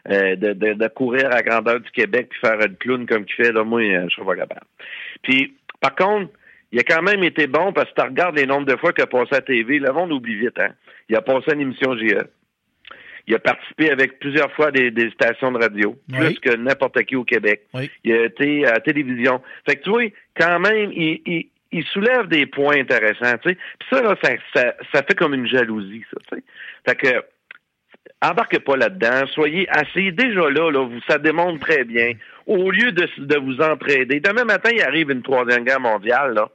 euh, 0.09 0.35
de, 0.35 0.53
de, 0.53 0.73
de 0.73 0.87
courir 0.89 1.27
à 1.27 1.35
la 1.35 1.41
grandeur 1.41 1.79
du 1.79 1.89
Québec 1.91 2.27
puis 2.29 2.39
faire 2.39 2.59
une 2.59 2.75
clown 2.77 3.05
comme 3.05 3.25
qu'il 3.25 3.35
fait. 3.45 3.51
Là, 3.51 3.63
moi, 3.63 3.81
euh, 3.81 4.05
je 4.09 4.15
serais 4.15 4.25
pas 4.25 4.35
capable. 4.35 4.65
Puis, 5.23 5.55
par 5.81 5.95
contre, 5.95 6.31
il 6.71 6.79
a 6.79 6.83
quand 6.83 7.01
même 7.01 7.23
été 7.23 7.47
bon 7.47 7.71
parce 7.73 7.89
que 7.91 8.01
tu 8.01 8.07
regardes 8.07 8.37
les 8.37 8.45
nombres 8.45 8.65
de 8.67 8.75
fois 8.77 8.91
qu'il 8.93 9.03
a 9.03 9.07
passé 9.07 9.35
à 9.35 9.41
TV. 9.41 9.79
Le 9.79 9.91
monde 9.93 10.11
oublie 10.11 10.35
vite, 10.35 10.59
hein. 10.59 10.73
Il 11.09 11.15
a 11.15 11.21
passé 11.21 11.51
à 11.51 11.53
une 11.53 11.61
émission 11.61 11.95
GE. 11.97 12.25
Il 13.27 13.33
a 13.33 13.39
participé 13.39 13.89
avec 13.89 14.19
plusieurs 14.19 14.51
fois 14.51 14.71
des, 14.71 14.91
des 14.91 15.09
stations 15.11 15.51
de 15.51 15.57
radio, 15.57 15.95
Oui. 16.11 16.17
plus 16.35 16.39
que 16.39 16.55
n'importe 16.55 17.01
qui 17.05 17.15
au 17.15 17.23
Québec. 17.23 17.61
Oui. 17.73 17.89
Il 18.03 18.13
a 18.13 18.25
été 18.25 18.65
à 18.67 18.73
la 18.73 18.79
télévision. 18.81 19.41
Fait 19.67 19.77
que 19.77 19.83
tu 19.83 19.89
vois, 19.89 20.03
quand 20.39 20.59
même, 20.59 20.91
il, 20.91 21.21
il, 21.25 21.47
il 21.71 21.83
soulève 21.85 22.27
des 22.27 22.45
points 22.45 22.77
intéressants, 22.77 23.35
tu 23.41 23.49
sais. 23.49 23.57
Puis 23.79 23.87
ça, 23.89 24.01
là, 24.03 24.15
ça, 24.21 24.29
ça, 24.53 24.75
ça 24.93 25.01
fait 25.03 25.15
comme 25.17 25.33
une 25.33 25.47
jalousie, 25.47 26.03
ça, 26.11 26.17
tu 26.29 26.35
sais. 26.37 26.43
Fait 26.87 26.95
que, 26.95 27.25
embarquez 28.21 28.59
pas 28.59 28.77
là-dedans. 28.77 29.27
Soyez 29.33 29.67
assez. 29.69 30.11
Déjà 30.11 30.49
là, 30.49 30.71
là, 30.71 30.85
vous, 30.85 30.99
ça 31.07 31.17
démontre 31.17 31.59
très 31.59 31.83
bien. 31.83 32.11
Au 32.47 32.71
lieu 32.71 32.91
de, 32.91 33.07
de 33.17 33.37
vous 33.37 33.61
entraider, 33.61 34.19
demain 34.19 34.45
matin, 34.45 34.69
il 34.73 34.81
arrive 34.81 35.11
une 35.11 35.23
troisième 35.23 35.63
guerre 35.63 35.79
mondiale, 35.79 36.33
là. 36.33 36.49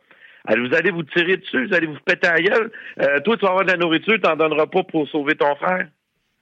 Alors, 0.47 0.67
vous 0.67 0.75
allez 0.75 0.91
vous 0.91 1.03
tirer 1.03 1.37
dessus, 1.37 1.67
vous 1.67 1.75
allez 1.75 1.87
vous 1.87 1.99
péter 2.05 2.27
à 2.27 2.37
la 2.37 2.41
gueule. 2.41 2.71
Euh, 3.01 3.21
toi, 3.21 3.37
tu 3.37 3.43
vas 3.43 3.51
avoir 3.51 3.65
de 3.65 3.73
la 3.73 3.77
nourriture, 3.77 4.15
tu 4.15 4.27
n'en 4.27 4.37
donneras 4.37 4.67
pas 4.67 4.83
pour 4.85 5.07
sauver 5.09 5.35
ton 5.35 5.55
frère. 5.57 5.87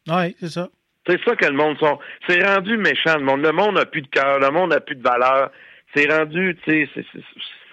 Oui, 0.09 0.37
c'est 0.39 0.51
ça. 0.51 0.69
C'est 1.07 1.21
ça 1.25 1.35
que 1.35 1.47
le 1.47 1.53
monde 1.53 1.79
sont. 1.79 1.99
C'est 2.29 2.45
rendu 2.45 2.77
méchant, 2.77 3.17
le 3.17 3.25
monde. 3.25 3.43
Le 3.43 3.53
monde 3.53 3.75
n'a 3.75 3.87
plus 3.87 4.03
de 4.03 4.09
cœur, 4.09 4.39
le 4.39 4.51
monde 4.51 4.71
n'a 4.71 4.81
plus 4.81 4.95
de 4.95 5.03
valeur. 5.03 5.51
C'est 5.95 6.09
rendu, 6.13 6.57
tu 6.65 6.87
sais, 6.87 7.05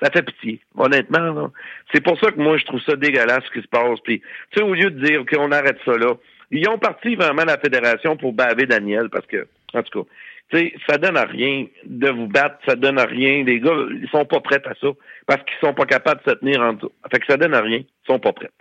ça 0.02 0.10
fait 0.10 0.24
pitié, 0.24 0.62
honnêtement. 0.76 1.52
C'est 1.94 2.02
pour 2.02 2.20
ça 2.20 2.32
que 2.32 2.40
moi, 2.40 2.58
je 2.58 2.66
trouve 2.66 2.82
ça 2.82 2.96
dégueulasse 2.96 3.44
ce 3.46 3.52
qui 3.52 3.62
se 3.62 3.68
passe. 3.68 4.00
Puis, 4.04 4.22
tu 4.52 4.60
sais, 4.60 4.64
au 4.64 4.74
lieu 4.74 4.90
de 4.90 5.06
dire 5.06 5.26
qu'on 5.26 5.52
arrête 5.52 5.78
ça 5.86 5.98
là, 5.98 6.16
ils 6.52 6.68
ont 6.70 6.78
parti 6.78 7.16
vraiment 7.16 7.46
la 7.46 7.58
fédération 7.58 8.18
pour 8.18 8.34
baver 8.34 8.66
Daniel 8.66 9.10
parce 9.10 9.26
que, 9.26 9.48
en 9.74 9.84
tout 9.84 10.04
cas, 10.04 10.10
tu 10.50 10.58
sais, 10.58 10.74
ça 10.88 10.98
donne 10.98 11.18
à 11.18 11.26
rien 11.26 11.66
de 11.86 12.10
vous 12.10 12.28
battre, 12.28 12.58
ça 12.68 12.76
donne 12.76 13.00
à 13.00 13.06
rien. 13.06 13.44
Les 13.44 13.60
gars, 13.60 13.74
ils 13.90 14.08
sont 14.10 14.26
pas 14.26 14.40
prêts 14.42 14.62
à 14.66 14.76
ça 14.80 14.88
parce 15.26 15.44
qu'ils 15.44 15.58
sont 15.60 15.74
pas 15.74 15.86
capables 15.86 16.22
de 16.24 16.32
se 16.32 16.36
tenir 16.36 16.62
en 16.62 16.74
dessous. 16.74 16.92
Fait 17.12 17.20
que 17.20 17.26
ça 17.26 17.38
donne 17.38 17.54
à 17.54 17.62
rien. 17.62 17.80
Ils 17.80 18.06
sont 18.06 18.20
pas 18.20 18.34
prêts. 18.34 18.52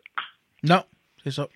Non, 0.63 0.83
c'est 1.23 1.31
ça. 1.31 1.47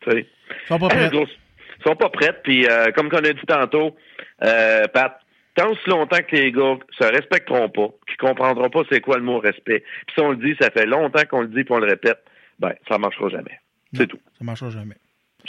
tu 0.00 0.10
sais. 0.10 0.26
Ils 0.50 0.66
sont 0.66 0.78
pas 0.78 0.88
prêts. 0.88 1.10
Ils 1.12 1.82
sont 1.84 1.96
pas 1.96 2.08
prêts. 2.08 2.40
Puis, 2.42 2.66
euh, 2.66 2.90
comme 2.92 3.08
on 3.12 3.16
a 3.16 3.32
dit 3.32 3.46
tantôt, 3.46 3.96
euh, 4.42 4.88
Pat, 4.88 5.20
tant 5.54 5.70
aussi 5.70 5.88
longtemps 5.88 6.22
que 6.26 6.34
les 6.34 6.50
gars 6.50 6.78
se 6.98 7.04
respecteront 7.04 7.68
pas, 7.68 7.88
qu'ils 8.06 8.16
comprendront 8.16 8.70
pas 8.70 8.82
c'est 8.90 9.00
quoi 9.00 9.16
le 9.18 9.22
mot 9.22 9.38
respect, 9.38 9.84
puis 10.06 10.14
si 10.14 10.20
on 10.20 10.30
le 10.30 10.36
dit, 10.36 10.56
ça 10.60 10.70
fait 10.70 10.86
longtemps 10.86 11.24
qu'on 11.28 11.42
le 11.42 11.48
dit 11.48 11.64
puis 11.64 11.74
on 11.74 11.78
le 11.78 11.86
répète, 11.86 12.18
ben, 12.58 12.74
ça 12.88 12.98
marchera 12.98 13.28
jamais. 13.28 13.60
C'est 13.94 14.06
tout. 14.06 14.20
Ça 14.38 14.44
marchera 14.44 14.70
jamais. 14.70 14.96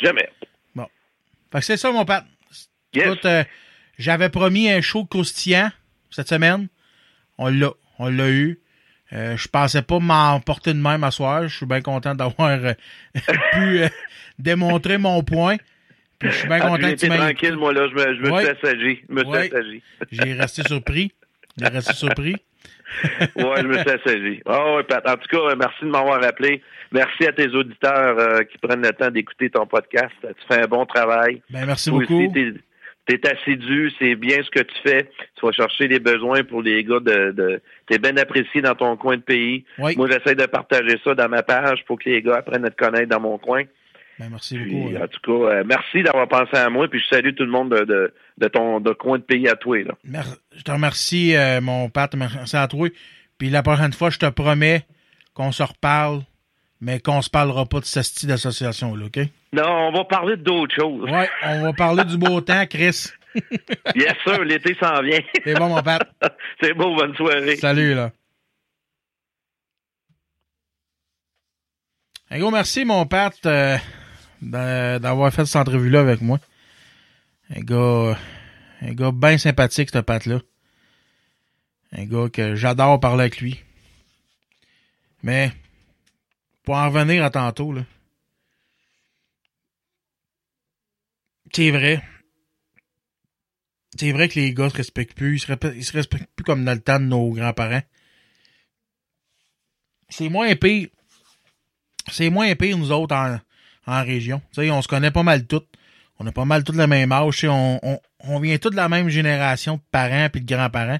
Jamais. 0.01 0.29
Fait 1.49 1.59
que 1.59 1.65
c'est 1.65 1.77
ça, 1.77 1.91
mon 1.93 2.03
Pat. 2.03 2.25
Yes. 2.93 3.05
Écoute, 3.05 3.25
euh, 3.25 3.43
j'avais 3.97 4.27
promis 4.29 4.69
un 4.69 4.81
show 4.81 5.05
croustillant 5.05 5.71
cette 6.09 6.27
semaine. 6.27 6.67
On 7.37 7.47
l'a. 7.49 7.69
On 7.99 8.09
l'a 8.09 8.29
eu. 8.29 8.59
Euh, 9.13 9.37
je 9.37 9.47
pensais 9.47 9.81
pas 9.81 9.99
m'emporter 9.99 10.73
de 10.73 10.79
même 10.79 11.05
à 11.05 11.11
soir. 11.11 11.47
Je 11.47 11.55
suis 11.55 11.65
bien 11.65 11.79
content 11.81 12.13
d'avoir 12.15 12.49
euh, 12.49 12.73
pu 13.53 13.79
euh, 13.81 13.87
démontrer 14.37 14.97
mon 14.97 15.23
point. 15.23 15.55
Puis 16.19 16.29
je 16.31 16.35
suis 16.35 16.47
bien 16.49 16.59
Ah, 16.61 16.67
content 16.67 16.89
que 16.89 16.95
tu 16.95 17.07
m'aies 17.09 17.17
tranquille, 17.17 17.55
moi, 17.55 17.71
là, 17.71 17.87
je 17.89 17.95
me, 17.95 18.15
je 18.15 18.21
me 18.23 18.29
Ouais. 18.31 18.41
suis 18.43 18.51
assagi. 18.51 18.99
Je 19.07 19.13
me 19.13 19.19
suis 19.21 19.29
Ouais. 19.29 19.47
assagi. 19.53 19.83
J'ai 20.11 20.33
resté 20.33 20.63
surpris. 20.63 21.13
J'ai 21.57 21.67
resté 21.67 21.93
surpris. 21.93 22.35
ouais, 23.35 23.61
je 23.61 23.67
me 23.67 23.77
suis 23.77 23.89
assagi. 23.89 24.41
Ah 24.45 24.75
ouais, 24.75 24.83
Pat. 24.83 25.07
En 25.07 25.15
tout 25.15 25.27
cas, 25.29 25.51
euh, 25.51 25.55
merci 25.57 25.83
de 25.83 25.89
m'avoir 25.89 26.23
appelé. 26.23 26.61
Merci 26.91 27.27
à 27.27 27.33
tes 27.33 27.47
auditeurs 27.49 28.17
euh, 28.17 28.43
qui 28.43 28.57
prennent 28.57 28.81
le 28.81 28.93
temps 28.93 29.11
d'écouter 29.11 29.49
ton 29.49 29.65
podcast. 29.65 30.15
Tu 30.21 30.47
fais 30.47 30.63
un 30.63 30.67
bon 30.67 30.85
travail. 30.85 31.41
Ben, 31.49 31.65
merci 31.65 31.89
Toi 31.89 31.99
beaucoup. 31.99 32.33
t'es, 32.33 32.53
t'es 33.05 33.29
assidu, 33.29 33.91
c'est 33.99 34.15
bien 34.15 34.37
ce 34.43 34.49
que 34.49 34.63
tu 34.63 34.75
fais. 34.83 35.09
Tu 35.35 35.45
vas 35.45 35.51
chercher 35.51 35.87
les 35.87 35.99
besoins 35.99 36.43
pour 36.43 36.61
les 36.61 36.83
gars 36.83 36.99
de, 36.99 37.31
de 37.31 37.61
t'es 37.87 37.99
bien 37.99 38.15
apprécié 38.17 38.61
dans 38.61 38.75
ton 38.75 38.95
coin 38.97 39.17
de 39.17 39.21
pays. 39.21 39.65
Oui. 39.79 39.95
Moi, 39.97 40.07
j'essaie 40.09 40.35
de 40.35 40.45
partager 40.45 40.99
ça 41.03 41.13
dans 41.13 41.29
ma 41.29 41.43
page 41.43 41.83
pour 41.85 41.99
que 41.99 42.09
les 42.09 42.21
gars 42.21 42.37
apprennent 42.37 42.65
à 42.65 42.69
te 42.69 42.77
connaître 42.77 43.09
dans 43.09 43.19
mon 43.21 43.37
coin. 43.37 43.63
Ben, 44.19 44.29
merci 44.31 44.57
Puis, 44.57 44.71
beaucoup. 44.73 44.95
euh. 44.95 45.03
en 45.03 45.07
tout 45.07 45.19
cas, 45.23 45.51
euh, 45.57 45.63
merci 45.65 46.01
d'avoir 46.01 46.27
pensé 46.27 46.55
à 46.57 46.69
moi, 46.69 46.87
puis 46.87 46.99
je 46.99 47.07
salue 47.07 47.35
tout 47.35 47.43
le 47.45 47.51
monde 47.51 47.69
de, 47.71 47.85
de, 47.85 48.13
de 48.39 48.47
ton 48.47 48.79
de 48.79 48.91
coin 48.93 49.19
de 49.19 49.23
pays 49.23 49.47
à 49.47 49.55
toi. 49.55 49.77
Là. 49.83 49.93
Mer- 50.03 50.37
Je 50.55 50.63
te 50.63 50.71
remercie, 50.71 51.35
euh, 51.35 51.61
mon 51.61 51.89
Pat. 51.89 52.13
Merci 52.15 52.57
à 52.57 52.67
toi. 52.67 52.89
Puis 53.37 53.49
la 53.51 53.61
prochaine 53.61 53.93
fois, 53.93 54.09
je 54.09 54.17
te 54.17 54.25
promets 54.29 54.85
qu'on 55.35 55.51
se 55.51 55.61
reparle, 55.61 56.21
mais 56.81 56.99
qu'on 56.99 57.21
se 57.21 57.29
parlera 57.29 57.65
pas 57.67 57.79
de 57.79 57.85
ce 57.85 58.01
style 58.01 58.29
d'association-là, 58.29 59.05
OK? 59.05 59.19
Non, 59.53 59.63
on 59.89 59.91
va 59.91 60.03
parler 60.05 60.35
d'autres 60.37 60.73
choses. 60.75 61.09
Ouais, 61.09 61.29
on 61.43 61.61
va 61.61 61.73
parler 61.73 62.03
du 62.05 62.17
beau 62.17 62.41
temps, 62.41 62.65
Chris. 62.65 63.09
Bien 63.95 64.13
sûr, 64.23 64.43
l'été 64.43 64.75
s'en 64.81 64.99
vient. 65.03 65.19
C'est 65.45 65.53
bon, 65.53 65.69
mon 65.69 65.81
Pat. 65.83 66.01
c'est 66.61 66.73
beau, 66.73 66.95
bonne 66.95 67.15
soirée. 67.15 67.55
Salut, 67.57 67.93
là. 67.93 68.11
Un 72.29 72.39
gros 72.39 72.51
merci, 72.51 72.83
mon 72.83 73.05
Pat, 73.05 73.33
euh, 73.45 73.77
d'avoir 74.41 75.33
fait 75.33 75.45
cette 75.45 75.55
entrevue-là 75.55 76.01
avec 76.01 76.21
moi. 76.21 76.39
Un 77.49 77.61
gars, 77.61 78.17
un 78.81 78.93
gars 78.93 79.11
bien 79.11 79.37
sympathique, 79.37 79.89
ce 79.91 79.99
Pat-là. 79.99 80.41
Un 81.93 82.05
gars 82.05 82.29
que 82.29 82.55
j'adore 82.55 82.99
parler 82.99 83.21
avec 83.21 83.39
lui. 83.39 83.63
Mais, 85.23 85.51
pour 86.63 86.75
en 86.75 86.89
revenir 86.89 87.23
à 87.23 87.29
tantôt, 87.29 87.73
là. 87.73 87.83
C'est 91.53 91.71
vrai. 91.71 92.03
c'est 93.97 94.11
vrai 94.11 94.29
que 94.29 94.35
les 94.35 94.53
gars 94.53 94.69
se 94.69 94.75
respectent 94.75 95.17
plus. 95.17 95.37
Ils 95.37 95.83
se, 95.85 95.93
respectent, 95.93 96.29
plus 96.35 96.43
comme 96.43 96.65
dans 96.65 97.01
nos 97.01 97.31
grands-parents. 97.31 97.81
C'est 100.09 100.29
moins 100.29 100.53
pire. 100.55 100.89
C'est 102.11 102.29
moins 102.29 102.53
pire, 102.55 102.77
nous 102.77 102.91
autres, 102.91 103.15
en, 103.15 103.39
en 103.87 104.03
région. 104.03 104.41
Tu 104.53 104.61
sais, 104.61 104.71
on 104.71 104.81
se 104.81 104.87
connaît 104.87 105.11
pas 105.11 105.23
mal 105.23 105.47
toutes. 105.47 105.67
On 106.19 106.27
a 106.27 106.31
pas 106.31 106.45
mal 106.45 106.63
toutes 106.63 106.75
le 106.75 106.87
même 106.87 107.11
âge. 107.11 107.45
On, 107.45 107.79
on, 107.81 107.99
on 108.19 108.39
vient 108.39 108.57
tous 108.57 108.69
de 108.69 108.75
la 108.75 108.89
même 108.89 109.09
génération 109.09 109.75
de 109.75 109.81
parents 109.91 110.29
puis 110.31 110.41
de 110.41 110.53
grands-parents. 110.53 110.99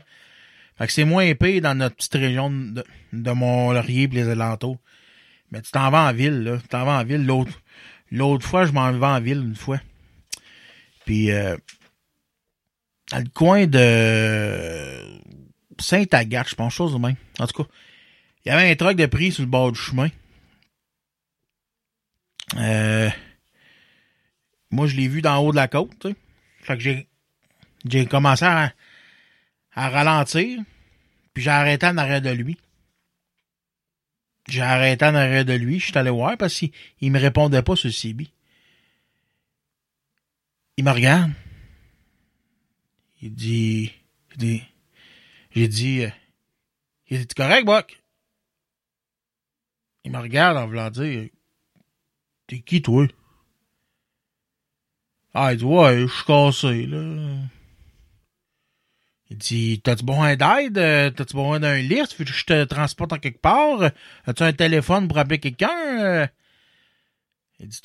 Fait 0.77 0.87
que 0.87 0.93
c'est 0.93 1.05
moins 1.05 1.33
pire 1.33 1.61
dans 1.61 1.75
notre 1.75 1.95
petite 1.95 2.13
région 2.13 2.49
de, 2.49 2.83
de 3.13 3.31
Mont-Laurier 3.31 4.03
et 4.03 4.07
les 4.07 4.29
alentours. 4.29 4.77
Mais 5.51 5.61
tu 5.61 5.71
t'en 5.71 5.89
vas 5.89 6.07
en 6.09 6.13
ville, 6.13 6.43
là. 6.43 6.57
Tu 6.59 6.67
t'en 6.67 6.85
vas 6.85 6.99
en 6.99 7.03
ville. 7.03 7.25
L'autre, 7.25 7.51
l'autre 8.11 8.45
fois, 8.45 8.65
je 8.65 8.71
m'en 8.71 8.91
vais 8.91 9.05
en 9.05 9.19
ville 9.19 9.39
une 9.39 9.55
fois. 9.55 9.79
Puis, 11.05 11.31
euh, 11.31 11.57
dans 13.11 13.19
le 13.19 13.29
coin 13.33 13.65
de 13.65 15.19
Saint-Agathe, 15.79 16.49
je 16.49 16.55
pense, 16.55 16.73
chose 16.73 16.93
de 16.93 16.99
même. 16.99 17.15
En 17.39 17.47
tout 17.47 17.63
cas, 17.63 17.69
il 18.45 18.49
y 18.49 18.51
avait 18.51 18.69
un 18.69 18.75
truck 18.75 18.97
de 18.97 19.05
prix 19.05 19.31
sur 19.31 19.43
le 19.43 19.49
bord 19.49 19.71
du 19.71 19.79
chemin. 19.79 20.09
Euh, 22.55 23.09
moi, 24.71 24.87
je 24.87 24.95
l'ai 24.95 25.07
vu 25.07 25.21
d'en 25.21 25.37
haut 25.39 25.51
de 25.51 25.57
la 25.57 25.67
côte. 25.67 26.07
Fait 26.61 26.75
que 26.75 26.83
j'ai, 26.83 27.07
j'ai 27.85 28.05
commencé 28.05 28.45
à, 28.45 28.73
à 29.73 29.89
ralentir, 29.89 30.59
puis 31.33 31.43
j'ai 31.43 31.49
arrêté 31.49 31.85
en 31.87 31.97
arrière 31.97 32.21
de 32.21 32.29
lui. 32.29 32.57
J'ai 34.47 34.61
arrêté 34.61 35.05
en 35.05 35.15
arrière 35.15 35.43
de 35.45 35.53
lui, 35.53 35.79
je 35.79 35.87
suis 35.87 35.97
allé 35.97 36.09
voir 36.09 36.37
parce 36.37 36.53
qu'il 36.53 36.71
il 37.01 37.11
me 37.11 37.19
répondait 37.19 37.61
pas 37.61 37.75
sur 37.75 37.89
le. 37.89 38.25
Il 40.77 40.83
me 40.85 40.91
regarde. 40.91 41.31
Il 43.21 43.33
dit, 43.33 43.91
il 44.31 44.37
dit 44.37 44.63
j'ai 45.57 45.67
dit, 45.67 46.03
euh, 46.03 46.09
il 47.07 47.25
dit, 47.25 47.35
correct, 47.35 47.65
Buck? 47.65 47.99
Il 50.03 50.11
me 50.11 50.19
regarde 50.19 50.55
en 50.55 50.67
voulant 50.67 50.91
dire, 50.91 51.29
t'es 52.47 52.59
qui, 52.59 52.81
toi? 52.81 53.07
Ah, 55.33 55.53
il 55.53 55.59
dit, 55.59 55.65
ouais, 55.65 56.01
je 56.01 56.13
suis 56.13 56.25
cassé, 56.25 56.85
là. 56.87 57.37
Il 59.29 59.37
dit, 59.37 59.81
t'as-tu 59.81 60.05
besoin 60.05 60.35
d'aide? 60.35 60.75
T'as-tu 61.15 61.33
besoin 61.35 61.59
d'un 61.59 61.77
lift? 61.77 62.17
Veux-tu 62.17 62.31
que 62.31 62.37
je 62.37 62.45
te 62.45 62.63
transporte 62.63 63.13
en 63.13 63.19
quelque 63.19 63.41
part? 63.41 63.91
As-tu 64.25 64.43
un 64.43 64.53
téléphone 64.53 65.07
pour 65.07 65.17
appeler 65.17 65.39
quelqu'un? 65.39 66.29
Il 67.59 67.67
dit, 67.67 67.81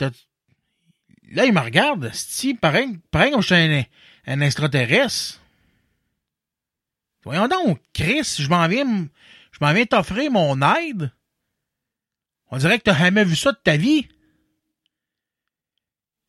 Là, 1.32 1.46
il 1.46 1.52
me 1.52 1.60
regarde, 1.60 2.10
si 2.12 2.54
pareil, 2.54 2.98
pareil 3.10 3.32
comme 3.32 3.40
je 3.40 3.46
suis 3.46 3.54
un, 3.54 3.84
un 4.26 4.40
extraterrestre. 4.40 5.40
Voyons 7.24 7.48
donc, 7.48 7.80
Chris, 7.94 8.36
je 8.38 8.48
m'en 8.48 8.68
viens, 8.68 9.08
je 9.52 9.58
m'en 9.60 9.72
viens 9.72 9.86
t'offrir 9.86 10.30
mon 10.30 10.60
aide. 10.76 11.10
On 12.50 12.58
dirait 12.58 12.78
que 12.78 12.84
t'as 12.84 12.98
jamais 12.98 13.24
vu 13.24 13.34
ça 13.34 13.52
de 13.52 13.58
ta 13.62 13.78
vie. 13.78 14.08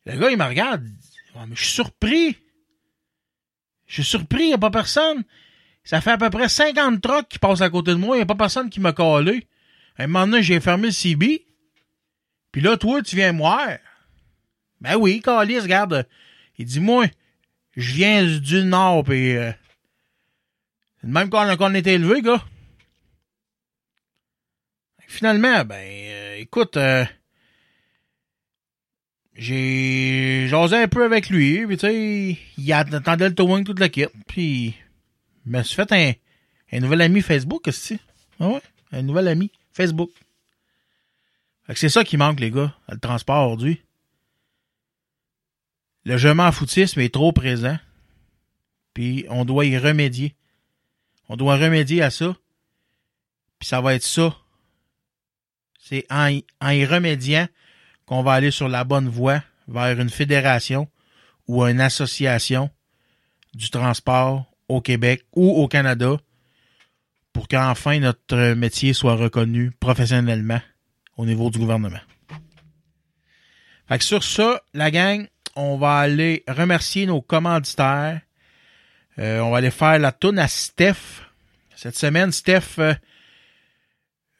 Le 0.06 0.18
gars, 0.18 0.30
il 0.30 0.36
me 0.36 0.44
regarde. 0.44 0.86
je 1.52 1.62
suis 1.62 1.74
surpris. 1.74 2.36
Je 3.86 3.94
suis 3.94 4.04
surpris, 4.04 4.44
il 4.44 4.48
n'y 4.48 4.54
a 4.54 4.58
pas 4.58 4.70
personne. 4.70 5.24
Ça 5.84 6.00
fait 6.00 6.12
à 6.12 6.18
peu 6.18 6.30
près 6.30 6.48
50 6.48 7.00
trucks 7.00 7.28
qui 7.28 7.38
passent 7.38 7.60
à 7.60 7.70
côté 7.70 7.90
de 7.90 7.96
moi, 7.96 8.16
il 8.16 8.20
n'y 8.20 8.22
a 8.22 8.26
pas 8.26 8.34
personne 8.34 8.70
qui 8.70 8.80
m'a 8.80 8.92
collé. 8.92 9.46
À 9.96 10.04
un 10.04 10.06
moment 10.06 10.26
donné, 10.26 10.42
j'ai 10.42 10.60
fermé 10.60 10.88
le 10.88 10.92
CB. 10.92 11.44
Puis 12.50 12.62
là, 12.62 12.76
toi, 12.76 13.02
tu 13.02 13.16
viens 13.16 13.32
me. 13.32 13.78
Ben 14.80 14.96
oui, 14.96 15.20
Calis, 15.20 15.60
regarde. 15.60 16.06
Il 16.58 16.66
dit, 16.66 16.80
moi, 16.80 17.06
je 17.76 17.92
viens 17.92 18.24
du 18.24 18.62
Nord, 18.62 19.04
puis 19.04 19.36
euh, 19.36 19.52
même 21.02 21.28
qu'on 21.28 21.56
qu'on 21.56 21.74
est 21.74 21.86
élevé, 21.86 22.22
gars. 22.22 22.42
Finalement, 25.06 25.64
ben, 25.64 25.76
euh, 25.76 26.36
écoute, 26.36 26.76
euh, 26.76 27.04
j'ai 29.34 30.46
jasé 30.48 30.76
un 30.76 30.88
peu 30.88 31.04
avec 31.04 31.28
lui, 31.28 31.66
puis 31.66 31.76
tu 31.76 31.86
sais, 31.86 32.38
il 32.56 32.72
attendait 32.72 33.28
le 33.28 33.34
towing 33.34 33.64
toute 33.64 33.80
la 33.80 33.88
kit, 33.88 34.06
puis 34.26 34.74
je 35.44 35.50
me 35.50 35.62
suis 35.62 35.74
fait 35.74 35.92
un, 35.92 36.12
un 36.76 36.80
nouvel 36.80 37.00
ami 37.00 37.20
Facebook, 37.20 37.68
c'est? 37.72 37.98
Ah 38.40 38.48
ouais, 38.48 38.62
un 38.92 39.02
nouvel 39.02 39.28
ami 39.28 39.50
Facebook. 39.72 40.10
Fait 41.66 41.72
que 41.72 41.78
c'est 41.78 41.88
ça 41.88 42.04
qui 42.04 42.16
manque, 42.16 42.40
les 42.40 42.50
gars, 42.50 42.74
le 42.88 42.98
transport 42.98 43.48
aujourd'hui. 43.48 43.80
Le 46.04 46.18
je 46.18 46.28
m'en 46.28 46.52
foutisme 46.52 47.00
est 47.00 47.12
trop 47.12 47.32
présent. 47.32 47.78
Puis 48.92 49.24
on 49.30 49.44
doit 49.44 49.64
y 49.64 49.78
remédier. 49.78 50.34
On 51.28 51.36
doit 51.36 51.56
remédier 51.56 52.02
à 52.02 52.10
ça. 52.10 52.36
Puis 53.58 53.68
ça 53.68 53.80
va 53.80 53.94
être 53.94 54.04
ça. 54.04 54.36
C'est 55.80 56.06
en 56.10 56.28
y, 56.28 56.44
en 56.60 56.70
y 56.70 56.84
remédiant 56.84 57.48
qu'on 58.06 58.22
va 58.22 58.32
aller 58.32 58.50
sur 58.50 58.68
la 58.68 58.84
bonne 58.84 59.08
voie 59.08 59.42
vers 59.68 59.98
une 60.00 60.10
fédération 60.10 60.88
ou 61.46 61.64
une 61.64 61.80
association 61.80 62.70
du 63.54 63.70
transport 63.70 64.50
au 64.68 64.80
Québec 64.80 65.24
ou 65.34 65.50
au 65.50 65.68
Canada 65.68 66.16
pour 67.32 67.48
qu'enfin 67.48 67.98
notre 67.98 68.54
métier 68.54 68.92
soit 68.92 69.16
reconnu 69.16 69.72
professionnellement 69.72 70.60
au 71.16 71.26
niveau 71.26 71.50
du 71.50 71.58
gouvernement. 71.58 72.00
Fait 73.88 74.02
sur 74.02 74.24
ça, 74.24 74.62
la 74.72 74.90
gang, 74.90 75.26
on 75.56 75.76
va 75.76 75.98
aller 75.98 76.42
remercier 76.48 77.06
nos 77.06 77.20
commanditaires. 77.20 78.20
Euh, 79.18 79.40
on 79.40 79.50
va 79.50 79.58
aller 79.58 79.70
faire 79.70 79.98
la 79.98 80.12
toune 80.12 80.38
à 80.38 80.48
Steph. 80.48 81.22
Cette 81.76 81.96
semaine, 81.96 82.32
Steph 82.32 82.78
euh, 82.78 82.94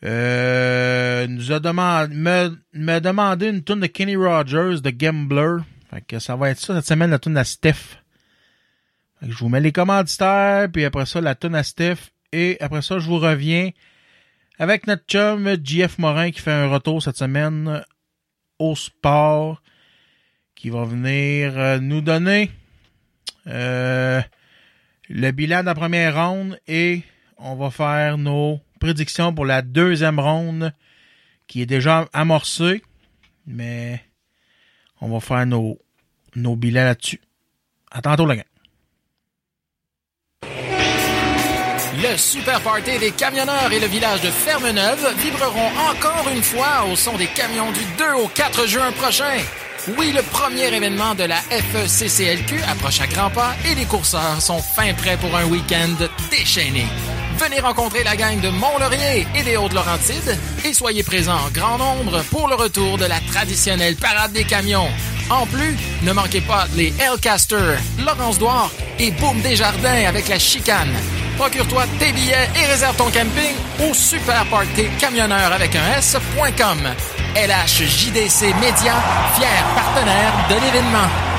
euh, 0.05 1.27
nous 1.27 1.53
a 1.53 1.61
demandé, 1.61 2.15
me, 2.15 2.99
demandé 3.01 3.49
une 3.49 3.63
toune 3.63 3.81
de 3.81 3.87
Kenny 3.87 4.17
Rogers, 4.17 4.81
de 4.83 4.91
Gambler. 4.91 5.63
Fait 5.91 6.03
que 6.03 6.19
ça 6.19 6.37
va 6.37 6.51
être 6.51 6.61
ça 6.61 6.75
cette 6.77 6.87
semaine, 6.87 7.11
la 7.11 7.19
toune 7.19 7.37
à 7.37 7.45
Steph. 7.45 7.99
Je 9.23 9.35
vous 9.37 9.49
mets 9.49 9.61
les 9.61 9.73
commanditaires, 9.73 10.69
puis 10.71 10.85
après 10.85 11.07
ça, 11.07 11.21
la 11.21 11.35
toune 11.35 11.55
à 11.55 11.63
Steph. 11.63 12.11
Et 12.33 12.59
après 12.61 12.83
ça, 12.83 12.99
je 12.99 13.07
vous 13.07 13.19
reviens 13.19 13.71
avec 14.59 14.87
notre 14.87 15.05
chum 15.07 15.57
JF 15.63 15.99
Morin 15.99 16.31
qui 16.31 16.41
fait 16.41 16.53
un 16.53 16.69
retour 16.69 17.03
cette 17.03 17.17
semaine 17.17 17.83
au 18.59 18.77
sport 18.77 19.63
qui 20.55 20.71
va 20.71 20.85
venir 20.85 21.59
euh, 21.59 21.79
nous 21.81 22.01
donner 22.01 22.51
euh, 23.47 24.21
le 25.09 25.31
bilan 25.33 25.61
de 25.61 25.67
la 25.67 25.75
première 25.75 26.15
ronde 26.15 26.59
et 26.69 27.03
on 27.39 27.57
va 27.57 27.71
faire 27.71 28.17
nos 28.19 28.61
prédictions 28.85 29.33
pour 29.33 29.47
la 29.47 29.63
deuxième 29.63 30.21
ronde 30.21 30.71
qui 31.47 31.63
est 31.63 31.67
déjà 31.67 32.07
amorcée, 32.13 32.83
mais 33.47 34.05
on 35.01 35.09
va 35.09 35.21
faire 35.21 35.47
nos, 35.47 35.79
bilans 36.35 36.85
là-dessus. 36.85 37.21
À 37.91 38.03
tantôt, 38.03 38.27
la 38.27 38.37
gang. 38.37 38.45
Le 40.43 42.19
Super 42.19 42.61
Party 42.61 42.99
des 42.99 43.13
camionneurs 43.13 43.73
et 43.73 43.81
le 43.81 43.87
village 43.87 44.21
de 44.21 44.29
Fermeneuve 44.29 45.15
vibreront 45.23 45.71
encore 45.91 46.29
une 46.35 46.43
fois 46.43 46.85
au 46.93 46.95
son 46.95 47.17
des 47.17 47.29
camions 47.29 47.73
du 47.73 47.81
2 47.97 48.23
au 48.23 48.29
4 48.29 48.67
juin 48.67 48.93
prochain. 48.93 49.39
Oui, 49.97 50.13
le 50.13 50.23
premier 50.23 50.75
événement 50.75 51.15
de 51.15 51.25
la 51.25 51.37
FECCLQ 51.37 52.61
approche 52.69 53.01
à 53.01 53.07
grands 53.07 53.31
pas 53.31 53.55
et 53.71 53.75
les 53.75 53.87
courseurs 53.87 54.43
sont 54.43 54.61
fin 54.61 54.93
prêts 54.93 55.17
pour 55.17 55.35
un 55.35 55.47
week-end 55.47 55.95
déchaîné. 56.31 56.85
Venez 57.39 57.61
rencontrer 57.61 58.05
la 58.05 58.17
gang 58.17 58.41
de 58.41 58.49
Mont-Laurier 58.49 59.27
et 59.35 59.43
des 59.43 59.57
Hautes-Laurentides 59.57 60.39
et 60.65 60.73
soyez 60.73 61.03
présents 61.03 61.37
en 61.47 61.51
grand 61.51 61.79
nombre 61.79 62.23
pour 62.31 62.49
le 62.49 62.55
retour 62.55 62.97
de 62.97 63.07
la 63.07 63.19
traditionnelle 63.33 63.97
parade 63.97 64.33
des 64.33 64.45
camions. 64.45 64.89
En 65.31 65.47
plus, 65.47 65.77
ne 66.03 66.13
manquez 66.13 66.41
pas 66.41 66.67
les 66.77 66.93
Hellcaster, 67.01 67.77
Laurence 68.05 68.39
Douard 68.39 68.71
et 68.99 69.11
Boom 69.13 69.41
Desjardins 69.41 70.07
avec 70.07 70.29
la 70.29 70.39
chicane. 70.39 70.95
Procure-toi 71.37 71.85
tes 71.99 72.13
billets 72.13 72.49
et 72.57 72.67
réserve 72.67 72.97
ton 72.97 73.11
camping 73.11 73.55
au 73.89 73.93
Super 73.93 74.45
Party 74.47 74.87
Camionneur 75.01 75.53
avec 75.53 75.75
un 75.75 75.99
S.com. 75.99 76.79
LHJDC 77.35 78.55
Média, 78.61 78.95
fier 79.35 79.65
partenaire 79.75 80.33
de 80.49 80.55
l'événement. 80.55 81.34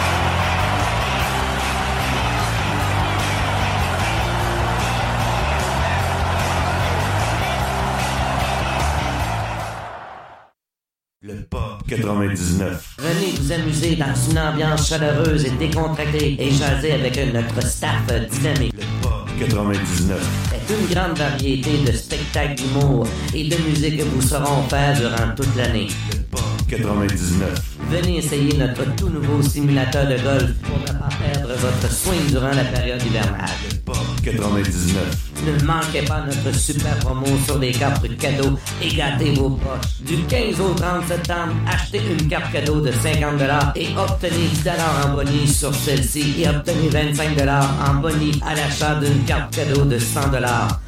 Pop 11.49 11.83
99. 11.87 12.95
Venez 12.99 13.31
vous 13.39 13.51
amuser 13.51 13.95
dans 13.95 14.13
une 14.29 14.39
ambiance 14.39 14.89
chaleureuse 14.89 15.45
et 15.45 15.51
décontractée 15.51 16.35
et 16.39 16.51
jaser 16.51 16.93
avec 16.93 17.17
notre 17.33 17.61
staff 17.65 18.05
dynamique. 18.31 18.73
Le 18.75 18.83
Pop 19.01 19.29
99. 19.39 20.19
C'est 20.49 20.73
une 20.73 20.87
grande 20.93 21.17
variété 21.17 21.77
de 21.85 21.91
spectacles 21.91 22.55
d'humour 22.55 23.07
et 23.33 23.47
de 23.47 23.55
musique 23.67 23.97
que 23.97 24.03
vous 24.03 24.21
saurons 24.21 24.63
faire 24.69 24.95
durant 24.97 25.35
toute 25.35 25.55
l'année. 25.55 25.87
Le 26.11 26.19
Pop 26.31 26.41
99. 26.67 27.75
Venez 27.89 28.17
essayer 28.17 28.57
notre 28.57 28.95
tout 28.95 29.09
nouveau 29.09 29.41
simulateur 29.41 30.07
de 30.07 30.17
golf 30.17 30.53
pour 30.63 30.79
ne 30.79 30.99
pas 30.99 31.09
perdre 31.21 31.53
votre 31.55 31.91
swing 31.91 32.27
durant 32.29 32.51
la 32.51 32.63
période 32.63 33.01
hivernale. 33.03 33.49
Pop 33.85 33.97
99. 34.23 35.31
Ne 35.45 35.63
manquez 35.65 36.01
pas 36.01 36.25
notre 36.25 36.57
super 36.57 36.97
promo 36.99 37.27
sur 37.45 37.59
les 37.59 37.71
cartes 37.71 38.07
cadeaux 38.17 38.57
et 38.81 38.87
gâtez 38.89 39.33
vos 39.33 39.51
poches. 39.51 40.01
Du 40.01 40.17
15 40.23 40.59
au 40.59 40.73
30 40.73 41.07
septembre, 41.07 41.53
achetez 41.67 42.01
une 42.19 42.27
carte 42.27 42.51
cadeau 42.51 42.81
de 42.81 42.91
50 42.91 43.41
et 43.75 43.87
obtenez 43.97 44.47
10 44.63 44.69
en 45.05 45.13
bonus 45.13 45.59
sur 45.59 45.75
celle-ci 45.75 46.41
et 46.41 46.49
obtenez 46.49 46.89
25 46.89 47.37
en 47.87 47.95
bonus 47.95 48.37
à 48.45 48.55
l'achat 48.55 48.95
d'une 48.95 49.23
carte 49.25 49.55
cadeau 49.55 49.85
de 49.85 49.99
100 49.99 50.29
Pop 50.29 50.79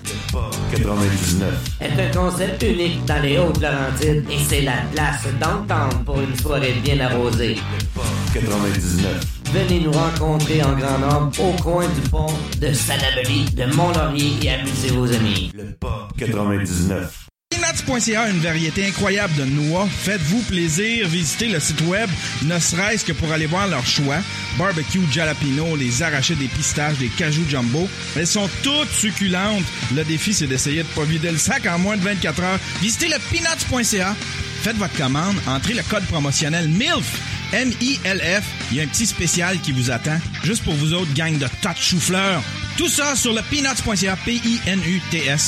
99. 0.72 1.54
est 1.82 2.02
un 2.02 2.12
concept 2.12 2.64
unique 2.64 3.06
dans 3.06 3.22
les 3.22 3.38
Hautes-Laurentides 3.38 4.26
et 4.30 4.38
c'est 4.48 4.62
la 4.62 4.78
place 4.92 5.26
d'entendre 5.40 6.04
pour 6.06 6.20
une 6.20 6.36
soirée 6.36 6.74
bien 6.84 7.00
arrosée. 7.00 7.56
Pop 7.94 8.04
99. 8.34 9.38
Venez 9.54 9.80
nous 9.80 9.92
rencontrer 9.92 10.62
en 10.64 10.74
grand 10.74 11.00
nombre 11.00 11.32
au 11.42 11.54
coin 11.62 11.88
du 11.88 12.10
pont 12.10 12.34
de 12.60 12.74
Salaberry, 12.74 13.46
de 13.56 13.66
Mont-Laurier 13.76 14.34
et 14.44 14.50
amusez 14.52 14.90
vos 14.90 15.12
amis. 15.14 15.52
Le 15.56 15.72
Pop 15.80 16.12
99. 16.18 17.27
Peanuts.ca, 17.68 18.30
une 18.30 18.40
variété 18.40 18.88
incroyable 18.88 19.34
de 19.36 19.44
noix. 19.44 19.88
Faites-vous 20.04 20.42
plaisir, 20.44 21.08
visitez 21.08 21.48
le 21.48 21.60
site 21.60 21.82
web, 21.82 22.10
ne 22.44 22.60
serait-ce 22.60 23.04
que 23.04 23.12
pour 23.12 23.32
aller 23.32 23.46
voir 23.46 23.68
leur 23.68 23.86
choix. 23.86 24.18
Barbecue, 24.58 25.02
jalapeno, 25.12 25.76
les 25.76 26.02
arrachés 26.02 26.36
des 26.36 26.48
pistaches, 26.48 26.98
des 26.98 27.10
cajou 27.10 27.44
jumbo. 27.50 27.90
Elles 28.16 28.28
sont 28.28 28.50
toutes 28.64 28.92
succulentes. 28.92 29.66
Le 29.94 30.04
défi, 30.04 30.34
c'est 30.34 30.48
d'essayer 30.48 30.84
de 30.84 30.88
pas 30.88 31.04
vider 31.04 31.32
le 31.32 31.38
sac 31.38 31.66
en 31.66 31.78
moins 31.80 31.98
de 31.98 32.04
24 32.04 32.42
heures. 32.42 32.60
Visitez 32.82 33.08
le 33.10 33.18
peanuts.ca. 33.32 34.16
Faites 34.62 34.78
votre 34.78 34.96
commande, 34.96 35.36
entrez 35.48 35.74
le 35.74 35.84
code 35.84 36.06
promotionnel 36.06 36.68
MILF. 36.70 37.20
M-I-L-F. 37.54 38.44
Il 38.72 38.78
y 38.78 38.82
a 38.82 38.84
un 38.84 38.88
petit 38.88 39.06
spécial 39.08 39.60
qui 39.62 39.72
vous 39.72 39.90
attend. 39.92 40.20
Juste 40.44 40.64
pour 40.64 40.74
vous 40.74 40.94
autres, 40.94 41.14
gang 41.14 41.38
de 41.38 41.48
tas 41.62 41.74
de 41.74 41.80
chou-fleurs. 41.80 42.44
Tout 42.78 42.90
ça 42.90 43.16
sur 43.16 43.34
le 43.34 43.42
peanuts.ca. 43.42 44.18
P-I-N-U-T-S.ca. 44.26 45.48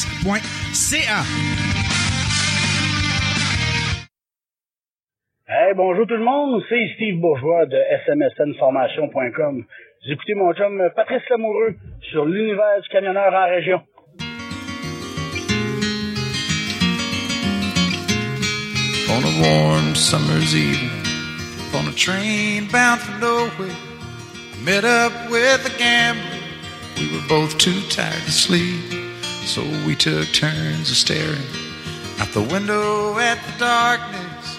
Hey, 5.51 5.73
bonjour 5.75 6.05
tout 6.05 6.13
le 6.13 6.23
monde, 6.23 6.61
c'est 6.69 6.91
Steve 6.93 7.19
Bourgeois 7.19 7.65
de 7.65 7.75
smsnformation.com. 8.05 9.65
Vous 9.65 10.11
écoutez 10.11 10.35
mon 10.35 10.53
chum 10.53 10.79
Patrice 10.95 11.27
Lamoureux 11.31 11.73
sur 12.11 12.23
l'univers 12.25 12.79
du 12.83 12.89
camionneur 12.89 13.33
en 13.33 13.49
région. 13.49 13.81
On 19.09 19.23
a 19.25 19.41
warm 19.41 19.95
summer's 19.95 20.53
evening, 20.53 20.91
on 21.73 21.87
a 21.87 21.93
train 21.93 22.67
bound 22.71 23.01
for 23.01 23.19
nowhere, 23.19 23.75
met 24.63 24.83
up 24.85 25.31
with 25.31 25.65
a 25.65 25.75
gambler. 25.79 26.29
We 26.99 27.09
were 27.11 27.27
both 27.27 27.57
too 27.57 27.81
tired 27.89 28.23
to 28.23 28.31
sleep, 28.31 28.93
so 29.47 29.63
we 29.87 29.95
took 29.95 30.31
turns 30.31 30.91
of 30.91 30.95
staring 30.95 31.41
out 32.19 32.31
the 32.33 32.47
window 32.53 33.17
at 33.17 33.39
the 33.47 33.65
darkness. 33.65 34.58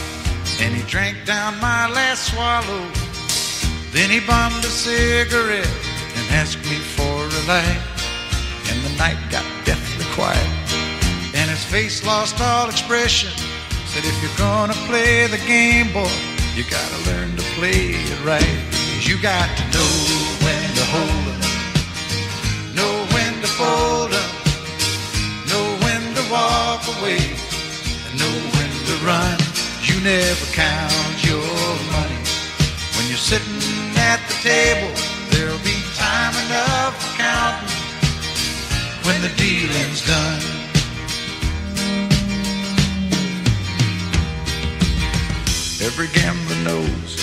and 0.61 0.75
he 0.75 0.83
drank 0.83 1.17
down 1.25 1.59
my 1.59 1.89
last 1.89 2.31
swallow. 2.31 2.85
Then 3.91 4.09
he 4.09 4.19
bummed 4.19 4.63
a 4.63 4.73
cigarette 4.85 5.75
and 6.15 6.25
asked 6.41 6.63
me 6.69 6.77
for 6.95 7.17
a 7.39 7.41
light. 7.51 7.81
And 8.69 8.77
the 8.85 8.93
night 8.97 9.19
got 9.29 9.45
deathly 9.65 10.05
quiet 10.13 10.61
and 11.33 11.49
his 11.49 11.63
face 11.65 12.05
lost 12.05 12.39
all 12.41 12.69
expression. 12.69 13.31
Said, 13.87 14.03
if 14.05 14.15
you're 14.21 14.37
gonna 14.37 14.77
play 14.87 15.27
the 15.27 15.41
game, 15.47 15.91
boy, 15.91 16.11
you 16.55 16.63
gotta 16.69 16.99
learn 17.09 17.35
to 17.35 17.43
play 17.57 17.95
it 18.11 18.25
right. 18.25 18.59
You 19.01 19.21
got 19.21 19.49
to 19.57 19.63
know 19.75 19.91
when 20.45 20.63
to 20.77 20.85
hold 20.93 21.25
'em, 21.33 22.75
know 22.75 22.93
when 23.13 23.33
to 23.41 23.47
fold 23.47 24.13
'em, 24.13 24.29
know 25.49 25.65
when 25.83 26.01
to 26.15 26.23
walk 26.31 26.83
away, 26.95 27.21
and 28.05 28.13
know 28.19 28.35
when 28.55 28.71
to 28.87 28.95
run. 29.05 29.50
Never 30.03 30.45
count 30.53 31.23
your 31.23 31.37
money 31.93 32.17
when 32.97 33.05
you're 33.07 33.21
sitting 33.21 33.61
at 33.97 34.17
the 34.27 34.33
table. 34.41 34.89
There'll 35.29 35.59
be 35.59 35.77
time 35.93 36.33
enough 36.47 36.97
for 36.97 37.17
counting 37.21 37.69
when 39.05 39.21
the 39.21 39.29
dealing's 39.37 40.01
done. 40.07 40.41
Every 45.85 46.07
gambler 46.17 46.55
knows 46.63 47.17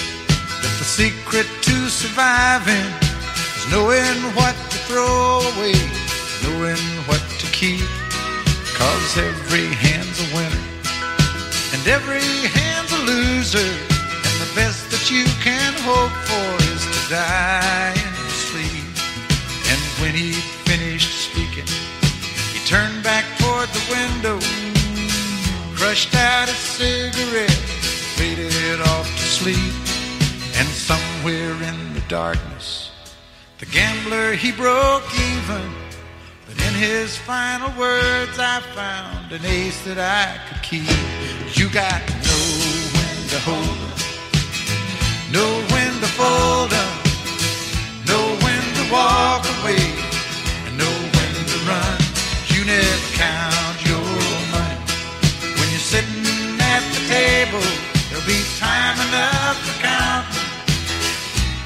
that 0.63 0.75
the 0.79 0.85
secret 0.85 1.49
to 1.63 1.89
surviving 1.89 2.87
is 3.59 3.67
knowing 3.73 4.23
what 4.39 4.55
to 4.55 4.79
throw 4.87 5.41
away, 5.57 5.75
knowing 6.45 6.79
what 7.09 7.25
to 7.41 7.47
keep. 7.51 7.83
Cause 8.79 9.19
every 9.19 9.67
hand's 9.75 10.21
a 10.31 10.37
winner 10.37 10.68
and 11.73 11.87
every 11.87 12.25
hand's 12.57 12.93
a 12.93 12.99
loser. 12.99 13.73
And 14.27 14.37
the 14.41 14.53
best 14.55 14.91
that 14.91 15.11
you 15.11 15.25
can 15.45 15.73
hope 15.85 16.15
for 16.29 16.49
is 16.73 16.83
to 16.85 17.03
die 17.13 17.93
in 17.93 18.13
your 18.21 18.35
sleep. 18.49 18.89
And 19.69 19.81
when 20.01 20.15
he 20.15 20.33
finished 20.65 21.29
speaking, 21.29 21.69
he 22.53 22.61
turned 22.67 23.03
back 23.03 23.25
toward 23.39 23.69
the 23.69 23.85
window, 23.91 24.39
crushed 25.77 26.15
out 26.15 26.49
a 26.49 26.55
cigarette, 26.55 27.63
faded 28.17 28.81
off 28.81 29.07
to 29.17 29.23
sleep. 29.23 29.75
And 30.59 30.67
somewhere 30.69 31.53
in 31.71 31.95
the 31.95 32.03
darkness, 32.09 32.91
the 33.59 33.67
gambler 33.67 34.33
he 34.33 34.53
broke 34.53 35.07
even. 35.15 35.71
But 36.47 36.57
in 36.67 36.75
his 36.75 37.17
final 37.19 37.69
words, 37.79 38.39
I 38.39 38.61
found 38.75 39.33
an 39.33 39.45
ace 39.45 39.85
that 39.85 39.99
I 39.99 40.41
could 40.49 40.63
keep. 40.63 41.18
You 41.55 41.69
got 41.71 42.01
to 42.07 42.15
know 42.27 42.45
when 42.95 43.17
to 43.33 43.39
hold 43.49 43.79
'em, 43.85 43.93
know 45.33 45.51
when 45.73 45.93
to 46.03 46.09
fold 46.19 46.73
'em, 46.73 46.93
know 48.07 48.25
when 48.45 48.63
to 48.79 48.85
walk 48.93 49.43
away, 49.57 49.85
and 50.67 50.75
know 50.79 50.97
when 51.17 51.35
to 51.51 51.59
run. 51.71 51.99
You 52.53 52.61
never 52.65 53.11
count 53.25 53.77
your 53.91 54.09
money 54.55 54.81
when 55.59 55.69
you're 55.73 55.89
sitting 55.95 56.61
at 56.75 56.83
the 56.95 57.03
table. 57.17 57.67
There'll 58.09 58.27
be 58.27 58.41
time 58.61 58.99
enough 59.09 59.57
for 59.65 59.77
counting 59.83 60.49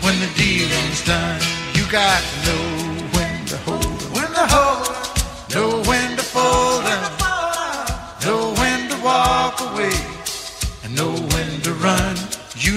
when 0.01 0.17
the 0.25 0.31
dealing's 0.43 1.03
done. 1.05 1.41
You 1.75 1.85
got 2.01 2.21
to 2.31 2.37
know 2.47 2.67
when 3.15 3.35
to 3.51 3.57
hold 3.67 4.01
when 4.15 4.31
to 4.39 4.47
hold 4.55 4.89
'em, 4.89 5.05
know 5.55 5.71
when 5.91 6.02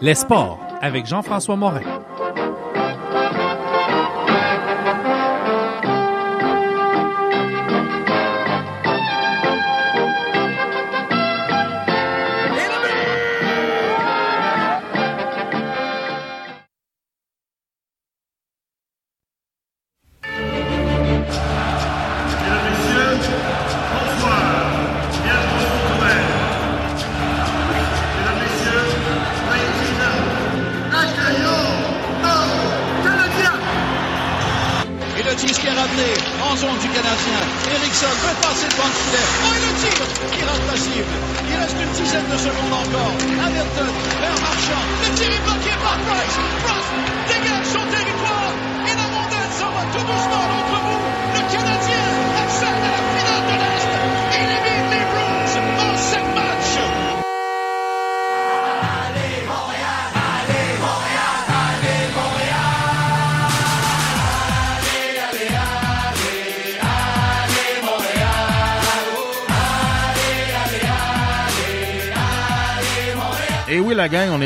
Les 0.00 0.14
sports 0.14 0.60
avec 0.80 1.06
Jean-François 1.06 1.56
Morin. 1.56 1.82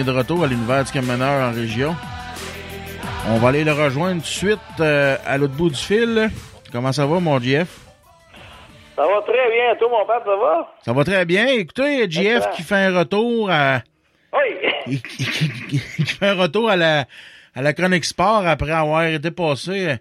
Est 0.03 0.05
de 0.05 0.11
retour 0.11 0.43
à 0.43 0.47
l'univers 0.49 0.85
du 0.85 0.91
camionneur 0.91 1.49
en 1.49 1.53
région. 1.53 1.95
On 3.29 3.37
va 3.39 3.49
aller 3.51 3.63
le 3.63 3.73
rejoindre 3.73 4.17
tout 4.17 4.27
de 4.27 4.27
suite 4.27 4.59
euh, 4.81 5.17
à 5.25 5.39
l'autre 5.39 5.55
bout 5.55 5.71
du 5.71 5.77
fil. 5.77 6.29
Comment 6.73 6.91
ça 6.93 7.07
va, 7.07 7.21
mon 7.21 7.39
GF? 7.39 7.69
Ça 8.97 9.03
va 9.03 9.23
très 9.23 9.51
bien. 9.51 9.77
Toi, 9.79 9.89
mon 9.91 10.07
père, 10.07 10.23
ça 10.25 10.37
va? 10.37 10.75
Ça 10.85 10.93
va 10.93 11.05
très 11.05 11.25
bien. 11.25 11.47
Écoutez, 11.47 12.03
Excellent. 12.03 12.51
qui 12.55 12.63
fait 12.63 12.75
un 12.75 12.99
retour 12.99 13.51
à... 13.51 13.83
Oui. 14.87 14.99
qui, 15.19 16.05
fait 16.05 16.27
un 16.27 16.35
retour 16.35 16.69
à 16.69 16.77
la, 16.77 17.05
à 17.55 17.63
la 17.63 17.73
Chronique 17.73 18.05
Sport 18.05 18.47
après 18.47 18.73
avoir 18.73 19.05
été 19.05 19.31
passé 19.31 19.99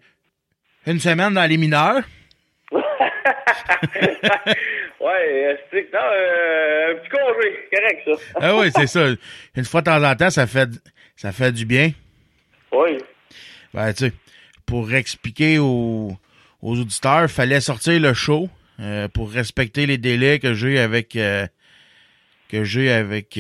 une 0.88 1.00
semaine 1.00 1.34
dans 1.34 1.46
les 1.46 1.58
mineurs. 1.58 2.02
Ouais, 5.00 5.10
euh, 5.30 5.56
c'est 5.72 5.90
non, 5.94 6.00
euh, 6.00 6.92
un 6.92 6.96
petit 6.96 7.10
congé. 7.10 7.70
Correct, 7.74 8.02
ça. 8.06 8.12
Ah 8.42 8.58
oui, 8.58 8.72
c'est 8.76 8.88
ça. 8.88 9.08
Une 9.56 9.66
fois 9.66 9.82
de 9.82 9.86
temps 9.86 10.04
en 10.04 10.16
temps, 10.16 10.30
ça 10.30 10.48
fait, 10.48 10.70
ça 11.16 11.32
fait 11.32 11.52
du 11.52 11.66
bien. 11.66 11.92
Oui. 12.72 12.98
Ben, 13.74 13.94
tu 13.94 14.06
sais, 14.06 14.14
pour 14.66 14.94
expliquer 14.94 15.60
aux, 15.60 16.18
aux 16.62 16.80
auditeurs, 16.80 17.30
fallait 17.30 17.62
sortir 17.62 18.00
le 18.00 18.14
show 18.14 18.50
euh, 18.80 19.08
pour 19.08 19.32
respecter 19.32 19.86
les 19.86 19.98
délais 19.98 20.40
que 20.40 20.54
j'ai 20.54 20.80
avec 20.80 21.16
euh, 21.16 21.48
que 22.50 22.64
j'ai 22.64 22.92
avec 22.92 23.40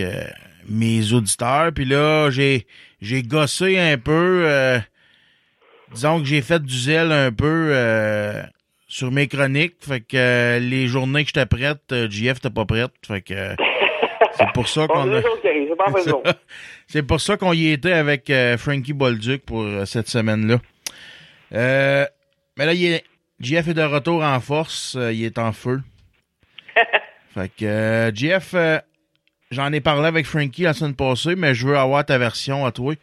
mes 0.68 1.14
auditeurs. 1.14 1.72
Puis 1.74 1.86
là, 1.86 2.30
j'ai 2.30 2.66
j'ai 3.02 3.24
gossé 3.24 3.78
un 3.78 3.98
peu. 3.98 4.48
disons 5.94 6.20
que 6.20 6.26
j'ai 6.26 6.42
fait 6.42 6.64
du 6.64 6.78
zèle 6.78 7.12
un 7.12 7.32
peu 7.32 7.74
sur 8.92 9.10
mes 9.10 9.28
chroniques. 9.28 9.76
Fait 9.80 10.02
que 10.02 10.18
euh, 10.18 10.60
les 10.60 10.88
journées 10.88 11.24
que 11.24 11.30
j'étais 11.34 11.46
prête, 11.46 11.82
euh, 11.94 12.10
JF 12.10 12.42
t'es 12.42 12.50
pas 12.50 12.66
prête. 12.66 12.92
Fait 13.08 13.22
que 13.22 13.34
euh, 13.34 13.56
c'est 14.38 14.52
pour 14.54 14.68
ça 14.68 14.86
qu'on 14.88 15.12
a-. 15.16 15.22
C'est 16.88 17.04
pour 17.04 17.22
ça 17.22 17.38
qu'on 17.38 17.54
y 17.54 17.72
était 17.72 17.94
avec 17.94 18.30
euh, 18.30 18.58
Frankie 18.58 18.94
Bolduc 18.94 19.44
pour 19.46 19.62
euh, 19.62 19.86
cette 19.86 20.10
semaine-là. 20.10 20.60
Euh, 21.54 22.06
mais 22.58 22.66
là, 22.66 22.74
il 22.74 22.86
est, 22.86 23.04
JF 23.40 23.70
est 23.70 23.74
de 23.74 23.82
retour 23.82 24.22
en 24.24 24.40
force. 24.42 24.96
euh, 24.98 25.14
il 25.14 25.24
est 25.24 25.40
en 25.40 25.54
feu. 25.54 25.82
fait 27.34 27.50
que, 27.58 27.66
euh, 27.66 28.12
JF, 28.14 28.52
euh, 28.54 28.80
j'en 29.52 29.72
ai 29.72 29.80
parlé 29.80 30.08
avec 30.08 30.26
Frankie 30.26 30.64
la 30.64 30.74
semaine 30.74 30.96
passée, 30.96 31.36
mais 31.36 31.56
je 31.56 31.66
veux 31.66 31.78
avoir 31.78 32.06
ta 32.06 32.18
version 32.18 32.66
à 32.66 32.72
toi. 32.74 32.94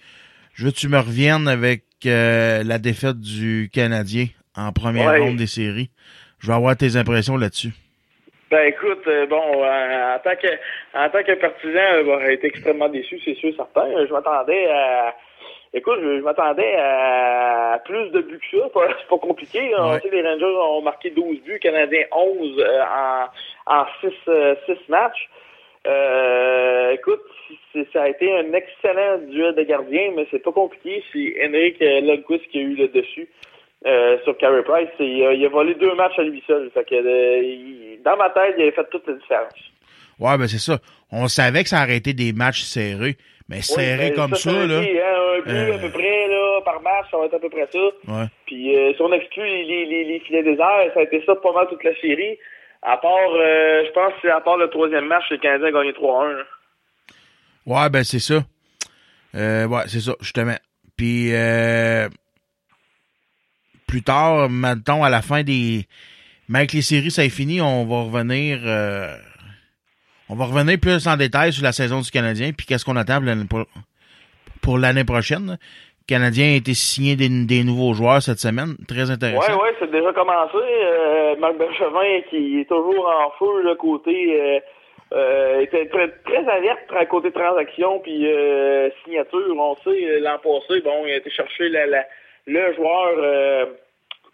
Je 0.54 0.64
veux 0.66 0.70
que 0.70 0.76
tu 0.76 0.88
me 0.88 0.98
reviennes 0.98 1.48
avec 1.48 1.84
euh, 2.04 2.62
la 2.62 2.78
défaite 2.78 3.20
du 3.20 3.70
Canadien 3.72 4.26
en 4.58 4.72
première 4.72 5.10
Ouais. 5.12 5.18
ronde 5.20 5.36
des 5.36 5.46
séries. 5.46 5.90
Je 6.40 6.48
veux 6.48 6.54
avoir 6.54 6.76
tes 6.76 6.96
impressions 6.96 7.36
là-dessus. 7.36 7.70
Ben 8.50 8.66
écoute, 8.66 9.06
euh, 9.06 9.26
bon, 9.26 9.62
euh, 9.62 10.14
en 10.14 10.18
tant 10.20 10.34
que 10.36 10.48
en 10.94 11.08
tant 11.10 11.22
que 11.22 11.34
partisan, 11.34 11.78
euh, 11.78 12.02
j'aurais 12.04 12.34
été 12.34 12.46
extrêmement 12.46 12.88
déçu, 12.88 13.20
c'est 13.24 13.34
sûr, 13.34 13.54
certain. 13.54 13.84
Je 14.06 14.10
m'attendais 14.12 14.66
à 14.70 15.14
écoute, 15.74 15.98
je, 16.02 16.16
je 16.18 16.22
m'attendais 16.22 16.74
à 16.78 17.78
plus 17.84 18.08
de 18.10 18.22
buts 18.22 18.40
que 18.50 18.58
ça. 18.58 18.64
C'est 19.00 19.08
pas 19.08 19.18
compliqué. 19.18 19.70
On 19.76 19.98
sait 19.98 20.08
les 20.10 20.22
Rangers 20.22 20.44
ont 20.46 20.80
marqué 20.80 21.10
12 21.10 21.42
buts, 21.42 21.58
Canadiens 21.60 22.04
11 22.10 22.58
euh, 22.58 22.82
en, 23.66 23.80
en 23.80 23.86
6, 24.00 24.10
matchs. 24.88 25.28
Euh, 25.86 26.92
écoute, 26.92 27.20
ça 27.92 28.02
a 28.04 28.08
été 28.08 28.32
un 28.34 28.52
excellent 28.54 29.18
duel 29.28 29.54
de 29.54 29.62
gardiens, 29.62 30.10
mais 30.16 30.26
c'est 30.30 30.42
pas 30.42 30.52
compliqué. 30.52 31.02
C'est 31.12 31.34
Henrik 31.46 31.78
Lundqvist 31.80 32.48
qui 32.50 32.58
a 32.58 32.62
eu 32.62 32.74
le 32.76 32.88
dessus 32.88 33.28
euh, 33.86 34.18
sur 34.24 34.36
Carey 34.38 34.62
Price. 34.64 34.88
Et, 35.00 35.04
il, 35.04 35.26
a, 35.26 35.32
il 35.32 35.44
a 35.46 35.48
volé 35.48 35.74
deux 35.74 35.94
matchs 35.94 36.18
à 36.18 36.22
lui 36.22 36.42
seul. 36.46 36.70
Fait 36.74 36.84
que, 36.84 36.94
euh, 36.94 37.42
il- 37.42 38.00
dans 38.04 38.16
ma 38.16 38.30
tête, 38.30 38.54
il 38.56 38.62
avait 38.62 38.72
fait 38.72 38.88
toute 38.90 39.06
la 39.06 39.14
différence. 39.14 39.52
Ouais, 40.18 40.36
ben 40.38 40.48
c'est 40.48 40.58
ça. 40.58 40.78
On 41.12 41.28
savait 41.28 41.62
que 41.62 41.68
ça 41.68 41.82
aurait 41.84 41.96
été 41.96 42.12
des 42.12 42.32
matchs 42.32 42.62
serrés. 42.62 43.16
Mais 43.48 43.62
serrés 43.62 44.10
ben, 44.10 44.14
comme 44.16 44.34
ça, 44.34 44.50
ça, 44.50 44.66
là. 44.66 44.78
hein, 44.80 45.38
un 45.38 45.40
but 45.40 45.50
euh, 45.50 45.74
à 45.76 45.78
peu 45.78 45.90
près 45.90 46.28
là, 46.28 46.60
par 46.66 46.82
match, 46.82 47.06
ça 47.10 47.16
va 47.16 47.24
être 47.26 47.34
à 47.34 47.38
peu 47.38 47.48
près 47.48 47.66
ça. 47.72 47.78
Ouais. 47.78 48.26
Puis 48.46 48.76
euh, 48.76 48.92
si 48.94 49.00
on 49.00 49.10
exclut 49.12 49.46
les, 49.46 49.64
les, 49.64 49.86
les, 49.86 50.04
les 50.04 50.20
filets 50.20 50.42
déserts, 50.42 50.90
ça 50.92 51.00
a 51.00 51.02
été 51.04 51.22
ça 51.24 51.34
pas 51.36 51.52
mal 51.52 51.66
toute 51.68 51.82
la 51.82 51.94
série. 52.00 52.36
À 52.82 52.98
part, 52.98 53.10
euh, 53.32 53.84
je 53.86 53.90
pense 53.92 54.12
que 54.14 54.18
c'est 54.22 54.30
à 54.30 54.40
part 54.40 54.58
le 54.58 54.68
troisième 54.68 55.06
match, 55.06 55.24
les 55.30 55.38
Canadiens 55.38 55.68
ont 55.68 55.80
gagné 55.80 55.92
3-1. 55.92 56.32
là. 56.36 56.42
Ouais, 57.66 57.88
ben 57.90 58.04
c'est 58.04 58.18
ça. 58.18 58.40
Euh, 59.34 59.66
ouais, 59.66 59.82
c'est 59.86 60.00
ça, 60.00 60.12
justement. 60.20 60.56
Puis 60.96 61.34
euh, 61.34 62.08
plus 63.88 64.02
tard, 64.02 64.48
maintenant, 64.48 65.02
à 65.02 65.10
la 65.10 65.22
fin 65.22 65.42
des. 65.42 65.86
Mais 66.48 66.60
avec 66.60 66.72
les 66.72 66.82
séries, 66.82 67.10
ça 67.10 67.24
est 67.24 67.30
fini, 67.30 67.60
on 67.60 67.84
va 67.86 68.02
revenir. 68.02 68.60
euh, 68.64 69.16
on 70.30 70.36
va 70.36 70.44
revenir 70.44 70.78
plus 70.78 71.06
en 71.08 71.16
détail 71.16 71.52
sur 71.52 71.64
la 71.64 71.72
saison 71.72 72.00
du 72.00 72.10
Canadien, 72.10 72.52
puis 72.56 72.66
qu'est-ce 72.66 72.84
qu'on 72.84 72.96
attend 72.96 73.20
pour 74.62 74.78
l'année, 74.78 75.04
prochaine. 75.04 75.56
Le 75.58 76.06
Canadien 76.06 76.52
a 76.52 76.56
été 76.56 76.74
signé 76.74 77.16
des, 77.16 77.64
nouveaux 77.64 77.94
joueurs 77.94 78.22
cette 78.22 78.38
semaine. 78.38 78.76
Très 78.86 79.10
intéressant. 79.10 79.40
Ouais, 79.40 79.62
ouais, 79.62 79.74
c'est 79.80 79.90
déjà 79.90 80.12
commencé. 80.12 80.56
Euh, 80.56 81.36
Marc 81.36 81.56
Bergevin, 81.56 82.20
qui 82.28 82.60
est 82.60 82.68
toujours 82.68 83.08
en 83.08 83.30
feu, 83.38 83.62
le 83.62 83.74
côté, 83.76 84.60
euh, 85.12 85.60
était 85.60 85.86
très, 85.86 86.08
très 86.26 86.46
alerte 86.46 86.92
à 86.94 87.06
côté 87.06 87.30
transaction 87.30 88.00
puis 88.00 88.26
signature. 89.04 89.56
On 89.56 89.76
sait, 89.76 90.20
l'an 90.20 90.38
passé, 90.42 90.80
bon, 90.82 91.06
il 91.06 91.12
a 91.12 91.16
été 91.16 91.30
chercher 91.30 91.70
la, 91.70 91.86
la, 91.86 92.04
le 92.48 92.74
joueur 92.74 93.12
euh, 93.18 93.66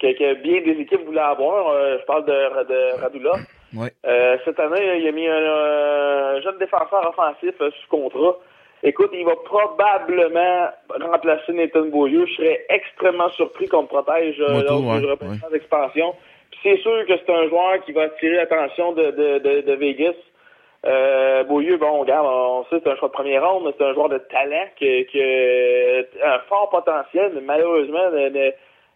que, 0.00 0.12
que 0.18 0.34
bien 0.42 0.60
des 0.62 0.80
équipes 0.80 1.04
voulaient 1.04 1.20
avoir. 1.20 1.68
Euh, 1.68 1.98
je 2.00 2.04
parle 2.06 2.24
de, 2.24 2.32
de 2.32 3.00
Radula. 3.02 3.32
Ouais. 3.76 3.90
Euh, 4.06 4.38
cette 4.44 4.60
année, 4.60 5.00
il 5.00 5.08
a 5.08 5.12
mis 5.12 5.26
un, 5.26 6.36
un 6.36 6.40
jeune 6.40 6.58
défenseur 6.58 7.08
offensif 7.08 7.54
euh, 7.60 7.70
sous 7.70 7.88
contrat. 7.88 8.36
Écoute, 8.82 9.10
il 9.14 9.24
va 9.24 9.34
probablement 9.44 10.68
remplacer 11.00 11.52
Nathan 11.52 11.86
Beaulieu. 11.86 12.26
Je 12.26 12.34
serais 12.34 12.66
extrêmement 12.68 13.30
surpris 13.30 13.66
qu'on 13.66 13.82
me 13.82 13.88
protège 13.88 14.40
euh, 14.40 14.62
lors 14.62 14.80
du 15.00 15.06
représentant 15.06 15.50
d'expansion. 15.50 16.14
C'est 16.62 16.76
sûr 16.78 17.04
que 17.06 17.14
c'est 17.16 17.32
un 17.32 17.48
joueur 17.48 17.80
qui 17.84 17.92
va 17.92 18.02
attirer 18.02 18.36
l'attention 18.36 18.92
de, 18.92 19.10
de, 19.10 19.38
de, 19.38 19.60
de 19.62 19.72
Vegas. 19.74 20.14
Euh, 20.86 21.44
Beaulieu, 21.44 21.76
bon, 21.78 22.00
regarde, 22.00 22.26
on 22.28 22.64
sait 22.64 22.80
c'est 22.82 22.90
un 22.90 22.96
choix 22.96 23.08
de 23.08 23.14
première 23.14 23.48
ronde, 23.48 23.64
mais 23.64 23.72
c'est 23.78 23.84
un 23.84 23.94
joueur 23.94 24.10
de 24.10 24.18
talent 24.18 24.66
qui 24.76 24.86
a 26.22 26.34
un 26.34 26.38
fort 26.40 26.68
potentiel, 26.70 27.32
mais 27.34 27.40
malheureusement 27.40 28.10
ne, 28.10 28.28
ne, 28.28 28.50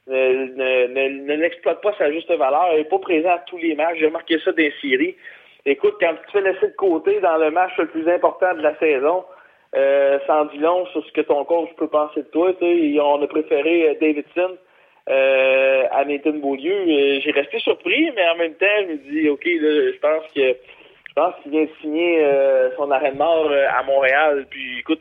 ne, 0.06 1.08
ne- 1.26 1.34
l'exploite 1.36 1.80
pas 1.80 1.94
sa 1.96 2.10
juste 2.12 2.30
valeur. 2.30 2.68
Il 2.72 2.78
n'est 2.78 2.84
pas 2.84 2.98
présent 2.98 3.30
à 3.30 3.38
tous 3.46 3.58
les 3.58 3.74
matchs. 3.74 3.98
J'ai 4.00 4.06
remarqué 4.06 4.38
ça 4.44 4.50
les 4.56 4.72
séries. 4.82 5.16
Écoute, 5.64 5.94
quand 6.00 6.12
tu 6.14 6.26
te 6.26 6.30
fais 6.32 6.40
laisser 6.52 6.66
de 6.68 6.76
côté 6.76 7.20
dans 7.20 7.36
le 7.38 7.50
match 7.50 7.72
le 7.78 7.86
plus 7.86 8.08
important 8.08 8.54
de 8.54 8.62
la 8.62 8.74
saison, 8.78 9.24
euh, 9.76 10.18
en 10.28 10.44
dit 10.46 10.58
long 10.58 10.86
sur 10.86 11.04
ce 11.04 11.12
que 11.12 11.20
ton 11.22 11.44
coach 11.44 11.68
peut 11.76 11.88
penser 11.88 12.22
de 12.22 12.28
toi. 12.28 12.52
Tu 12.54 12.94
sais, 12.94 13.00
on 13.00 13.22
a 13.22 13.26
préféré 13.26 13.90
euh, 13.90 13.94
Davidson 14.00 14.56
euh, 15.10 15.84
à 15.90 16.04
Nathan 16.06 16.32
Beaulieu. 16.38 16.72
Euh, 16.74 17.20
J'ai 17.22 17.30
resté 17.32 17.58
surpris, 17.60 18.10
mais 18.14 18.28
en 18.28 18.36
même 18.36 18.54
temps, 18.54 18.66
je 18.80 18.86
me 18.92 18.96
dis, 19.10 19.28
OK, 19.28 19.42
je 19.44 19.98
pense 19.98 20.24
que 20.34 20.56
pense 21.18 21.34
vient 21.46 21.64
de 21.64 21.70
signer 21.80 22.24
euh, 22.24 22.70
son 22.76 22.90
arrêt 22.90 23.12
de 23.12 23.16
mort 23.16 23.48
euh, 23.50 23.66
à 23.68 23.82
Montréal. 23.82 24.46
Puis 24.50 24.78
écoute, 24.78 25.00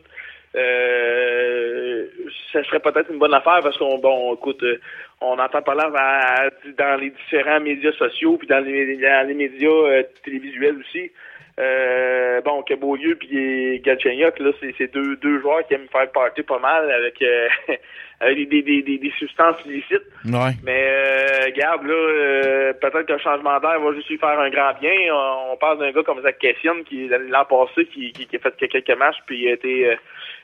euh, 0.56 2.08
ça 2.52 2.64
serait 2.64 2.80
peut-être 2.80 3.12
une 3.12 3.20
bonne 3.20 3.34
affaire 3.34 3.60
parce 3.62 3.78
qu'on 3.78 4.00
bon 4.00 4.34
écoute 4.34 4.64
euh, 4.64 4.80
on 5.22 5.38
entend 5.38 5.62
parler 5.62 5.84
dans 6.78 7.00
les 7.00 7.12
différents 7.12 7.60
médias 7.60 7.92
sociaux 7.92 8.38
puis 8.38 8.48
dans 8.48 8.64
les, 8.64 8.98
dans 8.98 9.28
les 9.28 9.34
médias 9.34 9.70
euh, 9.70 10.04
télévisuels 10.24 10.78
aussi 10.80 11.12
euh, 11.60 12.42
bon 12.42 12.62
que 12.64 12.76
Beaulieu 12.76 13.16
puis 13.16 13.80
Galchenyuk 13.82 14.40
là 14.40 14.52
c'est 14.60 14.76
c'est 14.78 14.94
deux 14.94 15.16
deux 15.18 15.40
joueurs 15.42 15.66
qui 15.68 15.74
aiment 15.74 15.88
faire 15.92 16.12
party 16.12 16.44
pas 16.44 16.60
mal 16.60 16.92
avec 16.92 17.22
euh, 17.22 17.48
avec 18.20 18.50
des, 18.50 18.62
des, 18.62 18.82
des, 18.82 18.98
des 18.98 19.14
substances 19.18 19.58
illicites 19.66 20.04
Ouais. 20.26 20.52
mais 20.64 20.88
euh, 20.90 21.46
regarde, 21.46 21.86
là, 21.86 21.94
euh, 21.94 22.74
peut-être 22.74 23.04
que 23.06 23.14
le 23.14 23.20
changement 23.20 23.60
d'air 23.60 23.80
va 23.80 23.94
juste 23.94 24.10
lui 24.10 24.18
faire 24.18 24.40
un 24.40 24.50
grand 24.50 24.74
bien. 24.82 24.92
On, 25.14 25.54
on 25.54 25.58
parle 25.58 25.80
d'un 25.80 25.92
gars 25.92 26.04
comme 26.04 26.22
Zach 26.22 26.38
Kessian 26.40 26.84
qui, 26.84 27.08
l'an 27.08 27.46
passé, 27.46 27.86
qui, 27.86 28.12
qui, 28.12 28.26
qui 28.26 28.36
a 28.36 28.40
fait 28.40 28.56
que 28.58 28.66
quelques 28.66 28.98
matchs, 28.98 29.18
puis 29.26 29.48
a 29.48 29.54
été 29.54 29.90
euh, 29.92 29.96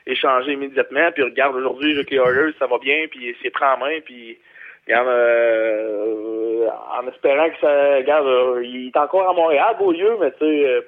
échangé 0.06 0.52
immédiatement. 0.52 1.10
Puis 1.12 1.22
regarde, 1.24 1.56
aujourd'hui, 1.56 1.92
avec 1.94 2.10
les 2.10 2.18
Oilers, 2.18 2.52
ça 2.58 2.66
va 2.66 2.78
bien, 2.78 3.06
puis 3.10 3.28
il 3.28 3.36
s'est 3.42 3.50
pris 3.50 3.64
en 3.64 3.78
main, 3.78 3.98
puis 4.04 4.38
regarde, 4.86 5.08
euh, 5.08 6.68
en 6.98 7.08
espérant 7.08 7.48
que 7.50 7.58
ça, 7.60 7.96
regarde, 7.96 8.26
euh, 8.26 8.62
il 8.64 8.88
est 8.88 8.96
encore 8.96 9.28
à 9.28 9.32
Montréal, 9.34 9.74
Beaulieu, 9.78 10.16
mais 10.20 10.30
tu 10.32 10.38
sais, 10.38 10.66
euh, 10.66 10.80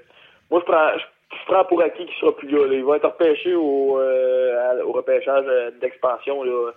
moi 0.50 0.60
je 0.60 0.70
prends, 0.72 0.90
je, 0.98 1.46
prends 1.52 1.64
pour 1.64 1.82
acquis 1.82 2.04
qu'il 2.06 2.14
sera 2.20 2.34
plus 2.36 2.48
là. 2.48 2.66
là. 2.66 2.74
Il 2.74 2.84
va 2.84 2.96
être 2.96 3.06
repêché 3.08 3.54
au, 3.54 3.98
euh, 3.98 4.82
au 4.84 4.92
repêchage 4.92 5.44
euh, 5.48 5.70
d'expansion. 5.80 6.42
Là. 6.42 6.72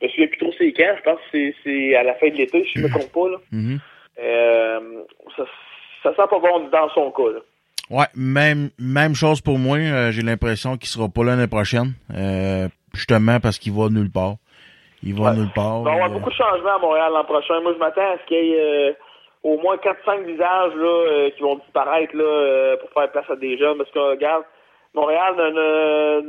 Je 0.00 0.06
me 0.06 0.10
souviens 0.10 0.26
plus 0.28 0.38
trop 0.38 0.52
c'est 0.58 0.72
quand. 0.72 0.94
Je 0.98 1.02
pense 1.02 1.18
que 1.18 1.24
c'est- 1.32 1.54
c'est 1.64 1.94
à 1.96 2.02
la 2.02 2.14
fin 2.14 2.28
de 2.28 2.34
l'été, 2.34 2.64
si 2.64 2.78
je 2.78 2.80
me 2.84 2.88
trompe 2.90 3.12
pas. 3.12 3.28
Là. 3.30 3.38
Mhm. 3.52 3.78
Euh, 4.20 4.80
ça, 5.36 5.44
ça 6.02 6.10
sent 6.10 6.28
pas 6.30 6.38
bon 6.38 6.68
dans 6.70 6.88
son 6.90 7.10
cas. 7.10 7.30
Là. 7.32 7.40
Ouais, 7.90 8.06
même, 8.16 8.70
même 8.78 9.14
chose 9.14 9.40
pour 9.40 9.58
moi. 9.58 9.76
Euh, 9.78 10.10
J'ai 10.10 10.22
l'impression 10.22 10.76
qu'il 10.76 10.88
sera 10.88 11.08
pas 11.08 11.22
là 11.24 11.32
l'année 11.36 11.48
prochaine. 11.48 11.92
Euh, 12.16 12.68
justement 12.94 13.40
parce 13.40 13.58
qu'il 13.58 13.72
va 13.72 13.88
nulle 13.88 14.10
part. 14.10 14.34
Il 15.02 15.14
va 15.14 15.34
nulle 15.34 15.50
part. 15.54 15.80
Il 15.80 15.84
va 15.84 15.90
y 15.90 15.94
avoir 15.94 16.10
beaucoup 16.10 16.30
de 16.30 16.34
changements 16.34 16.76
à 16.76 16.78
Montréal 16.78 17.12
l'an 17.12 17.24
prochain. 17.24 17.60
Moi, 17.60 17.72
je 17.74 17.78
m'attends 17.78 18.00
à 18.12 18.16
ce 18.22 18.26
qu'il 18.26 18.38
y 18.38 18.52
ait 18.54 18.96
au 19.44 19.58
moins 19.58 19.76
4-5 19.76 20.24
visages 20.24 20.74
là, 20.74 20.86
euh, 20.86 21.30
qui 21.30 21.42
vont 21.42 21.56
disparaître 21.56 22.16
là, 22.16 22.24
euh, 22.24 22.76
pour 22.78 22.90
faire 22.90 23.12
place 23.12 23.30
à 23.30 23.36
des 23.36 23.56
jeunes. 23.58 23.78
Parce 23.78 23.90
que, 23.90 23.98
regarde, 23.98 24.44
Montréal 24.94 25.34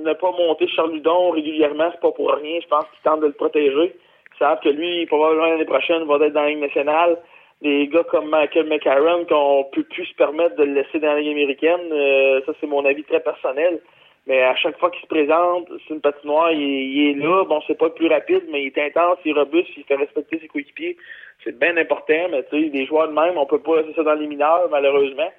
n'a 0.04 0.16
pas 0.16 0.32
monté 0.32 0.68
Charles 0.68 0.92
Ludon 0.92 1.32
régulièrement, 1.32 1.90
c'est 1.92 2.02
pas 2.02 2.12
pour 2.12 2.32
rien. 2.32 2.60
Je 2.62 2.68
pense 2.68 2.86
qu'ils 2.86 3.02
tentent 3.04 3.22
de 3.22 3.28
le 3.28 3.34
protéger. 3.34 3.96
Ils 4.36 4.40
savent 4.40 4.60
que 4.60 4.70
lui, 4.70 5.06
probablement 5.06 5.46
l'année 5.46 5.66
prochaine, 5.66 6.04
va 6.06 6.16
être 6.26 6.34
dans 6.34 6.42
la 6.42 6.50
Ligue 6.50 6.60
nationale. 6.60 7.18
Des 7.62 7.88
gars 7.88 8.04
comme 8.04 8.30
Michael 8.30 8.68
McCarron, 8.68 9.26
qu'on 9.26 9.66
peut 9.72 9.84
plus 9.84 10.06
se 10.06 10.16
permettre 10.16 10.58
de 10.58 10.64
le 10.64 10.74
laisser 10.74 11.00
dans 11.00 11.14
la 11.14 11.20
Ligue 11.20 11.32
américaine, 11.32 11.90
euh, 11.92 12.42
ça 12.46 12.52
c'est 12.60 12.68
mon 12.68 12.84
avis 12.84 13.04
très 13.04 13.22
personnel. 13.22 13.80
Mais 14.28 14.42
à 14.42 14.56
chaque 14.56 14.78
fois 14.80 14.90
qu'il 14.90 15.02
se 15.02 15.08
présente, 15.08 15.68
c'est 15.88 15.94
une 15.94 16.02
patinoire, 16.02 16.52
il, 16.52 16.62
est- 16.62 16.86
il 16.86 17.10
est 17.12 17.24
là. 17.24 17.44
Bon, 17.46 17.62
c'est 17.68 17.78
pas 17.78 17.86
le 17.86 17.94
plus 17.94 18.08
rapide, 18.08 18.44
mais 18.52 18.64
il 18.64 18.68
est 18.76 18.80
intense, 18.88 19.18
il 19.24 19.32
est 19.32 19.40
robuste, 19.40 19.70
il 19.78 19.84
fait 19.84 19.96
respecter 19.96 20.40
ses 20.40 20.48
coéquipiers. 20.48 20.98
C'est 21.44 21.58
bien 21.60 21.78
important, 21.78 22.28
mais 22.32 22.44
tu 22.50 22.64
sais, 22.64 22.70
des 22.70 22.86
joueurs 22.86 23.08
de 23.10 23.14
même, 23.14 23.38
on 23.38 23.46
peut 23.46 23.60
pas 23.60 23.82
laisser 23.82 23.94
ça 23.94 24.04
dans 24.04 24.16
les 24.16 24.26
mineurs, 24.28 24.68
malheureusement. 24.72 25.32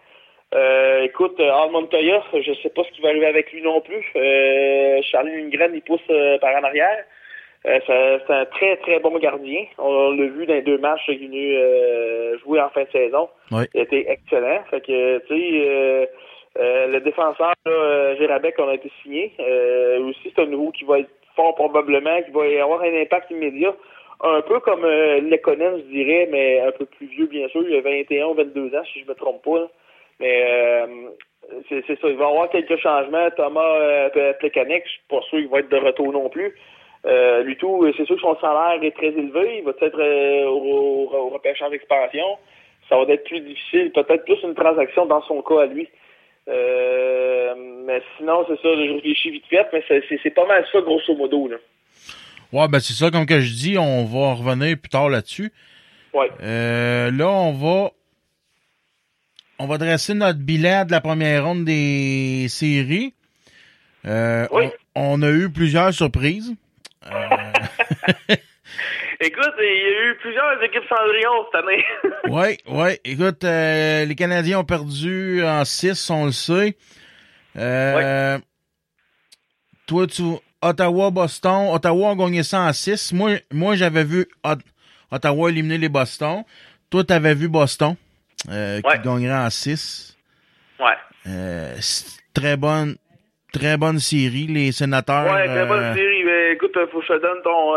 Euh, 0.54 1.02
écoute, 1.02 1.34
euh, 1.40 1.50
Al 1.52 1.70
Montoya, 1.72 2.22
je 2.32 2.52
sais 2.62 2.68
pas 2.70 2.84
ce 2.84 2.92
qui 2.92 3.00
va 3.02 3.08
arriver 3.08 3.26
avec 3.26 3.50
lui 3.52 3.60
non 3.62 3.80
plus. 3.80 4.04
Euh, 4.14 5.00
Charlie 5.02 5.32
Lindgren, 5.42 5.72
il 5.74 5.82
pousse 5.82 6.00
euh, 6.10 6.38
par 6.38 6.54
en 6.54 6.62
arrière. 6.62 7.04
Euh, 7.66 7.80
c'est 7.88 8.32
un 8.32 8.44
très, 8.44 8.76
très 8.76 9.00
bon 9.00 9.18
gardien. 9.18 9.64
On 9.78 10.12
l'a 10.12 10.26
vu 10.26 10.46
dans 10.46 10.54
les 10.54 10.62
deux 10.62 10.78
matchs 10.78 11.04
qu'il 11.06 11.14
est 11.14 11.26
venu 11.26 11.56
euh, 11.56 12.38
jouer 12.38 12.60
en 12.60 12.68
fin 12.68 12.84
de 12.84 12.90
saison. 12.92 13.28
Ouais. 13.50 13.64
Il 13.74 13.80
a 13.80 13.82
été 13.82 14.08
excellent. 14.08 14.62
Fait 14.70 14.80
que, 14.82 15.18
tu 15.26 15.34
sais, 15.34 16.08
euh, 16.58 16.86
le 16.88 17.00
défenseur, 17.00 17.52
là, 17.64 17.72
euh, 17.72 18.16
Gérabek, 18.16 18.54
on 18.58 18.68
a 18.68 18.74
été 18.74 18.90
signé. 19.02 19.32
Euh, 19.40 20.00
aussi, 20.08 20.32
c'est 20.34 20.42
un 20.42 20.46
nouveau 20.46 20.70
qui 20.70 20.84
va 20.84 21.00
être 21.00 21.10
fort 21.34 21.54
probablement, 21.54 22.22
qui 22.22 22.30
va 22.30 22.62
avoir 22.62 22.82
un 22.82 22.94
impact 23.02 23.30
immédiat. 23.30 23.74
Un 24.22 24.40
peu 24.42 24.60
comme 24.60 24.84
euh, 24.84 25.20
je 25.20 25.90
dirais, 25.90 26.28
mais 26.30 26.60
un 26.60 26.72
peu 26.72 26.86
plus 26.86 27.06
vieux, 27.06 27.26
bien 27.26 27.48
sûr. 27.48 27.62
Il 27.68 27.76
a 27.76 27.80
21 27.82 28.26
ou 28.28 28.34
22 28.34 28.74
ans, 28.74 28.84
si 28.92 29.00
je 29.00 29.06
me 29.08 29.14
trompe 29.14 29.42
pas. 29.44 29.58
là. 29.60 29.66
Mais 30.18 30.44
euh, 30.48 30.86
c'est 31.68 31.86
ça. 31.86 32.08
Il 32.08 32.16
va 32.16 32.24
y 32.24 32.28
avoir 32.28 32.48
quelques 32.48 32.78
changements. 32.78 33.30
Thomas 33.36 34.08
Plekanec, 34.40 34.84
je 34.86 34.90
suis 34.90 35.00
pas 35.10 35.20
sûr 35.22 35.38
qu'il 35.38 35.48
va 35.48 35.58
être 35.58 35.68
de 35.68 35.76
retour 35.76 36.12
non 36.12 36.30
plus. 36.30 36.54
Euh, 37.06 37.42
lui 37.42 37.56
tout, 37.56 37.86
c'est 37.96 38.04
sûr 38.04 38.16
que 38.16 38.22
son 38.22 38.36
salaire 38.40 38.82
est 38.82 38.96
très 38.96 39.08
élevé. 39.08 39.58
Il 39.58 39.64
va 39.64 39.72
être 39.80 39.98
euh, 40.00 40.46
au, 40.46 41.08
au, 41.12 41.16
au 41.16 41.28
repêchage 41.28 41.70
d'expansion. 41.70 42.38
Ça 42.88 42.96
va 42.96 43.12
être 43.12 43.24
plus 43.24 43.40
difficile, 43.40 43.92
peut-être 43.92 44.24
plus 44.24 44.42
une 44.42 44.54
transaction 44.54 45.06
dans 45.06 45.22
son 45.22 45.42
cas 45.42 45.62
à 45.62 45.66
lui. 45.66 45.88
Euh, 46.48 47.55
mais 47.86 48.01
sinon, 48.16 48.44
c'est 48.48 48.56
ça, 48.56 48.68
je 48.74 48.93
réfléchis 48.94 49.31
vite 49.31 49.47
fait, 49.48 49.66
mais 49.73 49.82
c'est- 49.89 50.31
pas 50.31 50.47
mal 50.47 50.64
ça, 50.73 50.81
grosso 50.81 51.14
modo. 51.16 51.48
Là. 51.48 51.56
Ouais, 52.52 52.68
ben 52.68 52.78
c'est 52.81 52.93
ça, 52.94 53.10
comme 53.10 53.27
que 53.27 53.40
je 53.40 53.52
dis, 53.52 53.78
on 53.78 54.05
va 54.05 54.35
revenir 54.35 54.77
plus 54.78 54.89
tard 54.89 55.09
là-dessus. 55.09 55.52
Ouais. 56.14 56.31
Euh, 56.43 57.10
là, 57.10 57.28
on 57.28 57.52
va 57.52 57.90
on 59.59 59.66
va 59.66 59.78
dresser 59.78 60.12
notre 60.14 60.39
bilan 60.39 60.85
de 60.85 60.93
la 60.93 61.01
première 61.01 61.44
ronde 61.44 61.64
des 61.64 62.47
séries. 62.48 63.14
Euh, 64.05 64.47
on, 64.51 64.70
on 64.94 65.23
a 65.23 65.31
eu 65.31 65.51
plusieurs 65.51 65.93
surprises. 65.94 66.55
Écoute, 69.20 69.52
il 69.59 69.64
y 69.64 69.86
a 69.86 70.10
eu 70.10 70.16
plusieurs 70.20 70.62
équipes 70.62 70.82
Cendrillon 70.88 71.47
cette 71.51 71.62
année. 71.64 71.84
Oui, 72.28 72.59
oui. 72.68 72.98
Écoute, 73.05 73.44
euh, 73.44 74.05
les 74.05 74.14
Canadiens 74.16 74.59
ont 74.59 74.64
perdu 74.64 75.43
en 75.44 75.64
6, 75.64 76.10
on 76.10 76.26
le 76.26 76.32
sait. 76.32 76.76
Euh, 77.56 78.38
Toi, 79.86 80.06
tu 80.09 80.22
Ottawa, 80.60 81.10
Boston. 81.10 81.68
Ottawa 81.72 82.10
a 82.10 82.14
gagné 82.16 82.43
ça 82.43 82.60
en 82.62 82.72
6. 82.72 83.12
Moi, 83.12 83.36
moi 83.52 83.76
j'avais 83.76 84.02
vu 84.05 84.26
Ot- 84.44 84.56
Ottawa 85.12 85.51
éliminer 85.51 85.78
les 85.78 85.88
Boston. 85.88 86.43
Toi, 86.90 87.05
tu 87.05 87.12
avais 87.12 87.34
vu 87.34 87.48
Boston 87.48 87.94
euh, 88.51 88.80
qui 88.82 88.98
gagnerait 88.98 89.47
en 89.47 89.51
6. 89.51 90.16
ouais. 90.80 90.86
Euh, 91.28 91.74
c'est 91.80 92.18
très 92.34 92.56
bonne, 92.56 92.97
très 93.52 93.76
bonne 93.76 93.98
série. 94.01 94.47
Les 94.48 94.72
sénateurs. 94.72 95.32
Ouais, 95.32 95.47
très 95.47 95.66
bonne 95.66 95.82
euh, 95.82 95.94
série. 95.94 96.24
Mais 96.24 96.52
écoute, 96.52 96.76
faut 96.93 97.01
que 97.01 97.06
je 97.06 97.12
te 97.14 97.22
donne 97.22 97.43
ton, 97.44 97.76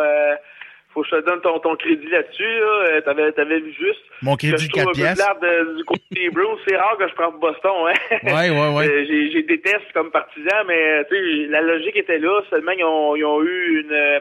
faut 1.06 1.10
que 1.10 1.16
je 1.18 1.22
te 1.22 1.26
donne 1.30 1.42
ton, 1.42 1.60
ton 1.60 1.76
crédit 1.76 2.08
là-dessus. 2.08 2.44
Là. 2.44 2.86
Euh, 2.92 3.02
T'avais, 3.02 3.32
t'avais 3.32 3.60
vu 3.60 3.72
juste. 3.72 4.02
Mon 4.22 4.36
que 4.36 4.48
crédit 4.48 4.66
je 4.66 4.70
trouve 4.70 4.84
4 4.84 4.90
un 4.90 4.92
peu 4.92 5.00
piastres. 5.00 5.40
plate 5.40 5.42
de- 5.68 5.78
du 5.78 5.84
côté 5.86 6.02
des 6.12 6.30
Bruins. 6.30 6.58
C'est 6.68 6.76
rare 6.76 6.98
que 6.98 7.08
je 7.08 7.14
prends 7.16 7.32
Boston. 7.32 7.72
Hein. 7.88 8.18
Ouais, 8.24 8.50
ouais, 8.50 8.76
ouais. 8.76 8.88
Euh, 8.90 9.06
j'ai, 9.08 9.32
j'ai 9.32 9.44
déteste 9.44 9.92
comme 9.94 10.12
partisan, 10.12 10.64
mais 10.68 11.06
tu 11.10 11.16
sais, 11.16 11.48
la 11.50 11.62
logique 11.62 11.96
était 11.96 12.20
là. 12.20 12.42
Seulement, 12.50 12.72
ils 12.72 12.84
ont, 12.84 13.16
ils 13.16 13.26
ont 13.26 13.42
eu 13.44 13.82
une, 13.86 13.92
euh, 13.94 14.20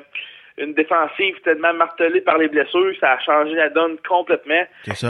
une 0.59 0.74
défensive 0.74 1.40
tellement 1.44 1.72
martelée 1.74 2.20
par 2.20 2.39
les 2.39 2.48
blessures. 2.48 2.93
Ça 3.01 3.12
a 3.12 3.18
changé 3.20 3.55
la 3.55 3.68
donne 3.68 3.97
complètement. 4.06 4.62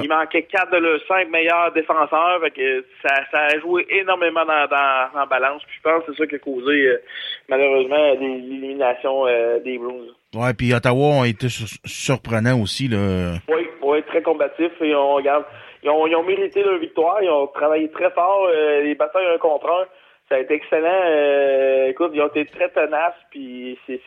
Il 0.02 0.08
manquait 0.08 0.42
quatre 0.42 0.72
de 0.72 0.78
leurs 0.78 1.00
cinq 1.06 1.28
meilleurs 1.30 1.72
défenseurs. 1.72 2.40
Fait 2.42 2.50
que 2.50 2.84
ça, 3.02 3.14
ça 3.30 3.38
a 3.52 3.58
joué 3.58 3.86
énormément 3.90 4.44
dans, 4.44 4.68
la 4.70 5.26
balance. 5.26 5.62
Puis 5.66 5.76
je 5.78 5.82
pense 5.82 6.04
que 6.04 6.12
c'est 6.12 6.18
ça 6.18 6.26
qui 6.26 6.34
a 6.34 6.38
causé, 6.38 6.86
euh, 6.86 7.02
malheureusement, 7.48 8.12
l'élimination 8.20 9.26
euh, 9.26 9.58
des 9.60 9.78
Bruins. 9.78 10.12
Ouais, 10.34 10.52
puis 10.52 10.74
Ottawa 10.74 11.20
ont 11.20 11.24
été 11.24 11.48
sur- 11.48 11.66
surprenants 11.84 12.60
aussi. 12.60 12.88
Là. 12.88 13.34
Oui, 13.48 13.66
oui, 13.82 14.02
très 14.04 14.22
combatif. 14.22 14.70
Et 14.80 14.94
on 14.94 15.14
regarde, 15.14 15.44
ils 15.82 15.90
ont, 15.90 16.06
ils 16.06 16.14
ont 16.16 16.24
mérité 16.24 16.62
leur 16.62 16.78
victoire. 16.78 17.22
Ils 17.22 17.30
ont 17.30 17.46
travaillé 17.46 17.90
très 17.90 18.10
fort. 18.10 18.48
euh, 18.52 18.82
les 18.82 18.94
batailles 18.94 19.26
un 19.34 19.38
contre 19.38 19.68
un, 19.70 19.86
ça 20.28 20.34
a 20.34 20.38
été 20.40 20.54
excellent. 20.54 21.02
Euh, 21.06 21.88
écoute, 21.88 22.10
ils 22.12 22.20
ont 22.20 22.28
été 22.28 22.44
très 22.46 22.68
tenaces. 22.68 23.14
Puis 23.30 23.78
c'est 23.86 24.00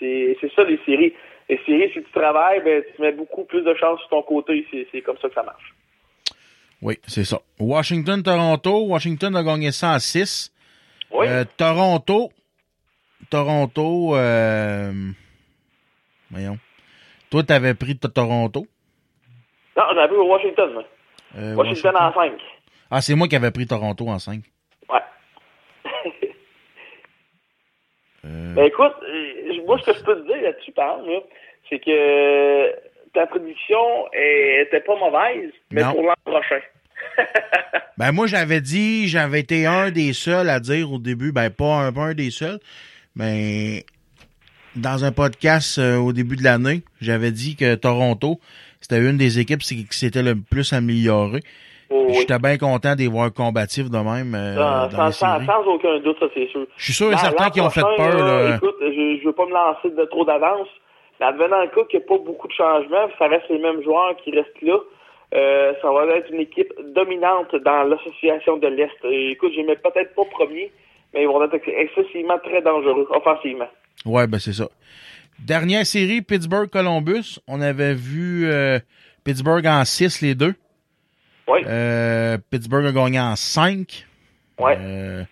ça 0.55 0.63
les 0.63 0.80
séries. 0.85 1.13
Séries, 1.65 1.91
si 1.94 2.03
tu 2.03 2.11
travailles, 2.11 2.61
ben 2.64 2.84
tu 2.95 3.02
mets 3.02 3.11
beaucoup 3.11 3.44
plus 3.45 3.61
de 3.64 3.73
chance 3.76 3.99
sur 4.02 4.10
ton 4.10 4.23
côté. 4.23 4.65
C'est, 4.91 5.02
comme 5.02 5.18
ça 5.18 5.28
que 5.28 5.34
ça 5.34 5.44
marche. 5.44 5.73
Oui, 6.82 6.98
c'est 7.07 7.23
ça. 7.23 7.40
Washington-Toronto. 7.60 8.86
Washington 8.88 9.36
a 9.36 9.44
gagné 9.44 9.72
ça 9.72 9.94
en 9.95 9.99
6. 9.99 10.52
Euh, 11.14 11.45
Toronto. 11.57 12.32
Toronto. 13.30 14.15
Euh... 14.15 14.91
Voyons. 16.32 16.57
Toi, 17.30 17.44
t'avais 17.44 17.73
pris 17.73 17.98
t- 17.98 18.10
Toronto. 18.10 18.65
Non, 19.78 19.84
j'avais 19.94 20.14
vu 20.14 20.19
Washington. 20.22 20.73
moi. 20.73 20.84
Euh, 21.38 21.56
Washington, 21.56 21.95
en 21.98 22.14
5. 22.14 22.32
Ah, 22.90 23.02
c'est 23.02 23.15
moi 23.15 23.28
qui 23.28 23.36
avais 23.36 23.52
pris 23.52 23.68
Toronto 23.68 24.07
en 24.07 24.19
5. 24.19 24.41
Ouais. 28.23 28.30
Ben 28.56 28.64
écoute, 28.65 28.93
euh, 29.03 29.53
moi, 29.65 29.77
ce 29.80 29.91
que 29.91 29.98
je 29.98 30.03
peux 30.03 30.15
te 30.22 30.27
dire 30.27 30.41
là-dessus, 30.41 30.72
par 30.72 30.99
exemple, 30.99 31.11
là, 31.11 31.19
c'est 31.69 31.80
que 31.80 32.72
ta 33.14 33.27
prédiction 33.27 33.77
était 34.14 34.80
pas 34.81 34.95
mauvaise, 34.98 35.52
mais 35.72 35.81
Non. 35.84 35.91
pour 35.93 36.03
l'an 36.03 36.14
prochain. 36.26 36.60
Ben 37.98 38.11
moi 38.14 38.26
j'avais 38.26 38.61
dit, 38.61 39.07
j'avais 39.07 39.41
été 39.41 39.65
un 39.68 39.91
des 39.91 40.14
seuls 40.14 40.49
à 40.49 40.60
dire 40.60 40.91
au 40.91 40.98
début, 40.98 41.31
ben 41.31 41.49
pas 41.52 41.81
un, 41.85 41.91
pas 41.91 42.02
un 42.06 42.14
des 42.15 42.31
seuls, 42.31 42.60
mais 43.15 43.85
dans 44.76 45.03
un 45.06 45.11
podcast 45.11 45.77
euh, 45.77 45.98
au 45.98 46.11
début 46.14 46.35
de 46.35 46.43
l'année, 46.43 46.81
j'avais 46.99 47.31
dit 47.31 47.56
que 47.56 47.76
Toronto, 47.76 48.39
c'était 48.80 48.99
une 48.99 49.18
des 49.18 49.39
équipes 49.39 49.60
qui 49.60 49.85
qui 49.85 49.98
s'était 49.98 50.23
le 50.23 50.35
plus 50.35 50.73
améliorée. 50.73 51.41
Oh, 51.91 52.05
oui. 52.07 52.13
J'étais 52.15 52.39
bien 52.39 52.57
content 52.57 52.93
de 52.95 52.99
les 52.99 53.07
voir 53.07 53.34
combatifs 53.34 53.89
de 53.89 53.97
même 53.97 54.34
euh, 54.34 55.11
sans, 55.11 55.39
dans 55.39 55.63
aucun 55.65 55.99
doute, 55.99 56.18
ça 56.19 56.27
c'est 56.34 56.47
sûr. 56.47 56.65
Je 56.77 56.84
suis 56.85 56.93
sûr 56.93 57.11
et 57.11 57.18
certain 57.18 57.49
qu'ils 57.49 57.61
ont 57.61 57.69
fait 57.69 57.81
peur, 57.81 58.18
là. 58.26 58.55
Écoute, 58.55 58.76
je, 58.81 59.19
je 59.22 59.26
veux 59.26 59.34
pas 59.34 59.45
me 59.45 59.51
lancer 59.53 59.89
de 59.95 60.05
trop 60.05 60.23
d'avance. 60.23 60.68
Mais 61.19 61.26
advenant 61.27 61.61
le 61.61 61.68
cas 61.68 61.84
qu'il 61.89 61.99
n'y 61.99 62.05
a 62.05 62.07
pas 62.07 62.18
beaucoup 62.23 62.47
de 62.47 62.53
changements, 62.53 63.07
ça 63.19 63.27
reste 63.27 63.49
les 63.49 63.59
mêmes 63.59 63.84
joueurs 63.84 64.15
qui 64.23 64.31
restent 64.31 64.61
là. 64.61 64.77
Euh, 65.34 65.73
ça 65.81 65.91
va 65.91 66.05
être 66.18 66.30
une 66.31 66.39
équipe 66.41 66.73
dominante 66.95 67.55
dans 67.63 67.84
l'association 67.84 68.57
de 68.57 68.68
l'Est. 68.68 68.91
Écoute, 69.03 69.51
je 69.55 69.61
mets 69.61 69.76
peut-être 69.76 70.13
pas 70.15 70.23
premier, 70.31 70.72
mais 71.13 71.22
ils 71.23 71.27
vont 71.27 71.43
être 71.43 71.53
ex- 71.53 71.68
excessivement 71.68 72.38
très 72.39 72.61
dangereux, 72.61 73.07
offensivement. 73.11 73.68
Ouais, 74.05 74.27
ben 74.27 74.39
c'est 74.39 74.53
ça. 74.53 74.68
Dernière 75.39 75.85
série, 75.85 76.22
Pittsburgh-Columbus. 76.22 77.39
On 77.47 77.61
avait 77.61 77.93
vu 77.93 78.45
euh, 78.51 78.80
Pittsburgh 79.23 79.65
en 79.68 79.85
6, 79.85 80.22
les 80.22 80.35
deux. 80.35 80.53
Oui. 81.52 81.60
Euh, 81.68 82.38
Pittsburgh 82.49 82.86
a 82.86 82.91
gagné 82.91 83.19
en 83.19 83.36
5. 83.36 84.06
Ouais. 84.60 84.78
Euh, 84.80 85.23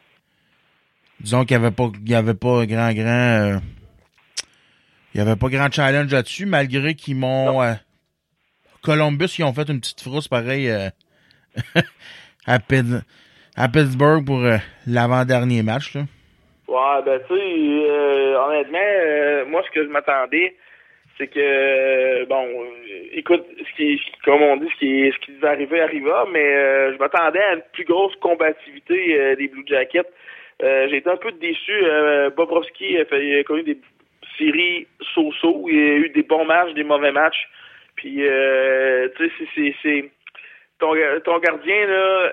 disons 1.19 1.45
qu'il 1.45 1.57
n'y 1.57 1.65
avait 1.65 1.75
pas, 1.75 1.89
il 2.03 2.09
y 2.09 2.15
avait 2.15 2.33
pas 2.33 2.65
grand, 2.65 2.91
grand, 2.93 3.05
euh, 3.05 3.57
il 5.13 5.17
y 5.17 5.21
avait 5.21 5.35
pas 5.35 5.47
grand 5.49 5.71
challenge 5.71 6.11
là-dessus, 6.11 6.45
malgré 6.45 6.95
qu'ils 6.95 7.15
m'ont, 7.15 7.61
Columbus, 8.81 9.35
ils 9.37 9.43
ont 9.43 9.53
fait 9.53 9.69
une 9.69 9.79
petite 9.79 10.01
frousse 10.01 10.27
pareil 10.27 10.69
euh, 10.69 10.89
à, 12.45 12.59
Pitt- 12.59 13.03
à 13.55 13.67
Pittsburgh 13.69 14.25
pour 14.25 14.41
l'avant-dernier 14.87 15.63
match. 15.63 15.93
Là. 15.95 16.01
Ouais, 16.67 17.03
ben 17.05 17.19
tu 17.27 17.35
sais, 17.35 18.35
honnêtement, 18.35 19.49
moi 19.51 19.61
ce 19.67 19.71
que 19.73 19.83
je 19.85 19.89
m'attendais, 19.89 20.55
c'est 21.19 21.27
que 21.27 22.25
bon, 22.25 22.47
écoute, 23.11 23.45
ce 23.57 23.75
qui, 23.75 24.01
comme 24.23 24.41
on 24.41 24.55
dit, 24.57 24.69
ce 24.73 24.79
qui, 24.79 25.11
ce 25.11 25.19
qui 25.25 25.33
devait 25.33 25.49
arriver 25.49 25.81
arriva, 25.81 26.25
mais 26.31 26.55
euh, 26.55 26.93
je 26.93 26.97
m'attendais 26.97 27.39
à 27.41 27.53
une 27.55 27.61
plus 27.73 27.83
grosse 27.83 28.15
combativité 28.17 29.19
euh, 29.19 29.35
des 29.35 29.49
Blue 29.49 29.65
Jackets. 29.67 30.07
Euh, 30.63 30.87
J'ai 30.89 30.97
été 30.97 31.09
un 31.09 31.17
peu 31.17 31.31
déçu. 31.33 31.73
Bobrovski 32.37 32.97
a, 32.97 33.05
fait, 33.05 33.43
connu 33.43 33.63
des 33.63 33.77
séries 34.37 34.87
so-so. 35.13 35.65
Il 35.69 35.77
a 35.77 35.95
eu 35.95 36.09
des 36.09 36.23
bons 36.23 36.45
matchs, 36.45 36.73
des 36.73 36.83
mauvais 36.83 37.11
matchs. 37.11 37.47
Puis, 37.95 38.15
tu 38.15 39.29
sais, 39.29 39.31
c'est- 39.55 39.75
c'est- 39.81 40.09
ton, 40.79 40.93
ton 41.25 41.39
gardien, 41.39 41.85
là, 41.87 42.31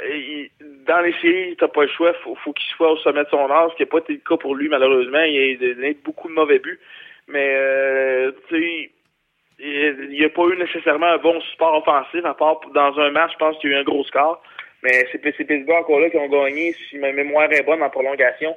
dans 0.87 1.01
les 1.01 1.13
séries, 1.21 1.57
t'as 1.59 1.67
pas 1.69 1.83
le 1.83 1.89
choix. 1.89 2.13
Faut, 2.23 2.37
faut 2.37 2.53
qu'il 2.53 2.67
soit 2.77 2.93
au 2.93 2.97
sommet 2.99 3.25
de 3.25 3.29
son 3.31 3.51
âge, 3.51 3.73
ce 3.73 3.77
qui 3.77 3.83
n'a 3.83 3.87
pas 3.87 3.99
été 3.99 4.13
le 4.13 4.21
cas 4.21 4.37
pour 4.37 4.55
lui, 4.55 4.69
malheureusement. 4.69 5.23
Il 5.23 5.59
a 5.65 5.75
donné 5.75 5.97
beaucoup 6.05 6.29
de 6.29 6.35
mauvais 6.35 6.61
buts. 6.61 6.79
Mais, 7.29 7.55
euh, 7.57 8.33
tu 8.49 8.57
sais, 8.57 8.91
il 9.59 10.09
n'y 10.11 10.25
a 10.25 10.29
pas 10.29 10.43
eu 10.45 10.57
nécessairement 10.57 11.07
un 11.07 11.19
bon 11.19 11.41
support 11.41 11.79
offensif, 11.79 12.25
à 12.25 12.35
part 12.35 12.61
dans 12.75 12.99
un 12.99 13.11
match, 13.11 13.33
je 13.33 13.39
pense 13.39 13.59
qu'il 13.59 13.71
y 13.71 13.75
a 13.75 13.79
eu 13.79 13.81
un 13.81 13.85
gros 13.85 14.05
score. 14.05 14.43
Mais 14.83 15.07
c'est 15.11 15.19
Pittsburgh 15.19 15.71
encore 15.71 16.01
là 16.01 16.11
qui 16.11 16.19
ont 16.19 16.29
gagné, 16.29 16.73
si 16.89 16.99
ma 16.99 17.11
mémoire 17.11 17.51
est 17.51 17.63
bonne, 17.63 17.83
en 17.83 17.91
prolongation. 17.91 18.55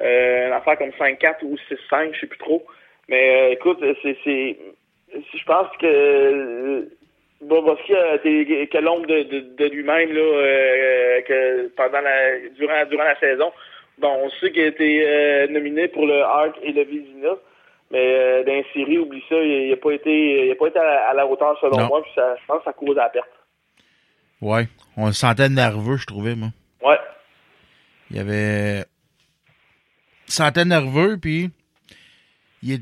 Euh, 0.00 0.46
une 0.46 0.52
affaire 0.52 0.78
comme 0.78 0.90
5-4 0.90 1.42
ou 1.42 1.56
6-5, 1.90 2.14
je 2.14 2.20
sais 2.20 2.26
plus 2.26 2.38
trop. 2.38 2.64
Mais 3.08 3.48
euh, 3.48 3.52
écoute, 3.52 3.82
c'est 4.02 4.56
je 5.14 5.44
pense 5.44 5.68
que 5.78 5.86
euh, 5.86 6.82
Bobrovski 7.42 7.94
a 7.94 8.14
été 8.16 8.66
que 8.68 8.78
l'ombre 8.78 9.06
de, 9.06 9.22
de, 9.24 9.40
de 9.40 9.64
lui-même 9.66 10.12
là 10.12 10.20
euh, 10.20 11.20
que 11.22 11.68
pendant 11.76 12.00
la 12.00 12.38
durant 12.56 12.84
durant 12.88 13.04
la 13.04 13.18
saison. 13.18 13.52
Bon, 13.98 14.10
on 14.22 14.30
sait 14.30 14.50
qu'il 14.52 14.62
a 14.62 14.66
été 14.66 15.02
euh, 15.06 15.46
nominé 15.48 15.88
pour 15.88 16.06
le 16.06 16.22
Hart 16.22 16.56
et 16.62 16.72
le 16.72 16.84
Vizina, 16.84 17.36
mais 17.92 17.98
euh, 18.04 18.44
dans 18.44 18.52
les 18.52 18.66
séries, 18.72 18.98
oublie 18.98 19.22
ça, 19.28 19.36
il 19.36 19.70
n'a 19.70 19.76
pas 19.76 19.92
été 19.92 20.46
il 20.46 20.50
a 20.50 20.54
pas 20.56 20.66
été 20.66 20.78
à 20.80 20.84
la, 20.84 21.08
à 21.10 21.14
la 21.14 21.26
hauteur 21.26 21.56
selon 21.60 21.78
Non. 21.78 21.86
moi, 21.86 22.02
puis 22.02 22.10
ça, 22.16 22.34
je 22.40 22.46
pense 22.46 22.58
que 22.58 22.64
ça 22.64 22.72
cause 22.72 22.96
la 22.96 23.08
perte. 23.10 23.28
Ouais. 24.40 24.66
On 24.96 25.06
le 25.06 25.12
sentait 25.12 25.48
nerveux, 25.48 25.96
je 25.98 26.06
trouvais, 26.06 26.34
moi. 26.34 26.48
Ouais. 26.82 26.98
Il 28.10 28.16
y 28.16 28.20
avait. 28.20 28.80
Il 30.26 30.30
se 30.32 30.36
sentait 30.36 30.64
nerveux, 30.64 31.18
puis. 31.20 31.50
Il 32.62 32.72
est. 32.72 32.80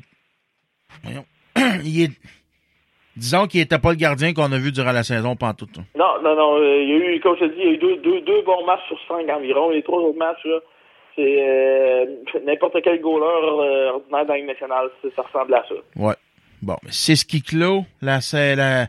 Voyons. 1.02 1.26
il 1.84 2.02
est. 2.04 2.10
Disons 3.16 3.46
qu'il 3.46 3.60
était 3.60 3.78
pas 3.78 3.90
le 3.90 3.96
gardien 3.96 4.32
qu'on 4.32 4.50
a 4.52 4.58
vu 4.58 4.72
durant 4.72 4.92
la 4.92 5.02
saison 5.02 5.36
pantoute. 5.36 5.76
là. 5.76 5.82
Non, 5.96 6.22
non, 6.22 6.34
non. 6.36 6.56
euh, 6.56 6.82
il 6.82 6.88
y 6.88 6.92
a 6.92 6.96
eu, 7.14 7.20
comme 7.20 7.36
je 7.36 7.44
te 7.44 7.50
dis, 7.54 7.60
il 7.60 7.64
y 7.66 7.68
a 7.68 7.72
eu 7.72 7.76
deux, 7.78 7.96
deux, 7.98 8.20
deux 8.22 8.42
bons 8.42 8.64
matchs 8.64 8.86
sur 8.88 8.98
cinq 9.08 9.28
environ. 9.28 9.70
Les 9.70 9.82
trois 9.82 10.00
autres 10.00 10.16
matchs, 10.18 10.44
là, 10.44 10.60
c'est 11.16 11.48
euh, 11.48 12.06
n'importe 12.46 12.76
quel 12.82 13.00
goaler 13.00 13.24
euh, 13.26 13.90
ordinaire 13.92 14.26
dans 14.26 14.34
la 14.34 14.42
nationale. 14.42 14.88
ça- 15.16 15.22
ressemble 15.22 15.54
à 15.54 15.64
ça. 15.68 15.74
Ouais. 15.96 16.14
Bon, 16.62 16.76
c'est 16.90 17.16
ce 17.16 17.24
qui 17.24 17.42
clôt 17.42 17.84
la, 18.02 18.20
c'est 18.20 18.54
la, 18.56 18.88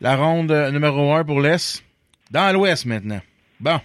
la 0.00 0.16
ronde 0.16 0.52
numéro 0.72 1.12
un 1.12 1.24
pour 1.24 1.40
l'Est. 1.40 1.84
Dans 2.30 2.52
l'Ouest 2.54 2.86
maintenant. 2.86 3.20
Bon. 3.58 3.80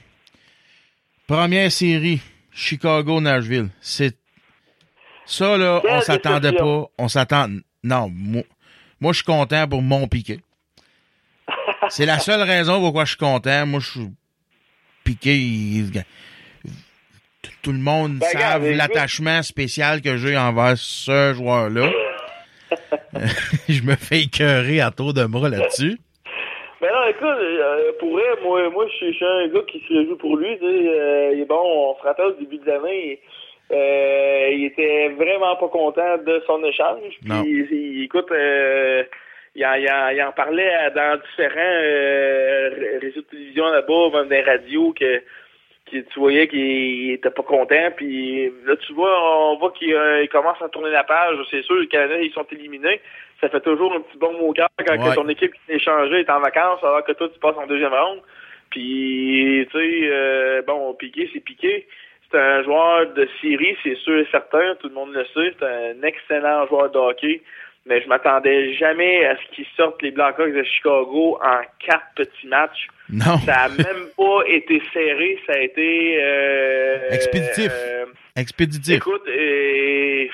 Première 1.28 1.72
série, 1.72 2.22
Chicago-Nashville. 2.52 3.70
C'est. 3.82 4.16
Ça, 5.26 5.58
là, 5.58 5.80
Quelle 5.82 5.92
on 5.96 6.02
s'attendait 6.02 6.52
pas. 6.54 6.86
On 7.00 7.08
s'attend. 7.08 7.48
Non, 7.84 8.10
moi, 8.14 8.44
moi, 9.02 9.12
je 9.12 9.18
suis 9.18 9.26
content 9.26 9.68
pour 9.68 9.82
mon 9.82 10.08
piqué. 10.08 10.40
C'est 11.90 12.06
la 12.06 12.20
seule 12.20 12.42
raison 12.44 12.80
pourquoi 12.80 13.06
je 13.06 13.10
suis 13.10 13.18
content. 13.18 13.66
Moi, 13.66 13.80
je 13.80 13.90
suis 13.90 14.10
piqué. 15.04 15.36
il- 15.36 16.04
Tout 17.66 17.72
le 17.72 17.80
monde 17.80 18.20
Ben, 18.20 18.28
savent 18.28 18.70
l'attachement 18.70 19.42
spécial 19.42 20.02
que 20.02 20.18
j'ai 20.18 20.38
envers 20.38 20.78
ce 20.78 21.34
joueur-là. 21.34 21.90
je 23.68 23.82
me 23.84 23.96
fais 23.96 24.22
écœurer 24.22 24.82
à 24.82 24.92
tour 24.92 25.14
de 25.14 25.26
bras 25.26 25.50
là-dessus. 25.50 25.98
Mais 26.82 26.88
non, 26.90 27.08
écoute, 27.10 27.24
euh, 27.26 27.92
pour 28.00 28.12
vrai, 28.14 28.24
moi, 28.44 28.70
moi 28.70 28.86
je 28.88 29.12
suis 29.12 29.26
un 29.26 29.48
gars 29.48 29.62
qui 29.68 29.84
se 29.88 29.94
réjouit 29.94 30.18
pour 30.18 30.38
lui. 30.38 30.48
Euh, 30.62 31.32
il 31.34 31.42
est 31.42 31.46
bon, 31.46 31.60
on 31.60 31.98
se 32.00 32.04
rappelle 32.04 32.26
au 32.28 32.32
début 32.34 32.58
de 32.60 32.66
l'année, 32.68 33.20
euh, 33.72 34.50
il 34.52 34.66
était 34.66 35.10
vraiment 35.18 35.56
pas 35.56 35.68
content 35.70 36.18
de 36.26 36.44
son 36.46 36.64
échange. 36.64 37.14
Puis, 37.22 37.30
Non. 37.30 37.44
il- 37.46 37.68
il- 37.72 38.04
écoute, 38.04 38.28
il, 39.56 39.66
en, 39.66 39.74
il, 39.74 39.90
en, 39.90 40.10
il 40.10 40.22
en 40.22 40.32
parlait 40.34 40.72
dans 40.96 41.18
différents 41.18 41.56
ré- 42.80 42.98
réseaux 43.02 43.22
de 43.22 43.26
télévision 43.32 43.66
là-bas, 43.72 44.10
même 44.20 44.30
des 44.30 44.42
radios, 44.42 44.94
que, 45.00 45.24
que 45.92 45.98
tu 45.98 46.20
voyais 46.20 46.48
qu'il 46.48 47.12
était 47.12 47.30
pas 47.30 47.44
content. 47.44 47.92
Puis 47.96 48.52
là, 48.66 48.76
tu 48.78 48.94
vois, 48.94 49.52
on 49.52 49.58
voit 49.58 49.72
qu'il 49.72 49.94
euh, 49.94 50.26
commence 50.28 50.62
à 50.62 50.70
tourner 50.70 50.90
la 50.92 51.04
page. 51.04 51.38
C'est 51.52 51.62
sûr, 51.64 51.76
les 51.76 51.88
Canadiens, 51.88 52.18
ils 52.18 52.32
sont 52.32 52.46
éliminés. 52.52 53.00
Ça 53.42 53.50
fait 53.50 53.62
toujours 53.62 53.94
un 53.94 54.02
petit 54.02 54.18
bon 54.18 54.34
mot 54.34 54.48
au 54.50 54.54
cœur 54.54 54.68
quand 54.86 54.98
Ouais. 54.98 55.16
ton 55.16 55.28
équipe 55.30 55.54
qui 55.54 55.60
s'est 55.68 55.76
échangée 55.76 56.22
est 56.22 56.30
en 56.30 56.40
vacances 56.40 56.84
alors 56.84 57.04
que 57.04 57.12
toi, 57.12 57.30
tu 57.32 57.40
passes 57.40 57.58
en 57.58 57.68
deuxième 57.68 57.94
ronde. 57.94 58.22
Puis, 58.72 59.68
tu 59.72 59.78
sais, 59.78 60.00
euh, 60.12 60.62
bon, 60.64 60.94
Piqué, 60.96 61.30
c'est 61.34 61.40
Piqué. 61.40 61.88
C'est 62.32 62.40
un 62.40 62.64
joueur 62.64 63.14
de 63.14 63.28
série, 63.42 63.78
c'est 63.84 63.96
sûr 63.98 64.18
et 64.18 64.28
certain. 64.32 64.76
Tout 64.80 64.88
le 64.88 64.96
monde 64.96 65.14
le 65.14 65.24
sait. 65.26 65.54
C'est 65.60 65.66
un 65.66 66.02
excellent 66.04 66.66
joueur 66.68 66.90
de 66.90 66.98
hockey. 66.98 67.42
Mais 67.88 68.02
je 68.02 68.08
m'attendais 68.08 68.74
jamais 68.74 69.26
à 69.26 69.36
ce 69.36 69.56
qu'ils 69.56 69.68
sortent 69.78 70.02
les 70.02 70.10
Blackhawks 70.12 70.54
de 70.54 70.64
Chicago 70.64 71.38
en 71.44 71.60
quatre 71.86 72.08
petits 72.16 72.48
matchs. 72.48 72.88
Non. 73.12 73.38
Ça 73.46 73.54
a 73.66 73.70
même 73.70 74.08
pas 74.18 74.42
été 74.48 74.82
serré. 74.92 75.38
Ça 75.46 75.54
a 75.54 75.60
été... 75.60 76.18
euh, 76.24 77.10
Expéditif. 77.12 77.72
euh, 77.72 78.06
Expéditif. 78.36 78.96
Écoute, 78.96 79.22
euh, 79.28 80.26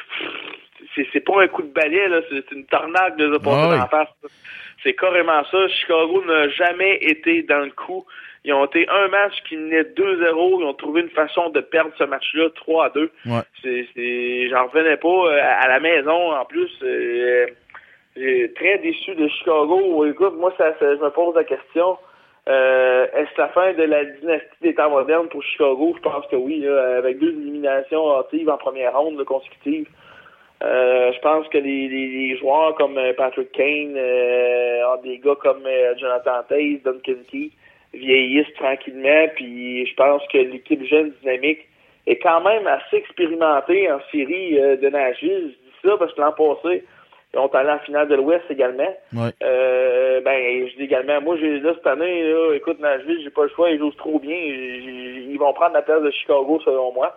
c'est 1.13 1.19
pas 1.25 1.41
un 1.43 1.47
coup 1.47 1.61
de 1.63 1.73
balai, 1.73 2.07
là, 2.07 2.21
c'est 2.29 2.51
une 2.55 2.65
tornade 2.65 3.17
de 3.17 3.37
passés 3.37 3.49
Ah 3.51 3.69
oui. 3.83 3.89
face. 3.89 4.31
C'est 4.83 4.93
carrément 4.93 5.43
ça. 5.51 5.67
Chicago 5.67 6.23
n'a 6.25 6.47
jamais 6.49 6.95
été 7.01 7.43
dans 7.43 7.59
le 7.65 7.71
coup. 7.71 8.05
Ils 8.43 8.53
ont 8.53 8.65
été 8.65 8.87
un 8.89 9.07
match 9.09 9.33
qui 9.47 9.55
menait 9.55 9.83
2-0. 9.83 10.61
Ils 10.61 10.65
ont 10.65 10.73
trouvé 10.73 11.01
une 11.01 11.09
façon 11.09 11.49
de 11.49 11.59
perdre 11.61 11.91
ce 11.97 12.03
match-là 12.05 12.49
3 12.55 12.85
à 12.85 12.89
2. 12.89 13.11
Ouais. 13.27 13.41
C'est, 13.61 14.49
j'en 14.49 14.65
revenais 14.67 14.97
pas. 14.97 15.07
Euh, 15.07 15.39
À, 15.41 15.65
à 15.65 15.67
la 15.67 15.79
maison, 15.79 16.31
en 16.33 16.45
plus, 16.45 16.71
euh, 16.81 17.45
j'ai 18.17 18.51
très 18.53 18.79
déçu 18.79 19.13
de 19.15 19.27
Chicago. 19.27 20.05
Écoute, 20.05 20.33
moi, 20.37 20.53
ça, 20.57 20.73
ça- 20.79 20.95
je 20.95 21.01
me 21.01 21.09
pose 21.11 21.35
la 21.35 21.43
question. 21.43 21.97
Euh, 22.49 23.05
est-ce 23.15 23.39
la 23.39 23.49
fin 23.49 23.73
de 23.73 23.83
la 23.83 24.03
dynastie 24.05 24.47
des 24.63 24.73
temps 24.73 24.89
modernes 24.89 25.27
pour 25.29 25.43
Chicago? 25.43 25.93
Je 25.95 26.01
pense 26.01 26.25
que 26.25 26.35
oui, 26.35 26.61
là, 26.61 26.97
avec 26.97 27.19
deux 27.19 27.29
éliminations 27.29 28.17
hâtives 28.17 28.49
en 28.49 28.57
première 28.57 28.97
ronde 28.97 29.19
là, 29.19 29.23
consécutive. 29.23 29.87
Euh, 30.63 31.11
je 31.13 31.19
pense 31.21 31.47
que 31.49 31.57
les, 31.59 31.87
les, 31.87 32.07
les 32.07 32.37
joueurs 32.37 32.73
comme 32.75 32.97
euh, 32.97 33.13
Patrick 33.13 33.51
Kane, 33.51 33.93
euh, 33.95 34.97
des 35.03 35.19
gars 35.19 35.35
comme 35.39 35.63
euh, 35.65 35.95
Jonathan 35.97 36.41
Taze, 36.49 36.81
Duncan 36.83 37.21
Key, 37.31 37.49
vieillissent 37.93 38.53
tranquillement, 38.55 39.27
puis 39.35 39.85
je 39.85 39.93
pense 39.95 40.21
que 40.31 40.37
l'équipe 40.37 40.83
jeune 40.85 41.11
dynamique 41.21 41.67
est 42.07 42.17
quand 42.17 42.41
même 42.41 42.65
assez 42.67 42.97
expérimentée 42.97 43.91
en 43.91 43.99
série 44.11 44.59
euh, 44.59 44.77
de 44.77 44.89
Nashville. 44.89 45.53
Je 45.53 45.69
dis 45.69 45.89
ça 45.89 45.97
parce 45.97 46.13
que 46.13 46.21
l'an 46.21 46.31
passé, 46.31 46.83
ils 47.33 47.39
ont 47.39 47.47
allé 47.47 47.69
en 47.69 47.79
finale 47.79 48.07
de 48.07 48.15
l'Ouest 48.15 48.43
également. 48.49 48.93
Ouais. 49.13 49.31
Euh, 49.43 50.19
ben, 50.21 50.67
je 50.67 50.75
dis 50.75 50.83
également, 50.83 51.21
moi, 51.21 51.37
j'ai 51.37 51.59
là 51.59 51.73
cette 51.75 51.87
année, 51.87 52.23
là, 52.23 52.53
écoute, 52.55 52.79
Nashville, 52.79 53.21
j'ai 53.23 53.29
pas 53.29 53.43
le 53.43 53.49
choix, 53.49 53.69
ils 53.69 53.79
jouent 53.79 53.91
trop 53.91 54.19
bien. 54.19 54.35
Ils 54.35 55.37
vont 55.37 55.53
prendre 55.53 55.73
la 55.73 55.81
place 55.81 56.01
de 56.01 56.11
Chicago, 56.11 56.59
selon 56.65 56.91
moi. 56.91 57.15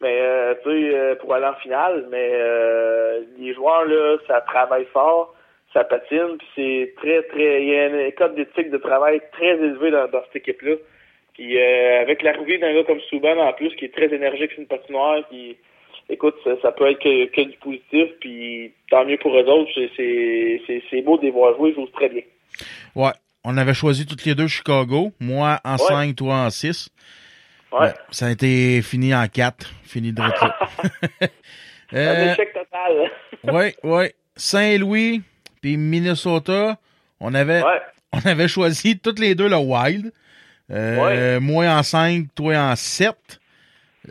Mais, 0.00 0.18
euh, 0.20 0.54
tu 0.62 0.70
sais, 0.70 0.94
euh, 0.94 1.14
pour 1.16 1.34
aller 1.34 1.46
en 1.46 1.54
finale, 1.54 2.06
mais 2.10 2.30
euh, 2.34 3.22
les 3.38 3.54
joueurs, 3.54 3.86
là, 3.86 4.18
ça 4.26 4.42
travaille 4.42 4.84
fort, 4.92 5.34
ça 5.72 5.84
patine, 5.84 6.36
puis 6.38 6.46
c'est 6.56 6.94
très, 6.96 7.22
très... 7.24 7.62
Il 7.62 7.68
y 7.68 7.76
a 7.78 8.06
un 8.06 8.10
code 8.12 8.34
d'éthique 8.34 8.70
de 8.70 8.78
travail 8.78 9.20
très 9.32 9.54
élevé 9.56 9.90
dans, 9.90 10.08
dans 10.08 10.22
cette 10.26 10.36
équipe-là. 10.36 10.76
Puis 11.34 11.58
euh, 11.58 12.00
avec 12.00 12.22
l'arrivée 12.22 12.58
d'un 12.58 12.72
gars 12.74 12.84
comme 12.84 13.00
Souban, 13.10 13.36
en 13.38 13.52
plus, 13.52 13.74
qui 13.76 13.84
est 13.84 13.94
très 13.94 14.12
énergique 14.14 14.52
sur 14.52 14.60
une 14.60 14.66
patinoire, 14.66 15.26
qui... 15.28 15.56
Écoute, 16.08 16.36
ça, 16.44 16.50
ça 16.62 16.70
peut 16.70 16.88
être 16.88 17.00
que, 17.00 17.26
que 17.26 17.40
du 17.42 17.56
positif, 17.58 18.08
puis 18.20 18.72
tant 18.90 19.04
mieux 19.04 19.18
pour 19.18 19.36
eux 19.36 19.42
autres. 19.44 19.70
C'est- 19.74 19.90
C'est 19.96 20.62
c'est- 20.66 20.82
c'est 20.88 21.02
beau 21.02 21.18
de 21.18 21.24
les 21.24 21.30
voir 21.32 21.56
jouer, 21.56 21.70
ils 21.70 21.74
jouent 21.74 21.88
très 21.88 22.08
bien. 22.08 22.22
Ouais. 22.94 23.10
On 23.44 23.56
avait 23.58 23.74
choisi 23.74 24.06
toutes 24.06 24.24
les 24.24 24.36
deux 24.36 24.46
Chicago. 24.46 25.10
Moi 25.20 25.58
en 25.64 25.76
5, 25.78 26.14
toi 26.14 26.34
en 26.46 26.50
6. 26.50 26.90
Ouais. 27.72 27.88
ça 28.10 28.26
a 28.26 28.30
été 28.30 28.80
fini 28.82 29.12
en 29.16 29.26
4. 29.26 29.68
Fini 29.84 30.12
de 30.12 30.22
retour. 30.22 30.48
Un 31.92 31.96
euh, 31.98 32.32
échec 32.32 32.52
total. 32.52 33.10
ouais, 33.52 33.74
ouais. 33.82 34.12
Saint-Louis 34.36 35.22
puis 35.60 35.76
Minnesota, 35.76 36.76
on 37.20 37.34
avait 37.34 37.62
on 38.12 38.28
avait 38.28 38.48
choisi 38.48 38.98
toutes 38.98 39.18
les 39.18 39.34
deux 39.34 39.48
le 39.48 39.56
Wild. 39.56 40.12
Euh, 40.70 41.38
Moi 41.40 41.66
en 41.66 41.82
5, 41.82 42.26
toi 42.34 42.54
en 42.58 42.76
7. 42.76 43.14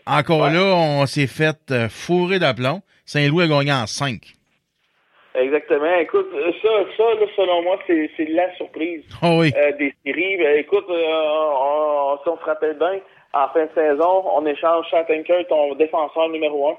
Encore 0.05 0.49
là, 0.49 0.73
on 0.75 1.05
s'est 1.05 1.27
fait 1.27 1.57
euh, 1.71 1.87
fourrer 1.89 2.39
d'aplomb. 2.39 2.81
Saint-Louis 3.05 3.43
a 3.43 3.47
gagné 3.47 3.71
en 3.71 3.85
5. 3.87 4.19
Exactement. 5.35 5.93
Écoute, 5.99 6.27
euh, 6.33 6.51
ça, 6.61 6.69
ça 6.97 7.03
là, 7.03 7.25
selon 7.35 7.61
moi, 7.63 7.77
c'est 7.87 8.09
c'est 8.15 8.25
la 8.29 8.53
surprise 8.55 9.03
Oh 9.21 9.39
oui. 9.41 9.51
euh, 9.57 9.71
des 9.73 9.93
séries. 10.05 10.37
Ben, 10.37 10.57
écoute, 10.59 10.85
euh, 10.89 10.93
on, 10.95 12.17
si 12.23 12.29
on 12.29 12.37
se 12.37 12.43
rappelle 12.45 12.77
bien, 12.77 12.99
en 13.33 13.49
fin 13.49 13.65
de 13.65 13.69
saison, 13.75 14.23
on 14.33 14.45
échange 14.45 14.85
Shattenkirk, 14.89 15.47
ton 15.49 15.75
défenseur 15.75 16.29
numéro 16.29 16.69
un, 16.69 16.77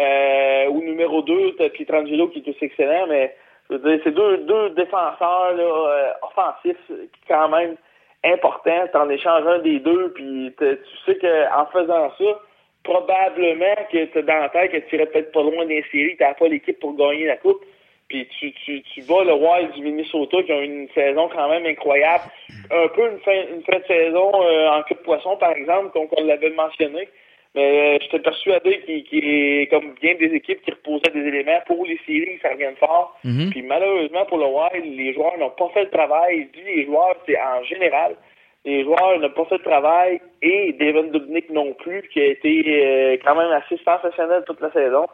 euh, 0.00 0.66
ou 0.70 0.82
numéro 0.82 1.22
deux, 1.22 1.54
t'as 1.58 1.68
Pietrangelo 1.68 2.28
qui 2.28 2.40
est 2.40 2.48
aussi 2.48 2.64
excellent, 2.64 3.06
mais 3.08 3.36
c'est 3.68 4.14
deux, 4.14 4.38
deux 4.38 4.70
défenseurs 4.70 5.52
là, 5.54 5.62
euh, 5.62 6.12
offensifs 6.22 6.90
quand 7.28 7.48
même 7.48 7.76
importants. 8.24 8.86
T'en 8.92 9.08
échanges 9.08 9.46
un 9.46 9.58
des 9.60 9.80
deux, 9.80 10.12
puis 10.12 10.54
tu 10.58 10.78
sais 11.06 11.18
qu'en 11.18 11.66
faisant 11.66 12.10
ça, 12.18 12.40
probablement 12.84 13.74
que 13.90 14.04
t'as 14.06 14.22
dans 14.22 14.40
la 14.40 14.48
tête 14.48 14.72
que 14.72 14.88
tu 14.88 14.96
irais 14.96 15.06
peut-être 15.06 15.32
pas 15.32 15.42
loin 15.42 15.64
des 15.66 15.84
séries, 15.90 16.16
t'as 16.18 16.34
pas 16.34 16.48
l'équipe 16.48 16.78
pour 16.80 16.94
gagner 16.96 17.26
la 17.26 17.36
coupe. 17.36 17.64
Puis 18.08 18.28
tu, 18.38 18.52
tu, 18.52 18.82
tu 18.82 19.02
bats 19.02 19.24
le 19.24 19.32
Wild 19.32 19.72
du 19.72 19.82
Minnesota 19.82 20.42
qui 20.42 20.52
ont 20.52 20.60
une 20.60 20.88
saison 20.90 21.30
quand 21.34 21.48
même 21.48 21.64
incroyable. 21.64 22.24
Un 22.70 22.88
peu 22.88 23.10
une 23.10 23.20
fin, 23.20 23.32
une 23.32 23.62
fin 23.62 23.78
de 23.78 23.84
saison 23.84 24.30
euh, 24.34 24.68
en 24.68 24.80
de 24.80 24.94
poisson, 25.02 25.36
par 25.38 25.52
exemple, 25.52 25.90
comme 25.92 26.08
on 26.16 26.24
l'avait 26.24 26.50
mentionné. 26.50 27.08
Mais 27.54 27.96
euh, 27.96 27.98
j'étais 28.00 28.20
persuadé 28.20 28.80
qu'il 28.80 29.04
qu'il 29.04 29.24
est 29.24 29.66
comme 29.70 29.92
bien 30.00 30.14
des 30.14 30.34
équipes 30.34 30.62
qui 30.62 30.70
reposaient 30.70 31.12
des 31.12 31.26
éléments 31.28 31.60
pour 31.66 31.84
les 31.84 31.98
séries, 32.06 32.38
ça 32.40 32.50
revient 32.50 32.74
fort. 32.80 33.18
Mhm. 33.24 33.50
Puis 33.50 33.62
malheureusement 33.62 34.24
pour 34.24 34.38
le 34.38 34.46
Wild, 34.46 34.96
les 34.96 35.12
joueurs 35.12 35.36
n'ont 35.38 35.50
pas 35.50 35.68
fait 35.74 35.84
le 35.84 35.90
travail. 35.90 36.48
Je 36.54 36.58
dis 36.60 36.66
les 36.66 36.84
joueurs, 36.86 37.14
c'est 37.26 37.38
en 37.38 37.62
général. 37.64 38.16
Les 38.64 38.84
joueurs 38.84 39.18
n'ont 39.18 39.28
pas 39.30 39.44
fait 39.46 39.58
le 39.58 39.64
travail 39.64 40.20
et 40.40 40.72
Devin 40.74 41.08
Dubnik 41.10 41.50
non 41.50 41.74
plus, 41.74 42.02
qui 42.12 42.20
a 42.20 42.26
été 42.26 42.64
euh, 42.66 43.16
quand 43.22 43.34
même 43.34 43.50
assez 43.50 43.76
sensationnel 43.84 44.44
toute 44.46 44.60
la 44.60 44.70
saison. 44.72 45.06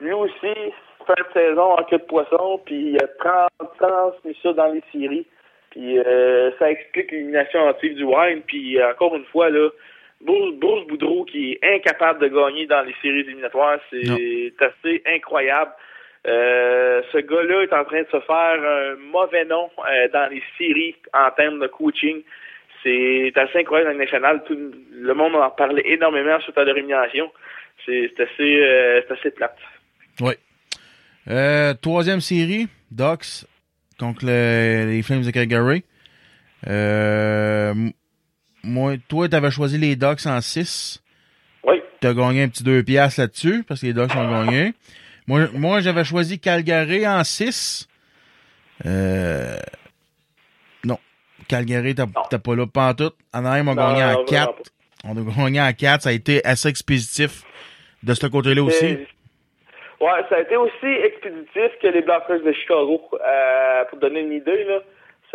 Lui 0.00 0.12
aussi, 0.12 0.54
fin 1.06 1.14
de 1.14 1.32
saison 1.32 1.72
en 1.78 1.84
queue 1.84 1.98
de 1.98 2.02
poisson, 2.04 2.60
puis 2.64 2.92
il 2.92 2.96
a 3.02 3.06
trans- 3.18 3.68
transmis 3.78 4.36
ça 4.42 4.52
dans 4.52 4.72
les 4.72 4.82
séries. 4.90 5.26
Puis 5.70 5.98
euh, 5.98 6.50
ça 6.58 6.70
explique 6.70 7.12
l'élimination 7.12 7.68
hâtive 7.68 7.94
du 7.94 8.04
Wine. 8.04 8.42
Puis 8.46 8.82
encore 8.82 9.14
une 9.14 9.26
fois, 9.26 9.50
là, 9.50 9.68
Bruce, 10.20 10.86
Boudreau 10.88 11.24
qui 11.24 11.52
est 11.52 11.74
incapable 11.76 12.20
de 12.20 12.28
gagner 12.28 12.66
dans 12.66 12.82
les 12.82 12.94
séries 13.02 13.20
éliminatoires, 13.20 13.78
c'est 13.90 14.52
assez 14.60 15.02
incroyable. 15.06 15.70
Euh, 16.26 17.00
ce 17.12 17.18
gars-là 17.18 17.62
est 17.62 17.72
en 17.72 17.84
train 17.84 18.02
de 18.02 18.08
se 18.10 18.20
faire 18.20 18.58
un 18.60 18.96
mauvais 19.12 19.44
nom 19.44 19.70
euh, 19.78 20.08
dans 20.12 20.28
les 20.30 20.42
séries 20.58 20.96
en 21.14 21.30
termes 21.30 21.60
de 21.60 21.68
coaching. 21.68 22.22
C'est 22.82 23.32
assez 23.36 23.58
incroyable 23.60 23.92
dans 23.92 23.98
le 23.98 24.04
national. 24.04 24.42
Tout 24.46 24.58
le 24.92 25.14
monde 25.14 25.36
en 25.36 25.50
parlait 25.50 25.82
énormément 25.86 26.38
suite 26.40 26.58
à 26.58 26.64
leur 26.64 26.76
élimination. 26.76 27.30
C'est 27.86 28.10
assez, 28.18 28.60
euh, 28.62 29.00
c'est 29.06 29.14
assez 29.14 29.30
plate. 29.30 29.56
Oui. 30.20 30.34
Euh, 31.30 31.74
troisième 31.80 32.20
série, 32.20 32.66
Ducks 32.90 33.46
contre 33.98 34.24
le- 34.26 34.90
les 34.90 35.02
Flames 35.02 35.22
de 35.22 35.30
Calgary. 35.30 35.84
Euh, 36.66 37.72
moi, 38.68 38.94
toi, 39.08 39.28
t'avais 39.28 39.50
choisi 39.50 39.78
les 39.78 39.96
Ducks 39.96 40.26
en 40.26 40.40
6. 40.40 41.02
Oui. 41.64 41.82
T'as 42.00 42.14
gagné 42.14 42.44
un 42.44 42.48
petit 42.48 42.62
2 42.62 42.82
piastres 42.82 43.20
là-dessus, 43.20 43.64
parce 43.66 43.80
que 43.80 43.86
les 43.86 43.92
Ducks 43.92 44.14
ont 44.14 44.44
gagné. 44.44 44.74
Moi, 45.26 45.48
moi 45.54 45.80
j'avais 45.80 46.04
choisi 46.04 46.38
Calgary 46.38 47.06
en 47.06 47.24
6. 47.24 47.88
Euh, 48.86 49.56
non. 50.84 50.98
Calgary, 51.48 51.94
t'as 51.94 52.06
pas 52.38 52.54
là 52.54 52.66
pantoute. 52.66 53.16
Anaheim 53.32 53.68
a 53.68 53.74
gagné 53.74 54.04
en 54.04 54.12
vraiment 54.12 54.24
4. 54.24 54.52
On 55.04 55.16
a 55.16 55.34
gagné 55.36 55.60
en 55.60 55.72
4. 55.72 56.02
Ça 56.02 56.10
a 56.10 56.12
été 56.12 56.44
assez 56.44 56.68
expéditif 56.68 57.42
de 58.02 58.14
ce 58.14 58.26
côté-là 58.26 58.62
aussi. 58.62 58.98
Ouais, 60.00 60.22
ça 60.28 60.36
a 60.36 60.40
été 60.40 60.56
aussi 60.56 60.86
expéditif 61.04 61.72
que 61.82 61.88
les 61.88 62.02
Blackhawks 62.02 62.44
de 62.44 62.52
Chicago. 62.52 63.00
Euh, 63.14 63.84
pour 63.86 63.98
donner 63.98 64.20
une 64.20 64.32
idée, 64.32 64.64
là, 64.64 64.80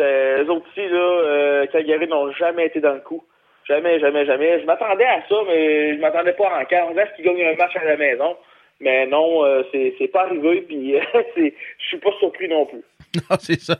eux 0.02 0.50
autres 0.50 0.66
aussi, 0.70 0.88
là, 0.88 0.96
euh, 0.98 1.66
Calgary 1.66 2.06
n'ont 2.08 2.32
jamais 2.32 2.66
été 2.66 2.80
dans 2.80 2.94
le 2.94 3.00
coup. 3.00 3.24
Jamais, 3.68 3.98
jamais, 4.00 4.26
jamais. 4.26 4.60
Je 4.60 4.66
m'attendais 4.66 5.04
à 5.04 5.22
ça, 5.28 5.36
mais 5.46 5.96
je 5.96 6.00
m'attendais 6.00 6.32
pas 6.32 6.60
en 6.60 6.64
quart. 6.64 6.88
On 6.88 6.92
dirait 6.92 7.10
qu'ils 7.16 7.24
gagnent 7.24 7.44
un 7.44 7.56
match 7.56 7.74
à 7.76 7.84
la 7.84 7.96
maison. 7.96 8.36
Mais 8.80 9.06
non, 9.06 9.44
euh, 9.44 9.62
c'est, 9.72 10.08
pas 10.08 10.22
arrivé, 10.26 10.62
puis 10.68 10.94
c'est, 11.34 11.54
je 11.78 11.84
suis 11.86 11.98
pas 11.98 12.10
surpris 12.18 12.48
non 12.48 12.66
plus. 12.66 12.82
Non, 13.30 13.36
c'est 13.38 13.60
ça. 13.60 13.78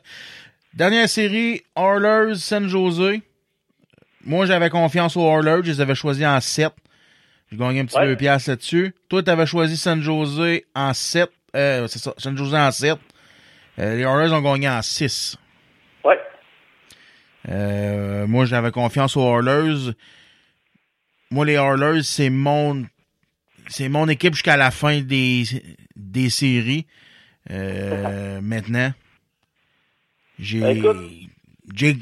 Dernière 0.75 1.09
série, 1.09 1.63
Oilers, 1.77 2.37
San 2.37 2.69
Jose. 2.69 3.19
Moi, 4.25 4.47
j'avais 4.47 4.71
confiance 4.71 5.17
aux 5.17 5.29
Oilers. 5.29 5.63
Je 5.65 5.71
les 5.73 5.81
avais 5.81 5.97
choisis 5.97 6.25
en 6.25 6.41
7. 6.41 6.69
J'ai 7.51 7.57
gagné 7.59 7.81
un 7.81 7.85
petit 7.85 7.99
Ouais. 7.99 8.07
2 8.07 8.17
piastres 8.17 8.51
là-dessus. 8.51 8.95
Toi, 9.09 9.23
tu 9.23 9.31
avais 9.31 9.47
choisi 9.47 9.77
San 9.77 10.01
Jose 10.01 10.63
en 10.75 10.95
7. 10.95 11.29
Euh, 11.57 11.87
c'est 11.89 11.99
ça, 11.99 12.15
San 12.17 12.37
Jose 12.37 12.55
en 12.55 12.71
7. 12.71 12.97
Euh, 13.79 13.97
les 13.97 14.03
Oilers 14.03 14.33
ont 14.33 14.41
gagné 14.41 14.69
en 14.69 14.83
6. 14.83 15.37
Euh, 17.49 18.27
moi, 18.27 18.45
j'avais 18.47 18.71
confiance 18.71 19.17
aux 19.17 19.39
Oilers. 19.39 19.93
Moi, 21.31 21.45
les 21.47 21.55
Oilers, 21.55 22.03
c'est 22.03 22.31
mon, 22.31 22.85
c'est 23.69 23.89
mon 23.89 24.09
équipe 24.09 24.35
jusqu'à 24.35 24.57
la 24.57 24.71
fin 24.71 25.01
des, 25.01 25.45
des 25.97 26.31
séries. 26.31 26.87
Euh, 27.51 28.41
maintenant, 28.43 28.91
j'ai, 30.39 30.61
Ben, 30.61 30.77
écoute. 30.79 30.97
j'ai, 31.75 31.97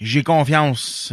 j'ai 0.00 0.22
confiance. 0.22 1.12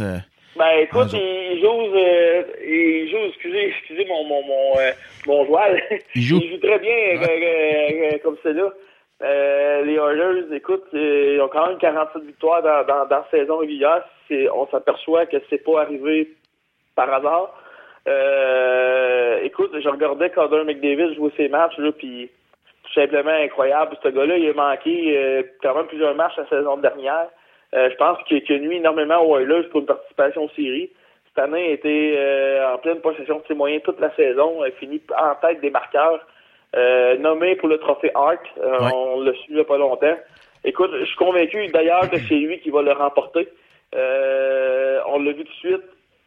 Ben 0.56 0.64
écoute, 0.82 1.14
euh, 1.14 2.42
il 2.64 3.08
joue, 3.10 3.16
excusez, 3.28 3.68
excusez 3.68 4.04
mon 4.06 4.24
mon 4.24 4.42
mon, 4.44 4.78
euh, 4.78 4.90
mon 5.26 5.46
joual. 5.46 5.80
Il 6.16 6.22
joue. 6.22 6.40
très 6.60 6.78
bien 6.80 7.22
euh, 7.22 8.18
comme 8.24 8.36
c'est 8.42 8.52
là. 8.54 8.68
Euh, 9.22 9.84
les 9.84 9.94
Oilers, 9.94 10.56
écoute, 10.56 10.84
euh, 11.58 11.64
ils 11.64 11.68
ont 11.68 11.68
quand 11.68 11.68
même 11.68 11.78
47 11.78 12.22
victoires 12.24 12.62
dans, 12.62 12.84
dans, 12.86 13.06
dans 13.06 13.16
la 13.16 13.26
saison 13.30 13.58
régulière. 13.58 14.04
On 14.54 14.66
s'aperçoit 14.68 15.26
que 15.26 15.36
c'est 15.48 15.64
pas 15.64 15.82
arrivé 15.82 16.30
par 16.94 17.12
hasard. 17.12 17.54
Euh, 18.08 19.40
écoute, 19.42 19.70
je 19.78 19.88
regardais 19.88 20.30
Connor 20.30 20.64
McDavid 20.64 21.14
jouer 21.14 21.32
ses 21.36 21.48
matchs, 21.48 21.76
là, 21.78 21.92
puis 21.92 22.30
tout 22.84 23.00
simplement 23.00 23.30
incroyable. 23.30 23.96
Ce 24.02 24.08
gars-là, 24.08 24.36
il 24.36 24.48
a 24.48 24.52
manqué 24.54 25.16
euh, 25.16 25.42
quand 25.62 25.74
même 25.74 25.86
plusieurs 25.86 26.14
matchs 26.14 26.36
la 26.36 26.48
saison 26.48 26.76
dernière. 26.78 27.28
Euh, 27.74 27.90
je 27.90 27.96
pense 27.96 28.18
qu'il 28.24 28.42
a 28.50 28.58
nuit 28.58 28.76
énormément 28.76 29.20
aux 29.22 29.38
Oilers 29.38 29.68
pour 29.68 29.80
une 29.80 29.86
participation 29.86 30.44
aux 30.44 30.50
séries. 30.50 30.90
Cette 31.28 31.44
année, 31.44 31.66
il 31.66 31.70
a 31.70 31.74
été 31.74 32.14
euh, 32.16 32.74
en 32.74 32.78
pleine 32.78 33.00
possession 33.00 33.38
de 33.38 33.44
ses 33.46 33.54
moyens 33.54 33.82
toute 33.82 34.00
la 34.00 34.14
saison. 34.16 34.64
Il 34.64 34.68
a 34.68 34.70
fini 34.72 35.02
en 35.18 35.34
tête 35.34 35.60
des 35.60 35.70
marqueurs. 35.70 36.26
Nommé 37.18 37.56
pour 37.56 37.68
le 37.68 37.78
trophée 37.78 38.10
Hart. 38.14 38.42
Ouais. 38.56 38.90
On 38.94 39.20
l'a 39.20 39.32
su 39.32 39.50
il 39.50 39.56
y 39.56 39.60
a 39.60 39.64
pas 39.64 39.78
longtemps. 39.78 40.16
Écoute, 40.64 40.90
je 41.00 41.04
suis 41.04 41.16
convaincu 41.16 41.66
d'ailleurs 41.68 42.10
que 42.10 42.18
c'est 42.18 42.34
lui 42.34 42.58
qui 42.60 42.70
va 42.70 42.82
le 42.82 42.92
remporter. 42.92 43.48
Euh, 43.94 45.00
on 45.06 45.18
l'a 45.22 45.32
vu 45.32 45.44
tout 45.44 45.50
de 45.52 45.68
suite. 45.68 45.82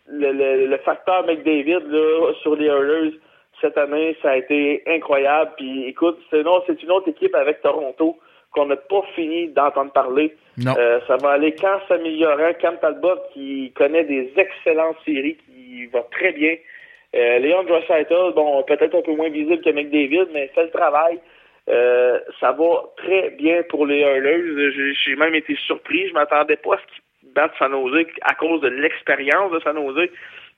Le, 0.08 0.32
le- 0.32 0.66
le 0.68 0.78
facteur 0.80 1.26
McDavid 1.26 1.80
là, 1.90 2.34
sur 2.42 2.56
les 2.56 2.66
Oilers 2.68 3.14
cette 3.62 3.78
année, 3.78 4.18
ça 4.22 4.32
a 4.32 4.38
été 4.38 4.82
incroyable. 4.88 5.52
Puis 5.58 5.86
écoute, 5.86 6.18
c'est 6.30 6.42
une 6.42 6.48
autre 6.92 7.10
équipe 7.10 7.36
avec 7.36 7.62
Toronto 7.62 8.18
qu'on 8.52 8.66
n'a 8.66 8.76
pas 8.76 9.04
fini 9.16 9.48
d'entendre 9.50 9.92
parler. 9.92 10.36
Non. 10.58 10.74
Euh, 10.78 11.00
ça 11.08 11.16
va 11.18 11.32
aller 11.32 11.54
quand 11.56 11.80
s'améliorant. 11.88 12.54
Cam 12.60 12.78
Talbot 12.80 13.20
qui 13.34 13.72
connaît 13.76 14.04
des 14.04 14.34
excellentes 14.36 14.98
séries, 15.06 15.38
qui 15.46 15.86
va 15.88 16.02
très 16.12 16.32
bien. 16.34 16.56
Euh, 17.16 17.40
Léon 17.40 17.64
bon, 18.36 18.64
peut-être 18.64 18.96
un 18.96 19.02
peu 19.02 19.14
moins 19.16 19.30
visible 19.30 19.62
que 19.62 19.70
McDavid, 19.70 20.28
mais 20.34 20.48
fait 20.56 20.64
le 20.64 20.72
travail. 20.72 21.20
Euh, 21.70 22.20
ça 22.40 22.52
va 22.52 22.84
très 22.98 23.30
bien 23.32 23.62
pour 23.70 23.86
les 23.86 24.00
Oilers. 24.00 24.94
J'ai- 25.06 25.16
même 25.16 25.36
été 25.36 25.56
surpris. 25.68 26.08
Je 26.10 26.14
m'attendais 26.14 26.58
pas 26.58 26.76
à 26.76 26.78
ce 26.80 26.86
qu'ils 27.22 27.32
battent 27.34 27.54
San 27.60 27.72
Jose 27.72 28.06
à 28.24 28.34
cause 28.34 28.62
de 28.62 28.68
l'expérience 28.70 29.52
de 29.52 29.60
San 29.60 29.76
Jose. 29.76 30.10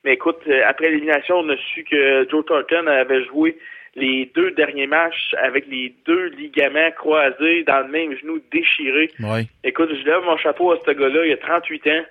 Mais 0.04 0.14
écoute, 0.14 0.40
euh, 0.48 0.62
après 0.66 0.88
l'élimination, 0.90 1.36
on 1.38 1.48
a 1.50 1.56
su 1.56 1.84
que 1.84 2.26
Joe 2.30 2.44
Thornton 2.44 2.86
avait 2.86 3.24
joué 3.24 3.56
les 3.96 4.30
deux 4.34 4.50
derniers 4.52 4.86
matchs 4.88 5.34
avec 5.38 5.66
les 5.68 5.94
deux 6.04 6.26
ligaments 6.30 6.90
croisés 6.96 7.62
dans 7.64 7.80
le 7.86 7.88
même 7.88 8.16
genou 8.18 8.40
déchiré. 8.50 9.10
ouais. 9.20 9.44
Écoute, 9.62 9.90
je 9.94 10.04
lève 10.04 10.22
mon 10.24 10.36
chapeau 10.36 10.72
à 10.72 10.78
ce 10.84 10.90
gars-là. 10.90 11.26
Il 11.26 11.32
a 11.32 11.36
38 11.36 11.86
ans. 11.88 12.04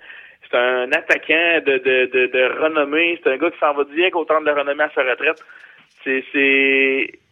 C'est 0.50 0.56
un 0.56 0.90
attaquant 0.92 1.60
de, 1.66 1.78
de, 1.78 2.06
de, 2.06 2.26
de 2.26 2.60
renommée. 2.62 3.18
C'est 3.22 3.30
un 3.30 3.36
gars 3.36 3.50
qui 3.50 3.58
s'en 3.58 3.74
va 3.74 3.84
dire 3.84 4.10
qu'autant 4.12 4.40
de 4.40 4.46
la 4.46 4.54
renommée 4.54 4.84
à 4.84 4.90
sa 4.94 5.02
retraite. 5.02 5.42
C'est, 6.04 6.24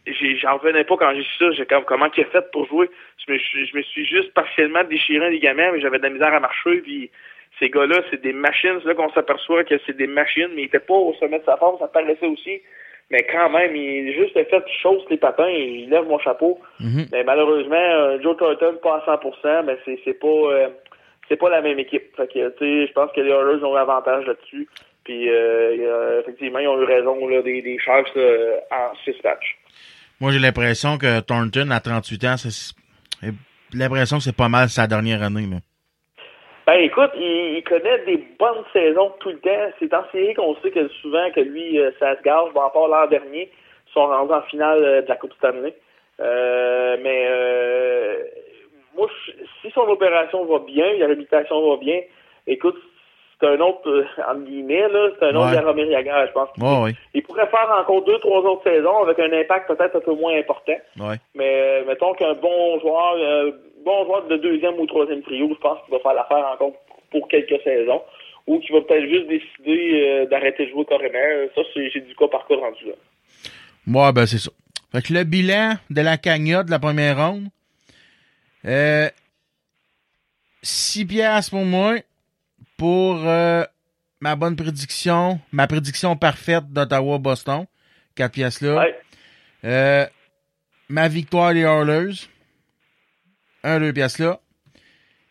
j'en 0.05 0.57
revenais 0.57 0.83
pas 0.83 0.97
quand 0.97 1.13
j'ai 1.15 1.23
su 1.23 1.37
ça. 1.39 1.51
J'ai 1.51 1.65
comme, 1.65 1.85
comment 1.85 2.07
il 2.15 2.23
a 2.23 2.25
fait 2.27 2.51
pour 2.51 2.65
jouer? 2.67 2.89
Je 3.25 3.31
me, 3.31 3.37
suis- 3.37 3.65
je 3.67 3.77
me 3.77 3.81
suis 3.83 4.05
juste 4.05 4.33
partiellement 4.33 4.83
déchiré 4.83 5.25
un 5.25 5.29
ligament, 5.29 5.71
mais 5.71 5.79
j'avais 5.81 5.97
de 5.97 6.03
la 6.03 6.09
misère 6.09 6.33
à 6.33 6.39
marcher. 6.39 6.77
Puis 6.81 7.09
ces 7.59 7.69
gars-là, 7.69 8.01
c'est 8.11 8.21
des 8.21 8.33
machines. 8.33 8.79
C'est 8.81 8.87
là 8.87 8.95
qu'on 8.95 9.11
s'aperçoit 9.13 9.63
que 9.63 9.75
c'est 9.85 9.95
des 9.95 10.07
machines, 10.07 10.49
mais 10.55 10.63
il 10.63 10.65
était 10.65 10.79
pas 10.79 10.93
au 10.93 11.13
sommet 11.15 11.39
de 11.39 11.45
sa 11.45 11.57
forme. 11.57 11.77
Ça 11.79 11.87
paraissait 11.87 12.27
aussi. 12.27 12.61
Mais 13.11 13.23
quand 13.31 13.49
même, 13.49 13.75
il 13.75 14.13
juste 14.13 14.35
le 14.35 14.45
fait 14.45 14.63
qu'il 14.65 14.79
chausse 14.81 15.03
les 15.09 15.17
patins 15.17 15.47
et 15.47 15.61
il 15.83 15.89
lève 15.89 16.05
mon 16.07 16.19
chapeau. 16.19 16.59
Mhm. 16.79 17.05
Mais 17.11 17.23
malheureusement, 17.23 17.75
euh, 17.75 18.19
Joe 18.21 18.35
Thornton 18.37 18.77
pas 18.81 18.97
à 18.97 19.05
100%, 19.05 19.63
mais 19.65 19.77
c'est 19.85 19.99
c'est 20.03 20.19
pas 20.19 20.27
euh, 20.27 20.69
c'est 21.29 21.35
pas 21.37 21.49
la 21.49 21.61
même 21.61 21.77
équipe. 21.79 22.15
Fait 22.15 22.27
que 22.27 22.49
tu 22.57 22.57
sais, 22.59 22.87
je 22.87 22.93
pense 22.93 23.11
que 23.11 23.21
les 23.21 23.29
Oilers 23.29 23.63
ont 23.63 23.73
l'avantage 23.75 24.25
là-dessus. 24.25 24.67
Puis 25.03 25.29
euh, 25.29 25.75
euh, 25.79 26.21
effectivement, 26.21 26.59
ils 26.59 26.67
ont 26.67 26.81
eu 26.81 26.85
raison 26.85 27.27
là, 27.27 27.41
des, 27.41 27.61
des 27.61 27.77
Sharks 27.77 28.15
là, 28.15 28.55
en 28.71 28.95
six 29.03 29.15
matchs. 29.23 29.57
Moi, 30.23 30.31
j'ai 30.31 30.39
l'impression 30.39 30.97
que 30.97 31.19
Thornton, 31.19 31.69
à 31.71 31.81
38 31.81 32.23
ans, 32.23 32.35
c'est 32.37 32.71
l'impression 33.73 34.19
que 34.19 34.23
c'est 34.23 34.37
pas 34.37 34.47
mal 34.47 34.69
sa 34.69 34.87
dernière 34.87 35.21
année. 35.21 35.47
Là. 35.51 35.57
Ben 36.65 36.79
écoute, 36.79 37.11
il, 37.17 37.61
connaît 37.67 38.05
des 38.05 38.25
bonnes 38.39 38.63
saisons 38.71 39.11
tout 39.19 39.31
le 39.31 39.39
temps. 39.39 39.75
C'est 39.79 39.93
en 39.93 40.05
série 40.13 40.33
qu'on 40.33 40.55
sait 40.61 40.71
que 40.71 40.87
souvent 41.01 41.29
que 41.35 41.41
lui, 41.41 41.77
euh, 41.77 41.91
ça 41.99 42.15
se 42.15 42.21
gâche. 42.21 42.53
Bon, 42.53 42.61
part 42.73 42.87
l'an 42.87 43.07
dernier, 43.07 43.51
ils 43.51 43.91
sont 43.91 44.05
rendus 44.05 44.31
en 44.31 44.43
finale 44.43 44.81
euh, 44.81 45.01
de 45.01 45.09
la 45.09 45.17
Coupe 45.17 45.33
Stanley. 45.33 45.75
Euh, 46.21 46.95
mais 47.01 47.25
euh, 47.29 48.23
moi, 48.95 49.09
si 49.61 49.71
son 49.71 49.89
opération 49.89 50.45
va 50.45 50.59
bien, 50.59 50.85
la 50.99 51.07
réhabilitation 51.07 51.69
va 51.69 51.75
bien, 51.81 51.99
écoute, 52.47 52.77
c'est 53.43 53.49
un 53.49 53.59
autre, 53.59 53.89
euh, 53.89 54.05
entre 54.29 54.45
guillemets, 54.45 54.87
là, 54.87 55.09
c'est 55.19 55.25
un 55.25 55.35
autre 55.35 55.47
Ouais. 55.47 55.53
Jaromir 55.53 55.91
Jagr, 55.91 56.27
je 56.27 56.31
pense. 56.31 56.49
Il 57.13 57.23
pourrait 57.23 57.47
faire 57.47 57.69
encore 57.77 58.03
deux, 58.05 58.17
trois 58.19 58.39
autres 58.41 58.63
saisons 58.63 59.03
avec 59.03 59.19
un 59.19 59.31
impact 59.37 59.67
peut-être 59.67 59.97
un 59.97 59.99
peu 59.99 60.13
moins 60.13 60.37
important. 60.37 60.77
Ouais. 60.99 61.17
Mais 61.35 61.81
euh, 61.81 61.85
mettons 61.85 62.13
qu'un 62.13 62.33
bon 62.35 62.79
joueur, 62.79 63.15
euh, 63.17 63.51
bon 63.83 64.05
joueur 64.05 64.27
de 64.27 64.37
deuxième 64.37 64.79
ou 64.79 64.85
troisième 64.85 65.21
trio, 65.23 65.49
je 65.49 65.59
pense 65.59 65.79
qu'il 65.83 65.93
va 65.93 65.99
faire 65.99 66.13
l'affaire 66.13 66.45
encore 66.53 66.71
pour 67.11 67.27
quelques 67.27 67.61
saisons. 67.63 68.01
Ou 68.47 68.59
qu'il 68.59 68.75
va 68.75 68.81
peut-être 68.81 69.07
juste 69.07 69.27
décider 69.27 70.01
euh, 70.03 70.25
d'arrêter 70.25 70.65
de 70.65 70.71
jouer 70.71 70.85
carrément. 70.85 71.47
Ça, 71.55 71.61
c'est, 71.73 71.89
j'ai 71.91 72.01
du 72.01 72.15
cas 72.15 72.27
par 72.27 72.45
cas 72.47 72.55
rendu 72.55 72.85
là. 72.87 72.93
Ouais, 73.87 74.11
ben 74.13 74.25
c'est 74.25 74.37
ça. 74.37 74.51
Fait 74.91 75.01
que 75.01 75.13
le 75.13 75.23
bilan 75.23 75.73
de 75.89 76.01
la 76.01 76.17
cagnotte 76.17 76.65
de 76.67 76.71
la 76.71 76.79
première 76.79 77.17
ronde, 77.17 77.47
euh, 78.65 79.07
6 80.61 81.05
piastres 81.05 81.51
pour 81.51 81.65
moi 81.65 81.95
pour 82.83 83.25
euh, 83.25 83.63
ma 84.19 84.35
bonne 84.35 84.57
prédiction, 84.57 85.39
ma 85.53 85.67
prédiction 85.67 86.17
parfaite 86.17 86.65
d'Ottawa-Boston. 86.67 87.65
4 88.15 88.31
piastres 88.33 88.65
là. 88.65 88.87
Euh, 89.63 90.05
ma 90.89 91.07
victoire 91.07 91.53
des 91.53 91.61
Oilers. 91.61 92.27
1, 93.63 93.79
2 93.79 93.93
piastres 93.93 94.21
là. 94.23 94.41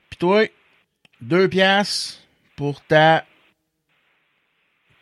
Puis 0.09 0.17
toi, 0.19 0.47
2 1.21 1.47
piastres 1.51 2.21
pour 2.57 2.81
ta 2.87 3.27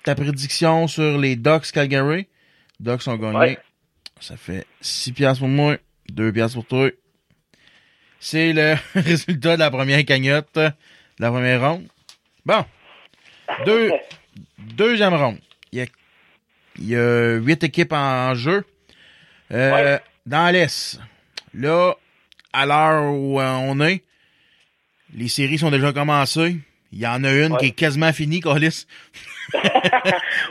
ta 0.03 0.17
prédiction 0.17 0.89
sur 0.89 1.19
les 1.19 1.37
Ducks 1.37 1.71
Calgary. 1.71 2.27
Ducks 2.81 3.07
ont 3.07 3.17
gagné. 3.17 3.39
Ouais. 3.39 3.59
Ça 4.19 4.37
fait 4.37 4.67
6 4.81 5.13
piastres 5.13 5.39
pour 5.39 5.49
moi, 5.49 5.77
2 6.09 6.33
piastres 6.33 6.57
pour 6.57 6.67
toi. 6.67 6.91
C'est 8.19 8.53
le 8.53 8.75
résultat 8.97 9.55
de 9.55 9.61
la 9.61 9.71
première 9.71 10.05
cagnotte 10.05 10.57
de 10.57 10.73
la 11.21 11.31
première 11.31 11.61
ronde. 11.61 11.87
Bon. 12.45 12.65
Deux, 13.67 13.91
deuxième 14.59 15.15
ronde. 15.15 15.39
Il 15.73 15.79
y 15.79 15.83
a, 15.83 15.87
il 16.79 16.89
y 16.89 16.97
a 16.97 17.35
huit 17.37 17.63
équipes 17.65 17.93
en 17.93 18.35
jeu. 18.35 18.65
Euh, 19.53 19.99
Dans 20.27 20.53
l'Est. 20.53 21.01
Là, 21.55 21.95
à 22.53 22.67
l'heure 22.67 23.13
où 23.13 23.41
euh, 23.41 23.45
on 23.63 23.81
est, 23.81 24.03
les 25.15 25.29
séries 25.29 25.59
sont 25.59 25.71
déjà 25.71 25.93
commencées. 25.93 26.57
Il 26.93 26.99
y 27.01 27.07
en 27.07 27.23
a 27.25 27.33
une 27.33 27.57
qui 27.57 27.67
est 27.67 27.71
quasiment 27.71 28.13
finie, 28.13 28.41
Colis. 28.41 28.87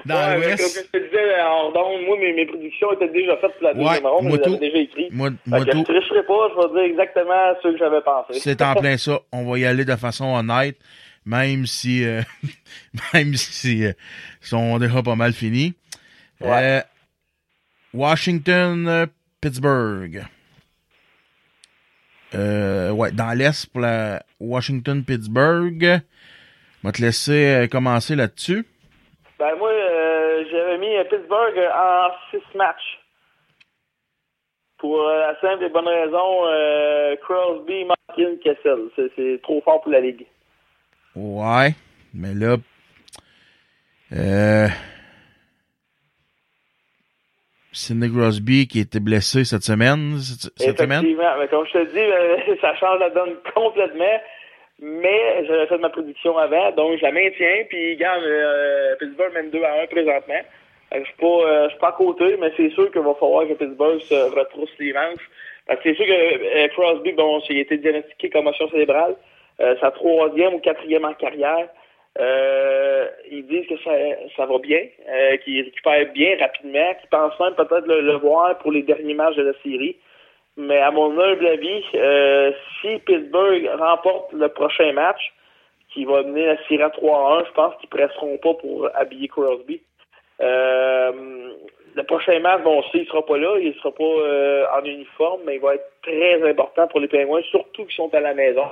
Dans 0.06 0.16
Ouais, 0.16 0.38
mais 0.40 0.48
l'Ouest. 0.48 0.57
Comme 0.76 0.84
je 0.94 0.99
te 0.99 1.06
disais 1.06 1.41
en 1.41 1.72
moi, 1.72 2.18
mes, 2.20 2.34
mes 2.34 2.45
prédictions 2.45 2.91
étaient 2.94 3.10
déjà 3.10 3.38
faites 3.38 3.53
pour 3.57 3.64
la 3.64 3.74
deuxième 3.74 4.06
ronde, 4.06 4.26
moi 4.28 4.38
je 4.45 4.56
déjà 4.56 4.78
écrites. 4.78 5.14
Moi- 5.14 5.30
je 5.48 5.84
tricherai 5.84 6.24
pas, 6.24 6.49
je 6.49 6.68
vais 6.68 6.74
dire 6.74 6.91
exactement 6.91 7.53
ce 7.61 7.68
que 7.70 7.78
j'avais 7.78 8.02
pensé. 8.02 8.40
C'est 8.40 8.61
en 8.61 8.74
plein 8.76 8.98
ça. 8.98 9.20
On 9.32 9.49
va 9.49 9.60
y 9.60 9.66
aller 9.66 9.86
de 9.86 9.95
façon 9.95 10.36
honnête, 10.36 10.78
même 11.30 11.68
si, 11.68 12.03
euh, 12.03 12.22
même 13.14 13.35
si 13.35 13.85
euh, 13.85 13.93
sont 14.41 14.80
déjà 14.80 15.03
pas 15.03 15.15
mal 15.15 15.31
finis. 15.31 15.76
Euh, 16.41 16.81
Washington, 17.93 18.88
euh, 18.88 19.06
Pittsburgh. 19.39 20.23
Euh, 22.34 22.91
ouais, 22.91 23.11
dans 23.11 23.38
l'Est 23.38 23.72
pour 23.72 23.81
la 23.81 24.23
Washington-Pittsburgh. 24.39 26.01
Je 26.81 26.88
vais 26.88 26.91
te 26.91 27.01
laisser 27.01 27.68
commencer 27.72 28.15
là-dessus. 28.15 28.65
Ben 29.38 29.56
moi, 29.57 29.69
euh, 29.69 30.43
j'avais 30.51 30.77
mis 30.77 30.95
Pittsburgh 31.10 31.57
en 31.76 32.10
six 32.31 32.57
matchs. 32.57 32.99
Pour 34.77 35.03
la 35.03 35.38
simple 35.41 35.65
et 35.65 35.69
bonne 35.69 35.88
raison, 35.88 36.45
Crosby, 37.22 37.84
Martin, 37.84 38.38
Kessel. 38.41 38.89
C'est 38.95 39.41
trop 39.43 39.61
fort 39.61 39.81
pour 39.81 39.91
la 39.91 39.99
Ligue. 39.99 40.26
Ouais, 41.19 41.71
mais 42.13 42.33
là, 42.33 42.55
euh, 44.13 44.67
Sidney 47.73 48.09
Crosby 48.09 48.67
qui 48.67 48.79
était 48.79 49.01
blessé 49.01 49.43
cette 49.43 49.63
semaine. 49.63 50.15
Effectivement. 50.59 51.01
Mais 51.01 51.47
comme 51.49 51.65
je 51.67 51.73
te 51.73 51.91
dis, 51.91 51.99
euh, 51.99 52.55
ça 52.61 52.73
change 52.75 52.99
la 52.99 53.09
donne 53.09 53.35
complètement. 53.53 54.19
Mais 54.81 55.43
j'avais 55.45 55.67
fait 55.67 55.77
ma 55.77 55.89
prédiction 55.89 56.37
avant, 56.37 56.71
donc 56.71 56.97
je 56.99 57.03
la 57.03 57.11
maintiens. 57.11 57.65
Puis, 57.67 57.95
regarde, 57.95 58.23
euh, 58.23 58.95
Pittsburgh 58.97 59.33
mène 59.33 59.49
2 59.49 59.61
à 59.61 59.81
1 59.83 59.87
présentement. 59.87 60.41
Je 60.93 61.03
suis 61.03 61.13
pas, 61.19 61.27
euh, 61.27 61.69
suis 61.69 61.79
pas 61.79 61.89
à 61.89 61.91
côté, 61.91 62.37
mais 62.39 62.51
c'est 62.55 62.69
sûr 62.69 62.89
qu'il 62.89 63.01
va 63.01 63.13
falloir 63.15 63.45
que 63.45 63.53
Pittsburgh 63.53 63.99
se 63.99 64.15
retrousse 64.15 64.71
les 64.79 64.93
manches. 64.93 65.29
C'est 65.83 65.95
sûr 65.95 66.05
que 66.05 66.11
euh, 66.11 66.67
Crosby, 66.69 67.11
bon, 67.11 67.41
il 67.49 67.57
a 67.57 67.61
été 67.61 67.77
diagnostiqué 67.77 68.29
commotion 68.29 68.69
cérébrale. 68.69 69.15
Euh, 69.61 69.76
sa 69.81 69.91
troisième 69.91 70.53
ou 70.53 70.60
quatrième 70.60 71.06
en 71.06 71.14
carrière. 71.14 71.68
Euh, 72.19 73.07
ils 73.30 73.45
disent 73.45 73.68
que 73.68 73.77
ça, 73.84 73.91
ça 74.36 74.45
va 74.45 74.57
bien, 74.57 74.81
euh, 75.07 75.38
qu'il 75.38 75.64
récupère 75.64 76.11
bien 76.11 76.38
rapidement, 76.40 76.94
qu'il 76.99 77.10
pense 77.10 77.40
même 77.40 77.53
peut-être 77.53 77.86
le, 77.86 78.02
le 78.02 78.14
voir 78.15 78.57
pour 78.60 78.72
les 78.72 78.81
derniers 78.84 79.14
matchs 79.14 79.36
de 79.36 79.44
la 79.44 79.53
série. 79.64 79.95
Mais 80.57 80.80
à 80.80 80.91
mon 80.91 81.18
humble 81.18 81.48
avis, 81.48 81.84
euh, 81.95 82.52
si 82.81 82.98
Pittsburgh 82.99 83.69
remporte 83.77 84.34
le 84.34 84.49
prochain 84.49 84.91
match, 84.94 85.34
qui 85.94 86.06
va 86.06 86.23
mener 86.23 86.45
la 86.45 86.57
série 86.68 86.84
à 86.84 86.90
3-1, 86.90 87.45
je 87.48 87.52
pense 87.52 87.76
qu'ils 87.77 87.90
presseront 87.90 88.38
pas 88.38 88.53
pour 88.56 88.90
habiller 88.95 89.27
Crosby. 89.27 89.81
Euh, 90.41 91.11
le 91.95 92.03
prochain 92.03 92.40
match, 92.40 92.61
bon, 92.64 92.80
on 92.80 92.84
sait, 92.91 92.99
il 92.99 93.07
sera 93.07 93.26
pas 93.26 93.38
là, 93.38 93.57
il 93.60 93.73
sera 93.76 93.91
pas 93.91 94.03
euh, 94.03 94.65
en 94.77 94.84
uniforme, 94.86 95.41
mais 95.45 95.56
il 95.56 95.61
va 95.61 95.76
être 95.76 95.90
très 96.02 96.49
important 96.49 96.88
pour 96.88 96.99
les 96.99 97.07
Penguins, 97.07 97.41
surtout 97.49 97.86
qu'ils 97.86 97.95
sont 97.95 98.14
à 98.14 98.19
la 98.19 98.34
maison. 98.34 98.68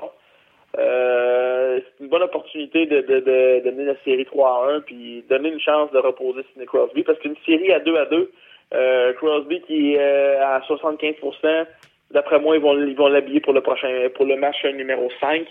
Euh, 0.77 1.79
c'est 1.83 2.03
une 2.03 2.09
bonne 2.09 2.23
opportunité 2.23 2.85
de, 2.85 3.01
de, 3.01 3.19
de, 3.19 3.63
de 3.65 3.71
mener 3.71 3.85
la 3.85 4.03
série 4.03 4.25
3 4.25 4.49
à 4.49 4.75
1 4.75 4.81
puis 4.81 5.23
donner 5.29 5.49
une 5.49 5.59
chance 5.59 5.91
de 5.91 5.97
reposer 5.97 6.43
Sidney 6.49 6.67
Crosby 6.67 7.03
parce 7.03 7.17
qu'une 7.19 7.35
série 7.45 7.73
à 7.73 7.79
2 7.79 7.97
à 7.97 8.05
2, 8.05 8.31
euh, 8.73 9.13
Crosby 9.13 9.61
qui 9.61 9.93
est 9.93 9.99
euh, 9.99 10.45
à 10.45 10.59
75% 10.59 11.65
d'après 12.11 12.39
moi, 12.39 12.55
ils 12.55 12.61
vont 12.61 12.77
ils 12.79 12.95
vont 12.95 13.07
l'habiller 13.07 13.39
pour 13.39 13.53
le 13.53 13.61
prochain 13.61 13.89
pour 14.15 14.25
le 14.25 14.35
match 14.37 14.63
numéro 14.65 15.09
5. 15.19 15.45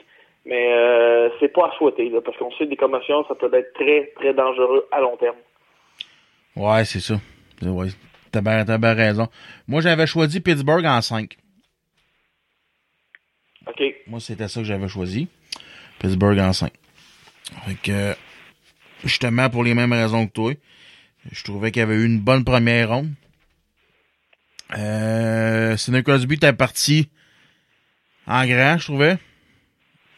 Mais 0.48 1.28
c'est 1.40 1.48
pas 1.48 1.66
à 1.66 1.76
souhaiter, 1.76 2.08
parce 2.24 2.36
qu'on 2.38 2.52
sait 2.52 2.66
que 2.66 2.70
des 2.70 2.76
commotions, 2.76 3.24
ça 3.26 3.34
peut 3.34 3.50
être 3.52 3.72
très, 3.74 4.12
très 4.14 4.32
dangereux 4.32 4.86
à 4.92 5.00
long 5.00 5.16
terme. 5.16 5.34
Ouais, 6.54 6.84
c'est 6.84 7.00
ça. 7.00 7.14
Ouais, 7.62 7.88
t'as 8.30 8.78
bien 8.78 8.94
raison. 8.94 9.26
Moi, 9.66 9.80
j'avais 9.80 10.06
choisi 10.06 10.40
Pittsburgh 10.40 10.86
en 10.86 11.00
5. 11.00 11.36
OK. 13.66 13.82
Moi, 14.06 14.20
c'était 14.20 14.48
ça 14.48 14.60
que 14.60 14.66
j'avais 14.66 14.88
choisi. 14.88 15.28
Pittsburgh 15.98 16.38
en 16.38 16.52
5. 16.52 16.72
Fait 17.66 17.74
que, 17.74 18.16
justement, 19.04 19.48
pour 19.50 19.64
les 19.64 19.74
mêmes 19.74 19.92
raisons 19.92 20.26
que 20.26 20.32
toi, 20.32 20.52
je 21.30 21.44
trouvais 21.44 21.70
qu'il 21.72 21.80
y 21.80 21.82
avait 21.82 21.96
eu 21.96 22.06
une 22.06 22.20
bonne 22.20 22.44
première 22.44 22.90
ronde. 22.90 23.12
Euh, 24.76 25.76
Sidney 25.76 26.02
Crosby 26.02 26.34
était 26.34 26.52
parti 26.52 27.08
en 28.26 28.44
grand, 28.46 28.78
je 28.78 28.84
trouvais. 28.84 29.18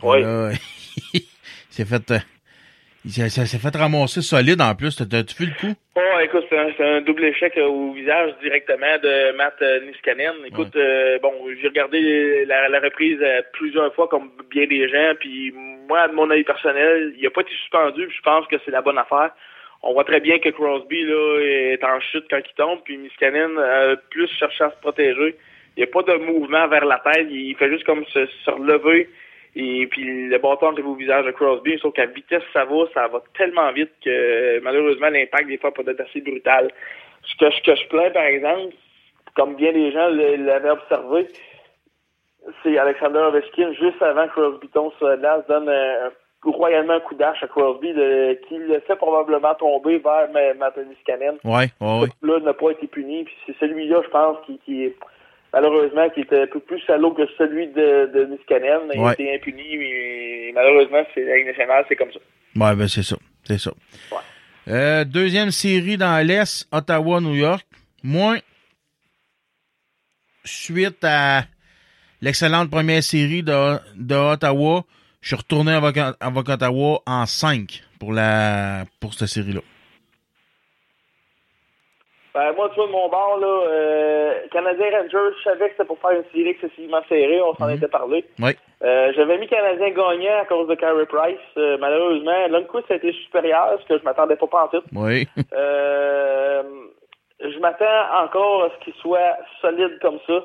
Oui. 0.02 0.18
Il 1.14 1.22
s'est 1.70 1.84
fait, 1.84 2.12
ça 3.08 3.46
s'est 3.46 3.58
fait 3.58 3.76
ramasser 3.76 4.22
solide 4.22 4.60
en 4.60 4.74
plus. 4.74 4.96
T'as- 4.96 5.06
T'as-tu 5.06 5.42
vu 5.42 5.50
le 5.50 5.58
coup? 5.60 5.74
Oh, 5.96 6.20
écoute, 6.22 6.44
c'est 6.50 6.84
un, 6.84 7.00
double 7.00 7.24
échec 7.24 7.56
euh, 7.56 7.66
au 7.66 7.92
visage 7.92 8.32
directement 8.42 8.98
de 9.02 9.36
Matt 9.36 9.54
euh, 9.62 9.80
Niskanen. 9.86 10.34
Écoute, 10.46 10.74
euh, 10.76 11.18
bon, 11.20 11.32
j'ai 11.60 11.68
regardé 11.68 12.44
la, 12.46 12.68
la 12.68 12.80
reprise 12.80 13.18
plusieurs 13.52 13.92
fois 13.94 14.08
comme 14.08 14.30
bien 14.50 14.66
des 14.66 14.88
gens, 14.88 15.12
puis 15.18 15.52
moi, 15.88 16.06
de 16.08 16.12
mon 16.14 16.30
avis 16.30 16.44
personnel, 16.44 17.14
il 17.18 17.26
a 17.26 17.30
pas 17.30 17.40
été 17.40 17.50
suspendu, 17.62 18.06
puis 18.06 18.16
je 18.16 18.22
pense 18.22 18.46
que 18.46 18.56
c'est 18.64 18.70
la 18.70 18.82
bonne 18.82 18.98
affaire. 18.98 19.30
On 19.82 19.92
voit 19.92 20.04
très 20.04 20.20
bien 20.20 20.38
que 20.38 20.48
Crosby 20.50 21.04
là 21.04 21.38
est 21.40 21.84
en 21.84 22.00
chute 22.00 22.24
quand 22.28 22.38
il 22.44 22.54
tombe, 22.56 22.80
puis 22.84 22.98
Niskanen 22.98 23.56
euh, 23.58 23.96
plus 24.10 24.28
cherché 24.38 24.64
à 24.64 24.70
se 24.70 24.76
protéger. 24.80 25.36
Il 25.76 25.84
n'y 25.84 25.84
a 25.84 25.86
pas 25.92 26.02
de 26.02 26.16
mouvement 26.18 26.66
vers 26.68 26.84
la 26.84 26.98
tête, 26.98 27.28
il 27.30 27.54
fait 27.56 27.70
juste 27.70 27.84
comme 27.84 28.04
se, 28.06 28.26
se 28.26 28.50
relever. 28.50 29.08
Et 29.56 29.86
puis 29.88 30.28
le 30.28 30.38
bâton 30.38 30.68
arrive 30.72 30.86
au 30.86 30.94
visage 30.94 31.24
de 31.24 31.30
Crosby, 31.32 31.78
sauf 31.78 31.92
qu'à 31.94 32.06
vitesse 32.06 32.42
ça 32.52 32.64
va, 32.64 32.84
ça 32.94 33.08
va 33.08 33.22
tellement 33.36 33.72
vite 33.72 33.90
que 34.04 34.60
malheureusement 34.60 35.08
l'impact 35.10 35.48
des 35.48 35.58
fois 35.58 35.72
peut 35.72 35.84
être 35.88 36.00
assez 36.00 36.20
brutal. 36.20 36.70
Ce 37.24 37.36
que, 37.36 37.50
ce 37.50 37.62
que 37.62 37.74
je 37.74 37.88
plains 37.88 38.10
par 38.10 38.24
exemple, 38.24 38.74
comme 39.34 39.56
bien 39.56 39.72
des 39.72 39.90
gens 39.92 40.08
l'avaient 40.08 40.70
observé, 40.70 41.26
c'est 42.62 42.78
Alexander 42.78 43.18
Ovechkin 43.18 43.72
juste 43.72 44.00
avant 44.00 44.26
que 44.28 44.32
Crosby 44.32 44.68
tombe 44.68 44.92
sur 44.98 45.08
la 45.08 45.38
donne 45.48 45.68
un, 45.68 46.06
un- 46.06 46.12
royalement 46.44 46.94
un 46.94 47.00
coup 47.00 47.14
d'arche 47.16 47.42
à 47.42 47.48
Crosby 47.48 47.92
de- 47.92 48.34
qui 48.48 48.56
le 48.58 48.80
fait 48.80 48.96
probablement 48.96 49.54
tomber 49.54 49.98
vers 49.98 50.30
Ma- 50.32 50.54
Matt 50.54 50.76
Niskanen. 50.78 51.36
Ouais, 51.44 51.66
ouais, 51.80 52.00
ouais. 52.02 52.08
Là, 52.22 52.38
n'a 52.40 52.52
pas 52.54 52.70
été 52.70 52.86
puni. 52.86 53.24
Puis 53.24 53.34
c'est 53.46 53.56
celui-là, 53.58 54.02
je 54.04 54.08
pense, 54.08 54.36
qui, 54.46 54.58
qui 54.64 54.84
est 54.84 54.96
malheureusement, 55.52 56.08
qui 56.10 56.20
était 56.20 56.42
un 56.42 56.46
peu 56.46 56.60
plus 56.60 56.80
salaud 56.86 57.12
que 57.12 57.22
celui 57.38 57.68
de, 57.68 58.10
de 58.14 58.24
Niskanen. 58.26 58.80
Il 58.94 59.00
Ouais. 59.00 59.10
a 59.10 59.12
été 59.14 59.34
impuni, 59.34 59.76
mais 59.76 60.52
malheureusement, 60.54 61.02
c'est 61.14 61.24
la 61.24 61.44
nationale, 61.44 61.84
c'est 61.88 61.96
comme 61.96 62.12
ça. 62.12 62.18
Ouais, 62.56 62.74
ben 62.76 62.88
c'est 62.88 63.02
ça. 63.02 63.16
C'est 63.44 63.58
ça. 63.58 63.72
Euh, 64.68 65.04
deuxième 65.04 65.50
série 65.50 65.96
dans 65.96 66.24
l'Est, 66.26 66.68
Ottawa-New 66.72 67.34
York. 67.34 67.66
Moi, 68.02 68.36
suite 70.44 71.02
à 71.04 71.44
l'excellente 72.20 72.70
première 72.70 73.02
série 73.02 73.42
de, 73.42 73.78
de 73.96 74.14
Ottawa, 74.14 74.84
je 75.20 75.28
suis 75.28 75.36
retourné 75.36 75.72
avec, 75.72 75.96
avec 75.96 76.48
Ottawa 76.48 77.00
en 77.06 77.26
5 77.26 77.82
pour 77.98 78.12
la 78.12 78.84
pour 79.00 79.14
cette 79.14 79.28
série-là. 79.28 79.60
Ben, 82.34 82.52
moi, 82.56 82.68
tu 82.70 82.76
vois, 82.76 82.86
de 82.86 82.92
mon 82.92 83.08
bord, 83.08 83.38
là, 83.40 83.46
euh, 83.68 84.34
Canadien 84.52 84.86
Rangers, 84.90 85.34
je 85.38 85.42
savais 85.44 85.66
que 85.66 85.72
c'était 85.72 85.86
pour 85.86 85.98
faire 85.98 86.10
une 86.10 86.24
série 86.32 86.50
excessivement 86.50 87.00
serrée, 87.08 87.40
on 87.42 87.54
s'en 87.54 87.68
était 87.68 87.88
parlé. 87.88 88.24
Oui. 88.38 88.50
Euh, 88.84 89.12
J'avais 89.16 89.38
mis 89.38 89.48
Canadien 89.48 89.90
gagnant 89.90 90.40
à 90.40 90.44
cause 90.44 90.68
de 90.68 90.74
Carey 90.74 91.06
Price. 91.06 91.38
Euh, 91.56 91.78
malheureusement, 91.80 92.46
Lundqvist 92.48 92.90
a 92.90 92.96
été 92.96 93.12
supérieur, 93.12 93.78
ce 93.80 93.86
que 93.86 93.98
je 93.98 94.04
m'attendais 94.04 94.36
pas 94.36 94.46
en 94.52 94.68
tout. 94.68 94.82
Oui. 94.94 95.26
Euh, 95.54 96.62
je 97.40 97.58
m'attends 97.58 98.22
encore 98.22 98.64
à 98.64 98.68
ce 98.70 98.84
qu'il 98.84 98.94
soit 98.94 99.36
solide 99.60 99.98
comme 100.00 100.18
ça. 100.26 100.44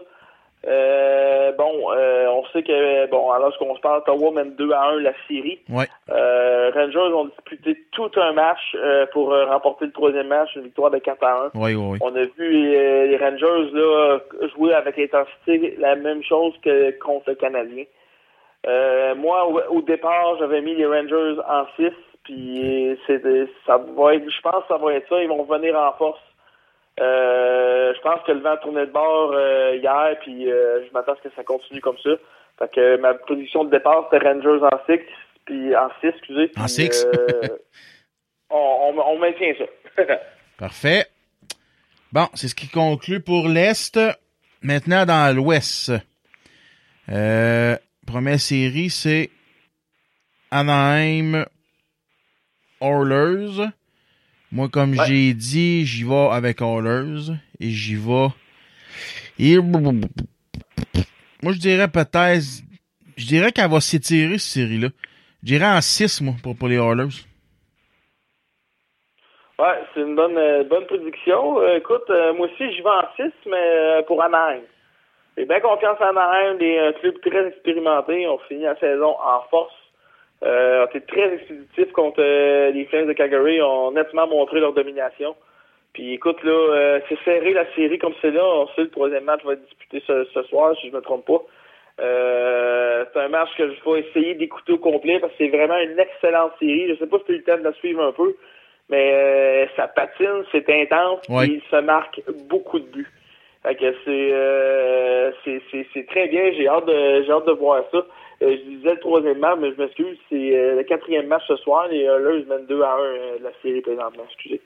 Euh, 0.65 1.51
bon, 1.53 1.91
euh, 1.91 2.27
on 2.29 2.45
sait 2.47 2.63
que, 2.63 3.09
bon, 3.09 3.31
alors 3.31 3.57
qu'on 3.57 3.75
se 3.75 3.81
parle, 3.81 3.99
Ottawa 3.99 4.31
mène 4.31 4.55
2 4.55 4.71
à 4.71 4.91
1 4.91 4.99
la 5.01 5.11
série. 5.27 5.59
Ouais. 5.69 5.87
Euh, 6.09 6.71
Rangers 6.73 7.13
ont 7.13 7.25
disputé 7.25 7.77
tout 7.91 8.11
un 8.15 8.31
match 8.31 8.75
euh, 8.75 9.05
pour 9.11 9.33
euh, 9.33 9.45
remporter 9.45 9.85
le 9.85 9.91
troisième 9.91 10.27
match, 10.27 10.55
une 10.55 10.63
victoire 10.63 10.89
de 10.91 10.99
4 10.99 11.23
à 11.23 11.31
1. 11.31 11.51
Oui, 11.55 11.75
oui, 11.75 11.85
oui. 11.91 11.97
On 12.01 12.15
a 12.15 12.23
vu 12.23 12.75
euh, 12.75 13.07
les 13.07 13.17
Rangers 13.17 13.71
là, 13.73 14.19
jouer 14.55 14.73
avec 14.73 14.97
intensité 14.97 15.75
la 15.79 15.95
même 15.95 16.23
chose 16.23 16.53
que 16.63 16.91
contre 16.99 17.31
le 17.31 17.35
Canadien. 17.35 17.83
Euh, 18.65 19.15
moi, 19.15 19.45
au, 19.45 19.59
au 19.77 19.81
départ, 19.81 20.37
j'avais 20.39 20.61
mis 20.61 20.75
les 20.75 20.85
Rangers 20.85 21.41
en 21.49 21.65
6, 21.75 21.91
puis 22.23 22.97
c'est 23.05 23.21
ça 23.67 23.77
va 23.97 24.15
être, 24.15 24.29
je 24.29 24.41
pense 24.41 24.61
que 24.63 24.67
ça 24.69 24.77
va 24.77 24.93
être 24.93 25.09
ça. 25.09 25.21
Ils 25.21 25.27
vont 25.27 25.43
revenir 25.43 25.77
en 25.77 25.91
force. 25.93 26.21
Euh, 26.99 27.93
je 27.95 28.01
pense 28.01 28.21
que 28.25 28.31
le 28.31 28.41
vent 28.41 28.51
a 28.51 28.57
tourné 28.57 28.85
de 28.85 28.91
bord 28.91 29.31
euh, 29.33 29.75
hier, 29.75 30.15
puis 30.21 30.51
euh, 30.51 30.85
je 30.87 30.93
m'attends 30.93 31.13
à 31.13 31.15
ce 31.17 31.27
que 31.27 31.35
ça 31.35 31.43
continue 31.43 31.81
comme 31.81 31.97
ça. 32.03 32.11
Fait 32.59 32.71
que 32.71 32.97
ma 32.97 33.13
position 33.15 33.63
de 33.63 33.71
départ, 33.71 34.07
c'était 34.11 34.27
Rangers 34.27 34.63
en 34.63 34.79
6, 34.85 34.99
puis 35.45 35.75
en 35.75 35.89
6, 36.01 36.07
excusez. 36.07 36.51
En 36.55 36.61
puis, 36.65 36.69
six. 36.69 37.05
euh, 37.05 37.47
on, 38.51 38.93
on, 38.95 38.99
on 39.01 39.19
maintient 39.19 39.53
ça. 39.57 40.03
Parfait. 40.57 41.07
Bon, 42.11 42.27
c'est 42.35 42.47
ce 42.47 42.55
qui 42.55 42.69
conclut 42.69 43.21
pour 43.21 43.47
l'Est. 43.47 43.99
Maintenant, 44.61 45.05
dans 45.05 45.35
l'Ouest. 45.35 45.91
Euh, 47.09 47.75
première 48.05 48.39
série, 48.39 48.91
c'est 48.91 49.31
Anaheim 50.51 51.45
Oilers. 52.79 53.67
Moi, 54.53 54.69
comme 54.69 54.91
Ouais. 54.91 55.05
j'ai 55.07 55.33
dit, 55.33 55.83
j'y 55.83 56.03
vais 56.03 56.27
avec 56.31 56.61
Oilers. 56.61 57.33
Et 57.59 57.69
j'y 57.69 57.95
vais... 57.95 58.27
Et... 59.39 59.57
Moi, 59.57 59.91
je 61.53 61.57
dirais 61.59 61.87
peut-être... 61.87 62.61
Je 63.17 63.25
dirais 63.25 63.51
qu'elle 63.51 63.71
va 63.71 63.81
s'étirer, 63.81 64.37
cette 64.37 64.61
série-là. 64.61 64.89
Je 65.41 65.47
dirais 65.47 65.65
en 65.65 65.81
6, 65.81 66.21
moi, 66.21 66.35
pour, 66.43 66.55
pour 66.55 66.67
les 66.67 66.75
Oilers. 66.77 67.25
Ouais, 69.57 69.81
c'est 69.93 70.01
une 70.01 70.15
bonne 70.15 70.37
euh, 70.37 70.63
bonne 70.65 70.85
prédiction. 70.85 71.59
Euh, 71.59 71.77
écoute, 71.77 72.07
euh, 72.11 72.33
moi 72.33 72.45
aussi, 72.47 72.71
j'y 72.73 72.81
vais 72.81 72.89
en 72.89 73.07
6, 73.15 73.31
mais 73.47 74.03
pour 74.05 74.21
Anaheim. 74.21 74.61
J'ai 75.35 75.45
bien 75.45 75.61
confiance 75.61 75.97
en 75.99 76.15
Anaheim, 76.15 76.57
des 76.59 76.91
clubs 77.01 77.19
très 77.21 77.47
expérimentés. 77.47 78.27
On 78.27 78.37
finit 78.47 78.63
la 78.63 78.75
saison 78.79 79.15
en 79.19 79.41
force. 79.49 79.73
Euh, 80.43 80.85
très 81.07 81.33
expéditifs 81.35 81.91
contre 81.93 82.19
euh, 82.21 82.71
les 82.71 82.85
Flames 82.85 83.07
de 83.07 83.13
Calgary. 83.13 83.61
ont 83.61 83.91
nettement 83.91 84.27
montré 84.27 84.59
leur 84.59 84.73
domination. 84.73 85.35
Puis 85.93 86.13
écoute, 86.13 86.43
là, 86.43 86.51
euh, 86.51 86.99
c'est 87.07 87.17
serré 87.23 87.53
la 87.53 87.65
série 87.75 87.97
comme 87.99 88.13
c'est 88.21 88.31
là. 88.31 88.43
On 88.43 88.67
sait 88.69 88.81
le 88.81 88.89
troisième 88.89 89.23
match 89.25 89.43
va 89.45 89.53
être 89.53 89.63
disputé 89.63 90.01
ce, 90.07 90.25
ce 90.33 90.43
soir, 90.43 90.75
si 90.81 90.89
je 90.89 90.95
me 90.95 91.01
trompe 91.01 91.25
pas. 91.25 91.41
Euh, 92.01 93.05
c'est 93.13 93.19
un 93.19 93.27
match 93.29 93.49
que 93.57 93.69
je 93.69 93.89
vais 93.89 93.99
essayer 93.99 94.33
d'écouter 94.35 94.73
au 94.73 94.79
complet 94.79 95.19
parce 95.19 95.31
que 95.33 95.45
c'est 95.45 95.55
vraiment 95.55 95.77
une 95.77 95.99
excellente 95.99 96.53
série. 96.59 96.89
Je 96.89 96.95
sais 96.95 97.07
pas 97.07 97.19
si 97.19 97.25
tu 97.25 97.31
as 97.31 97.35
eu 97.35 97.37
le 97.37 97.43
temps 97.43 97.57
de 97.59 97.63
la 97.63 97.73
suivre 97.73 98.03
un 98.03 98.11
peu, 98.11 98.35
mais 98.89 99.11
euh, 99.13 99.65
ça 99.75 99.87
patine, 99.87 100.43
c'est 100.51 100.67
intense, 100.69 101.21
Ouais. 101.29 101.45
et 101.45 101.49
il 101.51 101.61
se 101.69 101.75
marque 101.81 102.21
beaucoup 102.49 102.79
de 102.79 102.85
buts. 102.87 103.11
Fait 103.61 103.75
que 103.75 103.93
c'est 104.03 104.29
euh, 104.33 105.31
c'est 105.45 105.61
c'est- 105.71 105.85
c'est 105.93 106.05
très 106.07 106.27
bien. 106.27 106.51
J'ai 106.57 106.67
hâte 106.67 106.85
de 106.85 107.23
j'ai 107.23 107.31
hâte 107.31 107.45
de 107.45 107.51
voir 107.53 107.83
ça. 107.91 108.03
Euh, 108.41 108.57
je 108.57 108.69
disais 108.69 108.93
le 108.93 108.99
troisième 108.99 109.39
match, 109.39 109.57
mais 109.59 109.71
je 109.71 109.81
m'excuse, 109.81 110.17
c'est 110.29 110.57
euh, 110.57 110.75
le 110.75 110.83
quatrième 110.83 111.27
match 111.27 111.43
ce 111.47 111.55
soir. 111.57 111.87
Les 111.89 112.01
Oilers 112.01 112.45
mènent 112.45 112.65
2 112.65 112.81
à 112.81 112.95
1 112.95 112.99
euh, 112.99 113.39
de 113.39 113.43
la 113.43 113.51
série 113.61 113.81
présentement, 113.81 114.23
excusez. 114.27 114.61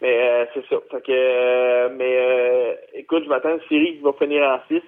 Mais 0.00 0.16
euh, 0.16 0.44
c'est 0.54 0.66
ça. 0.68 0.76
Fait 0.90 1.00
que 1.02 1.12
euh, 1.12 1.88
mais 1.96 2.16
euh, 2.18 2.74
écoute, 2.94 3.24
je 3.24 3.28
m'attends 3.28 3.50
à 3.50 3.52
une 3.54 3.68
série 3.68 3.96
qui 3.96 4.02
va 4.02 4.12
finir 4.12 4.42
en 4.42 4.60
6 4.68 4.80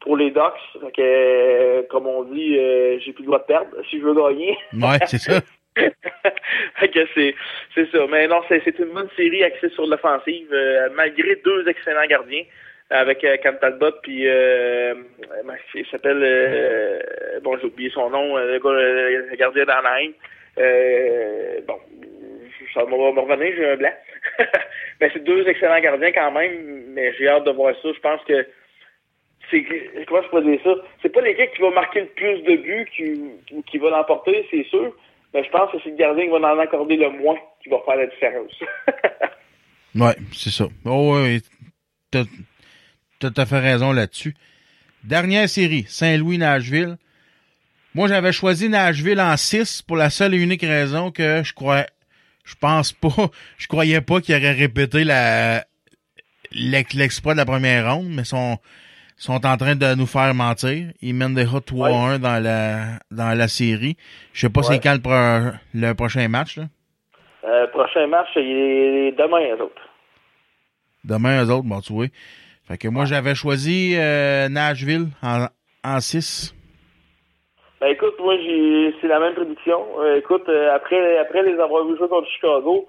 pour 0.00 0.16
les 0.16 0.30
Ducks. 0.30 0.80
Fait 0.80 0.92
que 0.92 1.82
comme 1.88 2.06
on 2.06 2.22
dit, 2.24 2.56
euh, 2.56 2.98
j'ai 3.00 3.12
plus 3.12 3.22
le 3.22 3.26
droit 3.26 3.40
de 3.40 3.44
perdre 3.44 3.70
si 3.90 3.98
je 3.98 4.04
veux 4.04 4.14
gagner. 4.14 4.56
Ouais, 4.72 4.98
c'est 5.06 5.18
ça. 5.18 5.40
fait 6.76 6.88
que 6.88 7.06
c'est 7.14 7.34
c'est 7.74 7.90
ça. 7.90 8.06
Mais 8.08 8.28
non, 8.28 8.40
c'est 8.48 8.62
c'est 8.64 8.78
une 8.78 8.92
bonne 8.92 9.10
série 9.16 9.42
axée 9.42 9.68
sur 9.70 9.86
l'offensive, 9.86 10.48
malgré 10.94 11.36
deux 11.36 11.68
excellents 11.68 12.06
gardiens 12.06 12.44
avec 12.90 13.24
euh, 13.24 13.36
Cam 13.38 13.58
Talbot 13.58 13.92
puis 14.02 14.28
euh, 14.28 14.94
il 15.74 15.86
s'appelle 15.86 16.22
euh, 16.22 17.40
bon 17.42 17.58
j'ai 17.58 17.66
oublié 17.66 17.90
son 17.90 18.10
nom 18.10 18.36
euh, 18.36 18.58
le 18.58 19.36
gardien 19.36 19.64
d'Anaheim. 19.64 20.12
Euh, 20.58 21.60
bon 21.66 21.78
ça 22.76 22.84
va 22.84 22.90
me 22.90 23.20
revenir, 23.20 23.54
j'ai 23.56 23.70
un 23.70 23.76
blanc. 23.76 23.92
mais 25.00 25.10
c'est 25.12 25.24
deux 25.24 25.46
excellents 25.48 25.80
gardiens 25.80 26.12
quand 26.12 26.30
même, 26.32 26.84
mais 26.88 27.14
j'ai 27.14 27.28
hâte 27.28 27.44
de 27.44 27.50
voir 27.50 27.74
ça. 27.82 27.88
Je 27.92 28.00
pense 28.00 28.20
que 28.24 28.46
c'est 29.50 29.64
comment 30.06 30.22
je 30.22 30.28
pourrais 30.28 30.42
dire 30.42 30.60
ça? 30.62 30.74
C'est 31.00 31.08
pas 31.08 31.22
l'équipe 31.22 31.52
qui 31.54 31.62
va 31.62 31.70
marquer 31.70 32.00
le 32.00 32.06
plus 32.08 32.42
de 32.42 32.56
buts 32.56 32.88
qui, 32.94 33.62
qui 33.66 33.78
va 33.78 33.90
l'emporter, 33.90 34.46
c'est 34.50 34.64
sûr. 34.64 34.94
Mais 35.32 35.42
je 35.42 35.50
pense 35.50 35.70
que 35.72 35.78
c'est 35.82 35.90
le 35.90 35.96
gardien 35.96 36.24
qui 36.24 36.30
va 36.30 36.36
en 36.36 36.58
accorder 36.58 36.96
le 36.96 37.10
moins 37.10 37.38
qui 37.62 37.68
va 37.68 37.78
faire 37.84 37.96
la 37.96 38.06
différence. 38.06 38.52
Ouais, 39.98 40.14
c'est 40.30 40.50
ça. 40.50 40.66
Oh, 40.84 41.16
tout 43.18 43.32
à 43.36 43.46
fait 43.46 43.58
raison 43.60 43.92
là-dessus. 43.92 44.34
Dernière 45.04 45.48
série, 45.48 45.84
Saint-Louis-Nashville. 45.88 46.96
Moi, 47.94 48.08
j'avais 48.08 48.32
choisi 48.32 48.68
Nashville 48.68 49.20
en 49.20 49.36
6 49.36 49.82
pour 49.82 49.96
la 49.96 50.10
seule 50.10 50.34
et 50.34 50.38
unique 50.42 50.62
raison 50.62 51.10
que 51.10 51.42
je 51.44 51.52
crois, 51.54 51.86
je 52.44 52.54
pense 52.60 52.92
pas, 52.92 53.08
je 53.58 53.66
croyais 53.68 54.00
pas 54.00 54.20
qu'il 54.20 54.34
aurait 54.34 54.52
répété 54.52 55.04
la, 55.04 55.64
l'exploit 56.52 57.32
de 57.34 57.38
la 57.38 57.46
première 57.46 57.94
ronde, 57.94 58.08
mais 58.10 58.24
sont, 58.24 58.58
sont 59.16 59.46
en 59.46 59.56
train 59.56 59.76
de 59.76 59.94
nous 59.94 60.06
faire 60.06 60.34
mentir. 60.34 60.88
Ils 61.00 61.14
mènent 61.14 61.34
des 61.34 61.46
hot 61.46 61.60
3-1 61.60 62.18
dans 62.18 62.42
la, 62.42 62.98
dans 63.10 63.36
la 63.36 63.48
série. 63.48 63.96
Je 64.32 64.40
sais 64.42 64.50
pas 64.50 64.60
Ouais. 64.60 64.66
c'est 64.74 64.80
quand 64.82 64.94
le, 64.94 65.00
pro- 65.00 65.56
le 65.74 65.92
prochain 65.94 66.28
match, 66.28 66.56
là. 66.56 66.64
Euh, 67.44 67.66
prochain 67.68 68.08
match, 68.08 68.28
il 68.34 68.40
est 68.42 69.12
demain, 69.12 69.38
les 69.40 69.52
autres. 69.62 69.80
Demain, 71.04 71.44
eux 71.44 71.50
autres, 71.50 71.62
bon, 71.68 71.80
tu 71.80 71.92
vois. 71.92 72.06
Fait 72.66 72.78
que 72.78 72.88
moi, 72.88 73.04
j'avais 73.04 73.34
choisi 73.34 73.94
euh, 73.96 74.48
Nashville 74.48 75.06
en, 75.22 75.46
en 75.84 76.00
6. 76.00 76.54
Ben 77.80 77.88
écoute, 77.88 78.14
moi 78.18 78.34
j'ai 78.38 78.94
c'est 79.00 79.06
la 79.06 79.20
même 79.20 79.34
prédiction. 79.34 79.84
Euh, 80.00 80.16
écoute, 80.16 80.48
euh, 80.48 80.74
après 80.74 81.18
après 81.18 81.42
les 81.42 81.60
avoir 81.60 81.84
vu 81.84 81.94
jouer 81.98 82.08
contre 82.08 82.26
Chicago, 82.30 82.88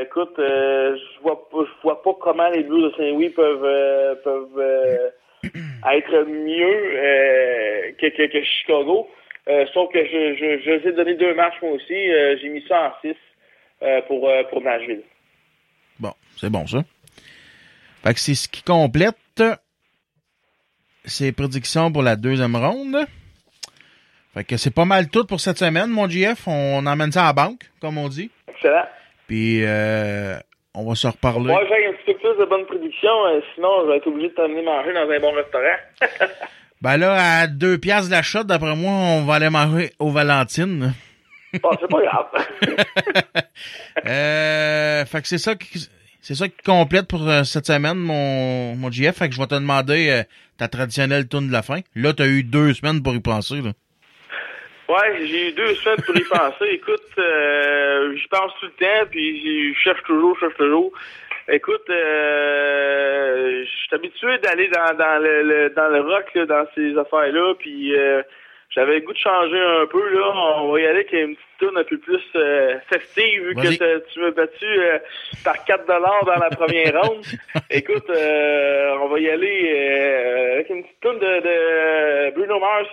écoute, 0.00 0.32
je 0.38 1.22
vois 1.22 1.46
je 1.52 1.82
vois 1.82 2.02
pas 2.02 2.14
comment 2.18 2.48
les 2.48 2.62
Blues 2.62 2.90
de 2.90 2.96
Saint-Louis 2.96 3.28
peuvent 3.28 4.18
peuvent 4.24 4.62
être 5.44 6.24
mieux 6.24 7.92
que, 8.00 8.08
que, 8.08 8.32
que 8.32 8.42
Chicago. 8.42 9.06
Sauf 9.74 9.92
que 9.92 10.02
je, 10.02 10.34
je, 10.34 10.62
je 10.64 10.70
les 10.70 10.88
ai 10.88 10.92
donné 10.92 11.14
deux 11.14 11.34
matchs 11.34 11.60
moi 11.60 11.72
aussi. 11.72 11.94
J'ai 12.40 12.48
mis 12.48 12.64
ça 12.66 12.86
en 12.86 13.06
6 13.06 13.14
euh, 13.82 14.00
pour, 14.08 14.30
pour 14.48 14.62
Nashville. 14.62 15.02
Bon, 16.00 16.12
c'est 16.36 16.50
bon, 16.50 16.66
ça. 16.66 16.78
Fait 18.04 18.12
que 18.12 18.20
c'est 18.20 18.34
ce 18.34 18.48
qui 18.48 18.62
complète 18.62 19.42
ses 21.06 21.32
prédictions 21.32 21.90
pour 21.90 22.02
la 22.02 22.16
deuxième 22.16 22.54
ronde. 22.54 22.98
Fait 24.34 24.44
que 24.44 24.58
c'est 24.58 24.74
pas 24.74 24.84
mal 24.84 25.08
tout 25.08 25.24
pour 25.24 25.40
cette 25.40 25.56
semaine, 25.56 25.88
mon 25.88 26.06
GF. 26.06 26.46
On 26.46 26.84
emmène 26.86 27.12
ça 27.12 27.22
à 27.22 27.26
la 27.28 27.32
banque, 27.32 27.70
comme 27.80 27.96
on 27.96 28.08
dit. 28.08 28.30
Excellent. 28.48 28.84
Puis, 29.26 29.64
euh, 29.64 30.36
on 30.74 30.86
va 30.86 30.94
se 30.94 31.06
reparler. 31.06 31.46
Moi, 31.46 31.64
j'ai 31.66 31.86
un 31.86 31.92
petit 31.92 32.12
peu 32.12 32.18
plus 32.18 32.38
de 32.38 32.44
bonnes 32.44 32.66
prédictions, 32.66 33.26
euh, 33.26 33.40
sinon 33.54 33.70
je 33.84 33.90
vais 33.90 33.96
être 33.96 34.06
obligé 34.06 34.28
de 34.28 34.34
t'amener 34.34 34.62
manger 34.62 34.92
dans 34.92 35.08
un 35.10 35.20
bon 35.20 35.32
restaurant. 35.32 35.76
Ben 36.82 36.98
là, 36.98 37.40
à 37.40 37.46
deux 37.46 37.78
piastres 37.78 38.10
de 38.10 38.14
la 38.14 38.20
shot, 38.20 38.44
d'après 38.44 38.76
moi, 38.76 38.92
on 38.92 39.24
va 39.24 39.36
aller 39.36 39.48
manger 39.48 39.92
au 39.98 40.10
Valentine. 40.10 40.92
bon, 41.62 41.70
c'est 41.80 41.88
pas 41.88 42.02
grave. 42.02 42.26
Euh, 44.06 45.04
fait 45.06 45.22
que 45.22 45.28
c'est 45.28 45.38
ça 45.38 45.54
qui, 45.54 45.88
c'est 46.24 46.34
ça 46.34 46.48
qui 46.48 46.56
complète 46.64 47.06
pour 47.06 47.28
euh, 47.28 47.44
cette 47.44 47.66
semaine, 47.66 47.98
mon, 47.98 48.74
mon 48.76 48.90
GF. 48.90 49.16
Fait 49.16 49.28
que 49.28 49.34
je 49.34 49.40
vais 49.40 49.46
te 49.46 49.54
demander 49.54 50.08
euh, 50.10 50.22
ta 50.58 50.68
traditionnelle 50.68 51.28
tune 51.28 51.48
de 51.48 51.52
la 51.52 51.62
fin. 51.62 51.80
Là, 51.94 52.12
t'as 52.14 52.26
eu 52.26 52.42
deux 52.42 52.72
semaines 52.74 53.02
pour 53.02 53.14
y 53.14 53.20
penser, 53.20 53.56
là. 53.62 53.72
Ouais, 54.88 55.26
j'ai 55.26 55.48
eu 55.48 55.52
deux 55.52 55.74
semaines 55.76 56.02
pour 56.04 56.16
y 56.16 56.24
penser. 56.24 56.64
Écoute, 56.72 57.02
euh, 57.18 58.16
j'y 58.16 58.26
pense 58.28 58.52
tout 58.60 58.66
le 58.66 58.72
temps, 58.72 59.08
puis 59.10 59.72
je 59.74 59.78
cherche 59.80 60.02
toujours, 60.04 60.34
je 60.36 60.40
cherche 60.40 60.56
toujours. 60.56 60.92
Écoute, 61.48 61.82
euh, 61.90 63.64
je 63.64 63.68
suis 63.70 63.94
habitué 63.94 64.38
d'aller 64.38 64.68
dans, 64.68 64.96
dans 64.96 65.22
le, 65.22 65.42
le- 65.42 65.70
dans 65.70 65.88
le 65.88 66.00
rock, 66.00 66.26
là, 66.34 66.46
dans 66.46 66.64
ces 66.74 66.96
affaires-là, 66.96 67.54
puis 67.58 67.94
euh, 67.96 68.22
j'avais 68.74 68.94
le 68.94 69.00
goût 69.06 69.12
de 69.12 69.18
changer 69.18 69.60
un 69.60 69.86
peu. 69.86 70.18
Là, 70.18 70.32
on 70.62 70.72
va 70.72 70.80
y 70.80 70.86
aller 70.86 71.00
avec 71.00 71.12
une 71.12 71.36
petite 71.36 71.48
tune 71.58 71.76
un 71.76 71.84
peu 71.84 71.98
plus 71.98 72.22
euh, 72.34 72.78
festive, 72.92 73.42
vu 73.48 73.54
que 73.54 74.12
tu 74.12 74.20
m'as 74.20 74.30
battu 74.32 74.64
euh, 74.64 74.98
par 75.44 75.64
4 75.64 75.86
dollars 75.86 76.24
dans 76.24 76.34
la 76.36 76.50
première 76.50 77.00
ronde. 77.02 77.24
Écoute, 77.70 78.08
euh, 78.10 78.96
on 79.02 79.08
va 79.08 79.18
y 79.20 79.28
aller 79.30 79.72
euh, 79.72 80.54
avec 80.54 80.70
une 80.70 80.82
petite 80.82 81.00
tune 81.00 81.18
de, 81.18 81.40
de 81.40 82.34
Bruno 82.34 82.58
Mars, 82.58 82.88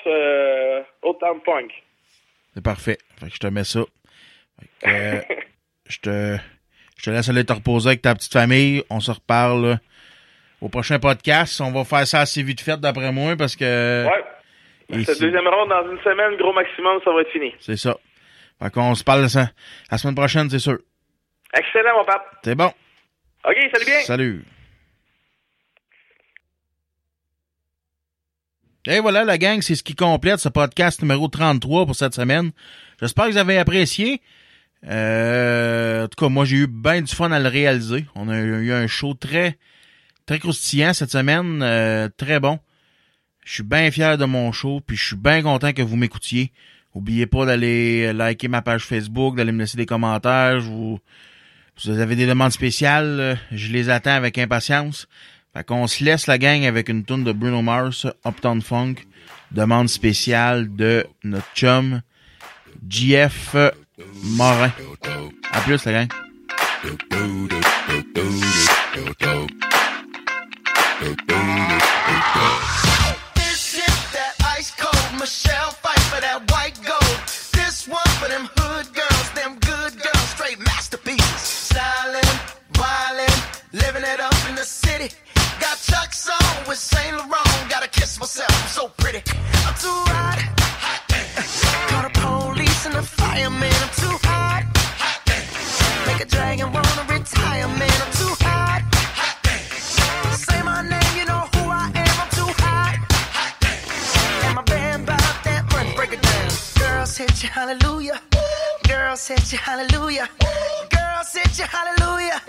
Old 1.01 1.17
Town 1.19 1.39
Funk. 1.43 1.69
C'est 2.53 2.63
parfait. 2.63 2.97
Fait 3.19 3.27
que 3.27 3.33
je 3.33 3.39
te 3.39 3.47
mets 3.47 3.63
ça. 3.63 3.81
Fait 4.59 5.25
que, 5.27 5.33
je 5.87 5.99
te, 5.99 6.37
je 6.97 7.03
te 7.03 7.09
laisse 7.09 7.29
aller 7.29 7.43
te 7.45 7.53
reposer 7.53 7.89
avec 7.89 8.01
ta 8.03 8.13
petite 8.13 8.33
famille. 8.33 8.83
On 8.89 8.99
se 8.99 9.11
reparle 9.11 9.79
au 10.61 10.69
prochain 10.69 10.99
podcast. 10.99 11.59
On 11.61 11.71
va 11.71 11.83
faire 11.85 12.05
ça 12.05 12.19
assez 12.19 12.43
vite 12.43 12.61
fait 12.61 12.79
d'après 12.79 13.11
moi 13.11 13.35
parce 13.35 13.55
que 13.55 14.05
Ouais. 14.05 14.23
Cette 15.05 15.21
deuxième 15.21 15.47
ronde, 15.47 15.69
dans 15.69 15.91
une 15.91 15.99
semaine, 16.03 16.37
gros 16.37 16.53
maximum, 16.53 16.99
ça 17.03 17.11
va 17.11 17.21
être 17.21 17.31
fini. 17.31 17.53
c'est 17.59 17.77
ça. 17.77 17.97
Fait 18.61 18.69
qu'on 18.71 18.93
se 18.95 19.03
parle 19.03 19.21
la, 19.33 19.47
la 19.89 19.97
semaine 19.97 20.15
prochaine, 20.15 20.49
c'est 20.49 20.59
sûr. 20.59 20.77
Excellent, 21.53 21.97
mon 21.97 22.05
pape. 22.05 22.25
C'est 22.43 22.55
bon. 22.55 22.71
OK, 23.45 23.57
salut 23.73 23.85
bien. 23.85 24.01
Salut. 24.01 24.45
Et 28.87 28.99
voilà, 28.99 29.23
la 29.23 29.37
gang, 29.37 29.61
c'est 29.61 29.75
ce 29.75 29.83
qui 29.83 29.95
complète 29.95 30.39
ce 30.39 30.49
podcast 30.49 31.01
numéro 31.01 31.27
33 31.27 31.85
pour 31.85 31.95
cette 31.95 32.15
semaine. 32.15 32.51
J'espère 32.99 33.25
que 33.27 33.31
vous 33.31 33.37
avez 33.37 33.57
apprécié. 33.57 34.21
Euh, 34.87 36.05
en 36.05 36.07
tout 36.07 36.25
cas, 36.25 36.29
moi, 36.29 36.45
j'ai 36.45 36.57
eu 36.57 36.67
bien 36.67 37.01
du 37.01 37.13
fun 37.13 37.31
à 37.31 37.39
le 37.39 37.47
réaliser. 37.47 38.05
On 38.15 38.27
a 38.29 38.39
eu 38.39 38.71
un 38.71 38.87
show 38.87 39.13
très, 39.13 39.57
très 40.25 40.39
croustillant 40.39 40.93
cette 40.93 41.11
semaine, 41.11 41.61
euh, 41.61 42.09
très 42.17 42.39
bon. 42.39 42.59
Je 43.43 43.53
suis 43.53 43.63
bien 43.63 43.89
fier 43.91 44.17
de 44.17 44.25
mon 44.25 44.51
show, 44.51 44.81
puis 44.85 44.95
je 44.97 45.05
suis 45.07 45.15
bien 45.15 45.41
content 45.41 45.73
que 45.73 45.81
vous 45.81 45.95
m'écoutiez. 45.95 46.51
Oubliez 46.93 47.25
pas 47.25 47.45
d'aller 47.45 48.13
liker 48.13 48.47
ma 48.47 48.61
page 48.61 48.83
Facebook, 48.85 49.35
d'aller 49.35 49.51
me 49.51 49.59
laisser 49.59 49.77
des 49.77 49.85
commentaires. 49.85 50.59
Vous, 50.59 50.99
si 51.77 51.89
vous 51.89 51.99
avez 51.99 52.15
des 52.15 52.27
demandes 52.27 52.51
spéciales, 52.51 53.19
euh, 53.19 53.35
je 53.51 53.71
les 53.71 53.89
attends 53.89 54.11
avec 54.11 54.37
impatience. 54.37 55.07
Fait 55.53 55.65
qu'on 55.65 55.87
se 55.87 56.03
laisse 56.03 56.27
la 56.27 56.37
gang 56.37 56.65
avec 56.65 56.89
une 56.89 57.03
tune 57.03 57.23
de 57.23 57.31
Bruno 57.31 57.61
Mars, 57.61 58.07
Uptown 58.25 58.61
Funk, 58.61 58.95
demande 59.51 59.89
spéciale 59.89 60.73
de 60.75 61.05
notre 61.23 61.47
chum 61.55 62.01
JF 62.87 63.55
Morin. 64.23 64.71
À 65.51 65.61
plus 65.61 65.83
la 65.85 65.91
gang. 65.91 66.07
The. 85.07 85.15
Got 85.59 85.77
Chuck's 85.77 86.29
on 86.29 86.67
with 86.67 86.77
Saint 86.77 87.15
Laurent. 87.17 87.69
Gotta 87.69 87.87
kiss 87.87 88.19
myself, 88.19 88.51
I'm 88.51 88.69
so 88.69 88.87
pretty. 88.97 89.21
I'm 89.65 89.75
too 89.75 90.01
hot. 90.13 90.39
hot 90.83 91.01
Call 91.89 92.03
the 92.03 92.13
police 92.19 92.85
and 92.85 92.95
the 92.95 93.03
fireman. 93.03 93.73
I'm 93.85 93.93
too 94.03 94.17
hot. 94.27 94.63
hot 95.01 96.07
Make 96.07 96.21
a 96.21 96.25
dragon 96.25 96.71
wanna 96.71 97.05
retire, 97.09 97.67
man. 97.67 97.97
I'm 98.05 98.11
too 98.21 98.33
hot. 98.45 98.81
hot 99.19 100.37
Say 100.37 100.61
my 100.63 100.81
name, 100.81 101.13
you 101.17 101.25
know 101.25 101.43
who 101.53 101.63
I 101.69 101.85
am. 101.93 102.15
I'm 102.23 102.31
too 102.39 102.51
hot. 102.63 102.95
hot 103.35 104.45
And 104.45 104.55
my 104.55 104.63
band 104.63 105.05
bought 105.05 105.37
that 105.43 105.63
money. 105.71 105.93
Break 105.95 106.13
it 106.13 106.21
down. 106.21 106.49
Girls 106.79 107.17
hit 107.17 107.43
you, 107.43 107.49
hallelujah. 107.49 108.21
Girls 108.87 109.27
hit 109.27 109.51
you, 109.51 109.57
hallelujah. 109.57 110.29
Girls 110.89 111.33
hit 111.33 111.59
you, 111.59 111.65
hallelujah. 111.65 112.41